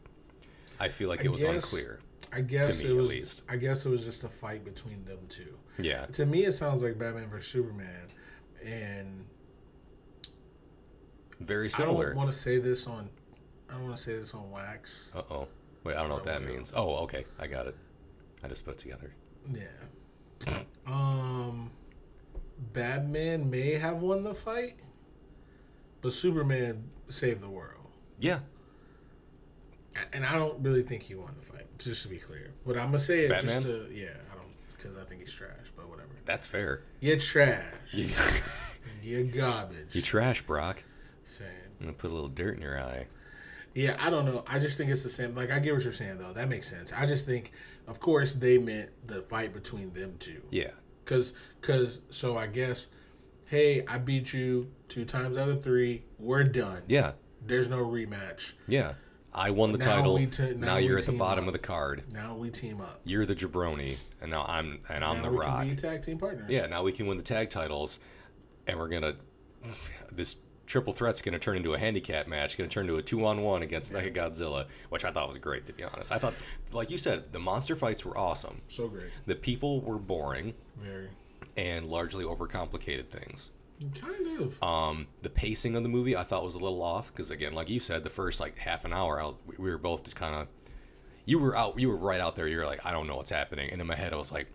I 0.79 0.87
feel 0.87 1.09
like 1.09 1.21
I 1.21 1.23
it 1.25 1.31
was 1.31 1.41
guess- 1.41 1.53
unclear. 1.71 1.99
I 2.31 2.41
guess 2.41 2.83
me, 2.83 2.89
it 2.89 2.91
at 2.91 2.97
was. 2.97 3.09
least. 3.09 3.41
I 3.49 3.57
guess 3.57 3.85
it 3.87 3.89
was 3.89 4.05
just 4.05 4.23
a 4.23 4.27
fight 4.29 4.63
between 4.63 5.03
them 5.03 5.17
two. 5.29 5.57
Yeah, 5.79 6.05
To 6.07 6.25
me, 6.27 6.45
it 6.45 6.51
sounds 6.51 6.83
like 6.83 6.97
Batman 6.99 7.27
vs 7.27 7.47
Superman, 7.51 8.07
and 8.63 9.25
very 11.39 11.65
I 11.65 11.69
similar. 11.69 12.07
don't 12.09 12.17
want 12.17 12.31
to 12.31 12.37
say 12.37 12.59
this 12.59 12.85
on. 12.85 13.09
I 13.69 13.73
don't 13.73 13.83
want 13.85 13.95
to 13.97 14.01
say 14.03 14.15
this 14.15 14.33
on 14.35 14.51
wax. 14.51 15.11
Uh 15.15 15.23
oh. 15.31 15.47
Wait, 15.83 15.95
I 15.95 15.99
don't 16.01 16.09
know 16.09 16.15
what 16.15 16.23
that 16.25 16.41
Oh, 16.43 16.45
means. 16.45 16.73
Oh, 16.75 16.95
okay, 16.97 17.25
I 17.39 17.47
got 17.47 17.65
it. 17.65 17.75
I 18.43 18.47
just 18.47 18.63
put 18.63 18.75
it 18.75 18.77
together. 18.79 19.11
Yeah. 19.51 20.59
Um, 20.85 21.71
Batman 22.73 23.49
may 23.49 23.71
have 23.75 24.01
won 24.01 24.23
the 24.23 24.33
fight, 24.33 24.75
but 26.01 26.13
Superman 26.13 26.89
saved 27.07 27.41
the 27.41 27.49
world. 27.49 27.87
Yeah, 28.19 28.39
And 30.13 30.25
I 30.25 30.33
don't 30.33 30.61
really 30.61 30.83
think 30.83 31.03
he 31.03 31.15
won 31.15 31.33
the 31.39 31.45
fight, 31.45 31.65
just 31.77 32.03
to 32.03 32.09
be 32.09 32.17
clear. 32.17 32.51
But 32.65 32.77
I'm 32.77 32.87
gonna 32.87 32.99
say 32.99 33.25
it 33.25 33.41
just 33.41 33.63
Batman? 33.63 33.87
to 33.87 33.93
yeah, 33.93 34.09
I 34.31 34.35
don't 34.35 34.45
because 34.75 34.97
I 34.97 35.03
think 35.03 35.21
he's 35.21 35.31
trash. 35.33 35.71
But 35.75 35.89
whatever. 35.89 36.09
that's 36.25 36.45
fair. 36.45 36.83
You're 36.99 37.17
trash. 37.17 37.63
You, 37.91 38.09
You're 39.01 39.23
garbage. 39.23 39.95
you 39.95 40.01
trash, 40.01 40.41
Brock. 40.41 40.83
Same. 41.23 41.47
I'm 41.79 41.85
gonna 41.87 41.93
put 41.93 42.11
a 42.11 42.13
little 42.13 42.29
dirt 42.29 42.57
in 42.57 42.61
your 42.61 42.79
eye. 42.81 43.07
Yeah, 43.73 43.95
I 43.99 44.09
don't 44.09 44.25
know. 44.25 44.43
I 44.47 44.59
just 44.59 44.77
think 44.77 44.89
it's 44.89 45.03
the 45.03 45.09
same. 45.09 45.33
Like 45.35 45.51
I 45.51 45.59
get 45.59 45.73
what 45.73 45.83
you're 45.83 45.93
saying 45.93 46.17
though. 46.17 46.33
That 46.33 46.49
makes 46.49 46.67
sense. 46.67 46.91
I 46.91 47.05
just 47.05 47.25
think, 47.25 47.51
of 47.87 47.99
course, 48.01 48.33
they 48.33 48.57
meant 48.57 48.89
the 49.07 49.21
fight 49.21 49.53
between 49.53 49.93
them 49.93 50.15
two. 50.19 50.41
Yeah, 50.51 50.71
Cause, 51.09 51.33
cause, 51.61 52.01
so 52.09 52.37
I 52.37 52.45
guess, 52.45 52.87
hey, 53.45 53.83
I 53.87 53.97
beat 53.97 54.31
you 54.31 54.69
two 54.87 55.05
times 55.05 55.39
out 55.39 55.49
of 55.49 55.63
three. 55.63 56.03
We're 56.19 56.43
done. 56.43 56.83
yeah, 56.87 57.13
There's 57.43 57.67
no 57.67 57.79
rematch. 57.79 58.53
yeah. 58.67 58.93
I 59.33 59.49
won 59.51 59.71
the 59.71 59.77
Now 59.79 59.95
title. 59.97 60.15
we 60.15 60.25
t- 60.25 60.55
now 60.55 60.67
now 60.67 60.77
you're 60.77 60.97
at 60.97 61.05
the 61.05 61.11
bottom 61.11 61.43
up. 61.43 61.49
of 61.49 61.53
the 61.53 61.59
card. 61.59 62.03
Now 62.11 62.35
we 62.35 62.49
team 62.49 62.81
up. 62.81 62.99
You're 63.05 63.27
the 63.27 63.35
jabroni, 63.35 63.95
and 64.21 64.31
now 64.31 64.43
I'm 64.47 64.79
and 64.89 65.03
I'm 65.03 65.17
now 65.17 65.23
the 65.23 65.31
we 65.31 65.37
rock. 65.37 65.59
can 65.59 65.69
be 65.69 65.75
tag 65.75 66.01
team 66.01 66.17
partners. 66.17 66.49
Yeah, 66.49 66.65
now 66.65 66.81
we 66.81 66.91
can 66.91 67.05
win 67.05 67.15
the 67.17 67.23
tag 67.23 67.51
titles, 67.51 67.99
and 68.65 68.77
we're 68.79 68.87
gonna 68.87 69.15
this 70.11 70.35
triple 70.69 70.93
threat's 70.93 71.21
gonna 71.21 71.39
turn 71.39 71.57
into 71.57 71.73
a 71.73 71.77
handicap 71.77 72.27
match. 72.27 72.57
Gonna 72.57 72.69
turn 72.69 72.85
into 72.85 72.97
a 72.97 73.01
two 73.01 73.25
on 73.25 73.41
one 73.41 73.63
against 73.63 73.91
Mechagodzilla, 73.91 74.67
which 74.89 75.03
I 75.03 75.11
thought 75.11 75.27
was 75.27 75.37
great 75.39 75.65
to 75.65 75.73
be 75.73 75.83
honest. 75.83 76.11
I 76.11 76.19
thought, 76.19 76.35
like 76.71 76.89
you 76.91 76.97
said, 76.97 77.33
the 77.33 77.39
monster 77.39 77.75
fights 77.75 78.05
were 78.05 78.17
awesome. 78.17 78.61
So 78.69 78.87
great. 78.87 79.07
The 79.25 79.35
people 79.35 79.81
were 79.81 79.97
boring 79.97 80.53
Very. 80.77 81.09
and 81.57 81.87
largely 81.87 82.23
overcomplicated 82.23 83.09
things. 83.09 83.51
Kind 83.99 84.39
of. 84.41 84.61
Um, 84.61 85.07
the 85.23 85.29
pacing 85.29 85.75
of 85.75 85.83
the 85.83 85.89
movie 85.89 86.15
I 86.15 86.23
thought 86.23 86.43
was 86.43 86.55
a 86.55 86.59
little 86.59 86.81
off 86.83 87.11
because 87.11 87.31
again, 87.31 87.53
like 87.53 87.67
you 87.69 87.79
said, 87.79 88.03
the 88.03 88.09
first 88.09 88.39
like 88.39 88.57
half 88.57 88.85
an 88.85 88.93
hour, 88.93 89.19
I 89.19 89.25
was 89.25 89.39
we- 89.47 89.55
we 89.57 89.69
were 89.71 89.77
both 89.79 90.03
just 90.03 90.15
kind 90.15 90.35
of 90.35 90.47
you 91.25 91.39
were 91.39 91.55
out, 91.57 91.79
you 91.79 91.89
were 91.89 91.97
right 91.97 92.21
out 92.21 92.35
there. 92.35 92.47
You 92.47 92.57
were 92.57 92.65
like, 92.65 92.85
I 92.85 92.91
don't 92.91 93.07
know 93.07 93.15
what's 93.15 93.29
happening, 93.31 93.71
and 93.71 93.81
in 93.81 93.87
my 93.87 93.95
head, 93.95 94.13
I 94.13 94.17
was 94.17 94.31
like, 94.31 94.47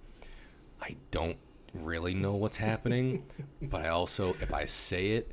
I 0.80 0.96
don't 1.10 1.36
really 1.72 2.14
know 2.14 2.34
what's 2.34 2.56
happening, 2.56 3.24
but 3.62 3.80
I 3.82 3.88
also, 3.88 4.36
if 4.40 4.52
I 4.54 4.64
say 4.66 5.12
it, 5.12 5.32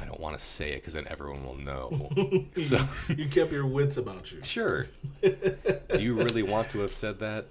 I 0.00 0.04
don't 0.04 0.20
want 0.20 0.38
to 0.38 0.44
say 0.44 0.70
it 0.72 0.76
because 0.76 0.94
then 0.94 1.06
everyone 1.08 1.44
will 1.44 1.56
know. 1.56 2.10
so 2.56 2.80
you 3.08 3.26
kept 3.28 3.52
your 3.52 3.66
wits 3.66 3.96
about 3.96 4.32
you. 4.32 4.42
sure, 4.42 4.86
do 5.22 5.98
you 5.98 6.14
really 6.14 6.42
want 6.42 6.68
to 6.70 6.80
have 6.80 6.92
said 6.92 7.18
that? 7.20 7.46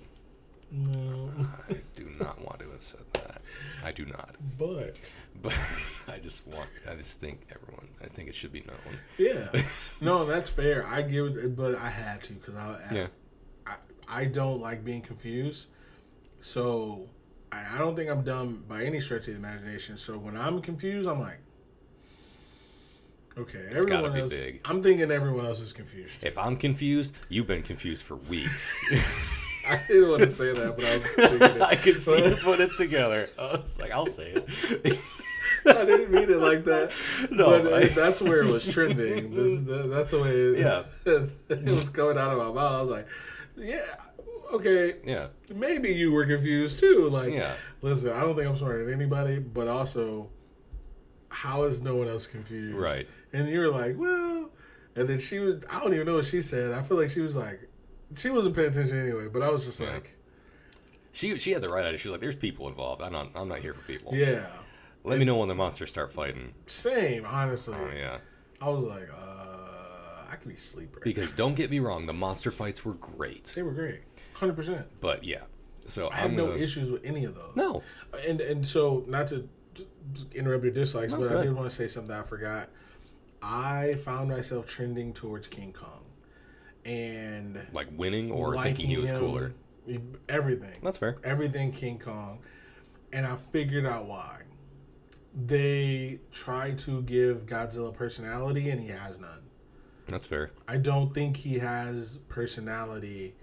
No. 0.74 1.30
I 1.70 1.76
do 1.96 2.08
not 2.20 2.40
want 2.46 2.60
to 2.60 2.70
have 2.72 2.82
said 2.82 3.02
that. 3.14 3.42
I 3.84 3.92
do 3.92 4.06
not. 4.06 4.36
But 4.58 5.00
But 5.42 5.54
I 6.08 6.20
just 6.20 6.48
want, 6.48 6.70
I 6.90 6.96
just 6.96 7.20
think 7.20 7.42
everyone, 7.54 7.88
I 8.02 8.08
think 8.08 8.30
it 8.30 8.36
should 8.36 8.54
be 8.54 8.62
known. 8.62 8.98
yeah, 9.18 9.50
no, 10.00 10.26
that's 10.26 10.50
fair. 10.50 10.86
I 10.88 11.02
give 11.02 11.26
it, 11.38 11.56
but 11.58 11.76
I 11.76 11.90
had 11.90 12.24
to 12.24 12.34
because 12.34 12.56
I, 12.56 12.80
I 12.90 12.94
Yeah. 12.96 13.08
I, 13.68 13.76
I 14.08 14.26
don't 14.26 14.62
like 14.62 14.86
being 14.86 15.02
confused. 15.02 15.68
So 16.40 17.10
I, 17.52 17.76
I 17.76 17.78
don't 17.78 17.96
think 17.96 18.10
I'm 18.10 18.24
dumb 18.24 18.64
by 18.68 18.84
any 18.84 19.00
stretch 19.02 19.28
of 19.28 19.34
the 19.34 19.40
imagination. 19.40 19.98
So 19.98 20.18
when 20.18 20.38
I'm 20.38 20.62
confused, 20.62 21.08
I'm 21.08 21.20
like, 21.20 21.40
okay, 23.38 23.60
gotta 23.70 23.76
everyone 23.78 24.14
be 24.14 24.20
else. 24.22 24.30
big. 24.34 24.62
I'm 24.66 24.82
thinking 24.84 25.12
everyone 25.12 25.46
else 25.46 25.60
is 25.62 25.74
confused. 25.74 26.24
If 26.24 26.38
I'm 26.38 26.56
confused, 26.58 27.14
you've 27.30 27.48
been 27.48 27.64
confused 27.64 28.04
for 28.04 28.16
weeks. 28.18 28.78
I 29.68 29.80
didn't 29.88 30.10
want 30.10 30.22
to 30.24 30.32
say 30.32 30.54
that, 30.54 30.76
but 30.76 30.86
I 30.86 30.98
was 30.98 31.08
thinking 31.16 31.42
it. 31.58 31.62
I 31.62 31.76
could 31.76 32.02
see 32.02 32.26
you 32.30 32.36
put 32.36 32.60
it 32.60 32.72
together. 32.78 33.30
I 33.38 33.58
was 33.58 33.80
like, 33.80 33.92
I'll 33.92 34.08
say 34.08 34.32
it. 34.36 35.00
I 35.68 35.86
didn't 35.86 36.12
mean 36.12 36.24
it 36.32 36.40
like 36.40 36.64
that. 36.66 36.92
No, 37.30 37.46
but 37.62 37.72
uh, 37.72 37.76
I- 37.76 37.88
that's 37.90 38.22
where 38.22 38.42
it 38.42 38.48
was 38.52 38.66
trending. 38.68 39.34
This, 39.36 39.62
that, 39.62 39.90
that's 39.90 40.12
the 40.12 40.20
way 40.20 40.32
it, 40.32 40.60
Yeah. 40.60 40.84
it 41.06 41.70
was 41.70 41.90
coming 41.90 42.18
out 42.18 42.32
of 42.32 42.38
my 42.40 42.46
mouth. 42.52 42.58
I 42.74 42.82
was 42.82 42.90
like, 42.90 43.08
yeah, 43.56 43.82
okay, 44.54 44.96
Yeah, 45.06 45.28
maybe 45.54 45.90
you 45.90 46.12
were 46.12 46.26
confused 46.26 46.80
too. 46.80 47.08
Like, 47.12 47.32
Yeah. 47.34 47.54
listen, 47.84 48.12
I 48.12 48.22
don't 48.22 48.36
think 48.36 48.48
I'm 48.50 48.56
smarter 48.58 48.84
than 48.86 48.94
anybody, 48.96 49.38
but 49.38 49.68
also, 49.68 50.30
how 51.30 51.64
is 51.64 51.82
no 51.82 51.96
one 51.96 52.08
else 52.08 52.26
confused? 52.26 52.76
Right. 52.76 53.08
And 53.34 53.48
you 53.48 53.60
were 53.60 53.70
like, 53.70 53.98
well, 53.98 54.50
and 54.96 55.08
then 55.08 55.20
she 55.20 55.40
was, 55.40 55.64
I 55.70 55.80
don't 55.80 55.94
even 55.94 56.06
know 56.06 56.16
what 56.16 56.26
she 56.26 56.42
said. 56.42 56.72
I 56.74 56.82
feel 56.82 56.98
like 56.98 57.10
she 57.10 57.22
was 57.22 57.36
like, 57.36 57.68
she 58.16 58.30
wasn't 58.30 58.56
paying 58.56 58.70
attention 58.70 58.98
anyway, 59.00 59.28
but 59.32 59.42
I 59.42 59.50
was 59.50 59.66
just 59.66 59.80
Yeah. 59.80 59.92
like, 59.94 60.14
she 61.14 61.38
she 61.40 61.52
had 61.52 61.62
the 61.62 61.68
right 61.70 61.86
idea. 61.86 61.98
She 61.98 62.08
was 62.08 62.14
like, 62.14 62.22
"There's 62.22 62.38
people 62.38 62.70
involved. 62.70 63.02
I'm 63.02 63.12
not 63.12 63.32
I'm 63.36 63.50
not 63.50 63.60
here 63.60 63.74
for 63.74 63.82
people. 63.82 64.14
yeah, 64.16 64.46
Let 65.04 65.20
me 65.20 65.26
know 65.26 65.36
when 65.36 65.50
the 65.50 65.56
monsters 65.56 65.90
start 65.90 66.10
fighting." 66.14 66.54
same, 66.68 67.26
honestly. 67.26 67.76
Oh 67.78 67.92
yeah, 67.94 68.20
I 68.62 68.70
was 68.70 68.86
like, 68.86 69.10
uh, 69.14 70.26
I 70.32 70.36
could 70.38 70.48
be 70.48 70.56
asleep 70.56 70.96
right 70.96 71.04
Because 71.04 71.34
don't 71.34 71.54
get 71.56 71.70
me 71.70 71.80
wrong, 71.80 72.06
the 72.06 72.14
monster 72.14 72.50
fights 72.50 72.86
were 72.86 72.94
great. 72.94 73.52
They 73.54 73.62
were 73.62 73.74
great, 73.74 74.00
hundred 74.36 74.56
percent. 74.56 74.88
But 75.02 75.26
yeah. 75.26 75.42
So 75.86 76.10
I 76.12 76.16
have 76.18 76.32
no 76.32 76.48
gonna, 76.48 76.60
issues 76.60 76.90
with 76.90 77.06
any 77.06 77.26
of 77.26 77.36
those. 77.36 77.58
No. 77.58 77.84
and 78.26 78.40
and 78.40 78.66
so 78.66 79.04
not 79.06 79.28
to 79.28 79.50
interrupt 80.34 80.64
your 80.64 80.72
dislikes, 80.74 81.12
No, 81.12 81.20
but 81.20 81.36
I 81.36 81.44
did 81.44 81.54
want 81.54 81.70
to 81.70 81.76
say 81.76 81.90
something 81.90 82.16
I 82.16 82.24
forgot. 82.24 82.70
I 83.42 83.96
found 83.96 84.30
myself 84.30 84.68
trending 84.68 85.14
towards 85.14 85.48
King 85.48 85.74
Kong, 85.74 86.06
and 86.86 87.66
Like 87.74 87.88
winning 87.96 88.32
or 88.32 88.56
thinking 88.62 88.88
he 88.88 88.98
was 88.98 89.10
him, 89.12 89.20
cooler. 89.20 89.54
Everything, 90.30 90.80
That's 90.84 90.98
fair. 90.98 91.18
everything 91.24 91.72
King 91.72 91.98
Kong, 92.00 92.40
and 93.12 93.26
I 93.26 93.36
figured 93.36 93.86
out 93.86 94.06
why. 94.06 94.44
They 95.34 96.20
try 96.32 96.72
to 96.72 97.02
give 97.04 97.46
Godzilla 97.46 97.94
personality, 97.94 98.70
and 98.70 98.80
he 98.80 98.90
has 98.90 99.20
none. 99.20 99.40
That's 100.08 100.28
fair. 100.28 100.52
I 100.68 100.78
don't 100.78 101.14
think 101.14 101.38
he 101.38 101.58
has 101.60 102.20
personality. 102.28 103.34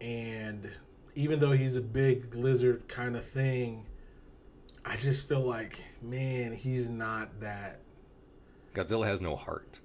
And 0.00 0.70
even 1.14 1.38
though 1.38 1.52
he's 1.52 1.76
a 1.76 1.80
big 1.80 2.34
lizard 2.34 2.88
kind 2.88 3.16
of 3.16 3.24
thing, 3.24 3.86
I 4.84 4.96
just 4.96 5.28
feel 5.28 5.40
like, 5.40 5.82
man, 6.02 6.52
he's 6.52 6.88
not 6.88 7.40
that. 7.40 7.80
Godzilla 8.76 9.06
has 9.06 9.22
no 9.22 9.34
heart. 9.36 9.80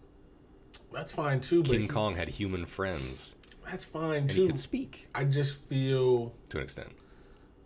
That's 0.92 1.12
fine 1.12 1.40
too, 1.40 1.64
but 1.64 1.72
King 1.72 1.82
he- 1.82 1.88
Kong 1.88 2.16
had 2.16 2.28
human 2.30 2.66
friends 2.66 3.36
that's 3.64 3.86
fine 3.86 4.24
and 4.24 4.32
he 4.32 4.48
could 4.48 4.58
speak 4.58 5.08
I 5.14 5.24
just 5.24 5.62
feel 5.70 6.34
to 6.50 6.58
an 6.58 6.64
extent. 6.64 6.90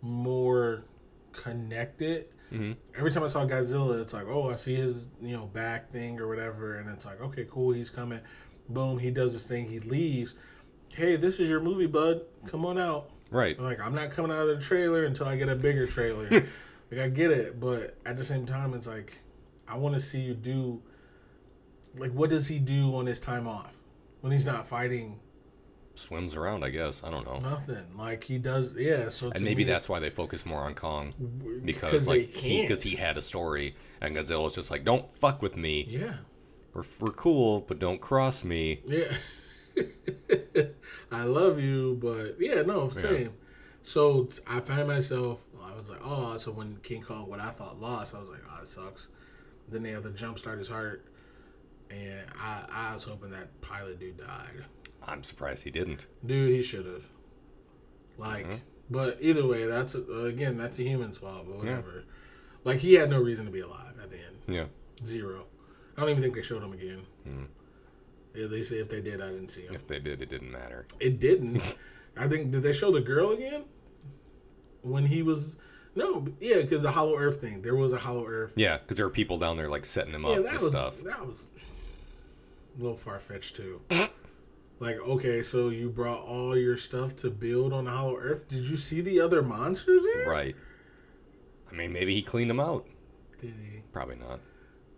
more 0.02 0.84
connected. 1.32 2.26
hmm 2.50 2.72
Every 2.96 3.10
time 3.10 3.24
I 3.24 3.26
saw 3.28 3.46
Godzilla, 3.46 4.00
it's 4.00 4.12
like, 4.12 4.26
oh, 4.28 4.50
I 4.50 4.56
see 4.56 4.74
his 4.74 5.08
you 5.20 5.36
know 5.36 5.46
back 5.46 5.90
thing 5.90 6.20
or 6.20 6.28
whatever, 6.28 6.78
and 6.78 6.88
it's 6.90 7.04
like, 7.06 7.20
okay, 7.20 7.46
cool, 7.50 7.72
he's 7.72 7.90
coming. 7.90 8.20
Boom, 8.68 8.98
he 8.98 9.10
does 9.10 9.32
this 9.32 9.44
thing, 9.44 9.64
he 9.66 9.80
leaves. 9.80 10.34
Hey, 10.92 11.16
this 11.16 11.40
is 11.40 11.48
your 11.48 11.60
movie, 11.60 11.86
bud. 11.86 12.22
Come 12.46 12.64
on 12.64 12.78
out. 12.78 13.10
Right. 13.30 13.56
I'm 13.58 13.64
like, 13.64 13.80
I'm 13.80 13.94
not 13.94 14.10
coming 14.10 14.30
out 14.30 14.42
of 14.42 14.48
the 14.48 14.58
trailer 14.58 15.04
until 15.04 15.26
I 15.26 15.36
get 15.36 15.48
a 15.48 15.56
bigger 15.56 15.86
trailer. 15.86 16.28
like, 16.90 17.00
I 17.00 17.08
get 17.08 17.30
it, 17.32 17.58
but 17.58 17.96
at 18.06 18.16
the 18.16 18.24
same 18.24 18.46
time, 18.46 18.72
it's 18.74 18.86
like, 18.86 19.18
I 19.68 19.76
want 19.76 19.94
to 19.94 20.00
see 20.00 20.20
you 20.20 20.34
do. 20.34 20.80
Like, 21.98 22.12
what 22.12 22.30
does 22.30 22.46
he 22.46 22.58
do 22.58 22.94
on 22.96 23.06
his 23.06 23.20
time 23.20 23.46
off 23.46 23.76
when 24.20 24.32
he's 24.32 24.46
not 24.46 24.66
fighting 24.66 25.18
Swims 25.98 26.34
around, 26.36 26.62
I 26.62 26.70
guess. 26.70 27.02
I 27.02 27.10
don't 27.10 27.24
know. 27.26 27.38
nothing? 27.38 27.84
Like 27.96 28.22
he 28.22 28.38
does, 28.38 28.74
yeah. 28.76 29.08
So 29.08 29.30
And 29.30 29.42
maybe 29.42 29.64
me, 29.64 29.70
that's 29.70 29.88
why 29.88 29.98
they 29.98 30.10
focus 30.10 30.44
more 30.44 30.60
on 30.60 30.74
Kong 30.74 31.14
because 31.64 32.06
like 32.06 32.32
he 32.32 32.62
because 32.62 32.82
he 32.82 32.96
had 32.96 33.16
a 33.18 33.22
story 33.22 33.74
and 34.00 34.14
Godzilla 34.16 34.42
was 34.44 34.54
just 34.54 34.70
like, 34.70 34.84
don't 34.84 35.10
fuck 35.16 35.42
with 35.42 35.56
me. 35.56 35.86
yeah, 35.88 36.16
We're 36.74 36.84
we're 37.00 37.12
cool, 37.12 37.60
but 37.62 37.78
don't 37.78 38.00
cross 38.00 38.44
me. 38.44 38.82
yeah. 38.86 39.16
I 41.12 41.24
love 41.24 41.60
you, 41.60 41.98
but 42.00 42.36
yeah, 42.38 42.62
no, 42.62 42.88
same. 42.90 43.32
So 43.82 44.28
I 44.46 44.60
find 44.60 44.88
myself. 44.88 45.42
I 45.62 45.74
was 45.74 45.90
like, 45.90 46.00
oh, 46.02 46.36
so 46.36 46.52
when 46.52 46.76
King 46.82 47.02
Kong, 47.02 47.28
what 47.28 47.40
I 47.40 47.50
thought 47.50 47.80
lost, 47.80 48.14
I 48.14 48.18
was 48.18 48.28
like, 48.28 48.40
oh, 48.50 48.62
it 48.62 48.66
sucks. 48.68 49.08
Then 49.68 49.82
they 49.82 49.90
have 49.90 50.04
the 50.04 50.10
jump 50.10 50.38
start 50.38 50.58
his 50.58 50.68
heart, 50.68 51.04
and 51.90 52.26
I, 52.40 52.64
I 52.70 52.92
was 52.94 53.04
hoping 53.04 53.30
that 53.30 53.60
pilot 53.60 53.98
dude 53.98 54.18
died. 54.18 54.64
I'm 55.06 55.22
surprised 55.22 55.62
he 55.64 55.70
didn't. 55.70 56.06
Dude, 56.24 56.50
he 56.50 56.62
should 56.62 56.86
have. 56.86 57.08
Like, 58.18 58.46
Mhm. 58.50 58.60
but 58.90 59.18
either 59.20 59.46
way, 59.46 59.66
that's 59.66 59.94
a, 59.94 60.02
again, 60.24 60.56
that's 60.56 60.78
a 60.78 60.82
human's 60.82 61.18
fault, 61.18 61.46
but 61.46 61.56
whatever. 61.58 62.04
Like, 62.64 62.78
he 62.80 62.94
had 62.94 63.10
no 63.10 63.20
reason 63.20 63.44
to 63.44 63.50
be 63.52 63.60
alive 63.60 63.94
at 64.02 64.10
the 64.10 64.16
end. 64.16 64.36
Yeah. 64.48 64.64
Zero. 65.04 65.46
I 65.96 66.00
don't 66.00 66.10
even 66.10 66.22
think 66.22 66.34
they 66.34 66.42
showed 66.42 66.62
him 66.62 66.72
again. 66.72 67.02
Hmm. 67.24 67.44
At 68.34 68.50
least 68.50 68.72
if 68.72 68.88
they 68.88 69.00
did, 69.00 69.20
I 69.22 69.28
didn't 69.30 69.48
see 69.48 69.62
him. 69.62 69.74
If 69.74 69.86
they 69.86 69.98
did, 69.98 70.20
it 70.20 70.28
didn't 70.28 70.50
matter. 70.50 70.84
It 71.00 71.18
didn't. 71.20 71.62
I 72.16 72.26
think 72.28 72.50
did 72.50 72.62
they 72.62 72.72
show 72.72 72.90
the 72.90 73.00
girl 73.00 73.30
again 73.30 73.64
when 74.82 75.04
he 75.06 75.22
was 75.22 75.56
no, 75.94 76.26
yeah, 76.40 76.60
because 76.60 76.82
the 76.82 76.90
Hollow 76.90 77.16
Earth 77.16 77.40
thing. 77.40 77.62
There 77.62 77.74
was 77.76 77.92
a 77.92 77.96
Hollow 77.98 78.26
Earth. 78.26 78.52
Yeah, 78.56 78.76
because 78.78 78.98
there 78.98 79.06
were 79.06 79.10
people 79.12 79.38
down 79.38 79.56
there 79.56 79.68
like 79.70 79.86
setting 79.86 80.12
him 80.12 80.24
Yeah, 80.24 80.32
up 80.32 80.44
that 80.44 80.60
was 80.60 80.70
stuff. 80.70 81.02
that 81.04 81.26
was 81.26 81.48
a 82.76 82.82
little 82.82 82.96
far 82.96 83.18
fetched 83.18 83.56
too. 83.56 83.80
like, 84.80 84.96
okay, 85.00 85.42
so 85.42 85.68
you 85.70 85.88
brought 85.90 86.22
all 86.24 86.56
your 86.56 86.76
stuff 86.76 87.16
to 87.16 87.30
build 87.30 87.72
on 87.72 87.84
the 87.84 87.90
Hollow 87.90 88.16
Earth. 88.18 88.48
Did 88.48 88.68
you 88.68 88.76
see 88.76 89.00
the 89.00 89.20
other 89.20 89.42
monsters 89.42 90.04
it? 90.04 90.26
Right. 90.26 90.54
I 91.70 91.74
mean, 91.74 91.92
maybe 91.92 92.14
he 92.14 92.22
cleaned 92.22 92.50
them 92.50 92.60
out. 92.60 92.86
Did 93.40 93.54
he? 93.62 93.82
Probably 93.92 94.16
not. 94.16 94.40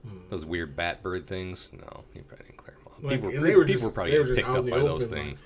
Hmm. 0.07 0.19
Those 0.29 0.45
weird 0.45 0.77
bat 0.77 1.03
bird 1.03 1.27
things. 1.27 1.73
No, 1.73 2.05
he 2.15 2.21
probably 2.21 2.47
didn't 2.47 2.59
clear 2.59 2.77
them 2.77 2.93
out. 2.93 3.03
Like, 3.05 3.13
people 3.17 3.29
and 3.31 3.41
were, 3.41 3.47
they 3.47 3.57
were 3.57 3.65
people 3.65 3.73
just- 3.73 3.85
were 3.85 3.91
probably 3.93 4.13
they 4.13 4.19
were 4.19 4.25
just 4.27 4.37
picked 4.37 4.49
up 4.49 4.69
by 4.69 4.79
those 4.79 5.09
things. 5.09 5.43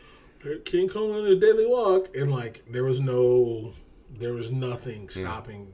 King 0.64 0.89
Kong 0.89 1.12
on 1.12 1.24
his 1.24 1.37
daily 1.37 1.66
walk, 1.66 2.16
and 2.16 2.33
like 2.33 2.64
there 2.68 2.83
was 2.83 3.01
no, 3.01 3.72
there 4.11 4.33
was 4.33 4.51
nothing 4.51 5.09
stopping. 5.09 5.72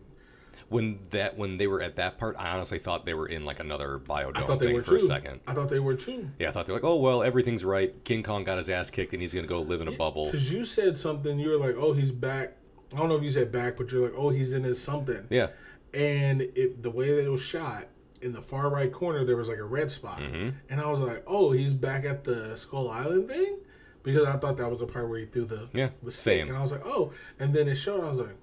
When 0.70 0.98
that 1.10 1.38
when 1.38 1.56
they 1.56 1.66
were 1.66 1.80
at 1.80 1.96
that 1.96 2.18
part, 2.18 2.36
I 2.38 2.50
honestly 2.50 2.78
thought 2.78 3.06
they 3.06 3.14
were 3.14 3.26
in 3.26 3.46
like 3.46 3.58
another 3.58 3.98
biodome 4.00 4.58
thing 4.58 4.82
for 4.82 4.90
too. 4.90 4.96
a 4.96 5.00
second. 5.00 5.40
I 5.46 5.54
thought 5.54 5.70
they 5.70 5.80
were 5.80 5.94
too. 5.94 6.28
Yeah, 6.38 6.48
I 6.48 6.52
thought 6.52 6.66
they 6.66 6.72
were 6.74 6.78
like, 6.78 6.84
oh 6.84 6.96
well, 6.96 7.22
everything's 7.22 7.64
right. 7.64 7.94
King 8.04 8.22
Kong 8.22 8.44
got 8.44 8.58
his 8.58 8.68
ass 8.68 8.90
kicked, 8.90 9.14
and 9.14 9.22
he's 9.22 9.32
gonna 9.32 9.46
go 9.46 9.62
live 9.62 9.80
in 9.80 9.88
a 9.88 9.92
bubble. 9.92 10.26
Because 10.26 10.52
you 10.52 10.66
said 10.66 10.98
something, 10.98 11.38
you 11.38 11.48
were 11.50 11.56
like, 11.56 11.74
"Oh, 11.78 11.94
he's 11.94 12.10
back." 12.12 12.56
I 12.94 12.98
don't 12.98 13.08
know 13.08 13.16
if 13.16 13.22
you 13.22 13.30
said 13.30 13.50
back, 13.50 13.76
but 13.78 13.90
you're 13.90 14.02
like, 14.02 14.14
"Oh, 14.18 14.28
he's 14.28 14.52
in 14.52 14.62
his 14.62 14.78
something." 14.80 15.26
Yeah. 15.30 15.48
And 15.94 16.42
it, 16.42 16.82
the 16.82 16.90
way 16.90 17.12
that 17.14 17.24
it 17.24 17.30
was 17.30 17.40
shot 17.42 17.86
in 18.20 18.32
the 18.34 18.42
far 18.42 18.68
right 18.68 18.92
corner, 18.92 19.24
there 19.24 19.36
was 19.38 19.48
like 19.48 19.58
a 19.60 19.64
red 19.64 19.90
spot, 19.90 20.20
hmm 20.20 20.50
and 20.68 20.80
I 20.82 20.90
was 20.90 20.98
like, 21.00 21.22
"Oh, 21.26 21.50
he's 21.52 21.72
back 21.72 22.04
at 22.04 22.24
the 22.24 22.54
Skull 22.58 22.90
Island 22.90 23.30
thing," 23.30 23.56
because 24.02 24.26
I 24.26 24.36
thought 24.36 24.58
that 24.58 24.68
was 24.68 24.80
the 24.80 24.86
part 24.86 25.08
where 25.08 25.18
he 25.18 25.24
threw 25.24 25.46
the 25.46 25.70
Yeah. 25.72 25.88
the 26.02 26.10
stick, 26.10 26.40
Same. 26.40 26.48
and 26.48 26.58
I 26.58 26.60
was 26.60 26.72
like, 26.72 26.84
"Oh," 26.84 27.12
and 27.38 27.54
then 27.54 27.68
it 27.68 27.76
showed, 27.76 28.04
I 28.04 28.08
was 28.08 28.18
like, 28.18 28.36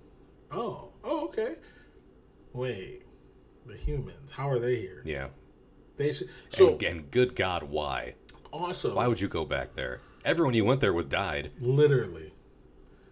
"Oh, 0.50 0.90
oh, 1.04 1.26
okay." 1.26 1.56
Wait, 2.56 3.02
the 3.66 3.76
humans, 3.76 4.32
how 4.32 4.50
are 4.50 4.60
they 4.60 4.78
here? 4.78 5.02
Yeah. 5.06 5.28
They 5.98 6.12
so 6.14 6.28
and, 6.60 6.84
and 6.84 7.12
good 7.12 7.36
God, 7.36 7.64
why? 7.64 8.16
also 8.54 8.96
Why 8.96 9.08
would 9.08 9.20
you 9.20 9.28
go 9.28 9.44
back 9.44 9.76
there? 9.76 10.00
Everyone 10.24 10.54
you 10.54 10.64
went 10.64 10.80
there 10.80 10.94
with 10.94 11.10
died. 11.10 11.52
literally, 11.60 12.34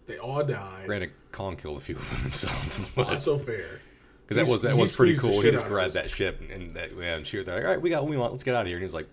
they 0.08 0.18
all 0.18 0.44
died. 0.44 0.86
Granted, 0.86 1.12
Kong 1.34 1.58
killed 1.58 1.78
a 1.78 1.82
few 1.82 1.96
of 1.98 2.10
them 2.10 2.20
himself, 2.24 2.98
Also 2.98 3.38
fair. 3.38 3.82
because 4.26 4.38
that 4.38 4.52
was 4.52 4.62
that 4.62 4.78
was 4.78 4.96
pretty 4.96 5.18
cool. 5.18 5.42
He 5.42 5.52
just 5.52 5.68
grabbed 5.68 5.94
that 5.96 6.10
ship 6.10 6.42
and 6.50 6.74
that 6.76 6.92
yeah, 6.98 7.16
and 7.16 7.28
she 7.28 7.38
was 7.38 7.48
like, 7.48 7.64
"All 7.64 7.70
right, 7.70 7.82
we 7.82 7.90
got 7.90 8.04
what 8.04 8.10
we 8.10 8.18
want. 8.18 8.32
Let's 8.32 8.44
get 8.44 8.56
out 8.56 8.62
of 8.62 8.68
here." 8.68 8.78
And 8.78 8.82
he 8.82 8.86
was 8.86 8.94
like, 8.94 9.10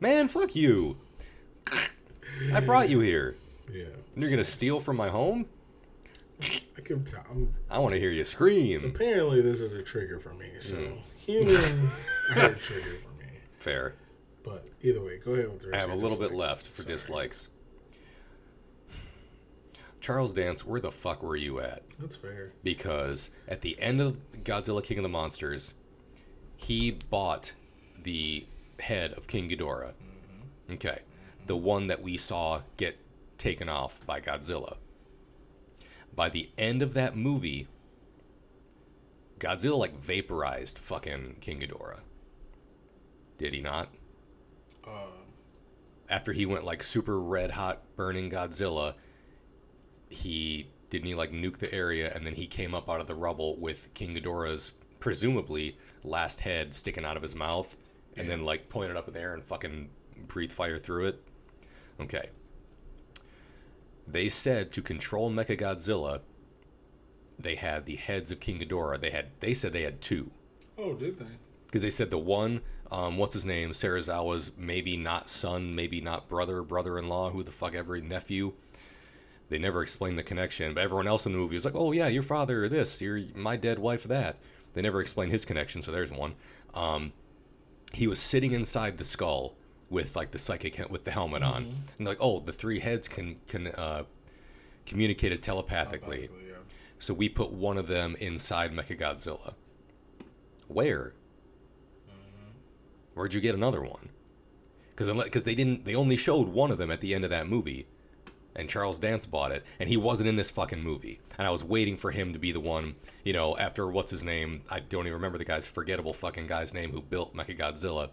"Man, 0.00 0.26
fuck 0.28 0.56
you! 0.56 0.96
I 2.54 2.60
brought 2.60 2.88
you 2.88 3.00
here. 3.00 3.36
Yeah. 3.72 3.84
And 4.14 4.24
you're 4.24 4.30
gonna 4.32 4.42
steal 4.42 4.80
from 4.80 4.96
my 4.96 5.08
home? 5.08 5.46
I 6.78 6.80
can 6.80 7.04
tell. 7.04 7.24
I'm, 7.30 7.52
I 7.70 7.78
want 7.78 7.94
to 7.94 8.00
hear 8.00 8.10
you 8.10 8.24
scream." 8.24 8.84
apparently, 8.84 9.40
this 9.42 9.60
is 9.60 9.74
a 9.74 9.82
trigger 9.82 10.18
for 10.18 10.34
me. 10.34 10.50
So 10.60 10.76
Mm. 10.76 10.98
humans 11.16 12.08
are 12.36 12.46
a 12.50 12.54
trigger 12.54 12.96
for 13.02 13.22
me. 13.24 13.30
Fair. 13.58 13.94
But 14.42 14.70
either 14.82 15.02
way, 15.02 15.18
go 15.18 15.32
ahead 15.34 15.48
with 15.50 15.60
the 15.62 15.74
I 15.76 15.78
have 15.78 15.90
a 15.90 15.94
little 15.94 16.18
bit 16.18 16.32
left 16.32 16.66
for 16.66 16.82
Sorry. 16.82 16.94
dislikes. 16.94 17.48
Charles 20.00 20.32
Dance, 20.32 20.64
where 20.64 20.80
the 20.80 20.90
fuck 20.90 21.22
were 21.22 21.36
you 21.36 21.60
at? 21.60 21.82
That's 21.98 22.16
fair. 22.16 22.52
because 22.64 23.30
at 23.48 23.60
the 23.60 23.78
end 23.80 24.00
of 24.00 24.18
Godzilla 24.44 24.82
King 24.82 24.98
of 24.98 25.02
the 25.02 25.10
Monsters, 25.10 25.74
he 26.56 26.92
bought 27.10 27.52
the 28.02 28.46
head 28.78 29.12
of 29.12 29.26
King 29.26 29.50
Ghidorah. 29.50 29.92
Okay. 30.72 31.00
The 31.46 31.56
one 31.56 31.88
that 31.88 32.00
we 32.02 32.16
saw 32.16 32.62
get 32.78 32.96
taken 33.36 33.68
off 33.68 34.00
by 34.06 34.20
Godzilla. 34.20 34.76
By 36.14 36.28
the 36.28 36.50
end 36.58 36.82
of 36.82 36.94
that 36.94 37.16
movie, 37.16 37.68
Godzilla 39.38 39.78
like 39.78 39.98
vaporized 39.98 40.78
fucking 40.78 41.36
King 41.40 41.60
Ghidorah. 41.60 42.00
Did 43.38 43.54
he 43.54 43.60
not? 43.60 43.88
Uh, 44.86 45.06
After 46.08 46.32
he 46.32 46.44
went 46.46 46.64
like 46.64 46.82
super 46.82 47.18
red 47.18 47.52
hot 47.52 47.82
burning 47.96 48.30
Godzilla, 48.30 48.94
he 50.08 50.68
didn't 50.90 51.06
he 51.06 51.14
like 51.14 51.32
nuke 51.32 51.58
the 51.58 51.72
area 51.72 52.12
and 52.14 52.26
then 52.26 52.34
he 52.34 52.46
came 52.46 52.74
up 52.74 52.90
out 52.90 53.00
of 53.00 53.06
the 53.06 53.14
rubble 53.14 53.56
with 53.56 53.92
King 53.94 54.14
Ghidorah's 54.16 54.72
presumably 54.98 55.78
last 56.02 56.40
head 56.40 56.74
sticking 56.74 57.04
out 57.04 57.16
of 57.16 57.22
his 57.22 57.34
mouth 57.34 57.76
and 58.16 58.28
then 58.28 58.40
like 58.40 58.68
pointed 58.68 58.96
up 58.96 59.06
in 59.06 59.14
the 59.14 59.20
air 59.20 59.34
and 59.34 59.44
fucking 59.44 59.88
breathe 60.26 60.50
fire 60.52 60.78
through 60.78 61.06
it. 61.06 61.22
Okay. 62.00 62.28
They 64.12 64.28
said 64.28 64.72
to 64.72 64.82
control 64.82 65.30
Mechagodzilla, 65.30 66.20
they 67.38 67.54
had 67.54 67.86
the 67.86 67.96
heads 67.96 68.30
of 68.30 68.40
King 68.40 68.58
Ghidorah. 68.60 69.00
They 69.00 69.10
had 69.10 69.26
they 69.40 69.54
said 69.54 69.72
they 69.72 69.82
had 69.82 70.00
two 70.00 70.30
oh, 70.78 70.94
did 70.94 71.18
they? 71.18 71.26
because 71.66 71.82
they 71.82 71.90
said 71.90 72.10
the 72.10 72.18
one, 72.18 72.60
um, 72.90 73.16
what's 73.16 73.34
his 73.34 73.46
name, 73.46 73.70
Serizawa's 73.70 74.50
maybe 74.56 74.96
not 74.96 75.30
son, 75.30 75.74
maybe 75.74 76.00
not 76.00 76.28
brother, 76.28 76.62
brother-in-law, 76.62 77.30
who 77.30 77.44
the 77.44 77.52
fuck 77.52 77.74
ever, 77.74 78.00
nephew. 78.00 78.52
They 79.50 79.58
never 79.58 79.82
explained 79.82 80.18
the 80.18 80.24
connection, 80.24 80.74
but 80.74 80.82
everyone 80.82 81.06
else 81.06 81.26
in 81.26 81.32
the 81.32 81.38
movie 81.38 81.54
was 81.54 81.64
like, 81.64 81.74
"Oh 81.76 81.92
yeah, 81.92 82.06
your 82.08 82.22
father 82.22 82.68
this, 82.68 83.00
your 83.00 83.20
my 83.34 83.56
dead 83.56 83.78
wife 83.78 84.04
that." 84.04 84.36
They 84.74 84.82
never 84.82 85.00
explained 85.00 85.32
his 85.32 85.44
connection, 85.44 85.82
so 85.82 85.90
there's 85.90 86.12
one. 86.12 86.34
Um, 86.74 87.12
he 87.92 88.06
was 88.06 88.20
sitting 88.20 88.52
inside 88.52 88.98
the 88.98 89.04
skull 89.04 89.56
with 89.90 90.16
like 90.16 90.30
the 90.30 90.38
psychic 90.38 90.76
he- 90.76 90.84
with 90.88 91.04
the 91.04 91.10
helmet 91.10 91.42
on, 91.42 91.74
and 91.98 92.06
like, 92.06 92.18
oh, 92.20 92.40
the 92.40 92.52
three 92.52 92.78
heads 92.78 93.08
can 93.08 93.36
can 93.46 93.66
uh, 93.68 94.04
communicate 94.86 95.42
telepathically. 95.42 96.28
Telepathically, 96.28 96.48
yeah. 96.48 96.56
So 96.98 97.12
we 97.12 97.28
put 97.28 97.52
one 97.52 97.76
of 97.76 97.88
them 97.88 98.16
inside 98.20 98.72
Mechagodzilla. 98.72 99.54
Where? 100.68 101.14
Where'd 103.14 103.34
you 103.34 103.40
get 103.40 103.54
another 103.54 103.82
one? 103.82 104.10
Because 104.94 105.10
because 105.24 105.42
they 105.42 105.54
didn't, 105.54 105.84
they 105.84 105.94
only 105.94 106.16
showed 106.16 106.48
one 106.48 106.70
of 106.70 106.78
them 106.78 106.90
at 106.90 107.00
the 107.00 107.14
end 107.14 107.24
of 107.24 107.30
that 107.30 107.48
movie, 107.48 107.86
and 108.54 108.68
Charles 108.68 108.98
Dance 108.98 109.26
bought 109.26 109.50
it, 109.50 109.64
and 109.80 109.88
he 109.88 109.96
wasn't 109.96 110.28
in 110.28 110.36
this 110.36 110.50
fucking 110.50 110.82
movie. 110.82 111.20
And 111.38 111.46
I 111.46 111.50
was 111.50 111.64
waiting 111.64 111.96
for 111.96 112.10
him 112.10 112.32
to 112.32 112.38
be 112.38 112.52
the 112.52 112.60
one, 112.60 112.94
you 113.24 113.32
know, 113.32 113.56
after 113.56 113.88
what's 113.88 114.10
his 114.10 114.24
name? 114.24 114.62
I 114.70 114.80
don't 114.80 115.06
even 115.06 115.14
remember 115.14 115.38
the 115.38 115.44
guy's 115.44 115.66
forgettable 115.66 116.12
fucking 116.12 116.46
guy's 116.46 116.72
name 116.72 116.92
who 116.92 117.00
built 117.00 117.34
Mechagodzilla. 117.34 118.10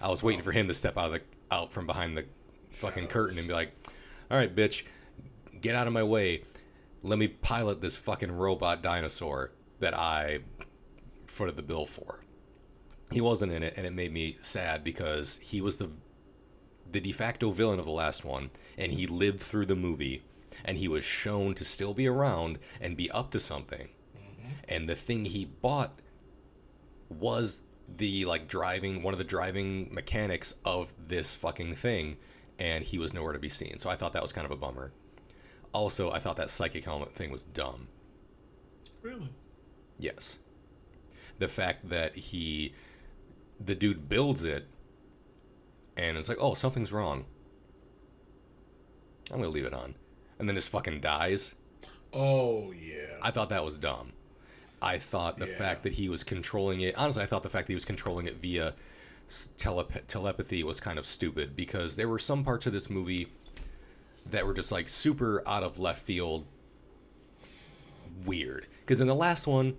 I 0.00 0.08
was 0.08 0.22
waiting 0.22 0.42
for 0.42 0.52
him 0.52 0.68
to 0.68 0.74
step 0.74 0.96
out 0.96 1.06
of 1.06 1.12
the 1.12 1.22
out 1.50 1.72
from 1.72 1.86
behind 1.86 2.16
the 2.16 2.24
fucking 2.70 3.08
curtain 3.08 3.38
and 3.38 3.46
be 3.46 3.54
like, 3.54 3.72
"All 4.30 4.36
right, 4.36 4.54
bitch, 4.54 4.84
get 5.60 5.74
out 5.74 5.86
of 5.86 5.92
my 5.92 6.02
way. 6.02 6.42
Let 7.02 7.18
me 7.18 7.28
pilot 7.28 7.80
this 7.80 7.96
fucking 7.96 8.32
robot 8.32 8.82
dinosaur 8.82 9.52
that 9.80 9.94
I 9.94 10.40
footed 11.26 11.56
the 11.56 11.62
bill 11.62 11.86
for." 11.86 12.24
He 13.12 13.20
wasn't 13.20 13.52
in 13.52 13.62
it, 13.62 13.74
and 13.76 13.86
it 13.86 13.92
made 13.92 14.12
me 14.12 14.38
sad 14.40 14.84
because 14.84 15.38
he 15.38 15.60
was 15.60 15.78
the 15.78 15.90
the 16.92 17.00
de 17.00 17.12
facto 17.12 17.50
villain 17.50 17.78
of 17.78 17.84
the 17.84 17.92
last 17.92 18.24
one, 18.24 18.50
and 18.76 18.92
he 18.92 19.06
lived 19.06 19.40
through 19.40 19.66
the 19.66 19.76
movie, 19.76 20.22
and 20.64 20.78
he 20.78 20.88
was 20.88 21.04
shown 21.04 21.54
to 21.54 21.64
still 21.64 21.94
be 21.94 22.06
around 22.06 22.58
and 22.80 22.96
be 22.96 23.10
up 23.10 23.30
to 23.30 23.40
something. 23.40 23.88
Mm-hmm. 24.16 24.50
And 24.68 24.88
the 24.88 24.96
thing 24.96 25.24
he 25.24 25.44
bought 25.44 26.00
was 27.08 27.62
the 27.96 28.24
like 28.24 28.48
driving 28.48 29.02
one 29.02 29.14
of 29.14 29.18
the 29.18 29.24
driving 29.24 29.88
mechanics 29.92 30.54
of 30.64 30.94
this 31.08 31.34
fucking 31.34 31.74
thing, 31.74 32.16
and 32.58 32.84
he 32.84 32.98
was 32.98 33.12
nowhere 33.12 33.32
to 33.32 33.38
be 33.38 33.48
seen. 33.48 33.78
So 33.78 33.90
I 33.90 33.96
thought 33.96 34.12
that 34.12 34.22
was 34.22 34.32
kind 34.32 34.44
of 34.44 34.50
a 34.50 34.56
bummer. 34.56 34.92
Also, 35.72 36.10
I 36.10 36.18
thought 36.18 36.36
that 36.36 36.50
psychic 36.50 36.84
helmet 36.84 37.14
thing 37.14 37.30
was 37.30 37.44
dumb. 37.44 37.88
Really? 39.02 39.30
Yes. 39.98 40.38
The 41.38 41.48
fact 41.48 41.88
that 41.88 42.16
he, 42.16 42.74
the 43.64 43.74
dude 43.74 44.08
builds 44.08 44.44
it, 44.44 44.66
and 45.96 46.16
it's 46.18 46.28
like, 46.28 46.38
oh, 46.40 46.54
something's 46.54 46.92
wrong. 46.92 47.24
I'm 49.30 49.38
gonna 49.38 49.50
leave 49.50 49.64
it 49.64 49.74
on, 49.74 49.94
and 50.38 50.48
then 50.48 50.56
just 50.56 50.70
fucking 50.70 51.00
dies. 51.00 51.54
Oh 52.12 52.72
yeah. 52.72 53.18
I 53.22 53.30
thought 53.30 53.50
that 53.50 53.64
was 53.64 53.78
dumb. 53.78 54.12
I 54.82 54.98
thought 54.98 55.38
the 55.38 55.46
Yeah. 55.46 55.56
fact 55.56 55.82
that 55.82 55.94
he 55.94 56.08
was 56.08 56.24
controlling 56.24 56.80
it. 56.80 56.96
Honestly, 56.96 57.22
I 57.22 57.26
thought 57.26 57.42
the 57.42 57.50
fact 57.50 57.66
that 57.66 57.72
he 57.72 57.76
was 57.76 57.84
controlling 57.84 58.26
it 58.26 58.36
via 58.36 58.74
telep- 59.28 60.06
telepathy 60.06 60.64
was 60.64 60.80
kind 60.80 60.98
of 60.98 61.06
stupid 61.06 61.54
because 61.54 61.96
there 61.96 62.08
were 62.08 62.18
some 62.18 62.44
parts 62.44 62.66
of 62.66 62.72
this 62.72 62.90
movie 62.90 63.28
that 64.26 64.46
were 64.46 64.54
just 64.54 64.72
like 64.72 64.88
super 64.88 65.42
out 65.46 65.62
of 65.62 65.78
left 65.78 66.02
field, 66.02 66.46
weird. 68.24 68.66
Because 68.80 69.00
in 69.00 69.06
the 69.06 69.14
last 69.14 69.46
one, 69.46 69.76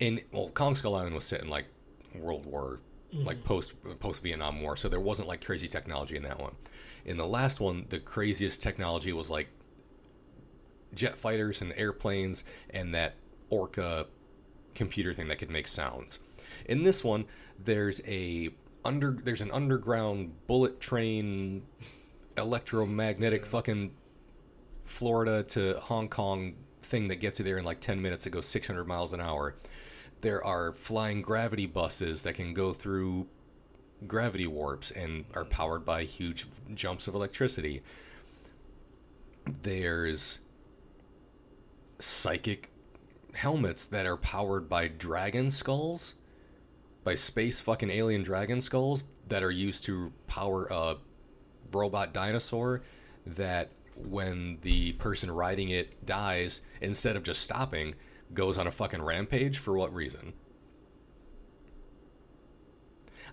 in 0.00 0.20
well, 0.32 0.50
Kong 0.50 0.74
Skull 0.74 0.94
Island 0.94 1.14
was 1.14 1.24
set 1.24 1.42
in 1.42 1.48
like 1.48 1.66
World 2.14 2.44
War, 2.44 2.80
like 3.12 3.38
mm-hmm. 3.38 3.46
post 3.46 3.74
post 4.00 4.22
Vietnam 4.22 4.60
War, 4.60 4.76
so 4.76 4.88
there 4.88 5.00
wasn't 5.00 5.28
like 5.28 5.44
crazy 5.44 5.68
technology 5.68 6.16
in 6.16 6.22
that 6.24 6.38
one. 6.38 6.54
In 7.04 7.16
the 7.16 7.26
last 7.26 7.60
one, 7.60 7.86
the 7.88 7.98
craziest 7.98 8.60
technology 8.62 9.12
was 9.12 9.30
like 9.30 9.48
jet 10.94 11.16
fighters 11.18 11.62
and 11.62 11.72
airplanes 11.76 12.44
and 12.70 12.94
that 12.94 13.14
orca 13.50 14.06
computer 14.74 15.12
thing 15.12 15.28
that 15.28 15.38
could 15.38 15.50
make 15.50 15.66
sounds. 15.66 16.20
In 16.66 16.82
this 16.82 17.02
one, 17.02 17.26
there's 17.62 18.00
a 18.06 18.50
under 18.84 19.16
there's 19.24 19.40
an 19.40 19.50
underground 19.50 20.32
bullet 20.46 20.80
train 20.80 21.62
electromagnetic 22.36 23.44
fucking 23.44 23.92
Florida 24.84 25.42
to 25.42 25.78
Hong 25.80 26.08
Kong 26.08 26.54
thing 26.82 27.08
that 27.08 27.16
gets 27.16 27.38
you 27.38 27.44
there 27.44 27.58
in 27.58 27.64
like 27.64 27.80
10 27.80 28.00
minutes 28.00 28.24
that 28.24 28.30
goes 28.30 28.46
600 28.46 28.86
miles 28.86 29.12
an 29.12 29.20
hour. 29.20 29.56
There 30.20 30.44
are 30.44 30.72
flying 30.72 31.22
gravity 31.22 31.66
buses 31.66 32.22
that 32.22 32.34
can 32.34 32.54
go 32.54 32.72
through 32.72 33.26
gravity 34.06 34.46
warps 34.46 34.90
and 34.92 35.24
are 35.34 35.44
mm. 35.44 35.50
powered 35.50 35.84
by 35.84 36.04
huge 36.04 36.46
jumps 36.74 37.08
of 37.08 37.14
electricity. 37.14 37.82
There's 39.62 40.40
psychic 41.98 42.70
helmets 43.38 43.86
that 43.86 44.04
are 44.04 44.16
powered 44.16 44.68
by 44.68 44.88
dragon 44.88 45.50
skulls, 45.50 46.14
by 47.04 47.14
space 47.14 47.60
fucking 47.60 47.90
alien 47.90 48.22
dragon 48.22 48.60
skulls 48.60 49.04
that 49.28 49.44
are 49.44 49.50
used 49.50 49.84
to 49.84 50.12
power 50.26 50.66
a 50.66 50.96
robot 51.72 52.12
dinosaur 52.12 52.82
that 53.24 53.70
when 53.94 54.58
the 54.62 54.92
person 54.92 55.30
riding 55.30 55.70
it 55.70 56.04
dies, 56.04 56.62
instead 56.80 57.14
of 57.14 57.22
just 57.22 57.42
stopping, 57.42 57.94
goes 58.34 58.58
on 58.58 58.66
a 58.66 58.70
fucking 58.70 59.02
rampage 59.02 59.58
for 59.58 59.76
what 59.78 59.94
reason? 59.94 60.32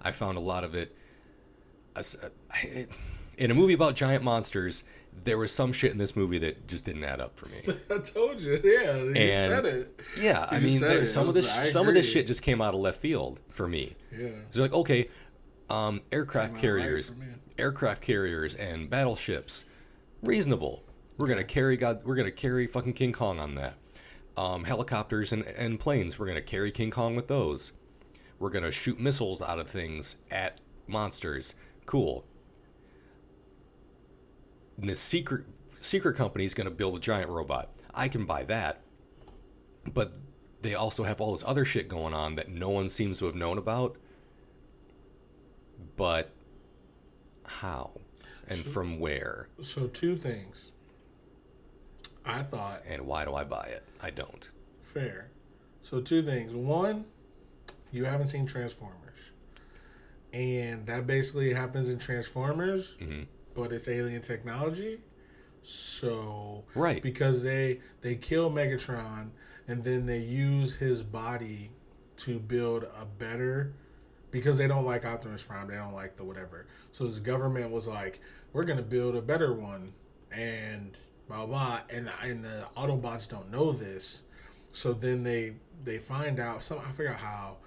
I 0.02 0.12
found 0.12 0.38
a 0.38 0.42
lot 0.42 0.64
of 0.64 0.76
it. 0.76 0.96
uh, 1.96 2.04
In 3.38 3.50
a 3.52 3.54
movie 3.54 3.74
about 3.74 3.96
giant 3.96 4.24
monsters, 4.24 4.84
there 5.24 5.38
was 5.38 5.52
some 5.52 5.72
shit 5.74 5.92
in 5.92 5.98
this 5.98 6.16
movie 6.16 6.38
that 6.40 6.68
just 6.68 6.86
didn't 6.86 7.04
add 7.04 7.20
up 7.20 7.36
for 7.38 7.48
me. 7.48 7.62
I 7.90 7.98
told 8.00 8.42
you. 8.42 8.60
Yeah, 8.64 8.96
you 9.02 9.14
And- 9.16 9.16
said 9.52 9.66
it. 9.66 10.02
Yeah, 10.20 10.48
I 10.50 10.58
You 10.58 10.68
mean, 10.68 10.80
there- 10.82 11.06
some 11.06 11.28
of 11.28 11.34
this 11.34 11.72
some 11.72 11.88
of 11.88 11.94
this 11.94 12.10
shit 12.10 12.28
just 12.28 12.42
came 12.42 12.62
out 12.62 12.74
of 12.74 12.80
left 12.80 13.00
field 13.00 13.40
for 13.50 13.68
me. 13.68 13.96
Yeah. 14.16 14.30
So 14.52 14.62
like, 14.62 14.74
okay, 14.74 15.10
um, 15.70 16.02
aircraft 16.12 16.56
Came 16.56 16.72
out 16.72 16.74
right 16.76 16.82
carriers, 16.84 17.12
aircraft 17.58 18.02
carriers, 18.04 18.54
and 18.56 18.90
battleships, 18.90 19.66
reasonable. 20.22 20.84
We're 21.18 21.28
gonna 21.28 21.44
carry 21.44 21.78
God. 21.78 22.02
We're 22.04 22.16
gonna 22.16 22.32
carry 22.32 22.68
fucking 22.68 22.94
King 22.94 23.14
Kong 23.14 23.40
on 23.40 23.56
that. 23.56 23.76
Um, 24.38 24.64
helicopters 24.66 25.32
and, 25.32 25.44
and 25.44 25.80
planes. 25.80 26.20
We're 26.20 26.28
gonna 26.28 26.42
carry 26.42 26.70
King 26.72 26.92
Kong 26.92 27.16
with 27.16 27.28
those. 27.28 27.72
We're 28.38 28.50
gonna 28.50 28.72
shoot 28.72 29.00
missiles 29.00 29.42
out 29.42 29.60
of 29.60 29.68
things 29.70 30.18
at 30.30 30.60
monsters. 30.88 31.56
Cool. 31.86 32.26
And 34.80 34.90
the 34.90 34.96
secret 34.96 35.46
secret 35.82 36.16
company 36.18 36.46
is 36.46 36.54
gonna 36.54 36.72
build 36.72 36.96
a 36.96 37.00
giant 37.00 37.30
robot. 37.30 37.70
I 37.94 38.08
can 38.08 38.26
buy 38.26 38.44
that. 38.46 38.82
But 39.94 40.14
they 40.62 40.74
also 40.76 41.04
have 41.04 41.22
all 41.22 41.32
this 41.32 41.44
other 41.46 41.64
shit 41.64 41.88
going 41.88 42.14
on 42.14 42.36
that 42.36 42.50
no 42.50 42.70
one 42.70 42.90
seems 42.90 43.20
to 43.20 43.26
have 43.26 43.36
known 43.36 43.58
about. 43.58 43.98
But 45.96 46.32
how? 47.46 47.92
And 48.48 48.58
from 48.58 49.00
where? 49.00 49.48
So 49.62 49.88
two 49.88 50.16
things. 50.16 50.72
I 52.26 52.42
thought 52.44 52.82
And 52.88 53.06
why 53.06 53.24
do 53.26 53.34
I 53.36 53.44
buy 53.44 53.66
it? 53.66 53.84
I 54.02 54.10
don't. 54.10 54.50
fair. 54.82 55.30
So 55.82 56.00
two 56.02 56.24
things. 56.24 56.56
One, 56.56 57.06
you 57.92 58.06
haven't 58.06 58.28
seen 58.28 58.46
Transformers, 58.48 59.32
and 60.34 60.86
that 60.88 61.06
basically 61.06 61.54
happens 61.54 61.90
in 61.90 62.00
Transformers, 62.00 62.96
Mhm. 63.00 63.28
But 63.56 63.74
it's 63.74 63.88
alien 63.88 64.22
technology. 64.22 65.00
So 65.64 66.64
Right. 66.76 67.02
because 67.02 67.42
they 67.42 67.80
they 68.02 68.16
kill 68.16 68.52
Megatron 68.52 69.30
and 69.68 69.84
then 69.84 70.06
they 70.06 70.20
use 70.20 70.74
his 70.76 71.02
body 71.02 71.72
to 72.18 72.40
build 72.40 72.84
a 72.84 73.06
better 73.06 73.74
because 74.30 74.58
they 74.58 74.68
don't 74.68 74.86
like 74.86 75.06
Optimus 75.06 75.42
Prime, 75.44 75.68
they 75.68 75.76
don't 75.76 75.94
like 75.94 76.18
the 76.18 76.24
whatever. 76.24 76.68
So 76.92 77.06
his 77.06 77.20
government 77.20 77.72
was 77.72 77.88
like, 77.88 78.20
"We're 78.54 78.66
gonna 78.66 78.82
build 78.84 79.16
a 79.16 79.22
better 79.22 79.54
one," 79.54 79.94
and 80.32 80.96
blah 81.28 81.46
blah. 81.48 81.80
And 81.90 82.12
and 82.22 82.44
the 82.46 82.68
Autobots 82.78 83.28
don't 83.28 83.50
know 83.50 83.72
this, 83.72 84.24
so 84.72 84.94
then 84.94 85.24
they 85.24 85.56
they 85.84 85.98
find 85.98 86.40
out. 86.40 86.64
Some 86.64 86.80
I 86.80 86.92
forgot 86.92 87.16
how. 87.16 87.58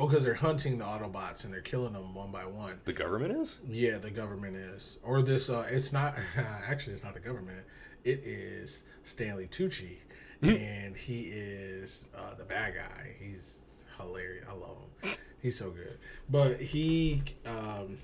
Oh, 0.00 0.06
because 0.06 0.22
they're 0.22 0.32
hunting 0.32 0.78
the 0.78 0.84
Autobots 0.84 1.44
and 1.44 1.52
they're 1.52 1.60
killing 1.60 1.92
them 1.92 2.14
one 2.14 2.30
by 2.30 2.46
one. 2.46 2.80
The 2.84 2.92
government 2.92 3.32
is? 3.32 3.58
Yeah, 3.68 3.98
the 3.98 4.12
government 4.12 4.54
is, 4.54 4.96
or 5.02 5.22
this. 5.22 5.50
Uh, 5.50 5.66
it's 5.68 5.92
not 5.92 6.14
actually. 6.68 6.92
It's 6.92 7.02
not 7.02 7.14
the 7.14 7.20
government. 7.20 7.66
It 8.04 8.24
is 8.24 8.84
Stanley 9.02 9.48
Tucci, 9.48 9.96
and 10.40 10.96
he 10.96 11.22
is 11.32 12.04
uh, 12.14 12.34
the 12.34 12.44
bad 12.44 12.76
guy. 12.76 13.12
He's 13.18 13.64
hilarious. 13.98 14.46
I 14.48 14.52
love 14.52 14.76
him. 15.02 15.16
He's 15.42 15.58
so 15.58 15.70
good. 15.70 15.98
But 16.30 16.60
he, 16.60 17.22
um, 17.44 17.98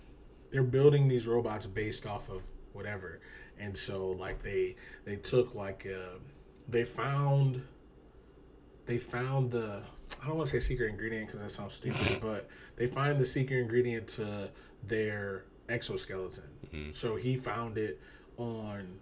they're 0.50 0.64
building 0.64 1.06
these 1.06 1.28
robots 1.28 1.66
based 1.66 2.06
off 2.06 2.28
of 2.28 2.42
whatever, 2.72 3.20
and 3.56 3.76
so 3.76 4.08
like 4.08 4.42
they 4.42 4.74
they 5.04 5.14
took 5.14 5.54
like 5.54 5.86
uh, 5.86 6.18
they 6.68 6.82
found 6.82 7.62
they 8.84 8.98
found 8.98 9.52
the 9.52 9.84
I 10.22 10.26
don't 10.26 10.36
want 10.36 10.48
to 10.50 10.60
say 10.60 10.60
secret 10.60 10.90
ingredient 10.90 11.26
because 11.26 11.40
that 11.40 11.50
sounds 11.50 11.74
stupid, 11.74 12.18
but 12.22 12.48
they 12.76 12.86
find 12.86 13.18
the 13.18 13.26
secret 13.26 13.58
ingredient 13.58 14.06
to 14.08 14.50
their 14.86 15.44
exoskeleton. 15.68 16.44
Mhm. 16.74 16.94
So 16.94 17.16
he 17.16 17.36
found 17.36 17.78
it 17.78 18.00
on 18.36 18.98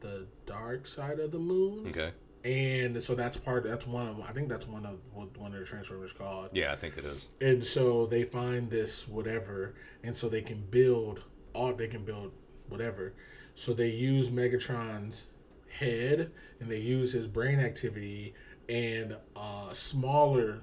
the 0.00 0.26
dark 0.46 0.86
side 0.86 1.18
of 1.20 1.30
the 1.30 1.38
moon, 1.38 1.88
Okay. 1.88 2.12
and 2.44 3.02
so 3.02 3.14
that's 3.14 3.36
part. 3.36 3.64
That's 3.64 3.86
one 3.86 4.06
of. 4.06 4.20
I 4.20 4.32
think 4.32 4.48
that's 4.48 4.66
one 4.66 4.86
of 4.86 4.98
what 5.12 5.36
one 5.36 5.52
of 5.52 5.58
the 5.60 5.66
transformers 5.66 6.12
called. 6.12 6.50
Yeah, 6.52 6.72
I 6.72 6.76
think 6.76 6.96
it 6.96 7.04
is. 7.04 7.30
And 7.40 7.62
so 7.62 8.06
they 8.06 8.24
find 8.24 8.70
this 8.70 9.06
whatever, 9.08 9.74
and 10.02 10.16
so 10.16 10.28
they 10.28 10.40
can 10.42 10.62
build 10.70 11.24
all 11.52 11.72
they 11.74 11.88
can 11.88 12.04
build 12.04 12.32
whatever. 12.68 13.12
So 13.54 13.74
they 13.74 13.90
use 13.90 14.30
Megatron's 14.30 15.26
head 15.68 16.30
and 16.60 16.70
they 16.70 16.78
use 16.78 17.12
his 17.12 17.26
brain 17.26 17.58
activity 17.60 18.32
and 18.70 19.16
uh 19.34 19.72
smaller 19.72 20.60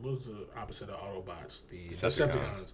what's 0.00 0.26
the 0.26 0.46
opposite 0.56 0.88
of 0.88 1.00
Autobots? 1.00 1.68
The 1.68 1.84
Decepticons. 1.84 2.30
Decepticons. 2.30 2.72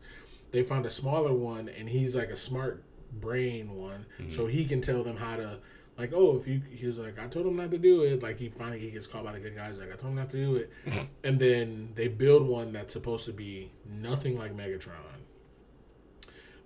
They 0.51 0.63
found 0.63 0.87
a 0.87 0.91
smaller 0.91 1.33
one 1.33 1.69
and 1.69 1.89
he's 1.89 2.15
like 2.15 2.29
a 2.29 2.37
smart 2.37 2.83
brain 3.21 3.75
one. 3.75 4.07
Mm-hmm. 4.19 4.31
So 4.31 4.47
he 4.47 4.65
can 4.65 4.81
tell 4.81 5.03
them 5.03 5.17
how 5.17 5.37
to 5.37 5.59
like, 5.97 6.13
oh, 6.13 6.37
if 6.37 6.47
you 6.47 6.61
he 6.71 6.87
was 6.87 6.99
like, 6.99 7.19
I 7.19 7.27
told 7.27 7.47
him 7.47 7.57
not 7.57 7.71
to 7.71 7.79
do 7.79 8.03
it. 8.03 8.23
Like 8.23 8.39
he 8.39 8.49
finally 8.49 8.79
he 8.79 8.91
gets 8.91 9.07
called 9.07 9.25
by 9.25 9.33
the 9.33 9.41
good 9.41 9.55
guys, 9.55 9.79
like, 9.79 9.93
I 9.93 9.97
told 9.97 10.13
him 10.13 10.17
not 10.17 10.31
to 10.31 10.37
do 10.37 10.57
it. 10.57 10.71
and 11.25 11.39
then 11.39 11.91
they 11.95 12.09
build 12.09 12.47
one 12.47 12.73
that's 12.73 12.93
supposed 12.93 13.25
to 13.27 13.33
be 13.33 13.71
nothing 13.87 14.39
like 14.39 14.57
Megatron 14.57 15.14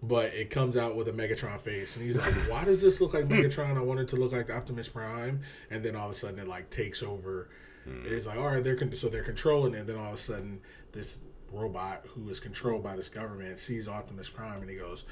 but 0.02 0.32
it 0.34 0.50
comes 0.50 0.76
out 0.76 0.96
with 0.96 1.08
a 1.08 1.12
Megatron 1.12 1.60
face, 1.60 1.96
and 1.96 2.04
he's 2.04 2.16
like, 2.16 2.32
"Why 2.48 2.64
does 2.64 2.80
this 2.80 3.00
look 3.00 3.14
like 3.14 3.24
hmm. 3.24 3.32
Megatron? 3.32 3.76
I 3.76 3.82
want 3.82 4.00
it 4.00 4.08
to 4.08 4.16
look 4.16 4.32
like 4.32 4.50
Optimus 4.50 4.88
Prime." 4.88 5.40
And 5.70 5.82
then 5.82 5.96
all 5.96 6.06
of 6.06 6.12
a 6.12 6.14
sudden, 6.14 6.38
it 6.38 6.48
like 6.48 6.70
takes 6.70 7.02
over. 7.02 7.48
Hmm. 7.84 8.04
It's 8.06 8.26
like, 8.26 8.38
all 8.38 8.46
right, 8.46 8.62
they're 8.62 8.76
con- 8.76 8.92
so 8.92 9.08
they're 9.08 9.22
controlling 9.22 9.74
it. 9.74 9.86
Then 9.86 9.96
all 9.96 10.08
of 10.08 10.14
a 10.14 10.18
sudden, 10.18 10.60
this 10.92 11.18
robot 11.52 12.04
who 12.06 12.28
is 12.28 12.38
controlled 12.40 12.82
by 12.82 12.94
this 12.94 13.08
government 13.08 13.58
sees 13.58 13.88
Optimus 13.88 14.28
Prime, 14.28 14.60
and 14.60 14.70
he 14.70 14.76
goes, 14.76 15.04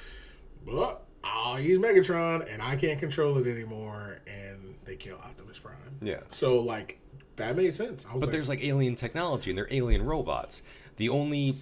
"Well, 0.65 1.03
oh, 1.25 1.57
he's 1.57 1.79
Megatron, 1.79 2.53
and 2.53 2.63
I 2.63 2.77
can't 2.77 2.99
control 2.99 3.39
it 3.39 3.47
anymore." 3.47 4.21
And 4.27 4.77
they 4.85 4.97
kill 4.97 5.17
Optimus 5.19 5.59
Prime. 5.59 5.77
Yeah. 6.01 6.21
So 6.31 6.61
like 6.61 7.01
that 7.37 7.57
made 7.57 7.75
sense. 7.75 8.07
I 8.07 8.15
was 8.15 8.21
But 8.21 8.29
like, 8.29 8.33
there's 8.33 8.49
like 8.49 8.65
alien 8.65 8.97
technology 8.97 9.51
and 9.51 9.59
they're 9.59 9.69
alien 9.71 10.05
robots. 10.05 10.63
The 10.97 11.09
only 11.11 11.57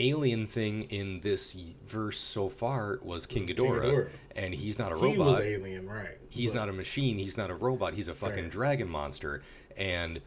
alien 0.00 0.46
thing 0.46 0.84
in 0.84 1.18
this 1.20 1.52
verse 1.86 2.18
so 2.18 2.48
far 2.48 2.98
was 3.02 3.26
King 3.26 3.46
King 3.46 3.56
Ghidorah, 3.56 3.82
Ghidorah. 3.84 4.10
and 4.36 4.54
he's 4.54 4.78
not 4.78 4.92
a 4.92 4.96
he 4.96 5.02
robot. 5.02 5.16
He 5.16 5.22
was 5.22 5.40
alien, 5.40 5.88
right? 5.88 6.18
he's 6.30 6.52
But- 6.52 6.58
not 6.60 6.68
a 6.68 6.72
machine. 6.72 7.18
He's 7.18 7.36
not 7.36 7.50
a 7.50 7.54
robot. 7.54 7.94
He's 7.94 8.08
a 8.08 8.14
fucking 8.14 8.44
Right. 8.44 8.50
dragon 8.50 8.88
monster. 8.88 9.42
And 9.76 10.20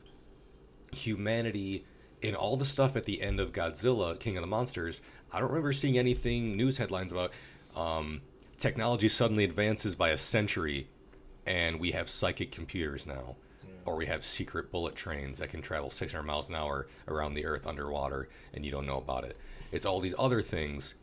humanity, 0.91 1.85
in 2.21 2.35
all 2.35 2.55
the 2.57 2.65
stuff 2.65 2.95
at 2.95 3.03
the 3.03 3.21
end 3.21 3.39
of 3.39 3.51
Godzilla, 3.51 4.19
King 4.19 4.37
of 4.37 4.41
the 4.41 4.47
Monsters, 4.47 5.01
I 5.31 5.39
don't 5.39 5.49
remember 5.49 5.73
seeing 5.73 5.97
anything 5.97 6.55
news 6.55 6.77
headlines 6.77 7.11
about 7.11 7.31
um, 7.75 8.21
technology 8.57 9.09
suddenly 9.09 9.43
advances 9.43 9.95
by 9.95 10.09
a 10.09 10.17
century, 10.17 10.87
and 11.45 11.79
we 11.79 11.91
have 11.91 12.09
psychic 12.09 12.51
computers 12.51 13.05
now. 13.05 13.35
Or 13.85 13.97
we 13.97 14.05
have 14.05 14.23
secret 14.23 14.71
bullet 14.71 14.95
trains 14.95 15.39
that 15.39 15.49
can 15.49 15.61
travel 15.61 15.89
600 15.89 16.23
miles 16.23 16.47
an 16.47 16.55
hour 16.55 16.87
around 17.09 17.33
the 17.33 17.45
Earth 17.45 17.67
underwater, 17.67 18.29
and 18.53 18.63
you 18.63 18.71
don't 18.71 18.85
know 18.85 18.97
about 18.97 19.25
it. 19.25 19.35
It's 19.73 19.85
all 19.85 19.99
these 19.99 20.15
other 20.17 20.41
things 20.41 20.95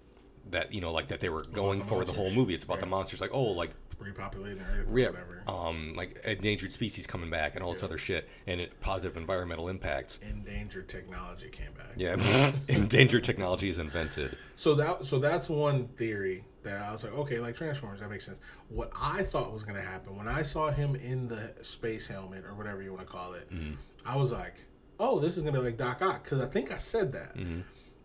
that 0.51 0.73
you 0.73 0.81
know, 0.81 0.93
like 0.93 1.09
that 1.09 1.21
they 1.21 1.29
were 1.29 1.45
going 1.45 1.81
the 1.81 1.85
for 1.85 2.05
the 2.05 2.13
whole 2.13 2.31
movie. 2.31 2.55
It's 2.55 2.65
about 2.65 2.81
the 2.81 2.87
monsters, 2.87 3.21
like 3.21 3.35
oh, 3.35 3.43
like 3.43 3.71
repopulating 4.03 4.63
Earth 4.79 4.91
or 4.91 4.99
yeah, 4.99 5.11
whatever. 5.11 5.43
um, 5.47 5.93
like 5.95 6.19
endangered 6.25 6.73
species 6.73 7.07
coming 7.07 7.29
back 7.29 7.55
and 7.55 7.63
all 7.63 7.73
this 7.73 7.83
other 7.83 7.99
shit, 7.99 8.29
and 8.47 8.59
it, 8.61 8.81
positive 8.81 9.17
environmental 9.19 9.69
impacts. 9.69 10.19
Endangered 10.23 10.89
technology 10.89 11.51
came 11.51 11.73
back. 11.75 11.93
Yeah, 11.97 12.53
endangered 12.69 13.25
technology 13.25 13.69
is 13.69 13.79
invented. 13.79 14.37
So 14.55 14.75
that 14.75 15.05
so 15.05 15.19
that's 15.19 15.51
one 15.51 15.89
theory 15.89 16.45
that 16.63 16.83
I 16.83 16.93
was 16.93 17.05
like, 17.05 17.13
okay, 17.15 17.39
like 17.39 17.55
Transformers, 17.55 18.01
that 18.01 18.11
makes 18.11 18.25
sense. 18.25 18.41
What 18.69 18.91
I 18.99 19.23
thought 19.23 19.53
was 19.53 19.63
gonna 19.65 19.81
happen 19.83 20.17
when 20.17 20.29
I 20.29 20.43
saw 20.43 20.71
him 20.71 20.95
in 20.97 21.29
the 21.29 21.53
space 21.63 22.07
helmet 22.07 22.45
or 22.47 22.55
whatever 22.55 22.83
you 22.83 22.93
want 22.95 23.07
to 23.07 23.13
call 23.13 23.35
it, 23.35 23.51
Mm-hmm. 23.51 23.73
I 24.07 24.17
was 24.17 24.33
like, 24.33 24.55
oh, 24.99 25.19
this 25.21 25.37
is 25.37 25.43
gonna 25.43 25.59
be 25.59 25.65
like 25.65 25.77
Doc 25.77 26.01
Ock 26.01 26.25
because 26.25 26.41
I 26.41 26.47
think 26.47 26.73
I 26.73 26.79
said 26.79 27.13
that. 27.13 27.37
Mm-hmm. 27.37 27.61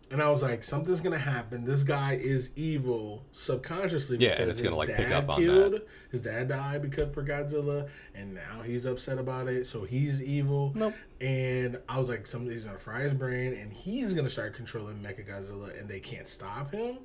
And 0.08 0.22
I 0.22 0.28
was 0.30 0.40
like, 0.40 0.62
something's 0.62 1.00
gonna 1.00 1.18
happen. 1.18 1.64
This 1.64 1.82
guy 1.82 2.12
is 2.14 2.50
evil 2.54 3.24
subconsciously 3.32 4.18
Yeah, 4.18 4.28
and 4.30 4.38
because 4.38 4.50
it's 4.50 4.60
gonna, 4.60 4.70
his 4.70 4.78
like, 4.78 4.96
pick 4.96 5.08
dad 5.08 5.24
up 5.24 5.30
on 5.30 5.40
killed. 5.40 5.72
that. 5.72 5.88
His 6.12 6.22
dad 6.22 6.48
died 6.48 6.82
because 6.82 7.12
for 7.12 7.24
Godzilla, 7.24 7.88
and 8.14 8.32
now 8.32 8.62
he's 8.64 8.86
upset 8.86 9.18
about 9.18 9.48
it. 9.48 9.66
So 9.66 9.82
he's 9.82 10.22
evil. 10.22 10.70
Nope. 10.76 10.94
And 11.20 11.80
I 11.88 11.98
was 11.98 12.08
like, 12.08 12.24
somebody's 12.26 12.64
gonna 12.64 12.78
fry 12.78 13.00
his 13.00 13.14
brain, 13.14 13.52
and 13.54 13.72
he's 13.72 14.12
gonna 14.12 14.30
start 14.30 14.54
controlling 14.54 14.96
Mechagodzilla, 15.02 15.78
and 15.80 15.88
they 15.88 15.98
can't 16.00 16.28
stop 16.28 16.70
him. 16.70 16.98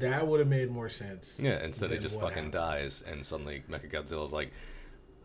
That 0.00 0.26
would 0.26 0.40
have 0.40 0.48
made 0.48 0.68
more 0.68 0.88
sense. 0.88 1.38
Yeah, 1.40 1.62
instead 1.64 1.90
he 1.90 1.96
than 1.96 2.02
just 2.02 2.16
fucking 2.18 2.34
happened. 2.34 2.52
dies, 2.52 3.04
and 3.08 3.24
suddenly 3.24 3.62
Mechagodzilla's 3.70 4.32
like, 4.32 4.50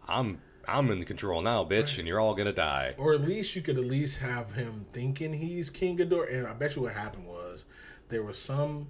"I'm 0.08 0.40
I'm 0.68 0.90
in 0.92 1.04
control 1.06 1.42
now, 1.42 1.64
bitch, 1.64 1.98
and 2.00 2.08
you're 2.08 2.20
all 2.20 2.36
gonna 2.36 2.54
die." 2.54 2.96
Or 2.98 3.14
at 3.14 3.22
least 3.22 3.56
you 3.56 3.62
could 3.62 3.78
at 3.78 3.86
least 3.86 4.20
have 4.20 4.52
him 4.54 4.86
thinking 4.94 5.34
he's 5.34 5.70
King 5.70 5.98
Ghidorah. 5.98 6.34
And 6.34 6.48
I 6.48 6.54
bet 6.54 6.76
you 6.76 6.84
what 6.84 6.94
happened 6.94 7.26
was 7.26 7.66
there 8.10 8.24
was 8.24 8.38
some 8.38 8.88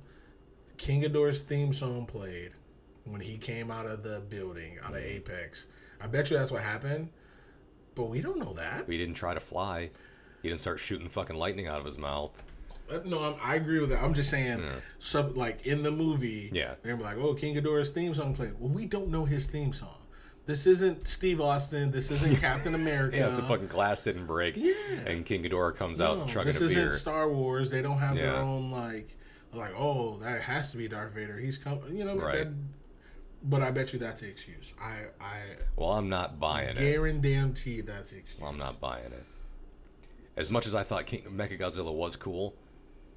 King 0.78 1.04
Ghidorah's 1.04 1.40
theme 1.40 1.72
song 1.74 2.06
played 2.06 2.52
when 3.06 3.22
he 3.22 3.38
came 3.38 3.72
out 3.72 3.86
of 3.86 4.04
the 4.04 4.22
building, 4.30 4.78
out 4.84 4.92
of 4.92 4.98
Apex. 4.98 5.68
I 6.02 6.08
bet 6.08 6.30
you 6.30 6.38
that's 6.38 6.52
what 6.52 6.62
happened. 6.62 7.10
But 7.96 8.06
we 8.06 8.22
don't 8.22 8.40
know 8.40 8.54
that. 8.54 8.90
He 8.90 8.98
didn't 8.98 9.16
try 9.16 9.34
to 9.34 9.40
fly. 9.40 9.90
He 10.42 10.50
didn't 10.50 10.62
start 10.62 10.80
shooting 10.80 11.08
fucking 11.10 11.36
lightning 11.36 11.68
out 11.68 11.80
of 11.80 11.86
his 11.86 11.98
mouth. 11.98 12.42
Uh, 12.90 13.00
No, 13.06 13.20
I'm, 13.20 13.36
I 13.42 13.56
agree 13.56 13.80
with 13.80 13.90
that. 13.92 14.02
I'm 14.02 14.14
just 14.14 14.30
saying, 14.30 14.62
sub 15.00 15.38
like 15.38 15.66
in 15.66 15.84
the 15.84 15.92
movie, 15.92 16.50
Yeah. 16.54 16.76
they're 16.84 16.98
like, 16.98 17.18
"Oh, 17.18 17.34
King 17.34 17.56
Ghidorah's 17.56 17.90
theme 17.90 18.14
song 18.14 18.34
played." 18.34 18.54
Well, 18.60 18.72
we 18.72 18.86
don't 18.86 19.10
know 19.10 19.26
his 19.26 19.46
theme 19.46 19.72
song. 19.74 19.98
This 20.48 20.66
isn't 20.66 21.06
Steve 21.06 21.40
Austin. 21.40 21.92
This 21.92 22.10
isn't 22.12 22.36
Captain 22.42 22.74
America. 22.76 23.18
Yeah, 23.18 23.30
the 23.30 23.44
fucking 23.44 23.68
glass 23.68 24.04
didn't 24.04 24.26
break, 24.26 24.56
Yeah. 24.58 24.74
and 25.06 25.26
King 25.26 25.44
Ghidorah 25.44 25.76
comes 25.76 26.00
No, 26.00 26.22
out 26.22 26.28
this 26.46 26.60
a 26.62 26.66
isn't. 26.66 26.92
Star 26.94 27.30
Wars. 27.30 27.70
They 27.70 27.82
don't 27.82 28.00
have 28.00 28.18
their 28.18 28.36
own 28.36 28.72
like, 28.72 29.16
like 29.54 29.72
oh, 29.78 30.18
that 30.18 30.42
has 30.42 30.72
to 30.72 30.78
be 30.78 30.88
Darth 30.88 31.14
Vader. 31.14 31.38
He's 31.38 31.58
coming. 31.58 31.96
You 31.96 32.06
know, 32.06 32.16
Right. 32.16 32.34
that, 32.40 32.48
but 33.44 33.62
I 33.62 33.72
bet 33.72 33.94
you 33.94 34.00
that's 34.00 34.22
the 34.22 34.28
excuse. 34.30 34.74
I 34.82 35.06
I 35.20 35.38
well, 35.76 35.92
I'm 35.92 36.10
not 36.10 36.40
buying 36.40 36.70
it. 36.70 36.78
guarantee 36.78 37.82
that's 37.82 38.12
the 38.12 38.18
excuse. 38.18 38.42
Well, 38.42 38.50
I'm 38.50 38.58
not 38.58 38.80
buying 38.82 39.06
it. 39.06 39.24
As 40.38 40.52
much 40.52 40.66
as 40.66 40.74
I 40.74 40.84
thought 40.84 41.06
King 41.06 41.24
Mechagodzilla 41.30 41.94
was 41.94 42.16
cool, 42.16 42.56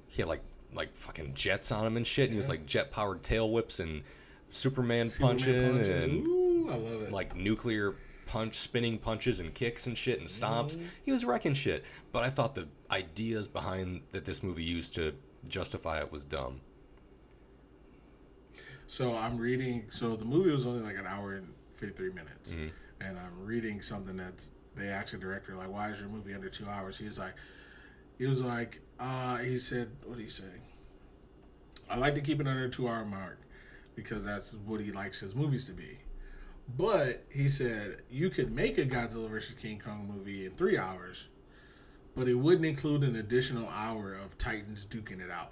he 0.07 0.21
had 0.21 0.29
like 0.29 0.41
like 0.73 0.95
fucking 0.95 1.33
jets 1.33 1.71
on 1.71 1.85
him 1.87 1.97
and 1.97 2.05
shit. 2.05 2.25
And 2.25 2.33
he 2.33 2.37
was 2.37 2.49
like 2.49 2.65
jet 2.65 2.91
powered 2.91 3.23
tail 3.23 3.49
whips 3.51 3.79
and 3.79 4.03
Superman, 4.49 5.09
Superman 5.09 5.37
punching 5.37 5.71
punches. 5.73 5.87
and 5.89 6.27
Ooh, 6.27 6.44
I 6.69 6.75
love 6.77 7.01
it. 7.03 7.11
like 7.11 7.35
nuclear 7.35 7.95
punch 8.25 8.55
spinning 8.55 8.97
punches 8.97 9.39
and 9.39 9.53
kicks 9.53 9.85
and 9.87 9.97
shit 9.97 10.19
and 10.19 10.27
stomps. 10.27 10.75
Mm-hmm. 10.75 10.85
He 11.03 11.11
was 11.11 11.23
wrecking 11.25 11.53
shit. 11.53 11.83
But 12.11 12.23
I 12.23 12.29
thought 12.29 12.55
the 12.55 12.67
ideas 12.89 13.47
behind 13.47 14.01
that 14.11 14.25
this 14.25 14.41
movie 14.41 14.63
used 14.63 14.93
to 14.95 15.13
justify 15.47 15.99
it 15.99 16.11
was 16.11 16.25
dumb. 16.25 16.61
So 18.87 19.15
I'm 19.15 19.37
reading. 19.37 19.85
So 19.89 20.15
the 20.15 20.25
movie 20.25 20.51
was 20.51 20.65
only 20.65 20.81
like 20.83 20.97
an 20.97 21.05
hour 21.07 21.35
and 21.35 21.47
53 21.71 22.09
minutes, 22.09 22.53
Mm-hmm. 22.53 22.67
and 23.01 23.17
I'm 23.19 23.45
reading 23.45 23.81
something 23.81 24.15
that 24.17 24.47
they 24.75 24.87
asked 24.87 25.11
the 25.13 25.17
director 25.17 25.55
like, 25.55 25.69
"Why 25.69 25.89
is 25.89 25.99
your 25.99 26.09
movie 26.09 26.33
under 26.33 26.49
two 26.49 26.65
hours?" 26.67 26.97
He's 26.97 27.17
like, 27.19 27.33
he 28.17 28.25
was 28.25 28.41
like, 28.43 28.79
uh, 28.99 29.37
he 29.37 29.57
said, 29.57 29.89
what 30.05 30.17
did 30.17 30.23
you 30.23 30.29
say? 30.29 30.43
I 31.89 31.97
like 31.97 32.15
to 32.15 32.21
keep 32.21 32.39
it 32.39 32.47
under 32.47 32.69
two 32.69 32.87
hour 32.87 33.03
mark 33.05 33.39
because 33.95 34.23
that's 34.23 34.53
what 34.65 34.79
he 34.79 34.91
likes 34.91 35.19
his 35.19 35.35
movies 35.35 35.65
to 35.65 35.73
be. 35.73 35.97
But 36.77 37.23
he 37.29 37.47
said 37.47 38.01
you 38.09 38.29
could 38.29 38.51
make 38.53 38.77
a 38.77 38.85
Godzilla 38.85 39.29
vs 39.29 39.55
King 39.61 39.79
Kong 39.79 40.09
movie 40.11 40.45
in 40.45 40.51
three 40.53 40.77
hours, 40.77 41.27
but 42.15 42.27
it 42.27 42.33
wouldn't 42.33 42.65
include 42.65 43.03
an 43.03 43.17
additional 43.17 43.67
hour 43.69 44.13
of 44.23 44.37
Titans 44.37 44.85
duking 44.85 45.21
it 45.21 45.29
out. 45.31 45.51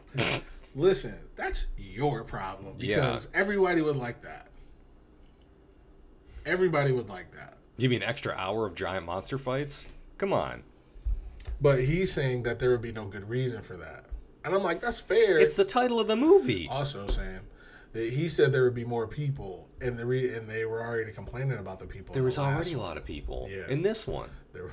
Listen, 0.76 1.14
that's 1.36 1.68
your 1.78 2.24
problem 2.24 2.76
Yeah. 2.80 2.96
because 2.96 3.28
everybody 3.34 3.82
would 3.82 3.96
like 3.96 4.22
that. 4.24 4.48
Everybody 6.46 6.92
would 6.92 7.10
like 7.10 7.32
that. 7.32 7.58
Give 7.80 7.90
me 7.90 7.96
an 7.98 8.04
extra 8.04 8.34
hour 8.34 8.66
of 8.66 8.76
giant 8.76 9.06
monster 9.06 9.38
fights? 9.38 9.86
Come 10.18 10.34
on. 10.34 10.64
But 11.62 11.80
he's 11.84 12.12
saying 12.12 12.44
that 12.44 12.60
there 12.60 12.72
would 12.72 12.82
be 12.82 12.92
no 12.92 13.06
good 13.06 13.30
reason 13.30 13.62
for 13.62 13.78
that. 13.78 14.06
And 14.44 14.54
I'm 14.54 14.64
like, 14.64 14.82
that's 14.82 15.00
fair. 15.00 15.38
It's 15.40 15.56
the 15.56 15.64
title 15.64 16.00
of 16.00 16.08
the 16.08 16.16
movie. 16.16 16.68
also 16.70 17.08
saying 17.08 17.28
that 17.36 17.44
he 17.94 18.28
said 18.28 18.52
there 18.52 18.64
would 18.64 18.74
be 18.74 18.86
more 18.86 19.08
people, 19.08 19.68
and 19.80 19.98
the 19.98 20.06
re- 20.06 20.34
and 20.36 20.50
they 20.50 20.66
were 20.66 20.82
already 20.82 21.12
complaining 21.12 21.60
about 21.60 21.80
the 21.80 21.86
people. 21.86 22.14
There 22.14 22.24
the 22.24 22.28
was 22.28 22.38
already 22.40 22.74
a 22.74 22.80
lot 22.80 22.98
of 22.98 23.06
people 23.06 23.48
Yeah. 23.52 23.68
in 23.70 23.82
this 23.82 24.08
one. 24.08 24.30
They 24.54 24.62
were, 24.62 24.72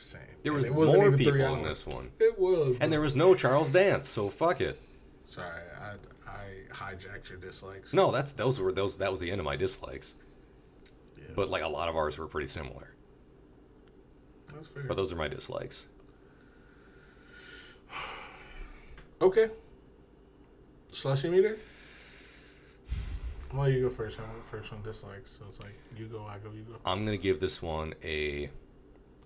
saying 0.00 0.24
There 0.42 0.52
was 0.52 0.92
more 0.92 1.12
people 1.16 1.54
in 1.54 1.62
this 1.62 1.86
one. 1.86 2.10
It 2.18 2.36
was, 2.36 2.76
And 2.80 2.92
there 2.92 3.00
was 3.00 3.14
no 3.14 3.36
Charles 3.36 3.70
Dance, 3.70 4.08
so 4.08 4.28
fuck 4.28 4.60
it. 4.60 4.80
Sorry, 5.22 5.62
I, 5.80 5.94
I 6.28 6.46
hijacked 6.72 7.28
your 7.30 7.38
dislikes. 7.38 7.94
No, 7.94 8.10
that's 8.10 8.32
those 8.32 8.58
were 8.58 8.72
those 8.72 8.96
that 8.96 9.08
was 9.08 9.20
the 9.20 9.30
end 9.30 9.40
of 9.40 9.44
my 9.44 9.54
dislikes. 9.54 10.16
Yeah. 11.16 11.26
But 11.36 11.48
like 11.48 11.62
a 11.62 11.68
lot 11.68 11.88
of 11.88 11.94
ours 11.94 12.18
were 12.18 12.26
pretty 12.26 12.48
similar. 12.48 12.92
that's 14.52 14.66
fair. 14.66 14.82
But 14.82 14.96
those 14.96 15.12
are 15.12 15.16
my 15.16 15.28
dislikes. 15.28 15.86
okay. 19.22 19.50
Slushy 20.90 21.28
meter. 21.30 21.56
Well, 23.52 23.68
you 23.68 23.82
go 23.82 23.90
first. 23.90 24.18
I 24.20 24.22
went 24.22 24.44
first 24.44 24.72
on 24.72 24.82
dislikes, 24.82 25.32
so 25.38 25.44
it's 25.48 25.58
like 25.60 25.74
you 25.96 26.06
go, 26.06 26.24
I 26.24 26.38
go, 26.38 26.50
you 26.54 26.62
go. 26.62 26.74
I'm 26.84 27.04
gonna 27.04 27.16
give 27.16 27.40
this 27.40 27.60
one 27.60 27.94
a 28.04 28.48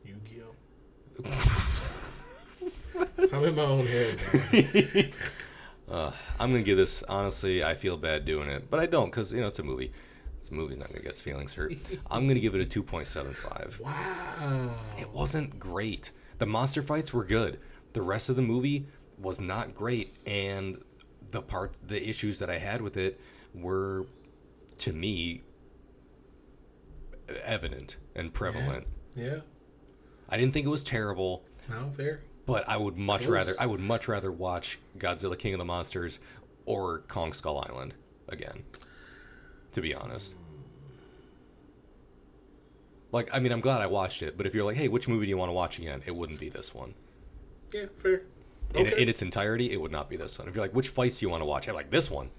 Yu-Gi-Oh. 0.05 1.25
I'm 3.33 3.45
in 3.45 3.57
my 3.57 3.63
own 3.63 3.87
head. 3.87 4.19
man. 4.53 5.13
Uh, 5.87 6.11
I'm 6.41 6.51
gonna 6.51 6.63
give 6.63 6.79
this. 6.79 7.03
Honestly, 7.03 7.63
I 7.63 7.75
feel 7.75 7.99
bad 7.99 8.25
doing 8.25 8.49
it, 8.49 8.71
but 8.71 8.81
I 8.81 8.87
don't 8.87 9.11
because 9.11 9.35
you 9.35 9.43
know 9.43 9.49
it's 9.49 9.59
a 9.59 9.63
movie. 9.63 9.93
This 10.39 10.51
movie's 10.51 10.79
not 10.79 10.89
gonna 10.89 11.03
get 11.03 11.11
its 11.11 11.21
feelings 11.21 11.53
hurt. 11.53 11.75
I'm 12.11 12.27
gonna 12.27 12.41
give 12.41 12.55
it 12.55 12.63
a 12.63 12.81
2.75. 12.81 13.81
Wow. 13.81 14.71
It 14.99 15.11
wasn't 15.11 15.59
great. 15.59 16.11
The 16.39 16.47
monster 16.47 16.81
fights 16.81 17.13
were 17.13 17.23
good. 17.23 17.61
The 17.93 18.01
rest 18.01 18.31
of 18.31 18.37
the 18.37 18.43
movie 18.43 18.87
was 19.19 19.43
not 19.43 19.75
great, 19.75 20.17
and 20.27 20.83
the 21.31 21.43
part, 21.43 21.79
the 21.87 22.03
issues 22.09 22.39
that 22.39 22.49
I 22.49 22.57
had 22.57 22.81
with 22.81 22.97
it 22.97 23.21
were, 23.55 24.07
to 24.79 24.93
me, 24.93 25.43
evident 27.43 27.97
and 28.15 28.33
prevalent. 28.33 28.87
Yeah. 29.15 29.41
I 30.29 30.37
didn't 30.37 30.53
think 30.55 30.67
it 30.67 30.71
was 30.71 30.85
terrible. 30.85 31.45
No, 31.69 31.91
fair. 31.97 32.21
But 32.47 32.69
I 32.69 32.77
would 32.77 32.97
much 32.99 33.27
rather 33.27 33.55
I 33.59 33.65
would 33.67 33.81
much 33.81 34.07
rather 34.09 34.31
watch 34.31 34.79
Godzilla 34.99 35.39
King 35.39 35.55
of 35.55 35.59
the 35.59 35.65
Monsters 35.65 36.19
or 36.67 36.99
Kong 37.09 37.33
Skull 37.33 37.59
Island 37.59 37.95
again. 38.29 38.65
To 39.73 39.81
be 39.81 39.95
honest. 39.95 40.35
Like 43.13 43.31
I 43.33 43.39
mean 43.39 43.53
I'm 43.53 43.61
glad 43.61 43.81
I 43.81 43.87
watched 43.87 44.23
it, 44.23 44.37
but 44.37 44.47
if 44.47 44.55
you're 44.55 44.65
like, 44.65 44.77
"Hey, 44.77 44.89
which 44.89 45.09
movie 45.09 45.25
do 45.27 45.31
you 45.31 45.39
want 45.39 45.49
to 45.49 45.55
watch 45.55 45.79
again?" 45.79 46.03
it 46.05 46.15
wouldn't 46.15 46.39
be 46.41 46.49
this 46.51 46.75
one. 46.75 46.95
Yeah, 47.73 47.87
fair. 47.95 48.23
In, 48.75 48.87
Okay. 48.89 49.03
in 49.03 49.09
its 49.09 49.23
entirety, 49.23 49.73
it 49.73 49.81
would 49.81 49.93
not 49.93 50.11
be 50.11 50.17
this 50.17 50.39
one. 50.39 50.49
If 50.49 50.55
you're 50.55 50.65
like, 50.65 50.75
"Which 50.75 50.89
fights 50.89 51.21
do 51.21 51.27
you 51.27 51.31
want 51.31 51.41
to 51.43 51.47
watch?" 51.47 51.69
I'm 51.69 51.75
like, 51.75 51.91
"This 51.91 52.11
one." 52.11 52.31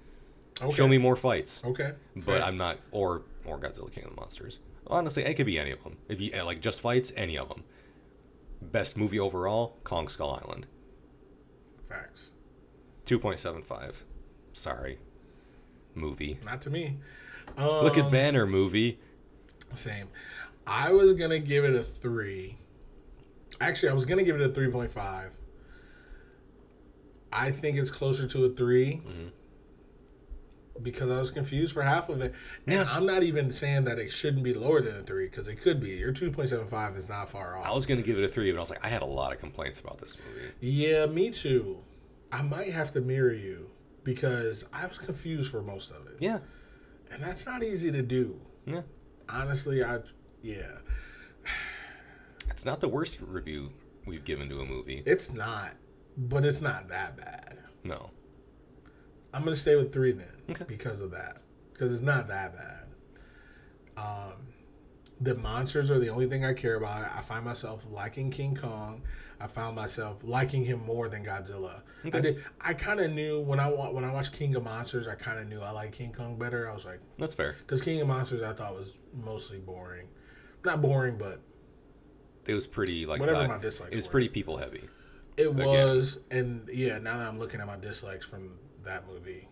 Okay. 0.62 0.74
Show 0.74 0.88
me 0.88 0.98
more 0.98 1.16
fights. 1.16 1.62
Okay. 1.64 1.92
But 2.14 2.24
fair. 2.24 2.42
I'm 2.42 2.56
not 2.56 2.78
or 2.90 3.22
or 3.44 3.58
Godzilla 3.58 3.92
King 3.92 4.04
of 4.04 4.10
the 4.10 4.16
Monsters. 4.16 4.58
Honestly, 4.86 5.24
it 5.24 5.34
could 5.34 5.46
be 5.46 5.58
any 5.58 5.70
of 5.72 5.82
them. 5.82 5.96
If 6.08 6.20
you 6.20 6.30
like 6.44 6.60
just 6.60 6.80
fights, 6.80 7.12
any 7.16 7.36
of 7.36 7.48
them. 7.48 7.64
Best 8.62 8.96
movie 8.96 9.20
overall, 9.20 9.76
Kong 9.84 10.08
Skull 10.08 10.40
Island. 10.42 10.66
Facts. 11.88 12.32
2.75. 13.04 13.94
Sorry. 14.52 14.98
Movie. 15.94 16.38
Not 16.44 16.60
to 16.62 16.70
me. 16.70 16.96
Um, 17.56 17.84
Look 17.84 17.98
at 17.98 18.10
Banner 18.10 18.46
movie. 18.46 18.98
Same. 19.74 20.08
I 20.66 20.92
was 20.92 21.12
gonna 21.12 21.38
give 21.38 21.64
it 21.64 21.74
a 21.74 21.82
three. 21.82 22.58
Actually, 23.60 23.90
I 23.90 23.92
was 23.94 24.04
gonna 24.04 24.24
give 24.24 24.36
it 24.40 24.42
a 24.42 24.48
three 24.52 24.68
point 24.70 24.90
five. 24.90 25.30
I 27.32 27.50
think 27.50 27.76
it's 27.76 27.90
closer 27.90 28.26
to 28.28 28.44
a 28.46 28.48
3 28.50 29.02
Mm-hmm. 29.06 29.28
Because 30.82 31.10
I 31.10 31.18
was 31.18 31.30
confused 31.30 31.72
for 31.74 31.82
half 31.82 32.08
of 32.08 32.20
it. 32.20 32.34
And 32.66 32.76
Yeah. 32.76 32.86
I'm 32.88 33.06
not 33.06 33.22
even 33.22 33.50
saying 33.50 33.84
that 33.84 33.98
it 33.98 34.10
shouldn't 34.12 34.42
be 34.42 34.54
lower 34.54 34.80
than 34.80 34.96
a 34.96 35.02
three 35.02 35.26
because 35.26 35.48
it 35.48 35.56
could 35.56 35.80
be. 35.80 35.90
Your 35.90 36.12
two 36.12 36.30
point 36.30 36.48
seven 36.48 36.66
five 36.68 36.96
is 36.96 37.08
not 37.08 37.28
far 37.28 37.56
off. 37.56 37.66
I 37.66 37.72
was 37.72 37.86
going 37.86 38.00
to 38.00 38.06
give 38.06 38.18
it 38.18 38.24
a 38.24 38.28
3, 38.28 38.50
but 38.52 38.58
I 38.58 38.60
was 38.60 38.70
like, 38.70 38.84
I 38.84 38.88
had 38.88 39.02
a 39.02 39.06
lot 39.06 39.32
of 39.32 39.38
complaints 39.38 39.80
about 39.80 39.98
this 39.98 40.16
movie. 40.18 40.52
Yeah, 40.60 41.06
me 41.06 41.30
too. 41.30 41.78
I 42.32 42.42
might 42.42 42.70
have 42.72 42.92
to 42.92 43.00
mirror 43.00 43.32
you 43.32 43.70
because 44.04 44.64
I 44.72 44.86
was 44.86 44.98
confused 44.98 45.50
for 45.50 45.62
most 45.62 45.90
of 45.90 46.06
it. 46.08 46.16
Yeah. 46.20 46.38
And 47.10 47.22
that's 47.22 47.46
not 47.46 47.62
easy 47.62 47.90
to 47.92 48.02
do. 48.02 48.40
Yeah. 48.66 48.82
Honestly, 49.28 49.82
I 49.84 49.98
yeah. 50.42 50.78
It's 52.50 52.64
not 52.64 52.80
the 52.80 52.88
worst 52.88 53.18
review 53.20 53.70
we've 54.06 54.24
given 54.24 54.48
to 54.48 54.60
a 54.60 54.64
movie. 54.64 55.02
It's 55.04 55.32
not, 55.32 55.74
but 56.16 56.44
it's 56.44 56.60
not 56.62 56.88
that 56.88 57.16
bad. 57.16 57.58
No. 57.84 58.10
I'm 59.36 59.42
gonna 59.44 59.54
stay 59.54 59.76
with 59.76 59.92
three 59.92 60.12
then 60.12 60.32
Okay. 60.50 60.64
because 60.66 61.00
of 61.00 61.10
that. 61.10 61.42
Because 61.72 61.92
it's 61.92 62.00
not 62.02 62.26
that 62.28 62.54
bad. 62.56 62.86
Um, 63.96 64.46
the 65.20 65.34
monsters 65.34 65.90
are 65.90 65.98
the 65.98 66.08
only 66.08 66.26
thing 66.26 66.44
I 66.44 66.54
care 66.54 66.76
about. 66.76 67.02
I 67.14 67.20
find 67.20 67.44
myself 67.44 67.84
liking 67.90 68.30
King 68.30 68.54
Kong. 68.54 69.02
I 69.38 69.46
found 69.46 69.76
myself 69.76 70.22
liking 70.24 70.64
him 70.64 70.80
more 70.86 71.10
than 71.10 71.22
Godzilla. 71.22 71.82
I 72.12 72.20
did. 72.20 72.42
I 72.60 72.72
kind 72.72 73.00
of 73.00 73.10
knew 73.12 73.40
when 73.40 73.60
I 73.60 73.68
when 73.68 74.04
I 74.04 74.12
watched 74.12 74.32
King 74.32 74.54
of 74.54 74.64
Monsters. 74.64 75.06
I 75.06 75.14
kind 75.14 75.38
of 75.38 75.46
knew 75.48 75.60
I 75.60 75.70
liked 75.70 75.92
King 75.92 76.12
Kong 76.12 76.38
better. 76.38 76.70
I 76.70 76.74
was 76.74 76.86
like, 76.86 77.00
That's 77.18 77.34
fair. 77.34 77.56
because 77.58 77.82
King 77.82 78.00
of 78.00 78.08
Monsters 78.08 78.42
I 78.42 78.54
thought 78.54 78.74
was 78.74 78.98
mostly 79.14 79.58
boring. 79.58 80.08
Not 80.64 80.80
boring, 80.80 81.18
but 81.18 81.40
It 82.46 82.54
was 82.54 82.66
pretty 82.66 83.04
like 83.04 83.20
Whatever 83.20 83.46
my 83.46 83.58
dislikes 83.58 83.92
It 83.92 83.96
was 83.96 84.06
were. 84.06 84.12
pretty 84.12 84.28
people 84.30 84.56
heavy. 84.56 84.88
it 85.36 85.52
was. 85.54 86.18
And 86.30 86.66
yeah, 86.72 86.96
now 86.98 87.18
that 87.18 87.26
I'm 87.26 87.38
looking 87.38 87.60
at 87.60 87.66
my 87.66 87.76
dislikes 87.76 88.24
from 88.24 88.58
that 88.86 89.06
movie, 89.06 89.46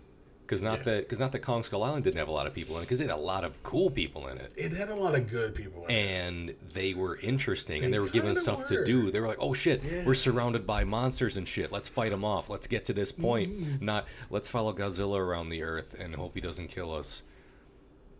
Cuz 0.47 0.63
not 0.63 0.79
Yeah. 0.81 0.85
that 0.97 1.09
cuz 1.09 1.19
not 1.21 1.33
that 1.33 1.39
Kong 1.39 1.63
Skull 1.63 1.83
Island 1.83 2.05
didn't 2.05 2.19
have 2.19 2.29
a 2.29 2.33
lot 2.33 2.47
of 2.47 2.53
people 2.53 2.77
in 2.77 2.83
it 2.83 2.87
cuz 2.87 3.01
it 3.01 3.09
had 3.09 3.15
a 3.17 3.17
lot 3.17 3.45
of 3.45 3.63
cool 3.63 3.91
people 3.91 4.29
in 4.29 4.37
it. 4.37 4.53
it 4.57 4.73
had 4.75 4.91
a 4.91 4.95
lot 4.95 5.15
of 5.15 5.27
good 5.31 5.55
people. 5.55 5.87
In 5.87 5.91
it. 5.91 5.99
and 5.99 6.55
they 6.73 6.93
were 6.93 7.17
interesting 7.21 7.83
and 7.83 7.93
They 7.93 7.97
they 7.97 8.01
were 8.01 8.11
given 8.11 8.35
stuff 8.37 8.59
were. 8.71 8.77
to 8.77 8.85
do 8.85 9.11
they 9.11 9.21
were 9.21 9.27
like 9.27 9.39
oh 9.41 9.55
shit 9.55 9.83
Yeah. 9.83 10.05
we're 10.05 10.13
surrounded 10.15 10.67
by 10.67 10.85
monsters 10.85 11.39
and 11.39 11.49
shit 11.49 11.73
let's 11.73 11.89
fight 11.89 12.11
them 12.11 12.25
off 12.27 12.51
let's 12.51 12.67
get 12.67 12.85
to 12.87 12.93
this 12.93 13.11
point 13.11 13.53
Mm-hmm. 13.59 13.85
not 13.87 14.07
let's 14.29 14.49
follow 14.51 14.75
godzilla 14.75 15.19
around 15.19 15.49
the 15.49 15.63
earth 15.63 15.95
and 15.99 16.15
hope 16.15 16.35
he 16.35 16.43
doesn't 16.43 16.69
kill 16.69 16.93
us 16.93 17.23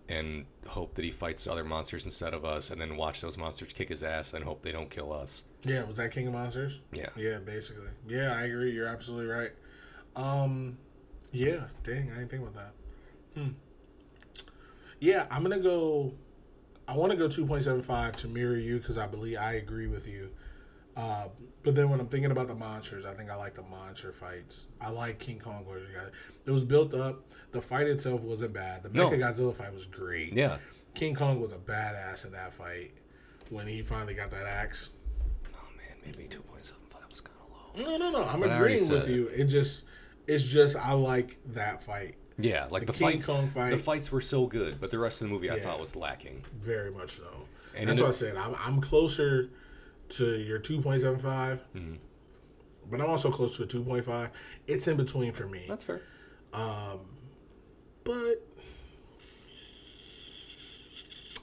and 0.09 0.47
hope 0.67 0.95
that 0.95 1.05
he 1.05 1.11
fights 1.11 1.47
other 1.47 1.65
monsters 1.65 2.05
instead 2.07 2.33
of 2.33 2.45
us 2.45 2.71
and 2.71 2.81
then 2.81 2.97
watch 2.97 3.21
those 3.21 3.37
monsters 3.37 3.73
kick 3.75 3.91
his 3.91 4.03
ass 4.03 4.33
and 4.33 4.45
hope 4.45 4.63
they 4.63 4.73
don't 4.73 4.89
kill 4.91 5.13
us 5.13 5.45
Yeah, 5.67 5.85
was 5.85 5.97
that 5.97 6.11
King 6.11 6.27
of 6.27 6.33
Monsters? 6.33 6.81
yeah 6.93 7.09
Yeah, 7.17 7.39
basically. 7.39 7.89
Yeah, 8.09 8.35
I 8.35 8.45
agree. 8.45 8.71
You're 8.73 8.87
absolutely 8.87 9.31
right. 9.33 9.53
Um, 10.17 10.77
yeah, 11.35 11.65
dang, 11.83 12.11
I 12.13 12.19
didn't 12.19 12.31
think 12.31 12.43
about 12.43 12.55
that. 12.55 12.73
Hmm. 13.41 13.49
Yeah, 15.01 15.27
I'm 15.31 15.43
gonna 15.43 15.59
go. 15.59 16.15
I 16.87 16.97
want 16.97 17.13
to 17.13 17.17
go 17.17 17.29
2.75 17.29 18.17
to 18.17 18.29
mirror 18.29 18.57
you 18.57 18.79
because 18.79 18.99
I 18.99 19.07
believe 19.07 19.39
I 19.39 19.55
agree 19.55 19.87
with 19.87 20.07
you. 20.07 20.31
Uh, 20.97 21.29
but 21.63 21.75
then 21.75 21.89
when 21.89 21.99
I'm 21.99 22.07
thinking 22.07 22.31
about 22.31 22.47
the 22.47 22.55
monsters, 22.55 23.05
I 23.07 23.15
think 23.15 23.31
I 23.31 23.37
like 23.37 23.55
the 23.55 23.63
monster 23.63 24.13
fights. 24.13 24.67
I 24.81 24.91
like 24.91 25.19
King 25.19 25.39
Kong 25.39 25.65
versus 25.69 25.89
Godzilla. 25.95 26.11
It 26.47 26.51
was 26.51 26.63
built 26.63 26.93
up. 26.95 27.23
The 27.53 27.61
fight 27.63 27.87
itself 27.89 28.21
wasn't 28.21 28.53
bad. 28.53 28.83
The 28.83 28.91
No. 28.91 29.09
Mecha 29.11 29.19
Godzilla 29.19 29.55
fight 29.55 29.73
was 29.73 29.87
great. 29.87 30.35
yeah 30.35 30.59
King 30.95 31.15
Kong 31.15 31.41
was 31.41 31.53
a 31.53 31.57
badass 31.59 32.27
in 32.27 32.33
that 32.33 32.53
fight 32.53 32.93
when 33.51 33.67
he 33.67 33.83
finally 33.83 34.15
got 34.15 34.31
that 34.31 34.47
axe. 34.47 34.91
oh 35.55 35.59
man 35.77 35.97
maybe 36.05 36.29
2.75 36.29 37.11
was 37.11 37.21
kind 37.23 37.37
of 37.43 37.81
low 37.81 37.85
No, 37.93 37.97
no, 37.97 38.11
no. 38.11 38.29
I'm 38.29 38.41
But 38.41 38.53
agreeing 38.53 38.89
with 38.89 39.09
it. 39.09 39.11
you. 39.15 39.27
It 39.29 39.45
just, 39.47 39.85
it's 40.27 40.43
just 40.45 40.77
I 40.77 40.93
like 40.93 41.39
that 41.55 41.83
fight 41.83 42.15
yeah 42.39 42.67
like 42.71 42.87
The 42.87 42.93
the, 42.93 42.99
King 42.99 43.09
fights 43.13 43.27
Kong 43.27 43.49
fight. 43.49 43.71
the 43.71 43.79
fights 43.79 44.11
were 44.11 44.21
so 44.21 44.47
good 44.47 44.81
but 44.81 44.91
the 44.91 44.99
rest 44.99 45.21
of 45.23 45.29
the 45.29 45.33
movie 45.35 45.51
i 45.51 45.57
Yeah. 45.57 45.63
thought 45.63 45.79
was 45.81 45.95
lacking 45.97 46.45
very 46.61 46.91
much 46.91 47.13
so. 47.13 47.47
And 47.77 47.89
That's 47.89 47.99
in 47.99 48.05
what 48.05 48.11
I 48.11 48.15
said. 48.15 48.37
I'm, 48.37 48.55
I'm 48.61 48.81
closer 48.81 49.51
to 50.11 50.25
your 50.41 50.61
2.75, 50.61 51.59
Mhm. 51.75 51.99
but 52.89 53.01
I'm 53.01 53.11
also 53.11 53.31
close 53.33 53.57
to 53.57 53.65
a 53.65 53.67
2.5. 53.67 54.31
It's 54.69 54.87
in 54.87 54.97
between 54.97 55.33
for 55.33 55.47
me. 55.49 55.65
that's 55.69 55.83
fair 55.83 56.01
Um, 56.53 57.01
but 58.05 58.37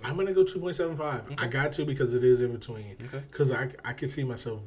I'm 0.03 0.15
gonna 0.17 0.33
go 0.33 0.43
2.75. 0.43 1.35
I 1.37 1.47
got 1.47 1.71
to 1.73 1.85
because 1.85 2.13
it 2.13 2.23
is 2.23 2.41
in 2.41 2.51
between. 2.53 2.95
Okay. 3.05 3.23
Because 3.31 3.51
I 3.51 3.69
I 3.85 3.93
could 3.93 4.09
see 4.09 4.23
myself 4.23 4.61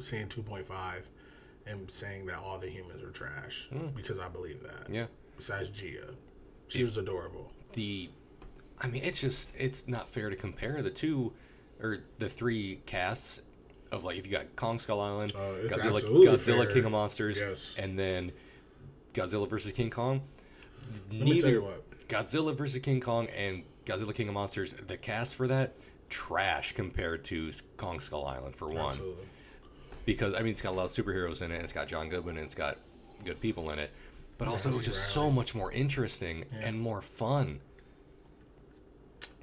saying 0.00 0.28
2.5 0.28 1.02
and 1.66 1.90
saying 1.90 2.26
that 2.26 2.38
all 2.38 2.58
the 2.58 2.68
humans 2.68 3.02
are 3.02 3.10
trash 3.10 3.68
hmm. 3.70 3.88
because 3.94 4.18
I 4.18 4.28
believe 4.28 4.62
that. 4.62 4.88
yeah 4.90 5.06
Besides 5.36 5.68
Jia, 5.70 6.14
she 6.68 6.82
was 6.84 6.96
adorable. 6.96 7.52
the 7.74 8.08
I 8.80 8.86
mean 8.88 9.02
it's 9.04 9.20
just 9.20 9.52
it's 9.58 9.86
not 9.86 10.08
fair 10.08 10.30
to 10.30 10.36
compare 10.36 10.82
the 10.82 10.90
two 10.90 11.32
or 11.80 11.98
the 12.18 12.28
three 12.28 12.80
casts 12.86 13.42
of 13.92 14.04
like 14.04 14.16
if 14.16 14.26
you 14.26 14.32
got 14.32 14.54
Kong 14.56 14.78
Skull 14.78 15.00
Island, 15.00 15.32
uh, 15.36 15.52
it's 15.62 15.76
Godzilla 15.76 16.00
Godzilla 16.02 16.64
fair. 16.64 16.72
King 16.72 16.84
of 16.86 16.92
Monsters, 16.92 17.38
Yes. 17.38 17.74
and 17.78 17.98
then 17.98 18.32
Godzilla 19.14 19.48
versus 19.48 19.72
King 19.72 19.90
Kong. 19.90 20.22
Let 21.10 21.20
me 21.22 21.38
tell 21.40 21.50
you 21.50 21.62
what. 21.62 22.08
Godzilla 22.08 22.56
versus 22.56 22.80
King 22.80 23.00
Kong 23.00 23.26
and 23.28 23.64
Godzilla 23.84 24.14
King 24.14 24.28
of 24.28 24.34
Monsters, 24.34 24.74
the 24.86 24.96
cast 24.96 25.34
for 25.34 25.46
that 25.48 25.74
trash 26.08 26.72
compared 26.72 27.24
to 27.24 27.50
Kong 27.76 28.00
Skull 28.00 28.26
Island 28.26 28.56
for 28.56 28.68
one 28.68 28.90
Absolutely. 28.90 29.24
Because 30.06 30.32
I 30.32 30.38
mean 30.38 30.52
it's 30.52 30.62
got 30.62 30.70
a 30.70 30.76
lot 30.76 30.84
of 30.84 30.90
superheroes 30.90 31.42
in 31.42 31.50
it 31.50 31.56
and 31.56 31.64
it's 31.64 31.74
got 31.74 31.86
John 31.88 32.08
Goodman 32.08 32.36
and 32.38 32.44
it's 32.46 32.54
got 32.54 32.78
good 33.24 33.38
people 33.40 33.70
in 33.70 33.78
it. 33.78 33.90
But 34.38 34.48
also 34.48 34.70
it 34.70 34.76
was 34.76 34.86
just 34.86 35.08
so 35.12 35.30
much 35.30 35.54
more 35.54 35.70
interesting 35.72 36.44
and 36.62 36.80
more 36.80 37.02
fun. 37.02 37.60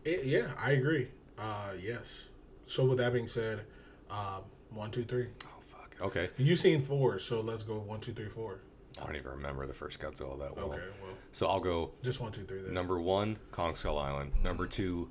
It, 0.03 0.25
yeah, 0.25 0.47
I 0.57 0.71
agree. 0.71 1.09
Uh, 1.37 1.73
yes. 1.81 2.29
So 2.65 2.85
with 2.85 2.97
that 2.99 3.13
being 3.13 3.27
said, 3.27 3.61
um, 4.09 4.43
one, 4.69 4.91
two, 4.91 5.03
three. 5.03 5.27
Oh 5.45 5.61
fuck. 5.61 5.95
Okay. 6.01 6.29
You 6.37 6.55
seen 6.55 6.79
four, 6.79 7.19
so 7.19 7.41
let's 7.41 7.63
go 7.63 7.79
one, 7.79 7.99
two, 7.99 8.13
three, 8.13 8.29
four. 8.29 8.59
I 9.01 9.05
don't 9.05 9.15
even 9.15 9.31
remember 9.31 9.65
the 9.65 9.73
first 9.73 9.99
Godzilla 9.99 10.37
that 10.39 10.55
well. 10.55 10.73
Okay, 10.73 10.81
well, 11.01 11.13
So 11.31 11.47
I'll 11.47 11.59
go 11.59 11.91
just 12.03 12.21
one, 12.21 12.31
two, 12.31 12.41
three. 12.43 12.61
Then. 12.61 12.73
number 12.73 12.99
one, 12.99 13.37
Kong 13.51 13.73
Skull 13.75 13.97
Island. 13.97 14.31
Number 14.43 14.67
two, 14.67 15.09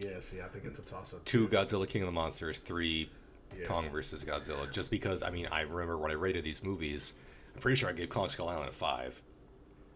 Yeah, 0.00 0.20
see, 0.20 0.40
I 0.40 0.48
think 0.48 0.64
it's 0.64 0.78
a 0.78 0.82
toss 0.82 1.14
up. 1.14 1.24
two 1.24 1.48
Godzilla 1.48 1.88
King 1.88 2.02
of 2.02 2.06
the 2.06 2.12
Monsters. 2.12 2.58
Three, 2.58 3.10
Yeah. 3.58 3.66
Kong 3.66 3.90
versus 3.90 4.24
Godzilla. 4.24 4.70
Just 4.70 4.90
because 4.90 5.22
I 5.22 5.30
mean 5.30 5.46
I 5.50 5.62
remember 5.62 5.96
when 5.98 6.10
I 6.10 6.14
rated 6.14 6.44
these 6.44 6.62
movies. 6.62 7.14
I'm 7.54 7.60
pretty 7.60 7.76
sure 7.76 7.88
I 7.88 7.92
gave 7.92 8.08
Kong 8.08 8.28
Skull 8.28 8.48
Island 8.48 8.68
a 8.68 8.72
five, 8.72 9.20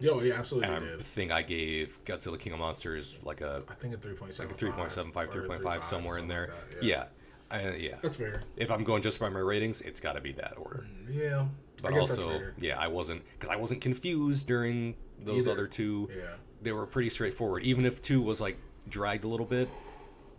Yo, 0.00 0.20
yeah, 0.20 0.34
absolutely 0.34 0.68
and 0.74 0.84
I 0.84 0.88
did. 0.88 1.00
think 1.02 1.30
I 1.30 1.42
gave 1.42 2.02
Godzilla 2.04 2.36
King 2.38 2.54
of 2.54 2.58
Monsters 2.58 3.20
like 3.22 3.40
a 3.40 3.62
I 3.68 3.74
think 3.74 3.94
a 3.94 3.98
three 3.98 4.14
point 4.14 4.36
like 4.38 4.50
a 4.50 4.54
3.75, 4.54 5.12
3.5 5.12 5.82
somewhere 5.84 6.18
in 6.18 6.26
there. 6.28 6.52
yeah. 6.80 7.04
I, 7.50 7.74
yeah. 7.74 7.96
That's 8.02 8.16
fair. 8.16 8.42
If 8.56 8.70
I'm 8.70 8.82
going 8.82 9.02
just 9.02 9.20
by 9.20 9.28
my 9.28 9.38
ratings, 9.38 9.82
it's 9.82 10.00
got 10.00 10.14
to 10.14 10.22
be 10.22 10.32
that 10.32 10.54
order. 10.56 10.86
Mm, 11.06 11.14
yeah. 11.14 11.46
But 11.82 11.92
I 11.92 11.98
guess 11.98 12.10
also, 12.10 12.40
yeah, 12.58 12.78
I 12.80 12.88
wasn't 12.88 13.22
because 13.38 13.50
I 13.50 13.56
wasn't 13.56 13.82
confused 13.82 14.46
during 14.48 14.94
those 15.20 15.40
Either. 15.40 15.50
other 15.50 15.66
two. 15.66 16.08
Yeah. 16.16 16.22
They 16.62 16.72
were 16.72 16.86
pretty 16.86 17.10
straightforward. 17.10 17.64
Even 17.64 17.84
if 17.84 18.00
two 18.00 18.22
was 18.22 18.40
like 18.40 18.56
dragged 18.88 19.24
a 19.24 19.28
little 19.28 19.44
bit, 19.44 19.68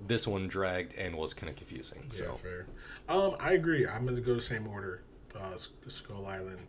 this 0.08 0.28
one 0.28 0.48
dragged 0.48 0.94
and 0.96 1.16
was 1.16 1.34
kind 1.34 1.50
of 1.50 1.56
confusing. 1.56 2.06
So 2.10 2.24
Yeah, 2.26 2.34
fair. 2.36 2.66
Um, 3.10 3.36
I 3.40 3.54
agree. 3.54 3.86
I'm 3.88 4.06
gonna 4.06 4.22
go 4.22 4.36
the 4.36 4.42
same 4.42 4.68
order. 4.68 5.04
Uh, 5.36 5.56
Skull 5.88 6.26
Island, 6.28 6.68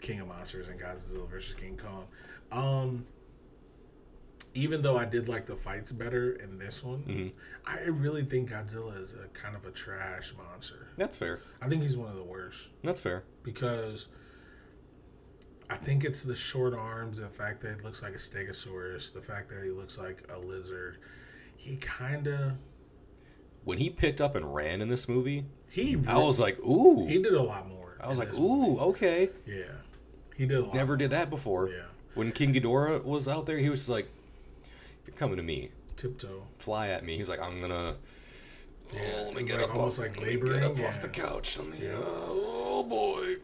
King 0.00 0.20
of 0.20 0.28
Monsters, 0.28 0.68
and 0.68 0.78
Godzilla 0.78 1.28
versus 1.30 1.54
King 1.54 1.76
Kong. 1.78 2.06
Um, 2.50 3.06
even 4.54 4.82
though 4.82 4.98
I 4.98 5.06
did 5.06 5.28
like 5.28 5.46
the 5.46 5.56
fights 5.56 5.92
better 5.92 6.32
in 6.32 6.58
this 6.58 6.84
one, 6.84 7.02
Mhm. 7.04 7.32
I 7.64 7.84
really 7.88 8.22
think 8.22 8.50
Godzilla 8.50 8.94
is 8.98 9.16
a 9.18 9.28
kind 9.28 9.56
of 9.56 9.64
a 9.64 9.70
trash 9.70 10.34
monster. 10.36 10.88
that's 10.98 11.16
fair. 11.16 11.40
I 11.62 11.68
think 11.68 11.80
he's 11.80 11.96
one 11.96 12.10
of 12.10 12.16
the 12.16 12.22
worst 12.24 12.68
That's 12.84 13.00
fair. 13.00 13.24
because 13.44 14.08
I 15.70 15.76
think 15.76 16.04
it's 16.04 16.22
the 16.22 16.34
short 16.34 16.74
arms, 16.74 17.18
the 17.18 17.28
fact 17.30 17.62
that 17.62 17.76
he 17.78 17.82
looks 17.82 18.02
like 18.02 18.12
a 18.12 18.18
Stegosaurus, 18.18 19.14
the 19.14 19.22
fact 19.22 19.48
that 19.48 19.64
he 19.64 19.70
looks 19.70 19.96
like 19.96 20.22
a 20.30 20.38
lizard. 20.38 20.98
He 21.56 21.76
kind 21.76 22.26
of 22.28 22.52
When 23.64 23.78
he 23.78 23.90
picked 23.90 24.20
up 24.20 24.34
and 24.34 24.54
ran 24.54 24.80
in 24.82 24.88
this 24.88 25.08
movie, 25.08 25.44
he 25.70 25.96
I 26.08 26.18
was 26.18 26.40
like, 26.40 26.58
ooh. 26.60 27.06
he 27.06 27.22
did 27.22 27.32
a 27.34 27.42
lot 27.42 27.68
more. 27.68 27.96
I 28.00 28.08
was 28.08 28.18
like, 28.18 28.32
ooh, 28.34 28.68
movie. 28.70 28.80
okay. 28.80 29.30
Yeah, 29.46 29.62
he 30.36 30.46
did 30.46 30.58
a 30.58 30.62
lot. 30.62 30.74
Never 30.74 30.88
more. 30.92 30.96
did 30.96 31.10
that 31.10 31.30
before. 31.30 31.68
Yeah, 31.68 31.84
When 32.14 32.32
King 32.32 32.52
Ghidorah 32.54 33.04
was 33.04 33.28
out 33.28 33.46
there, 33.46 33.58
he 33.58 33.70
was 33.70 33.88
like, 33.88 34.08
"You're 35.06 35.14
coming 35.16 35.36
to 35.36 35.42
me. 35.44 35.70
tiptoe. 35.96 36.42
Fly 36.58 36.88
at 36.88 37.04
me." 37.04 37.16
He's 37.16 37.28
like, 37.28 37.40
"I'm 37.40 37.60
gonna." 37.60 37.94
Yeah, 38.92 39.00
oh, 39.20 39.24
let 39.26 39.34
me 39.36 39.42
get 39.44 39.60
like 39.60 39.68
up 39.70 39.74
almost 39.76 39.98
off, 40.00 40.06
like 40.06 40.20
get 40.44 40.62
up 40.64 40.78
off 40.80 41.00
the 41.00 41.08
couch. 41.08 41.56
Let 41.58 41.68
me, 41.68 41.78
Yeah. 41.80 41.92
oh 41.96 42.82
boy. 42.82 43.36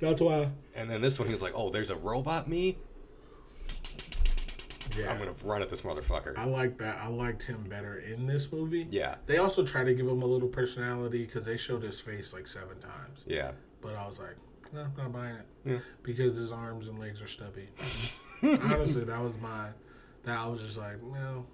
That's 0.00 0.20
why. 0.20 0.48
And 0.74 0.90
then 0.90 1.00
this 1.02 1.18
one, 1.18 1.28
he 1.28 1.32
was 1.32 1.42
like, 1.42 1.52
"Oh, 1.54 1.68
there's 1.70 1.90
a 1.90 1.96
robot 1.96 2.48
me. 2.48 2.78
Yeah, 4.98 5.10
I'm 5.12 5.18
gonna 5.18 5.34
run 5.44 5.62
at 5.62 5.70
this 5.70 5.82
motherfucker." 5.82 6.36
I 6.36 6.44
like 6.44 6.78
that. 6.78 6.98
I 7.00 7.08
liked 7.08 7.42
him 7.42 7.64
better 7.68 7.98
in 7.98 8.26
this 8.26 8.52
movie. 8.52 8.86
yeah, 8.90 9.16
They 9.26 9.38
also 9.38 9.64
try 9.64 9.84
to 9.84 9.94
give 9.94 10.06
him 10.06 10.22
a 10.22 10.26
little 10.26 10.48
personality 10.48 11.24
because 11.24 11.44
they 11.44 11.56
showed 11.56 11.82
his 11.82 12.00
face 12.00 12.32
like 12.32 12.46
seven 12.46 12.78
times. 12.78 13.24
yeah, 13.28 13.52
But 13.80 13.94
I 13.96 14.06
was 14.06 14.18
like, 14.18 14.36
no, 14.72 14.82
I'm 14.82 14.92
not 14.96 15.12
buying 15.12 15.36
it 15.36 15.46
Yeah. 15.64 15.78
because 16.02 16.36
his 16.36 16.50
arms 16.52 16.88
and 16.88 16.98
legs 16.98 17.20
are 17.22 17.26
stubby. 17.26 17.68
Honestly, 18.42 19.04
that 19.04 19.20
was 19.22 19.38
my. 19.38 19.68
That 20.24 20.38
I 20.38 20.46
was 20.46 20.62
just 20.62 20.78
like, 20.78 21.02
no, 21.02 21.46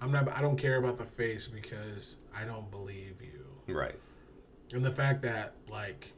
I'm 0.00 0.10
not. 0.12 0.28
I 0.30 0.40
don't 0.40 0.56
care 0.56 0.76
about 0.76 0.96
the 0.96 1.04
face 1.04 1.48
because 1.48 2.16
I 2.36 2.44
don't 2.44 2.70
believe 2.70 3.16
you. 3.20 3.74
right. 3.74 3.94
And 4.72 4.82
the 4.84 4.90
fact 4.90 5.20
that 5.22 5.54
like 5.68 6.12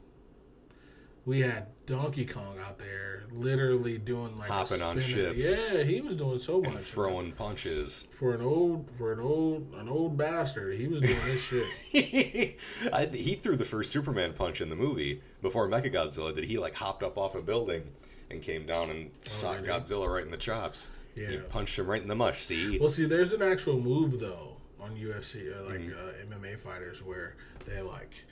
we 1.25 1.41
had 1.41 1.67
Donkey 1.85 2.25
Kong 2.25 2.57
out 2.65 2.77
there 2.79 3.23
literally 3.31 3.97
doing 3.97 4.37
like 4.37 4.49
Hopping 4.49 4.81
on 4.81 4.99
ships. 4.99 5.61
Yeah, 5.61 5.83
he 5.83 6.01
was 6.01 6.15
doing 6.15 6.37
so 6.39 6.61
much. 6.61 6.73
And 6.73 6.79
throwing 6.81 7.31
punches. 7.31 8.07
for 8.11 8.33
an 8.33 8.41
old 8.41 8.89
for 8.91 9.11
an 9.13 9.19
old 9.19 9.73
an 9.77 9.89
old 9.89 10.17
bastard. 10.17 10.75
He 10.79 10.87
was 10.87 11.01
doing 11.01 11.17
this 11.25 11.41
shit. 11.41 12.57
I 12.93 13.05
th- 13.05 13.23
he 13.23 13.35
threw 13.35 13.55
the 13.55 13.65
first 13.65 13.91
Superman 13.91 14.33
punch 14.33 14.61
in 14.61 14.69
the 14.69 14.75
movie 14.75 15.21
before 15.41 15.67
Mechagodzilla 15.67 16.33
did. 16.33 16.45
He 16.45 16.57
like 16.57 16.75
hopped 16.75 17.03
up 17.03 17.17
off 17.17 17.35
a 17.35 17.41
building 17.41 17.83
and 18.31 18.41
came 18.41 18.65
down 18.65 18.89
and 18.89 19.09
really? 19.43 19.67
Godzilla 19.67 20.07
right 20.07 20.23
in 20.25 20.31
the 20.31 20.37
chops. 20.37 20.89
Yeah, 21.15 21.27
He 21.29 21.37
punched 21.37 21.79
him 21.79 21.87
right 21.87 22.01
in 22.01 22.07
the 22.09 22.15
mush. 22.15 22.43
See, 22.43 22.77
Well, 22.77 22.89
see, 22.89 23.05
there's 23.05 23.31
an 23.33 23.41
actual 23.41 23.79
move 23.79 24.19
though 24.19 24.57
on 24.81 24.95
UFC, 24.95 25.55
uh, 25.55 25.63
like 25.65 25.79
Mm-hmm. 25.81 26.33
uh, 26.33 26.37
MMA 26.37 26.57
fighters, 26.57 27.01
where 27.01 27.35
they 27.65 27.81
like 27.81 28.23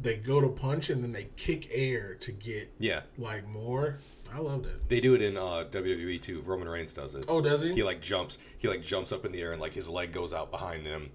they 0.00 0.16
go 0.16 0.40
to 0.40 0.48
punch 0.48 0.90
and 0.90 1.02
then 1.02 1.12
they 1.12 1.28
kick 1.36 1.68
air 1.72 2.14
to 2.20 2.32
get 2.32 2.72
yeah, 2.78 3.02
like 3.18 3.46
more. 3.48 3.98
I 4.32 4.38
loved 4.38 4.66
it. 4.66 4.88
they 4.88 5.00
do 5.00 5.14
it 5.14 5.22
in 5.22 5.36
uh, 5.36 5.64
WWE 5.70 6.20
too. 6.22 6.42
Roman 6.46 6.68
Reigns 6.68 6.94
does 6.94 7.14
it. 7.14 7.24
Oh, 7.28 7.40
does 7.40 7.60
he? 7.62 7.74
He 7.74 7.82
like 7.82 8.00
jumps. 8.00 8.38
He 8.58 8.68
like 8.68 8.80
jumps 8.82 9.10
up 9.12 9.24
in 9.24 9.32
the 9.32 9.40
air 9.40 9.52
and 9.52 9.60
like 9.60 9.72
his 9.72 9.88
leg 9.88 10.12
goes 10.12 10.32
out 10.32 10.50
behind 10.50 10.86
him. 10.86 11.10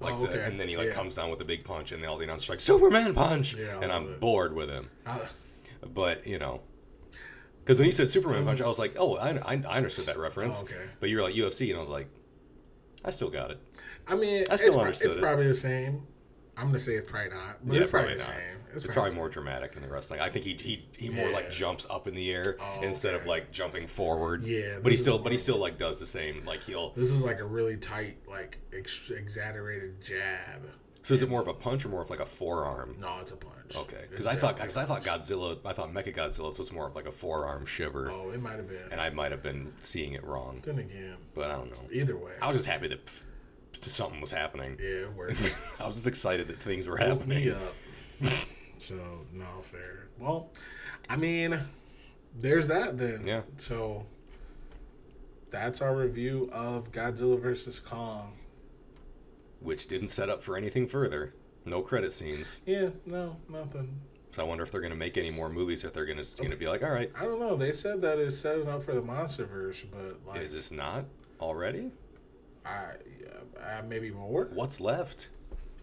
Like 0.00 0.14
Oh, 0.14 0.20
to- 0.26 0.28
okay. 0.30 0.44
and 0.44 0.58
then 0.60 0.68
he 0.68 0.76
like 0.76 0.88
Yeah. 0.88 0.92
comes 0.94 1.16
down 1.16 1.30
with 1.30 1.40
a 1.40 1.44
big 1.44 1.64
punch, 1.64 1.92
and 1.92 2.04
all 2.06 2.16
the 2.18 2.24
announcers 2.24 2.48
are 2.48 2.52
like 2.54 2.60
Superman 2.60 3.14
punch, 3.14 3.54
Yeah, 3.54 3.68
I 3.78 3.82
and 3.82 3.88
love 3.88 4.02
I'm 4.02 4.12
it. 4.12 4.20
bored 4.20 4.54
with 4.54 4.68
him. 4.70 4.88
I, 5.06 5.20
But 5.94 6.26
you 6.26 6.38
know, 6.38 6.60
because 7.64 7.78
when 7.78 7.86
you 7.86 7.92
said 7.92 8.08
Superman 8.10 8.44
punch, 8.44 8.60
I 8.60 8.66
was 8.66 8.78
like, 8.78 8.94
oh, 8.98 9.16
I, 9.16 9.30
I, 9.38 9.62
I 9.68 9.76
understood 9.76 10.06
that 10.06 10.18
reference. 10.18 10.60
Oh, 10.60 10.64
okay. 10.64 10.84
But 11.00 11.08
you 11.10 11.16
were 11.16 11.22
like 11.22 11.34
UFC, 11.34 11.68
and 11.70 11.76
I 11.76 11.80
was 11.80 11.88
like, 11.90 12.08
I 13.04 13.10
still 13.10 13.30
got 13.30 13.50
it. 13.50 13.58
I 14.06 14.16
mean, 14.16 14.44
I 14.50 14.56
still 14.56 14.68
it's, 14.68 14.76
understood 14.76 15.08
it's 15.12 15.16
it. 15.18 15.22
probably 15.22 15.46
the 15.46 15.54
same. 15.54 16.06
I'm 16.56 16.66
gonna 16.66 16.78
say 16.78 16.92
it's 16.94 17.10
probably 17.10 17.30
not, 17.30 17.58
but 17.64 17.74
Yeah, 17.76 17.82
it's 17.82 17.90
probably, 17.90 18.08
probably 18.08 18.12
the 18.14 18.18
not. 18.18 18.26
same. 18.40 18.56
It's, 18.72 18.84
probably 18.84 18.92
probably 18.94 19.10
the 19.10 19.16
more 19.16 19.28
dramatic 19.28 19.72
in 19.76 19.82
the 19.82 19.88
wrestling. 19.88 20.20
I 20.20 20.28
think 20.28 20.44
he 20.44 20.54
he, 20.54 20.84
he 20.96 21.08
more 21.08 21.28
like 21.30 21.50
jumps 21.50 21.86
up 21.90 22.06
in 22.06 22.14
the 22.14 22.30
air 22.32 22.56
Oh, 22.60 22.80
instead 22.82 23.14
of 23.14 23.26
like 23.26 23.50
jumping 23.50 23.86
forward. 23.86 24.42
Yeah, 24.42 24.78
but 24.82 24.92
he 24.92 24.98
still 24.98 25.18
but 25.18 25.32
he 25.32 25.38
still 25.38 25.58
like 25.58 25.76
does 25.78 25.98
the 25.98 26.06
same. 26.06 26.44
Like 26.44 26.62
he'll. 26.62 26.90
This 26.90 27.10
is 27.12 27.24
like 27.24 27.40
a 27.40 27.46
really 27.46 27.76
tight, 27.76 28.18
like 28.28 28.58
ex- 28.76 29.10
exaggerated 29.10 30.00
jab. 30.02 30.62
So 31.02 31.14
is 31.14 31.22
it 31.22 31.30
more 31.30 31.40
of 31.40 31.48
a 31.48 31.54
punch 31.54 31.86
or 31.86 31.88
more 31.88 32.02
of 32.02 32.10
like 32.10 32.20
a 32.20 32.26
forearm? 32.26 32.94
No, 33.00 33.16
it's 33.22 33.30
a 33.32 33.36
punch. 33.36 33.74
Okay, 33.74 34.04
because 34.10 34.26
I 34.26 34.36
thought 34.36 34.56
because 34.56 34.76
I 34.76 34.84
thought. 34.84 35.02
Godzilla 35.02 35.58
I 35.64 35.72
thought 35.72 35.92
Mecha 35.94 36.14
Godzilla 36.14 36.56
was 36.56 36.70
more 36.72 36.86
of 36.86 36.94
like 36.94 37.06
a 37.06 37.12
forearm 37.12 37.64
shiver, 37.64 38.10
Oh, 38.10 38.30
it 38.30 38.40
might 38.42 38.56
have 38.56 38.68
been. 38.68 38.86
and 38.92 39.00
I 39.00 39.08
might 39.10 39.32
have 39.32 39.42
been 39.42 39.72
seeing 39.78 40.12
it 40.12 40.22
wrong, 40.24 40.60
then 40.62 40.78
again, 40.78 41.16
but 41.34 41.50
I 41.50 41.56
don't 41.56 41.70
know. 41.70 41.78
either 41.90 42.16
way, 42.18 42.32
I 42.42 42.48
was 42.48 42.56
just 42.58 42.68
happy 42.68 42.86
that 42.88 43.00
something 43.72 44.20
was 44.20 44.30
happening. 44.30 44.76
yeah, 44.82 45.08
worked. 45.16 45.40
I 45.78 45.86
was 45.86 45.96
just 45.96 46.06
excited 46.06 46.48
that 46.48 46.58
things 46.60 46.86
were 46.88 46.96
happening. 46.96 47.54
so 48.78 48.94
no 49.32 49.46
fair. 49.62 50.08
Well, 50.18 50.50
I 51.08 51.16
mean, 51.16 51.58
there's 52.40 52.68
that 52.68 52.98
then. 52.98 53.26
Yeah. 53.26 53.42
So 53.56 54.04
that's 55.50 55.80
our 55.80 55.94
review 55.96 56.48
of 56.52 56.92
Godzilla 56.92 57.40
versus 57.40 57.80
Kong. 57.80 58.32
which 59.60 59.88
didn't 59.88 60.08
set 60.08 60.28
up 60.28 60.42
for 60.42 60.56
anything 60.56 60.86
further. 60.86 61.34
No 61.64 61.82
credit 61.82 62.12
scenes. 62.12 62.60
Yeah, 62.66 62.88
no, 63.06 63.36
nothing. 63.48 64.00
So 64.30 64.42
I 64.42 64.46
wonder 64.46 64.62
if 64.62 64.70
they're 64.70 64.80
going 64.80 64.92
to 64.92 64.96
make 64.96 65.18
any 65.18 65.30
more 65.30 65.48
movies. 65.50 65.82
If 65.84 65.92
they're 65.92 66.06
going 66.06 66.22
to 66.22 66.36
going 66.36 66.50
to 66.50 66.56
be 66.56 66.68
like, 66.68 66.82
all 66.84 66.90
right, 66.90 67.10
I 67.18 67.24
don't 67.24 67.40
know. 67.40 67.56
They 67.56 67.72
said 67.72 68.00
that 68.02 68.18
it's 68.18 68.38
setting 68.38 68.68
up 68.68 68.82
for 68.82 68.94
the 68.94 69.02
MonsterVerse, 69.02 69.86
but 69.90 70.24
like, 70.26 70.40
is 70.42 70.52
this 70.52 70.70
not 70.70 71.04
already? 71.40 71.90
I, 72.64 72.92
uh, 73.60 73.82
maybe 73.88 74.10
more 74.10 74.48
What's 74.52 74.80
left? 74.80 75.28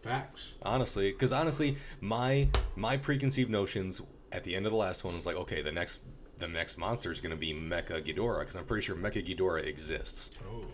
facts. 0.02 0.54
Honestly, 0.62 1.12
because 1.12 1.34
honestly, 1.34 1.76
my 2.02 2.48
my 2.76 2.95
preconceived 2.98 3.49
notions 3.49 4.02
at 4.32 4.44
the 4.44 4.56
end 4.56 4.66
of 4.66 4.72
the 4.72 4.78
last 4.78 5.04
one 5.04 5.16
was 5.16 5.26
like, 5.26 5.36
okay, 5.36 5.62
the 5.62 5.72
next 5.72 5.99
the 6.38 6.48
next 6.48 6.78
monster 6.78 7.12
is 7.12 7.20
going 7.20 7.32
to 7.32 7.36
be 7.38 7.52
Mecha 7.54 8.04
Ghidorah 8.06 8.40
because 8.41 8.56
I'm 8.56 8.66
pretty 8.66 8.86
sure 8.86 8.95
Mecha 8.95 9.26
Ghidorah 9.26 9.66
exists. 9.66 10.30
Oh, 10.48 10.66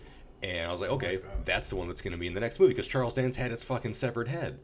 And 0.42 0.68
I 0.68 0.70
was 0.72 0.82
like, 0.82 0.90
okay, 0.90 1.16
that. 1.16 1.46
that's 1.46 1.70
the 1.70 1.76
one 1.76 1.88
that's 1.88 2.02
going 2.02 2.12
to 2.12 2.18
be 2.18 2.26
in 2.26 2.34
the 2.34 2.40
next 2.40 2.60
movie 2.60 2.72
because 2.74 2.86
Charles 2.86 3.14
Dance 3.14 3.34
had 3.36 3.50
its 3.50 3.64
fucking 3.64 3.94
severed 3.94 4.28
head. 4.28 4.58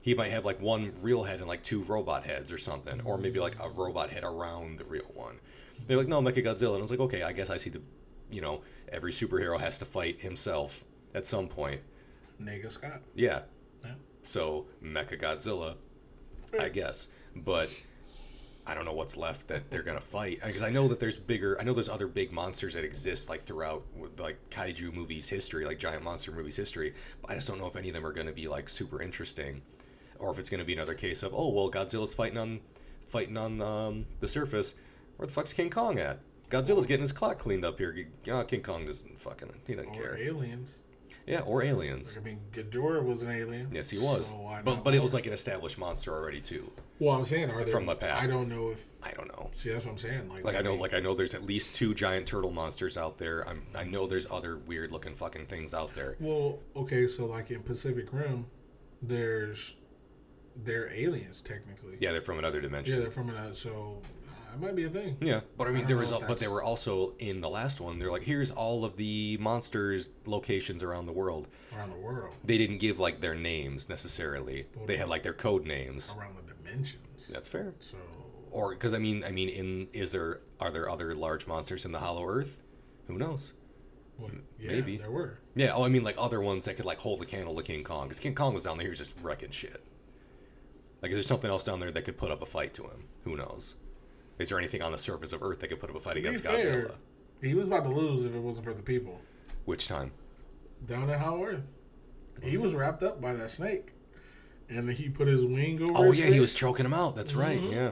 He 0.00 0.14
might 0.14 0.30
have 0.30 0.46
like 0.46 0.58
one 0.62 0.92
real 1.02 1.22
head 1.24 1.40
and 1.40 1.46
like 1.46 1.62
two 1.62 1.82
robot 1.82 2.24
heads 2.24 2.50
or 2.50 2.56
something, 2.56 3.02
or 3.02 3.18
maybe 3.18 3.38
like 3.38 3.62
a 3.62 3.68
robot 3.68 4.08
head 4.08 4.24
around 4.24 4.78
the 4.78 4.84
real 4.84 5.10
one. 5.14 5.38
They're 5.86 5.98
like, 5.98 6.08
no, 6.08 6.22
Mecha 6.22 6.42
Godzilla, 6.42 6.68
and 6.70 6.78
I 6.78 6.80
was 6.80 6.90
like, 6.90 7.00
okay, 7.00 7.22
I 7.22 7.32
guess 7.32 7.50
I 7.50 7.58
see 7.58 7.68
the, 7.68 7.82
you 8.30 8.40
know, 8.40 8.62
every 8.90 9.12
superhero 9.12 9.58
has 9.58 9.78
to 9.78 9.84
fight 9.84 10.20
himself 10.20 10.84
at 11.14 11.26
some 11.26 11.48
point. 11.48 11.80
Nega 12.40 12.70
Scott. 12.70 13.02
Yeah. 13.14 13.42
Yeah. 13.84 13.92
So 14.22 14.66
Mecha 14.82 15.20
Godzilla, 15.20 15.76
I 16.58 16.68
guess, 16.68 17.08
but 17.36 17.70
I 18.66 18.74
don't 18.74 18.84
know 18.84 18.92
what's 18.92 19.16
left 19.16 19.48
that 19.48 19.70
they're 19.70 19.82
gonna 19.82 20.00
fight 20.00 20.40
because 20.44 20.62
I 20.62 20.70
know 20.70 20.86
that 20.88 20.98
there's 20.98 21.18
bigger. 21.18 21.58
I 21.60 21.64
know 21.64 21.72
there's 21.72 21.88
other 21.88 22.06
big 22.06 22.32
monsters 22.32 22.74
that 22.74 22.84
exist 22.84 23.28
like 23.28 23.42
throughout 23.42 23.84
like 24.18 24.38
kaiju 24.50 24.92
movies 24.92 25.28
history, 25.28 25.64
like 25.64 25.78
giant 25.78 26.04
monster 26.04 26.32
movies 26.32 26.56
history. 26.56 26.94
But 27.20 27.30
I 27.30 27.34
just 27.34 27.48
don't 27.48 27.58
know 27.58 27.66
if 27.66 27.76
any 27.76 27.88
of 27.88 27.94
them 27.94 28.06
are 28.06 28.12
gonna 28.12 28.32
be 28.32 28.48
like 28.48 28.68
super 28.68 29.02
interesting, 29.02 29.62
or 30.18 30.30
if 30.30 30.38
it's 30.38 30.48
gonna 30.50 30.64
be 30.64 30.74
another 30.74 30.94
case 30.94 31.22
of 31.22 31.34
oh 31.34 31.48
well 31.48 31.70
Godzilla's 31.70 32.14
fighting 32.14 32.38
on 32.38 32.60
fighting 33.08 33.36
on 33.36 33.60
um, 33.60 34.06
the 34.20 34.28
surface. 34.28 34.74
Where 35.16 35.26
the 35.26 35.32
fuck's 35.32 35.52
King 35.52 35.70
Kong 35.70 35.98
at? 35.98 36.20
Godzilla's 36.50 36.86
getting 36.86 37.02
his 37.02 37.12
clock 37.12 37.38
cleaned 37.38 37.64
up 37.64 37.78
here. 37.78 38.08
Oh, 38.30 38.42
King 38.44 38.62
Kong 38.62 38.84
doesn't 38.86 39.18
fucking 39.20 39.52
he 39.66 39.74
doesn't 39.74 39.90
Or 39.90 39.94
care. 39.94 40.18
aliens. 40.18 40.78
Yeah, 41.26 41.40
or 41.40 41.62
aliens. 41.62 42.16
I 42.18 42.24
mean, 42.24 42.40
Ghidorah 42.50 43.04
was 43.04 43.22
an 43.22 43.30
alien. 43.30 43.68
Yes, 43.72 43.88
he 43.90 43.98
was. 43.98 44.28
So 44.30 44.60
but 44.64 44.82
but 44.82 44.94
it 44.94 45.02
was 45.02 45.14
like 45.14 45.26
an 45.26 45.32
established 45.32 45.78
monster 45.78 46.12
already 46.12 46.40
too. 46.40 46.72
Well, 46.98 47.14
I'm 47.14 47.24
saying, 47.24 47.50
are 47.50 47.62
they 47.62 47.70
from 47.70 47.86
the 47.86 47.94
past. 47.94 48.26
I 48.28 48.32
don't 48.32 48.48
know 48.48 48.70
if. 48.70 48.84
I 49.02 49.12
don't 49.12 49.28
know. 49.28 49.48
See, 49.52 49.70
that's 49.70 49.84
what 49.84 49.92
I'm 49.92 49.98
saying. 49.98 50.28
Like, 50.28 50.44
Like 50.44 50.56
I 50.56 50.60
know, 50.60 50.74
like 50.74 50.92
I 50.92 50.98
know, 50.98 51.14
there's 51.14 51.34
at 51.34 51.44
least 51.44 51.74
two 51.74 51.94
giant 51.94 52.26
turtle 52.26 52.50
monsters 52.50 52.96
out 52.96 53.16
there. 53.16 53.46
I'm, 53.48 53.62
I 53.76 53.84
know 53.84 54.06
there's 54.08 54.26
other 54.30 54.58
weird 54.58 54.90
looking 54.92 55.14
fucking 55.14 55.46
things 55.46 55.72
out 55.72 55.94
there. 55.94 56.16
Well, 56.20 56.58
okay, 56.74 57.06
so 57.06 57.26
like 57.26 57.50
in 57.50 57.62
Pacific 57.62 58.12
Rim, 58.12 58.44
there's 59.02 59.74
they're 60.64 60.90
aliens 60.92 61.40
technically. 61.42 61.96
Yeah, 62.00 62.12
they're 62.12 62.20
from 62.20 62.38
another 62.38 62.60
dimension. 62.60 62.94
Yeah, 62.94 63.00
they're 63.02 63.10
from 63.10 63.28
another. 63.30 63.54
So 63.54 64.02
That 64.50 64.60
might 64.60 64.76
be 64.76 64.84
a 64.84 64.88
thing. 64.90 65.16
Yeah, 65.20 65.40
but 65.56 65.66
I 65.66 65.70
mean, 65.70 65.80
don't 65.80 65.88
there 65.88 65.96
was, 65.96 66.10
a, 66.10 66.18
but 66.18 66.38
they 66.38 66.48
were 66.48 66.62
also 66.62 67.14
in 67.18 67.40
the 67.40 67.48
last 67.48 67.80
one. 67.80 67.98
They're 67.98 68.10
like, 68.10 68.22
here's 68.22 68.50
all 68.50 68.84
of 68.84 68.96
the 68.96 69.36
monsters 69.40 70.10
locations 70.26 70.82
around 70.82 71.06
the 71.06 71.12
world. 71.12 71.48
Around 71.76 71.90
the 71.90 71.98
world, 71.98 72.34
They 72.44 72.58
didn't 72.58 72.78
give 72.78 72.98
like 72.98 73.20
their 73.20 73.34
names 73.34 73.88
necessarily. 73.88 74.66
They 74.86 74.96
had 74.96 75.08
like 75.08 75.22
their 75.22 75.32
code 75.34 75.66
names. 75.66 76.14
around 76.18 76.36
the 76.36 76.54
dimensions. 76.54 77.28
That's 77.28 77.48
fair. 77.48 77.74
So 77.78 77.96
Or 78.50 78.70
because 78.70 78.92
I 78.94 78.98
mean, 78.98 79.24
I 79.24 79.30
mean, 79.30 79.48
in 79.48 79.88
is 79.92 80.12
there 80.12 80.40
are 80.58 80.70
there 80.70 80.90
other 80.90 81.14
large 81.14 81.46
monsters 81.46 81.84
in 81.84 81.92
the 81.92 82.00
Hollow 82.00 82.26
Earth? 82.26 82.60
Who 83.06 83.18
knows? 83.18 83.52
well, 84.18 84.30
yeah, 84.58 84.72
maybe. 84.72 84.96
there 84.98 85.10
were. 85.10 85.38
Yeah. 85.54 85.72
Oh, 85.74 85.82
I 85.84 85.88
mean, 85.88 86.04
like 86.04 86.16
other 86.18 86.40
ones 86.40 86.64
that 86.66 86.76
could 86.76 86.84
like 86.84 86.98
hold 86.98 87.22
a 87.22 87.24
candle 87.24 87.54
to 87.56 87.62
King 87.62 87.84
Kong. 87.84 88.04
Because 88.06 88.20
King 88.20 88.34
Kong 88.34 88.52
was 88.54 88.64
down 88.64 88.76
there, 88.76 88.86
he 88.86 88.90
was 88.90 88.98
just 88.98 89.14
wrecking 89.22 89.50
shit. 89.50 89.82
Like, 91.02 91.10
is 91.12 91.16
there 91.16 91.22
something 91.22 91.50
else 91.50 91.64
down 91.64 91.80
there 91.80 91.90
that 91.90 92.04
could 92.04 92.18
put 92.18 92.30
up 92.30 92.42
a 92.42 92.46
fight 92.46 92.74
to 92.74 92.82
him? 92.82 93.04
Who 93.24 93.36
knows? 93.36 93.74
Is 94.40 94.48
there 94.48 94.58
anything 94.58 94.80
on 94.80 94.90
the 94.90 94.98
surface 94.98 95.32
of 95.34 95.42
Earth 95.42 95.60
that 95.60 95.68
could 95.68 95.78
put 95.78 95.90
up 95.90 95.96
a 95.96 96.00
fight 96.00 96.14
To 96.14 96.18
against 96.20 96.42
fair, 96.42 96.86
Godzilla? 96.86 96.94
he 97.42 97.54
was 97.54 97.66
about 97.66 97.84
to 97.84 97.90
lose 97.90 98.24
if 98.24 98.34
it 98.34 98.38
wasn't 98.40 98.64
for 98.64 98.72
the 98.72 98.82
people 98.82 99.20
Which 99.66 99.86
time? 99.86 100.12
down 100.86 101.10
at 101.10 101.20
Hollow 101.20 101.44
Earth. 101.44 101.62
He 102.42 102.56
was 102.56 102.74
wrapped 102.74 103.02
up 103.02 103.20
by 103.20 103.34
that 103.34 103.50
snake, 103.50 103.92
and 104.70 104.88
he 104.90 105.10
put 105.10 105.28
his 105.28 105.44
wing 105.44 105.82
over. 105.82 105.92
Oh 105.94 106.12
yeah, 106.12 106.26
he 106.26 106.40
was 106.40 106.54
choking 106.54 106.86
him 106.86 106.94
out. 106.94 107.14
That's 107.14 107.34
right. 107.34 107.60
Mhm. 107.60 107.70
Yeah. 107.70 107.90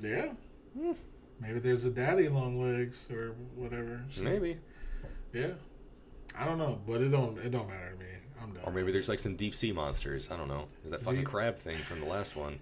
Yeah. 0.00 0.32
Hmm. 0.76 0.92
Maybe 1.40 1.60
there's 1.60 1.84
a 1.84 1.90
daddy 1.90 2.28
long 2.28 2.60
legs 2.60 3.06
or 3.12 3.36
whatever. 3.54 4.02
So, 4.08 4.24
Maybe. 4.24 4.58
Yeah. 5.32 5.52
I 6.36 6.46
don't 6.46 6.58
know, 6.58 6.80
but 6.84 7.00
it 7.00 7.10
don't 7.10 7.38
it 7.38 7.50
don't 7.52 7.68
matter 7.68 7.90
to 7.92 7.96
me. 7.96 8.06
I'm 8.42 8.52
done. 8.54 8.64
Or 8.64 8.72
maybe 8.72 8.90
there's 8.90 9.08
like 9.08 9.20
some 9.20 9.36
deep 9.36 9.54
sea 9.54 9.70
monsters. 9.70 10.28
I 10.32 10.36
don't 10.36 10.48
know. 10.48 10.66
Is 10.84 10.90
that 10.90 11.00
fucking 11.00 11.20
Deep- 11.20 11.28
crab 11.28 11.56
thing 11.56 11.78
from 11.78 12.00
the 12.00 12.06
last 12.06 12.34
one. 12.34 12.58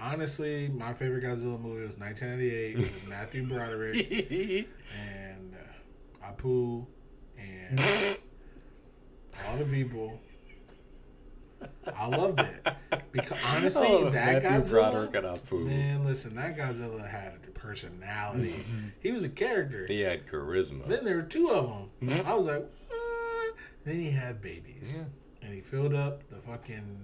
Honestly, 0.00 0.68
my 0.68 0.92
favorite 0.94 1.24
Godzilla 1.24 1.60
movie 1.60 1.84
was 1.84 1.98
1998 1.98 2.76
with 2.78 3.08
Matthew 3.08 3.46
Broderick 3.46 4.68
and 4.98 5.54
uh, 5.54 6.26
Apu 6.32 6.86
and 7.38 7.78
all 9.48 9.56
the 9.58 9.64
people. 9.66 10.18
I 11.94 12.06
loved 12.06 12.40
it 12.40 12.74
because 13.12 13.38
honestly, 13.54 13.86
Oh, 13.86 14.08
that 14.10 14.42
Matthew 14.42 14.50
Godzilla. 14.50 14.90
Broderick 14.92 15.14
and 15.16 15.26
Apu. 15.26 15.66
Man, 15.66 16.04
listen, 16.06 16.34
that 16.36 16.56
Godzilla 16.56 17.06
had 17.06 17.34
a 17.46 17.50
personality. 17.50 18.54
he 19.00 19.12
was 19.12 19.24
a 19.24 19.28
character. 19.28 19.84
He 19.86 20.00
had 20.00 20.26
charisma. 20.26 20.86
Then 20.88 21.04
there 21.04 21.16
were 21.16 21.22
two 21.22 21.50
of 21.50 21.68
them. 22.00 22.24
I 22.26 22.32
was 22.34 22.46
like, 22.46 22.64
what? 22.88 23.54
Then 23.84 23.96
he 24.00 24.10
had 24.10 24.40
babies, 24.40 24.96
Yeah. 24.98 25.04
and 25.46 25.54
he 25.54 25.60
filled 25.60 25.94
up 25.94 26.26
the 26.30 26.36
fucking 26.36 26.98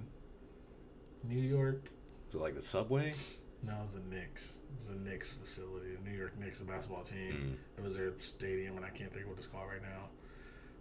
New 1.24 1.40
York. 1.40 1.90
Was 2.26 2.34
it 2.34 2.40
like 2.40 2.54
the 2.54 2.62
subway? 2.62 3.14
No, 3.62 3.72
it 3.74 3.82
was 3.82 3.94
the 3.94 4.00
Knicks. 4.14 4.60
It's 4.74 4.86
the 4.86 4.94
Knicks 4.96 5.32
facility, 5.34 5.94
the 6.02 6.10
New 6.10 6.16
York 6.16 6.38
Knicks, 6.38 6.58
the 6.58 6.64
basketball 6.64 7.02
team. 7.02 7.56
Mm. 7.76 7.78
It 7.78 7.84
was 7.84 7.96
their 7.96 8.12
stadium, 8.18 8.76
and 8.76 8.84
I 8.84 8.90
can't 8.90 9.10
think 9.12 9.24
of 9.24 9.30
what 9.30 9.38
it's 9.38 9.46
called 9.46 9.68
right 9.70 9.82
now. 9.82 10.08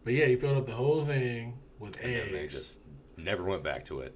But 0.03 0.13
yeah, 0.13 0.25
he 0.25 0.35
filled 0.35 0.57
up 0.57 0.65
the 0.65 0.71
whole 0.73 1.05
thing 1.05 1.57
with 1.79 1.95
And 2.03 2.13
then 2.13 2.31
they 2.31 2.39
eggs. 2.41 2.53
just 2.57 2.81
never 3.17 3.43
went 3.43 3.63
back 3.63 3.85
to 3.85 4.01
it. 4.01 4.13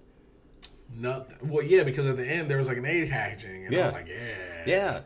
Nothing. 0.94 1.50
Well, 1.50 1.64
yeah, 1.64 1.84
because 1.84 2.10
at 2.10 2.18
the 2.18 2.30
end 2.30 2.50
there 2.50 2.58
was 2.58 2.68
like 2.68 2.78
an 2.78 2.86
egg 2.86 3.10
hatching, 3.10 3.66
and 3.66 3.76
I 3.76 3.84
was 3.84 3.94
like, 3.94 4.08
yeah, 4.08 4.64
Yeah. 4.66 5.02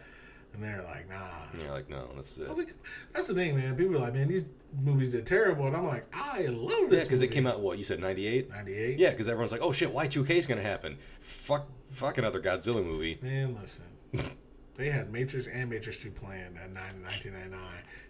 And 0.53 0.63
they're 0.63 0.83
like, 0.83 1.09
nah. 1.09 1.17
And 1.51 1.61
you're 1.61 1.71
like, 1.71 1.89
no, 1.89 2.07
this 2.15 2.37
is 2.37 2.45
I 2.45 2.49
was 2.49 2.57
like, 2.59 2.73
that's 3.13 3.27
the 3.27 3.33
thing, 3.33 3.55
man. 3.55 3.75
People 3.75 3.95
are 3.97 3.99
like, 4.01 4.13
man, 4.13 4.27
these 4.27 4.45
movies 4.81 5.09
did 5.11 5.25
terrible, 5.25 5.65
and 5.65 5.75
I'm 5.75 5.85
like, 5.87 6.05
I 6.13 6.43
love 6.45 6.83
Yeah, 6.83 6.87
this 6.89 7.03
because 7.05 7.21
it 7.23 7.29
came 7.29 7.47
out 7.47 7.59
what 7.59 7.77
you 7.77 7.83
said 7.83 7.99
ninety 7.99 8.27
eight. 8.27 8.49
'98. 8.49 8.99
Yeah, 8.99 9.09
because 9.11 9.27
everyone's 9.27 9.51
like, 9.51 9.61
oh 9.63 9.71
shit, 9.71 9.91
Y 9.91 10.07
two 10.07 10.23
K 10.23 10.37
is 10.37 10.45
gonna 10.47 10.61
happen. 10.61 10.97
Fuck, 11.21 11.67
fuck 11.89 12.17
another 12.19 12.39
Godzilla 12.39 12.83
movie. 12.85 13.17
Man, 13.21 13.55
listen. 13.61 13.85
they 14.75 14.89
had 14.89 15.11
Matrix 15.11 15.47
and 15.47 15.69
Matrix 15.69 16.01
2 16.01 16.11
planned 16.11 16.57
at 16.57 16.71
9 16.71 16.83
1999, 17.03 17.59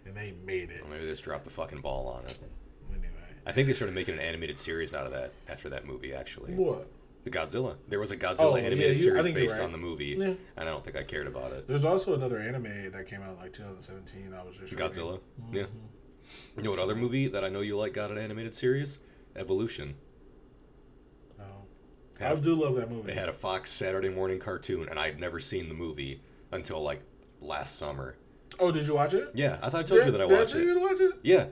and 0.06 0.14
they 0.14 0.34
made 0.46 0.70
it. 0.70 0.82
Or 0.82 0.88
maybe 0.88 1.04
they 1.04 1.10
just 1.10 1.24
dropped 1.24 1.44
the 1.44 1.50
fucking 1.50 1.80
ball 1.80 2.06
on 2.08 2.24
it. 2.24 2.38
Anyway. 2.90 3.08
I 3.46 3.52
think 3.52 3.66
they 3.68 3.74
started 3.74 3.94
making 3.94 4.14
an 4.14 4.20
animated 4.20 4.56
series 4.58 4.92
out 4.94 5.06
of 5.06 5.12
that 5.12 5.32
after 5.48 5.68
that 5.70 5.86
movie. 5.86 6.12
Actually, 6.14 6.52
What? 6.54 6.88
The 7.24 7.30
Godzilla. 7.30 7.76
There 7.88 7.98
was 7.98 8.10
a 8.10 8.16
Godzilla 8.16 8.40
Oh, 8.52 8.56
yeah, 8.56 8.64
animated 8.64 8.98
you- 8.98 9.02
series 9.04 9.28
based 9.34 9.58
right. 9.58 9.64
on 9.64 9.72
the 9.72 9.78
movie, 9.78 10.16
Yeah. 10.18 10.26
and 10.26 10.38
I 10.56 10.64
don't 10.64 10.84
think 10.84 10.96
I 10.96 11.02
cared 11.02 11.26
about 11.26 11.52
it. 11.52 11.66
There's 11.66 11.84
also 11.84 12.14
another 12.14 12.38
anime 12.38 12.90
that 12.92 13.06
came 13.06 13.22
out 13.22 13.30
in 13.34 13.36
like 13.38 13.52
2017. 13.52 14.32
I 14.34 14.42
was 14.44 14.56
just 14.58 14.74
Godzilla. 14.76 15.20
reading. 15.50 15.52
Yeah. 15.52 15.66
You 16.56 16.62
know 16.62 16.70
what 16.70 16.78
other 16.78 16.94
movie 16.94 17.26
that 17.28 17.44
I 17.44 17.48
know 17.48 17.60
you 17.60 17.76
like 17.76 17.92
got 17.94 18.10
an 18.10 18.18
animated 18.18 18.54
series? 18.54 18.98
Evolution. 19.36 19.94
No. 21.38 21.44
Had 22.18 22.30
I 22.36 22.38
a- 22.38 22.42
do 22.42 22.54
love 22.54 22.76
that 22.76 22.90
movie. 22.90 23.08
They 23.08 23.14
had 23.18 23.28
a 23.28 23.32
Fox 23.32 23.70
Saturday 23.70 24.08
morning 24.08 24.38
cartoon, 24.38 24.88
and 24.88 24.98
I'd 24.98 25.18
never 25.18 25.40
seen 25.40 25.68
the 25.68 25.74
movie 25.74 26.20
until 26.52 26.80
like 26.80 27.02
last 27.40 27.76
summer. 27.76 28.16
oh, 28.60 28.70
did 28.70 28.86
you 28.86 28.94
watch 28.94 29.12
it? 29.14 29.30
Yeah, 29.34 29.58
I 29.62 29.68
thought 29.70 29.80
I 29.80 29.82
told 29.82 30.04
you 30.04 30.12
that 30.12 30.20
I 30.20 30.26
watched 30.26 30.52
did 30.52 30.62
it. 30.62 30.66
you 30.66 30.80
watch 30.80 31.00
it? 31.00 31.12
Yeah, 31.22 31.46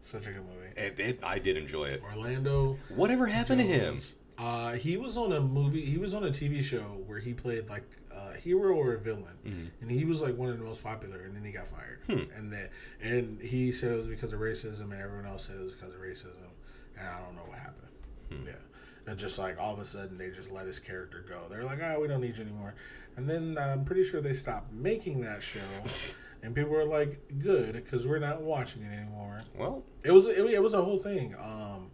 Such 0.00 0.26
a 0.26 0.32
good 0.32 0.42
movie. 0.44 0.68
it, 0.76 0.98
it, 0.98 1.20
I 1.22 1.38
did 1.38 1.56
enjoy 1.56 1.84
it. 1.84 2.02
Orlando. 2.02 2.76
Whatever 2.88 3.26
happened 3.26 3.60
to 3.60 3.66
him? 3.66 3.96
Uh, 4.38 4.72
he 4.74 4.96
was 4.96 5.16
on 5.16 5.32
a 5.32 5.40
movie. 5.40 5.84
He 5.84 5.98
was 5.98 6.14
on 6.14 6.24
a 6.24 6.28
TV 6.30 6.62
show 6.62 7.02
where 7.06 7.18
he 7.18 7.34
played 7.34 7.68
like 7.68 7.82
a 8.14 8.36
hero 8.36 8.74
or 8.76 8.94
a 8.94 8.98
villain, 8.98 9.36
Mhm. 9.44 9.70
and 9.80 9.90
he 9.90 10.04
was 10.04 10.22
like 10.22 10.36
one 10.36 10.48
of 10.48 10.58
the 10.58 10.64
most 10.64 10.82
popular. 10.82 11.18
And 11.22 11.34
then 11.34 11.44
he 11.44 11.50
got 11.50 11.66
fired, 11.66 12.00
Hmm. 12.06 12.30
and 12.36 12.52
that 12.52 12.70
and 13.02 13.40
he 13.40 13.72
said 13.72 13.90
it 13.92 13.96
was 13.96 14.06
because 14.06 14.32
of 14.32 14.40
racism, 14.40 14.92
and 14.92 15.00
everyone 15.00 15.26
else 15.26 15.46
said 15.46 15.56
it 15.56 15.64
was 15.64 15.74
because 15.74 15.92
of 15.92 16.00
racism, 16.00 16.50
and 16.96 17.06
I 17.08 17.20
don't 17.20 17.34
know 17.34 17.42
what 17.48 17.58
happened. 17.58 17.88
Hmm. 18.30 18.46
Yeah, 18.46 19.10
and 19.10 19.18
just 19.18 19.38
like 19.40 19.58
all 19.58 19.74
of 19.74 19.80
a 19.80 19.84
sudden 19.84 20.16
they 20.18 20.30
just 20.30 20.52
let 20.52 20.66
his 20.66 20.78
character 20.78 21.24
go. 21.28 21.48
They're 21.48 21.64
like, 21.64 21.80
ah, 21.82 21.98
we 21.98 22.06
don't 22.06 22.20
need 22.20 22.36
you 22.36 22.44
anymore. 22.44 22.74
And 23.16 23.28
then 23.28 23.58
I'm 23.58 23.84
pretty 23.84 24.04
sure 24.04 24.20
they 24.20 24.34
stopped 24.34 24.72
making 24.72 25.20
that 25.22 25.42
show, 25.42 25.58
and 26.44 26.54
people 26.54 26.70
were 26.70 26.84
like, 26.84 27.20
good, 27.40 27.72
because 27.74 28.06
we're 28.06 28.20
not 28.20 28.40
watching 28.42 28.82
it 28.82 28.92
anymore. 28.96 29.38
Well, 29.56 29.84
It 30.04 30.12
was 30.12 30.28
it, 30.28 30.38
it 30.38 30.62
was 30.62 30.74
a 30.74 30.82
whole 30.84 30.98
thing. 31.00 31.34
Um, 31.34 31.90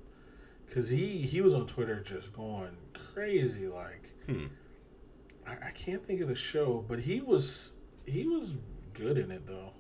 cause 0.73 0.89
he 0.89 1.19
he 1.19 1.41
was 1.41 1.55
on 1.55 1.67
Twitter 1.67 2.01
just 2.01 2.33
going 2.33 2.77
crazy. 3.13 3.67
Like 3.67 4.11
hmm. 4.27 4.47
I, 5.47 5.69
I 5.69 5.71
can't 5.71 6.05
think 6.05 6.21
of 6.21 6.29
the 6.29 6.35
show, 6.35 6.85
but 6.89 6.99
he 6.99 7.21
was 7.21 7.73
he 8.07 8.27
was 8.27 8.59
good 8.93 9.19
in 9.19 9.31
it 9.31 9.47
though. 9.47 9.73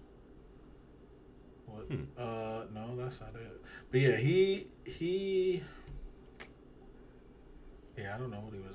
What? 1.66 1.86
Hmm. 1.86 2.05
Uh, 2.16 2.65
no, 2.73 2.97
that's 2.97 3.20
not 3.20 3.35
it. 3.35 3.61
But 3.90 4.01
yeah, 4.01 4.16
he 4.16 4.66
he. 4.85 5.62
Yeah, 7.97 8.15
I 8.15 8.19
don't 8.19 8.31
know 8.31 8.40
what 8.40 8.52
he 8.52 8.61
was 8.61 8.74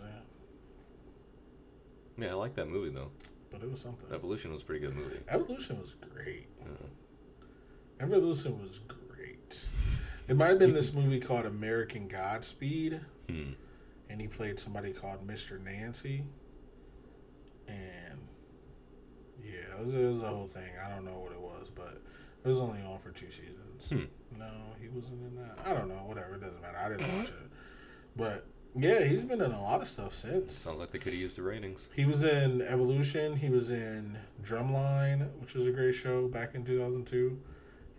in, 2.18 2.24
Yeah, 2.24 2.32
I 2.32 2.34
like 2.36 2.56
that 2.56 2.70
movie 2.70 2.90
though. 2.96 3.12
but 3.52 3.62
it 3.62 3.70
was 3.70 3.80
something. 3.82 4.12
Evolution 4.14 4.52
was 4.52 4.62
a 4.62 4.66
pretty 4.66 4.86
good 4.86 4.96
movie. 4.96 5.20
Evolution 5.28 5.80
was 5.80 5.94
great. 5.94 6.48
Yeah. 6.60 8.06
Evolution 8.06 8.62
was 8.62 8.80
great. 8.80 9.68
It 10.30 10.38
might 10.38 10.50
have 10.50 10.60
been 10.60 10.74
this 10.74 10.94
movie 10.94 11.20
called 11.20 11.48
American 11.48 12.08
Godspeed. 12.08 13.02
Hmm. 13.28 13.52
and 14.10 14.20
he 14.20 14.28
played 14.28 14.60
somebody 14.60 14.92
called 14.92 15.28
Mr. 15.28 15.64
Nancy. 15.64 16.24
And 17.68 18.20
yeah, 19.44 19.78
it 19.78 19.84
was, 19.86 19.94
it 19.94 20.06
was 20.06 20.22
a 20.22 20.28
whole 20.28 20.48
thing. 20.48 20.72
I 20.84 20.90
don't 20.90 21.06
know 21.06 21.20
what 21.20 21.32
it 21.32 21.40
was, 21.40 21.70
but 21.70 22.02
it 22.44 22.48
was 22.48 22.60
only 22.60 22.82
on 22.82 22.98
for 22.98 23.12
two 23.12 23.30
seasons. 23.30 23.90
Hmm. 23.90 24.40
No, 24.40 24.50
he 24.82 24.88
wasn't 24.88 25.22
in 25.24 25.36
that. 25.36 25.60
I 25.66 25.74
don't 25.74 25.90
know. 25.90 26.04
Whatever. 26.06 26.36
It 26.36 26.42
doesn't 26.42 26.62
matter. 26.62 26.78
I 26.78 26.90
didn't 26.90 27.18
watch 27.18 27.30
it. 27.30 27.34
But 28.16 28.46
yeah, 28.76 29.04
he's 29.04 29.24
been 29.24 29.40
in 29.40 29.52
a 29.52 29.62
lot 29.62 29.82
of 29.82 29.88
stuff 29.88 30.14
since. 30.14 30.52
Sounds 30.52 30.80
like 30.80 30.92
they 30.92 30.98
could 30.98 31.14
have 31.14 31.22
used 31.22 31.38
the 31.38 31.42
ratings. 31.44 31.90
He 31.96 32.06
was 32.06 32.24
in 32.26 32.62
Evolution. 32.62 33.36
He 33.36 33.50
was 33.50 33.70
in 33.70 34.18
Drumline, 34.44 35.30
which 35.40 35.54
was 35.54 35.68
a 35.68 35.72
great 35.72 35.94
show 35.94 36.28
back 36.28 36.54
in 36.56 36.66
2002. 36.66 37.40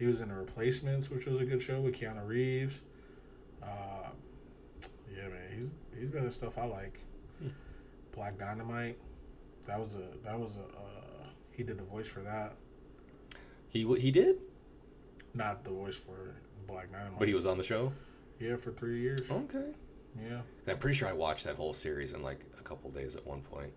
He 0.01 0.07
was 0.07 0.23
in 0.23 0.31
The 0.31 0.35
Replacements, 0.35 1.11
which 1.11 1.27
was 1.27 1.41
a 1.41 1.45
good 1.45 1.63
show 1.63 1.79
with 1.79 1.95
Keanu 2.01 2.27
Reeves. 2.27 2.81
Uh, 3.63 4.09
yeah, 5.15 5.29
man, 5.29 5.43
he's 5.55 5.69
he's 5.97 6.09
been 6.09 6.25
in 6.25 6.31
stuff 6.31 6.57
I 6.57 6.65
like. 6.65 6.99
Hmm. 7.39 7.49
Black 8.13 8.39
Dynamite. 8.39 8.97
That 9.67 9.79
was 9.79 9.95
a 9.95 10.17
that 10.25 10.41
was 10.41 10.57
a 10.57 10.61
uh, 10.61 11.27
he 11.53 11.63
did 11.63 11.77
the 11.77 11.85
voice 11.85 12.09
for 12.09 12.21
that, 12.21 12.55
He 13.69 13.87
he 13.99 14.11
did, 14.11 14.37
not 15.35 15.65
the 15.65 15.71
voice 15.71 15.97
for 15.97 16.35
Black 16.67 16.91
Dynamite. 16.91 17.19
but 17.19 17.29
he 17.29 17.35
was 17.35 17.45
on 17.45 17.59
the 17.59 17.63
show. 17.65 17.93
yeah 18.41 18.57
for 18.57 18.73
three 18.73 19.01
years. 19.01 19.31
Okay. 19.31 19.67
Yeah, 20.19 20.41
I'm 20.67 20.79
pretty 20.79 20.97
sure 20.97 21.09
I 21.09 21.13
watched 21.13 21.45
that 21.45 21.57
whole 21.57 21.75
series 21.75 22.15
in 22.15 22.23
like 22.23 22.41
a 22.59 22.63
couple 22.63 22.91
days 22.91 23.15
at 23.17 23.27
one 23.27 23.43
point. 23.43 23.71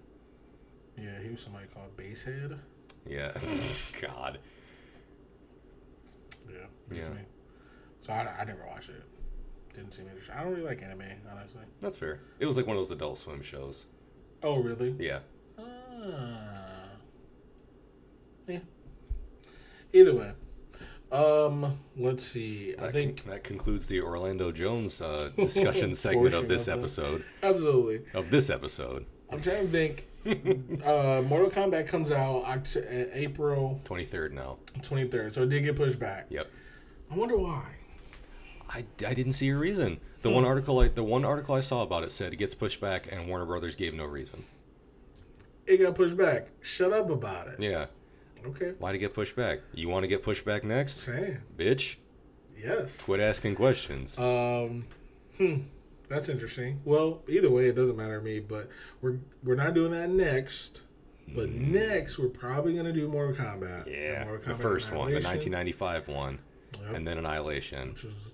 yeah, 0.98 1.20
he 1.22 1.30
was 1.30 1.42
somebody 1.42 1.66
called 1.68 1.96
Basehead. 1.98 2.58
Yeah. 3.06 3.34
God. 4.02 4.40
Yeah, 6.50 6.98
Yeah. 6.98 7.08
So 8.00 8.14
I, 8.14 8.28
I 8.40 8.44
never 8.46 8.66
watched 8.68 8.90
it. 8.90 9.04
Didn't 9.74 9.92
seem 9.92 10.08
interesting. 10.08 10.36
I 10.36 10.44
don't 10.44 10.52
really 10.52 10.66
like 10.66 10.82
anime, 10.84 11.04
honestly. 11.32 11.62
That's 11.82 11.98
fair. 11.98 12.20
It 12.40 12.46
was 12.46 12.58
like 12.58 12.68
one 12.68 12.76
of 12.78 12.80
those 12.82 12.92
Adult 12.92 13.18
Swim 13.18 13.42
shows. 13.42 13.88
Oh, 14.44 14.58
really? 14.58 14.96
Yeah. 15.00 15.20
Ah. 15.58 16.90
Yeah. 18.48 18.60
Either 19.94 20.14
way, 20.14 20.32
um, 21.12 21.80
let's 21.96 22.24
see. 22.26 22.76
I 22.80 22.92
think 22.92 23.24
con- 23.24 23.32
that 23.32 23.44
concludes 23.44 23.88
the 23.88 24.02
Orlando 24.02 24.52
Jones 24.52 25.02
uh, 25.02 25.30
discussion 25.38 25.94
segment 25.96 26.34
of 26.34 26.48
this 26.48 26.68
of 26.68 26.80
episode. 26.80 27.24
absolutely. 27.42 28.02
Of 28.14 28.32
this 28.32 28.50
episode. 28.50 29.06
I'm 29.30 29.42
trying 29.42 29.68
to 29.68 29.72
think. 29.72 30.08
uh, 30.86 31.22
Mortal 31.28 31.50
Kombat 31.50 31.88
comes 31.88 32.12
out 32.12 32.44
uh, 32.46 32.80
April 33.14 33.82
23rd 33.86 34.32
now. 34.32 34.58
23rd, 34.80 35.34
so 35.34 35.44
it 35.44 35.50
did 35.50 35.64
get 35.64 35.76
pushed 35.76 36.00
back. 36.00 36.28
Yep. 36.30 36.48
I 37.12 37.16
wonder 37.16 37.38
why. 37.38 37.76
I, 38.70 38.86
I 39.06 39.14
didn't 39.14 39.34
see 39.34 39.50
a 39.50 39.58
reason. 39.58 40.00
The 40.22 40.30
Hmm. 40.30 40.36
one 40.36 40.46
article 40.46 40.80
I 40.80 40.88
the 40.88 41.04
one 41.04 41.26
article 41.26 41.54
I 41.56 41.60
saw 41.60 41.82
about 41.84 42.04
it 42.04 42.12
said 42.12 42.32
it 42.34 42.38
gets 42.38 42.56
pushed 42.56 42.80
back 42.80 43.12
and 43.12 43.28
Warner 43.28 43.46
Brothers 43.46 43.76
gave 43.76 43.94
no 43.94 44.06
reason. 44.06 44.46
It 45.68 45.78
got 45.78 45.96
pushed 45.96 46.16
back. 46.18 46.48
Shut 46.62 46.94
up 46.94 47.10
about 47.10 47.48
it. 47.50 47.60
Yeah. 47.62 47.86
Okay. 48.46 48.72
Why'd 48.80 48.96
it 48.96 49.00
get 49.00 49.14
pushed 49.14 49.36
back? 49.36 49.60
You 49.74 49.90
want 49.90 50.04
to 50.04 50.08
get 50.08 50.24
pushed 50.24 50.44
back 50.46 50.64
next? 50.64 50.94
Saying. 51.02 51.38
Bitch. 51.58 51.98
Yes. 52.58 53.02
Quit 53.02 53.20
asking 53.20 53.56
questions. 53.56 54.18
Um, 54.18 54.86
hmm, 55.38 55.56
that's 56.10 56.30
interesting. 56.30 56.80
Well, 56.86 57.22
either 57.28 57.50
way, 57.50 57.68
it 57.68 57.76
doesn't 57.76 57.96
matter 57.98 58.20
to 58.20 58.24
me. 58.24 58.40
But 58.40 58.70
we're 59.02 59.18
we're 59.44 59.56
not 59.56 59.74
doing 59.74 59.92
that 59.92 60.10
next. 60.10 60.82
But 61.36 61.50
next, 61.50 62.20
we're 62.20 62.28
probably 62.28 62.76
gonna 62.76 62.92
do 62.94 63.08
Mortal 63.08 63.34
Kombat. 63.34 63.84
Hmm. 63.86 63.90
yeah. 63.92 64.24
Mortal 64.26 64.54
The 64.54 64.62
first 64.62 64.90
one, 64.92 65.08
the 65.10 65.16
1995 65.22 66.08
one, 66.10 66.40
Yep. 66.82 66.96
and 66.96 67.08
then 67.08 67.18
Annihilation. 67.18 67.90
Which 67.92 68.04
was, 68.04 68.34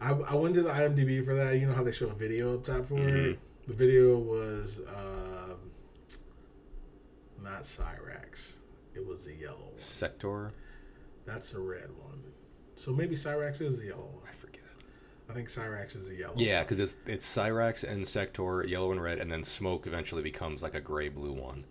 I, 0.00 0.12
I 0.12 0.34
went 0.34 0.54
to 0.56 0.62
the 0.62 0.70
IMDb 0.70 1.24
for 1.24 1.34
that. 1.34 1.58
You 1.58 1.66
know 1.66 1.72
how 1.72 1.82
they 1.84 1.92
show 1.92 2.08
a 2.08 2.14
video 2.14 2.54
up 2.54 2.64
top 2.64 2.84
for 2.84 2.94
Mm-hmm. 2.96 3.30
it. 3.30 3.38
The 3.68 3.74
video 3.74 4.18
was 4.18 4.80
um, 4.88 5.58
not 7.42 7.62
Cyrax. 7.62 8.56
It 8.94 9.06
was 9.06 9.24
the 9.24 9.34
yellow 9.34 9.56
one. 9.70 9.78
Sector? 9.78 10.52
That's 11.24 11.50
the 11.50 11.60
red 11.60 11.88
one. 11.98 12.20
So 12.74 12.92
maybe 12.92 13.14
Cyrax 13.14 13.62
is 13.62 13.78
the 13.78 13.86
yellow 13.86 14.10
one. 14.12 14.22
I 15.32 15.34
think 15.34 15.48
Cyrax 15.48 15.96
is 15.96 16.08
the 16.10 16.14
yellow. 16.16 16.34
Yeah, 16.36 16.62
because 16.62 16.78
it's 16.78 16.98
it's 17.06 17.26
Cyrax 17.26 17.84
and 17.84 18.06
Sector, 18.06 18.66
yellow 18.66 18.92
and 18.92 19.02
red, 19.02 19.18
and 19.18 19.32
then 19.32 19.42
Smoke 19.42 19.86
eventually 19.86 20.22
becomes 20.22 20.62
like 20.62 20.74
a 20.74 20.80
gray 20.80 21.08
blue 21.08 21.32
one 21.32 21.64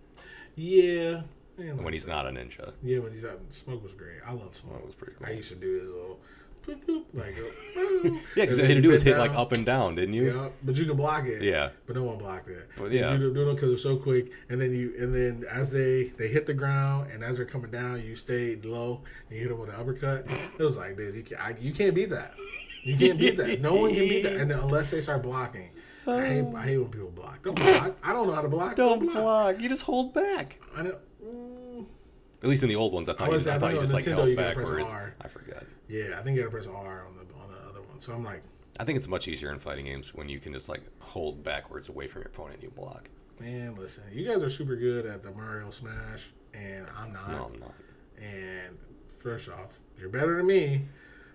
Yeah. 0.55 1.21
Yeah, 1.59 1.73
when 1.73 1.93
he's 1.93 2.07
not 2.07 2.25
a 2.25 2.31
ninja. 2.31 2.73
Yeah, 2.81 2.99
when 2.99 3.11
he's 3.11 3.23
out. 3.25 3.39
Smoke 3.49 3.83
was 3.83 3.93
great. 3.93 4.17
I 4.25 4.33
love 4.33 4.55
Smoke. 4.55 4.77
That 4.77 4.85
was 4.85 4.95
pretty 4.95 5.13
cool. 5.19 5.27
I 5.27 5.33
used 5.33 5.49
to 5.49 5.55
do 5.57 5.71
his 5.73 5.91
little 5.91 6.19
boop 6.65 6.85
boop 6.85 7.03
like 7.13 7.35
boop. 7.75 8.19
Yeah, 8.35 8.45
because 8.45 8.57
all 8.57 8.63
you 8.65 8.69
had 8.69 8.75
to 8.77 8.81
do 8.81 8.89
was 8.89 9.03
bend 9.03 9.17
hit 9.17 9.21
like 9.21 9.37
up 9.37 9.51
and 9.51 9.63
down, 9.63 9.93
didn't 9.93 10.15
you? 10.15 10.33
Yeah, 10.33 10.49
but 10.63 10.75
you 10.75 10.85
can 10.85 10.97
block 10.97 11.25
it. 11.27 11.43
Yeah. 11.43 11.69
but 11.85 11.95
no 11.97 12.03
one 12.03 12.17
blocked 12.17 12.49
it. 12.49 12.67
But 12.77 12.91
You 12.91 12.99
yeah. 13.01 13.15
do, 13.15 13.31
do 13.31 13.47
it 13.49 13.53
because 13.53 13.71
it's 13.73 13.83
so 13.83 13.95
quick, 13.97 14.31
and 14.49 14.59
then 14.59 14.73
you 14.73 14.93
and 14.97 15.13
then 15.13 15.43
as 15.51 15.71
they 15.71 16.05
they 16.17 16.29
hit 16.29 16.47
the 16.47 16.53
ground 16.55 17.11
and 17.11 17.23
as 17.23 17.37
they're 17.37 17.45
coming 17.45 17.69
down, 17.69 18.01
you 18.03 18.15
stay 18.15 18.55
low 18.63 19.01
and 19.29 19.37
you 19.37 19.43
hit 19.43 19.49
them 19.49 19.59
with 19.59 19.69
an 19.69 19.75
uppercut. 19.75 20.25
It 20.57 20.63
was 20.63 20.77
like, 20.77 20.97
dude, 20.97 21.13
you 21.13 21.23
can't, 21.23 21.41
I, 21.41 21.55
you 21.59 21.73
can't 21.73 21.93
beat 21.93 22.09
that. 22.09 22.33
You 22.83 22.97
can't 22.97 23.19
beat 23.19 23.37
that. 23.37 23.61
No 23.61 23.75
one 23.75 23.91
can 23.93 23.99
beat 24.07 24.23
that, 24.23 24.35
and 24.37 24.51
unless 24.51 24.91
they 24.91 25.01
start 25.01 25.21
blocking. 25.23 25.69
I 26.07 26.25
hate 26.25 26.45
I 26.55 26.63
hate 26.63 26.77
when 26.79 26.89
people 26.89 27.11
block. 27.11 27.43
Don't 27.43 27.55
block. 27.55 27.95
I 28.03 28.11
don't 28.11 28.25
know 28.27 28.33
how 28.33 28.41
to 28.41 28.47
block. 28.49 28.75
Don't, 28.75 28.99
block. 28.99 29.61
You 29.61 29.69
just 29.69 29.83
hold 29.83 30.13
back. 30.15 30.59
I 30.75 30.81
know. 30.81 30.97
Mm, 31.23 31.85
At 32.41 32.49
least 32.49 32.63
in 32.63 32.69
the 32.69 32.75
old 32.75 32.91
ones, 32.91 33.07
I 33.07 33.13
thought 33.13 33.29
I 33.29 33.37
you, 33.37 33.51
I 33.51 33.55
I 33.55 33.59
thought 33.59 33.71
you 33.71 33.77
on 33.77 33.83
just 33.83 33.93
like 33.93 34.05
held 34.05 34.27
you 34.27 34.35
gotta 34.35 34.55
press 34.55 34.67
backwards. 34.69 34.91
R. 34.91 35.15
I 35.21 35.27
forget. 35.27 35.63
yeah, 35.87 36.17
I 36.17 36.23
think 36.23 36.37
you 36.37 36.43
gotta 36.43 36.51
press 36.55 36.65
R 36.65 37.05
on 37.07 37.13
the 37.15 37.21
on 37.39 37.51
the 37.51 37.69
other 37.69 37.81
one. 37.83 37.99
So 37.99 38.13
I'm 38.13 38.23
like, 38.23 38.41
I 38.79 38.83
think 38.83 38.97
it's 38.97 39.07
much 39.07 39.27
easier 39.27 39.51
in 39.51 39.59
fighting 39.59 39.85
games 39.85 40.15
when 40.15 40.27
you 40.27 40.39
can 40.39 40.51
just 40.53 40.67
like 40.67 40.81
hold 40.99 41.43
backwards 41.43 41.87
away 41.89 42.07
from 42.07 42.21
your 42.23 42.29
opponent 42.29 42.55
and 42.55 42.63
you 42.63 42.71
block. 42.71 43.09
man, 43.39 43.75
listen, 43.75 44.03
you 44.11 44.25
guys 44.27 44.41
are 44.41 44.49
super 44.49 44.75
good 44.75 45.05
at 45.05 45.21
the 45.21 45.29
Mario 45.31 45.69
Smash, 45.69 46.31
and 46.55 46.87
I'm 46.97 47.13
not. 47.13 47.29
No, 47.29 47.51
I'm 47.53 47.59
not. 47.59 47.75
And 48.19 48.75
first 49.09 49.49
off, 49.49 49.77
you're 49.99 50.09
better 50.09 50.37
than 50.37 50.47
me. 50.47 50.81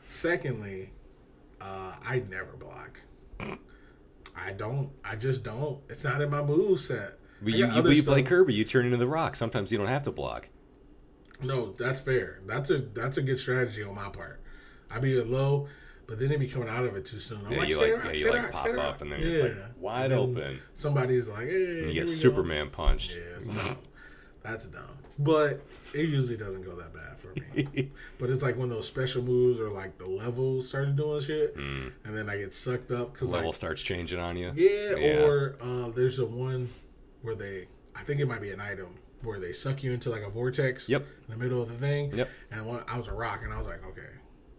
Secondly, 0.07 0.91
uh, 1.67 1.93
I 2.05 2.23
never 2.31 2.57
block. 2.57 3.01
I 4.37 4.53
don't. 4.53 4.91
I 5.05 5.17
just 5.17 5.43
don't. 5.45 5.81
It's 5.89 6.05
not 6.05 6.21
in 6.21 6.31
my 6.31 6.43
move 6.43 6.79
set. 6.79 7.19
But 7.43 7.53
you, 7.55 7.67
you, 7.67 7.91
you 7.91 8.03
play 8.03 8.23
Kirby, 8.23 8.55
you 8.55 8.65
turn 8.65 8.87
into 8.87 8.97
the 8.97 9.07
rock. 9.09 9.37
Sometimes 9.37 9.71
you 9.73 9.79
don't 9.79 9.87
have 9.89 10.05
to 10.05 10.13
block. 10.13 10.49
No, 11.43 11.73
that's 11.73 12.01
fair. 12.01 12.41
That's 12.47 12.71
a 12.71 12.79
that's 12.79 13.19
a 13.19 13.23
good 13.23 13.39
strategy 13.39 13.83
on 13.83 13.95
my 13.95 14.09
part. 14.09 14.41
I 14.91 15.01
be 15.01 15.21
low, 15.21 15.69
but 16.07 16.19
then 16.19 16.29
they 16.31 16.37
be 16.37 16.49
coming 16.49 16.69
out 16.69 16.85
of 16.85 16.97
it 16.97 17.05
too 17.05 17.21
soon. 17.21 17.45
I'm 17.45 17.53
Yeah, 17.53 17.59
like, 17.59 17.69
you 17.69 17.77
like, 17.81 17.93
rock, 18.05 18.05
yeah, 18.05 18.13
you 18.13 18.31
like 18.31 18.43
rock, 18.43 18.53
pop 18.53 18.79
up, 18.79 19.01
and 19.03 19.13
then 19.13 19.21
yeah. 19.21 19.27
you're 19.27 19.49
just, 19.49 19.57
like, 19.59 19.69
wide 19.79 20.13
open. 20.13 20.59
Somebody's 20.73 21.29
like, 21.29 21.49
hey, 21.49 21.79
And 21.81 21.89
you 21.89 21.95
get 21.95 21.95
we 21.95 22.01
go. 22.01 22.07
Superman 22.07 22.71
punched. 22.71 23.11
Yeah, 23.11 23.37
it's 23.37 23.49
dumb. 23.49 23.77
That's 24.43 24.69
dumb. 24.69 24.96
But 25.19 25.63
it 25.95 26.07
usually 26.09 26.37
doesn't 26.37 26.61
go 26.63 26.75
that 26.77 26.93
bad 26.93 27.17
for 27.17 27.33
me. 27.55 27.91
but 28.19 28.29
it's 28.29 28.43
like 28.43 28.57
when 28.59 28.69
those 28.69 28.87
special 28.87 29.23
moves 29.23 29.61
or 29.61 29.71
like 29.71 29.97
the 29.99 30.07
levels 30.07 30.69
started 30.69 30.95
doing 30.97 31.21
shit, 31.21 31.57
and 31.57 31.93
then 32.05 32.29
I 32.29 32.37
get 32.37 32.53
sucked 32.53 32.91
up 32.91 33.13
because 33.15 33.29
Mm. 33.31 33.33
Level 33.33 33.49
like 33.49 33.57
starts 33.57 33.83
changing 33.83 34.19
on 34.19 34.37
you. 34.37 34.53
yeah, 34.55 34.97
Yeah. 34.97 35.23
or 35.23 35.57
uh, 35.61 35.89
there's 35.89 36.19
a 36.19 36.27
one 36.27 36.69
where 37.23 37.35
they 37.35 37.67
I 37.95 38.03
think 38.03 38.21
it 38.21 38.27
might 38.29 38.43
be 38.43 38.51
an 38.51 38.61
item 38.61 38.95
where 39.23 39.41
they 39.41 39.53
suck 39.55 39.83
you 39.83 39.93
into 39.93 40.11
like 40.11 40.23
a 40.23 40.29
vortex. 40.29 40.87
Yep. 40.89 41.07
In 41.29 41.39
the 41.39 41.43
middle 41.43 41.63
of 41.63 41.69
the 41.71 41.75
thing. 41.79 42.15
Yep. 42.15 42.29
And 42.51 42.67
one, 42.67 42.85
I 42.87 42.99
was 42.99 43.09
a 43.09 43.13
rock, 43.15 43.41
and 43.43 43.53
I 43.55 43.57
was 43.57 43.67
like, 43.67 43.83
okay, 43.87 44.11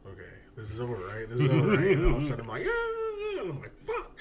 okay, 0.08 0.24
this 0.56 0.72
is 0.72 0.80
over, 0.80 0.96
right? 0.96 1.30
This 1.30 1.40
is 1.42 1.50
over, 1.50 1.68
right? 1.78 1.92
And 1.92 2.06
all 2.08 2.16
of 2.18 2.24
a 2.24 2.26
sudden, 2.26 2.42
I'm 2.42 2.48
like, 2.48 2.64
ah, 2.68 3.40
and 3.42 3.52
I'm 3.52 3.60
like, 3.62 3.72
fuck. 3.86 4.12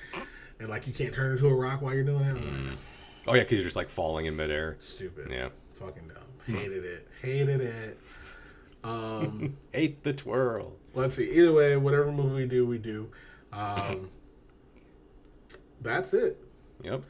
And 0.60 0.68
like, 0.68 0.86
you 0.86 0.92
can't 0.92 1.14
turn 1.14 1.32
into 1.32 1.46
a 1.48 1.54
rock 1.54 1.80
while 1.80 1.94
you're 1.94 2.04
doing 2.04 2.20
it. 2.24 2.36
I'm 2.36 2.68
like, 2.68 2.78
Oh 3.26 3.34
yeah, 3.34 3.40
because 3.40 3.54
you're 3.58 3.64
just 3.64 3.74
like 3.76 3.88
falling 3.88 4.26
in 4.26 4.36
midair. 4.36 4.76
stupid. 4.78 5.28
Yeah. 5.30 5.48
Fucking 5.72 6.08
dumb. 6.08 6.22
Hated 6.46 6.84
it. 6.84 7.08
Hated 7.22 7.60
it. 7.60 7.98
Um, 8.84 9.56
Hate 9.72 10.02
the 10.02 10.12
twirl. 10.12 10.72
let's 10.94 11.16
see. 11.16 11.28
Either 11.30 11.52
way, 11.52 11.76
whatever 11.76 12.10
movie 12.12 12.34
we 12.34 12.46
do, 12.46 12.66
we 12.66 12.78
do. 12.78 13.10
Um, 13.52 14.10
that's 15.80 16.14
it. 16.14 16.38
Yep. 16.82 17.02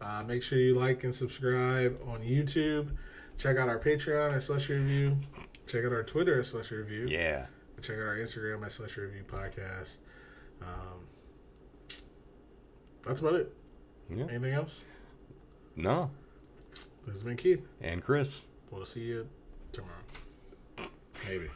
Uh, 0.00 0.24
make 0.26 0.42
sure 0.42 0.58
you 0.58 0.74
like 0.74 1.04
and 1.04 1.14
subscribe 1.14 1.98
on 2.06 2.20
YouTube. 2.20 2.90
Check 3.36 3.56
out 3.56 3.68
our 3.68 3.78
Patreon 3.78 4.34
at 4.34 4.42
Slushy 4.42 4.74
Review. 4.74 5.16
Check 5.66 5.84
out 5.84 5.92
our 5.92 6.02
Twitter 6.02 6.38
at 6.40 6.46
Slushy 6.46 6.76
Review. 6.76 7.06
Yeah. 7.08 7.46
And 7.76 7.84
check 7.84 7.96
out 7.96 8.06
our 8.06 8.16
Instagram 8.16 8.64
at 8.64 8.72
Slushy 8.72 9.00
Review 9.00 9.24
Podcast. 9.24 9.98
Um, 10.60 11.96
that's 13.02 13.20
about 13.20 13.34
it. 13.34 13.52
Yeah. 14.10 14.24
Anything 14.30 14.54
else? 14.54 14.84
No. 15.76 16.10
This 17.04 17.14
has 17.14 17.22
been 17.22 17.36
Keith. 17.36 17.64
And 17.80 18.02
Chris. 18.02 18.46
We'll 18.70 18.84
see 18.84 19.00
you 19.00 19.28
tomorrow. 19.72 20.90
Maybe. 21.26 21.46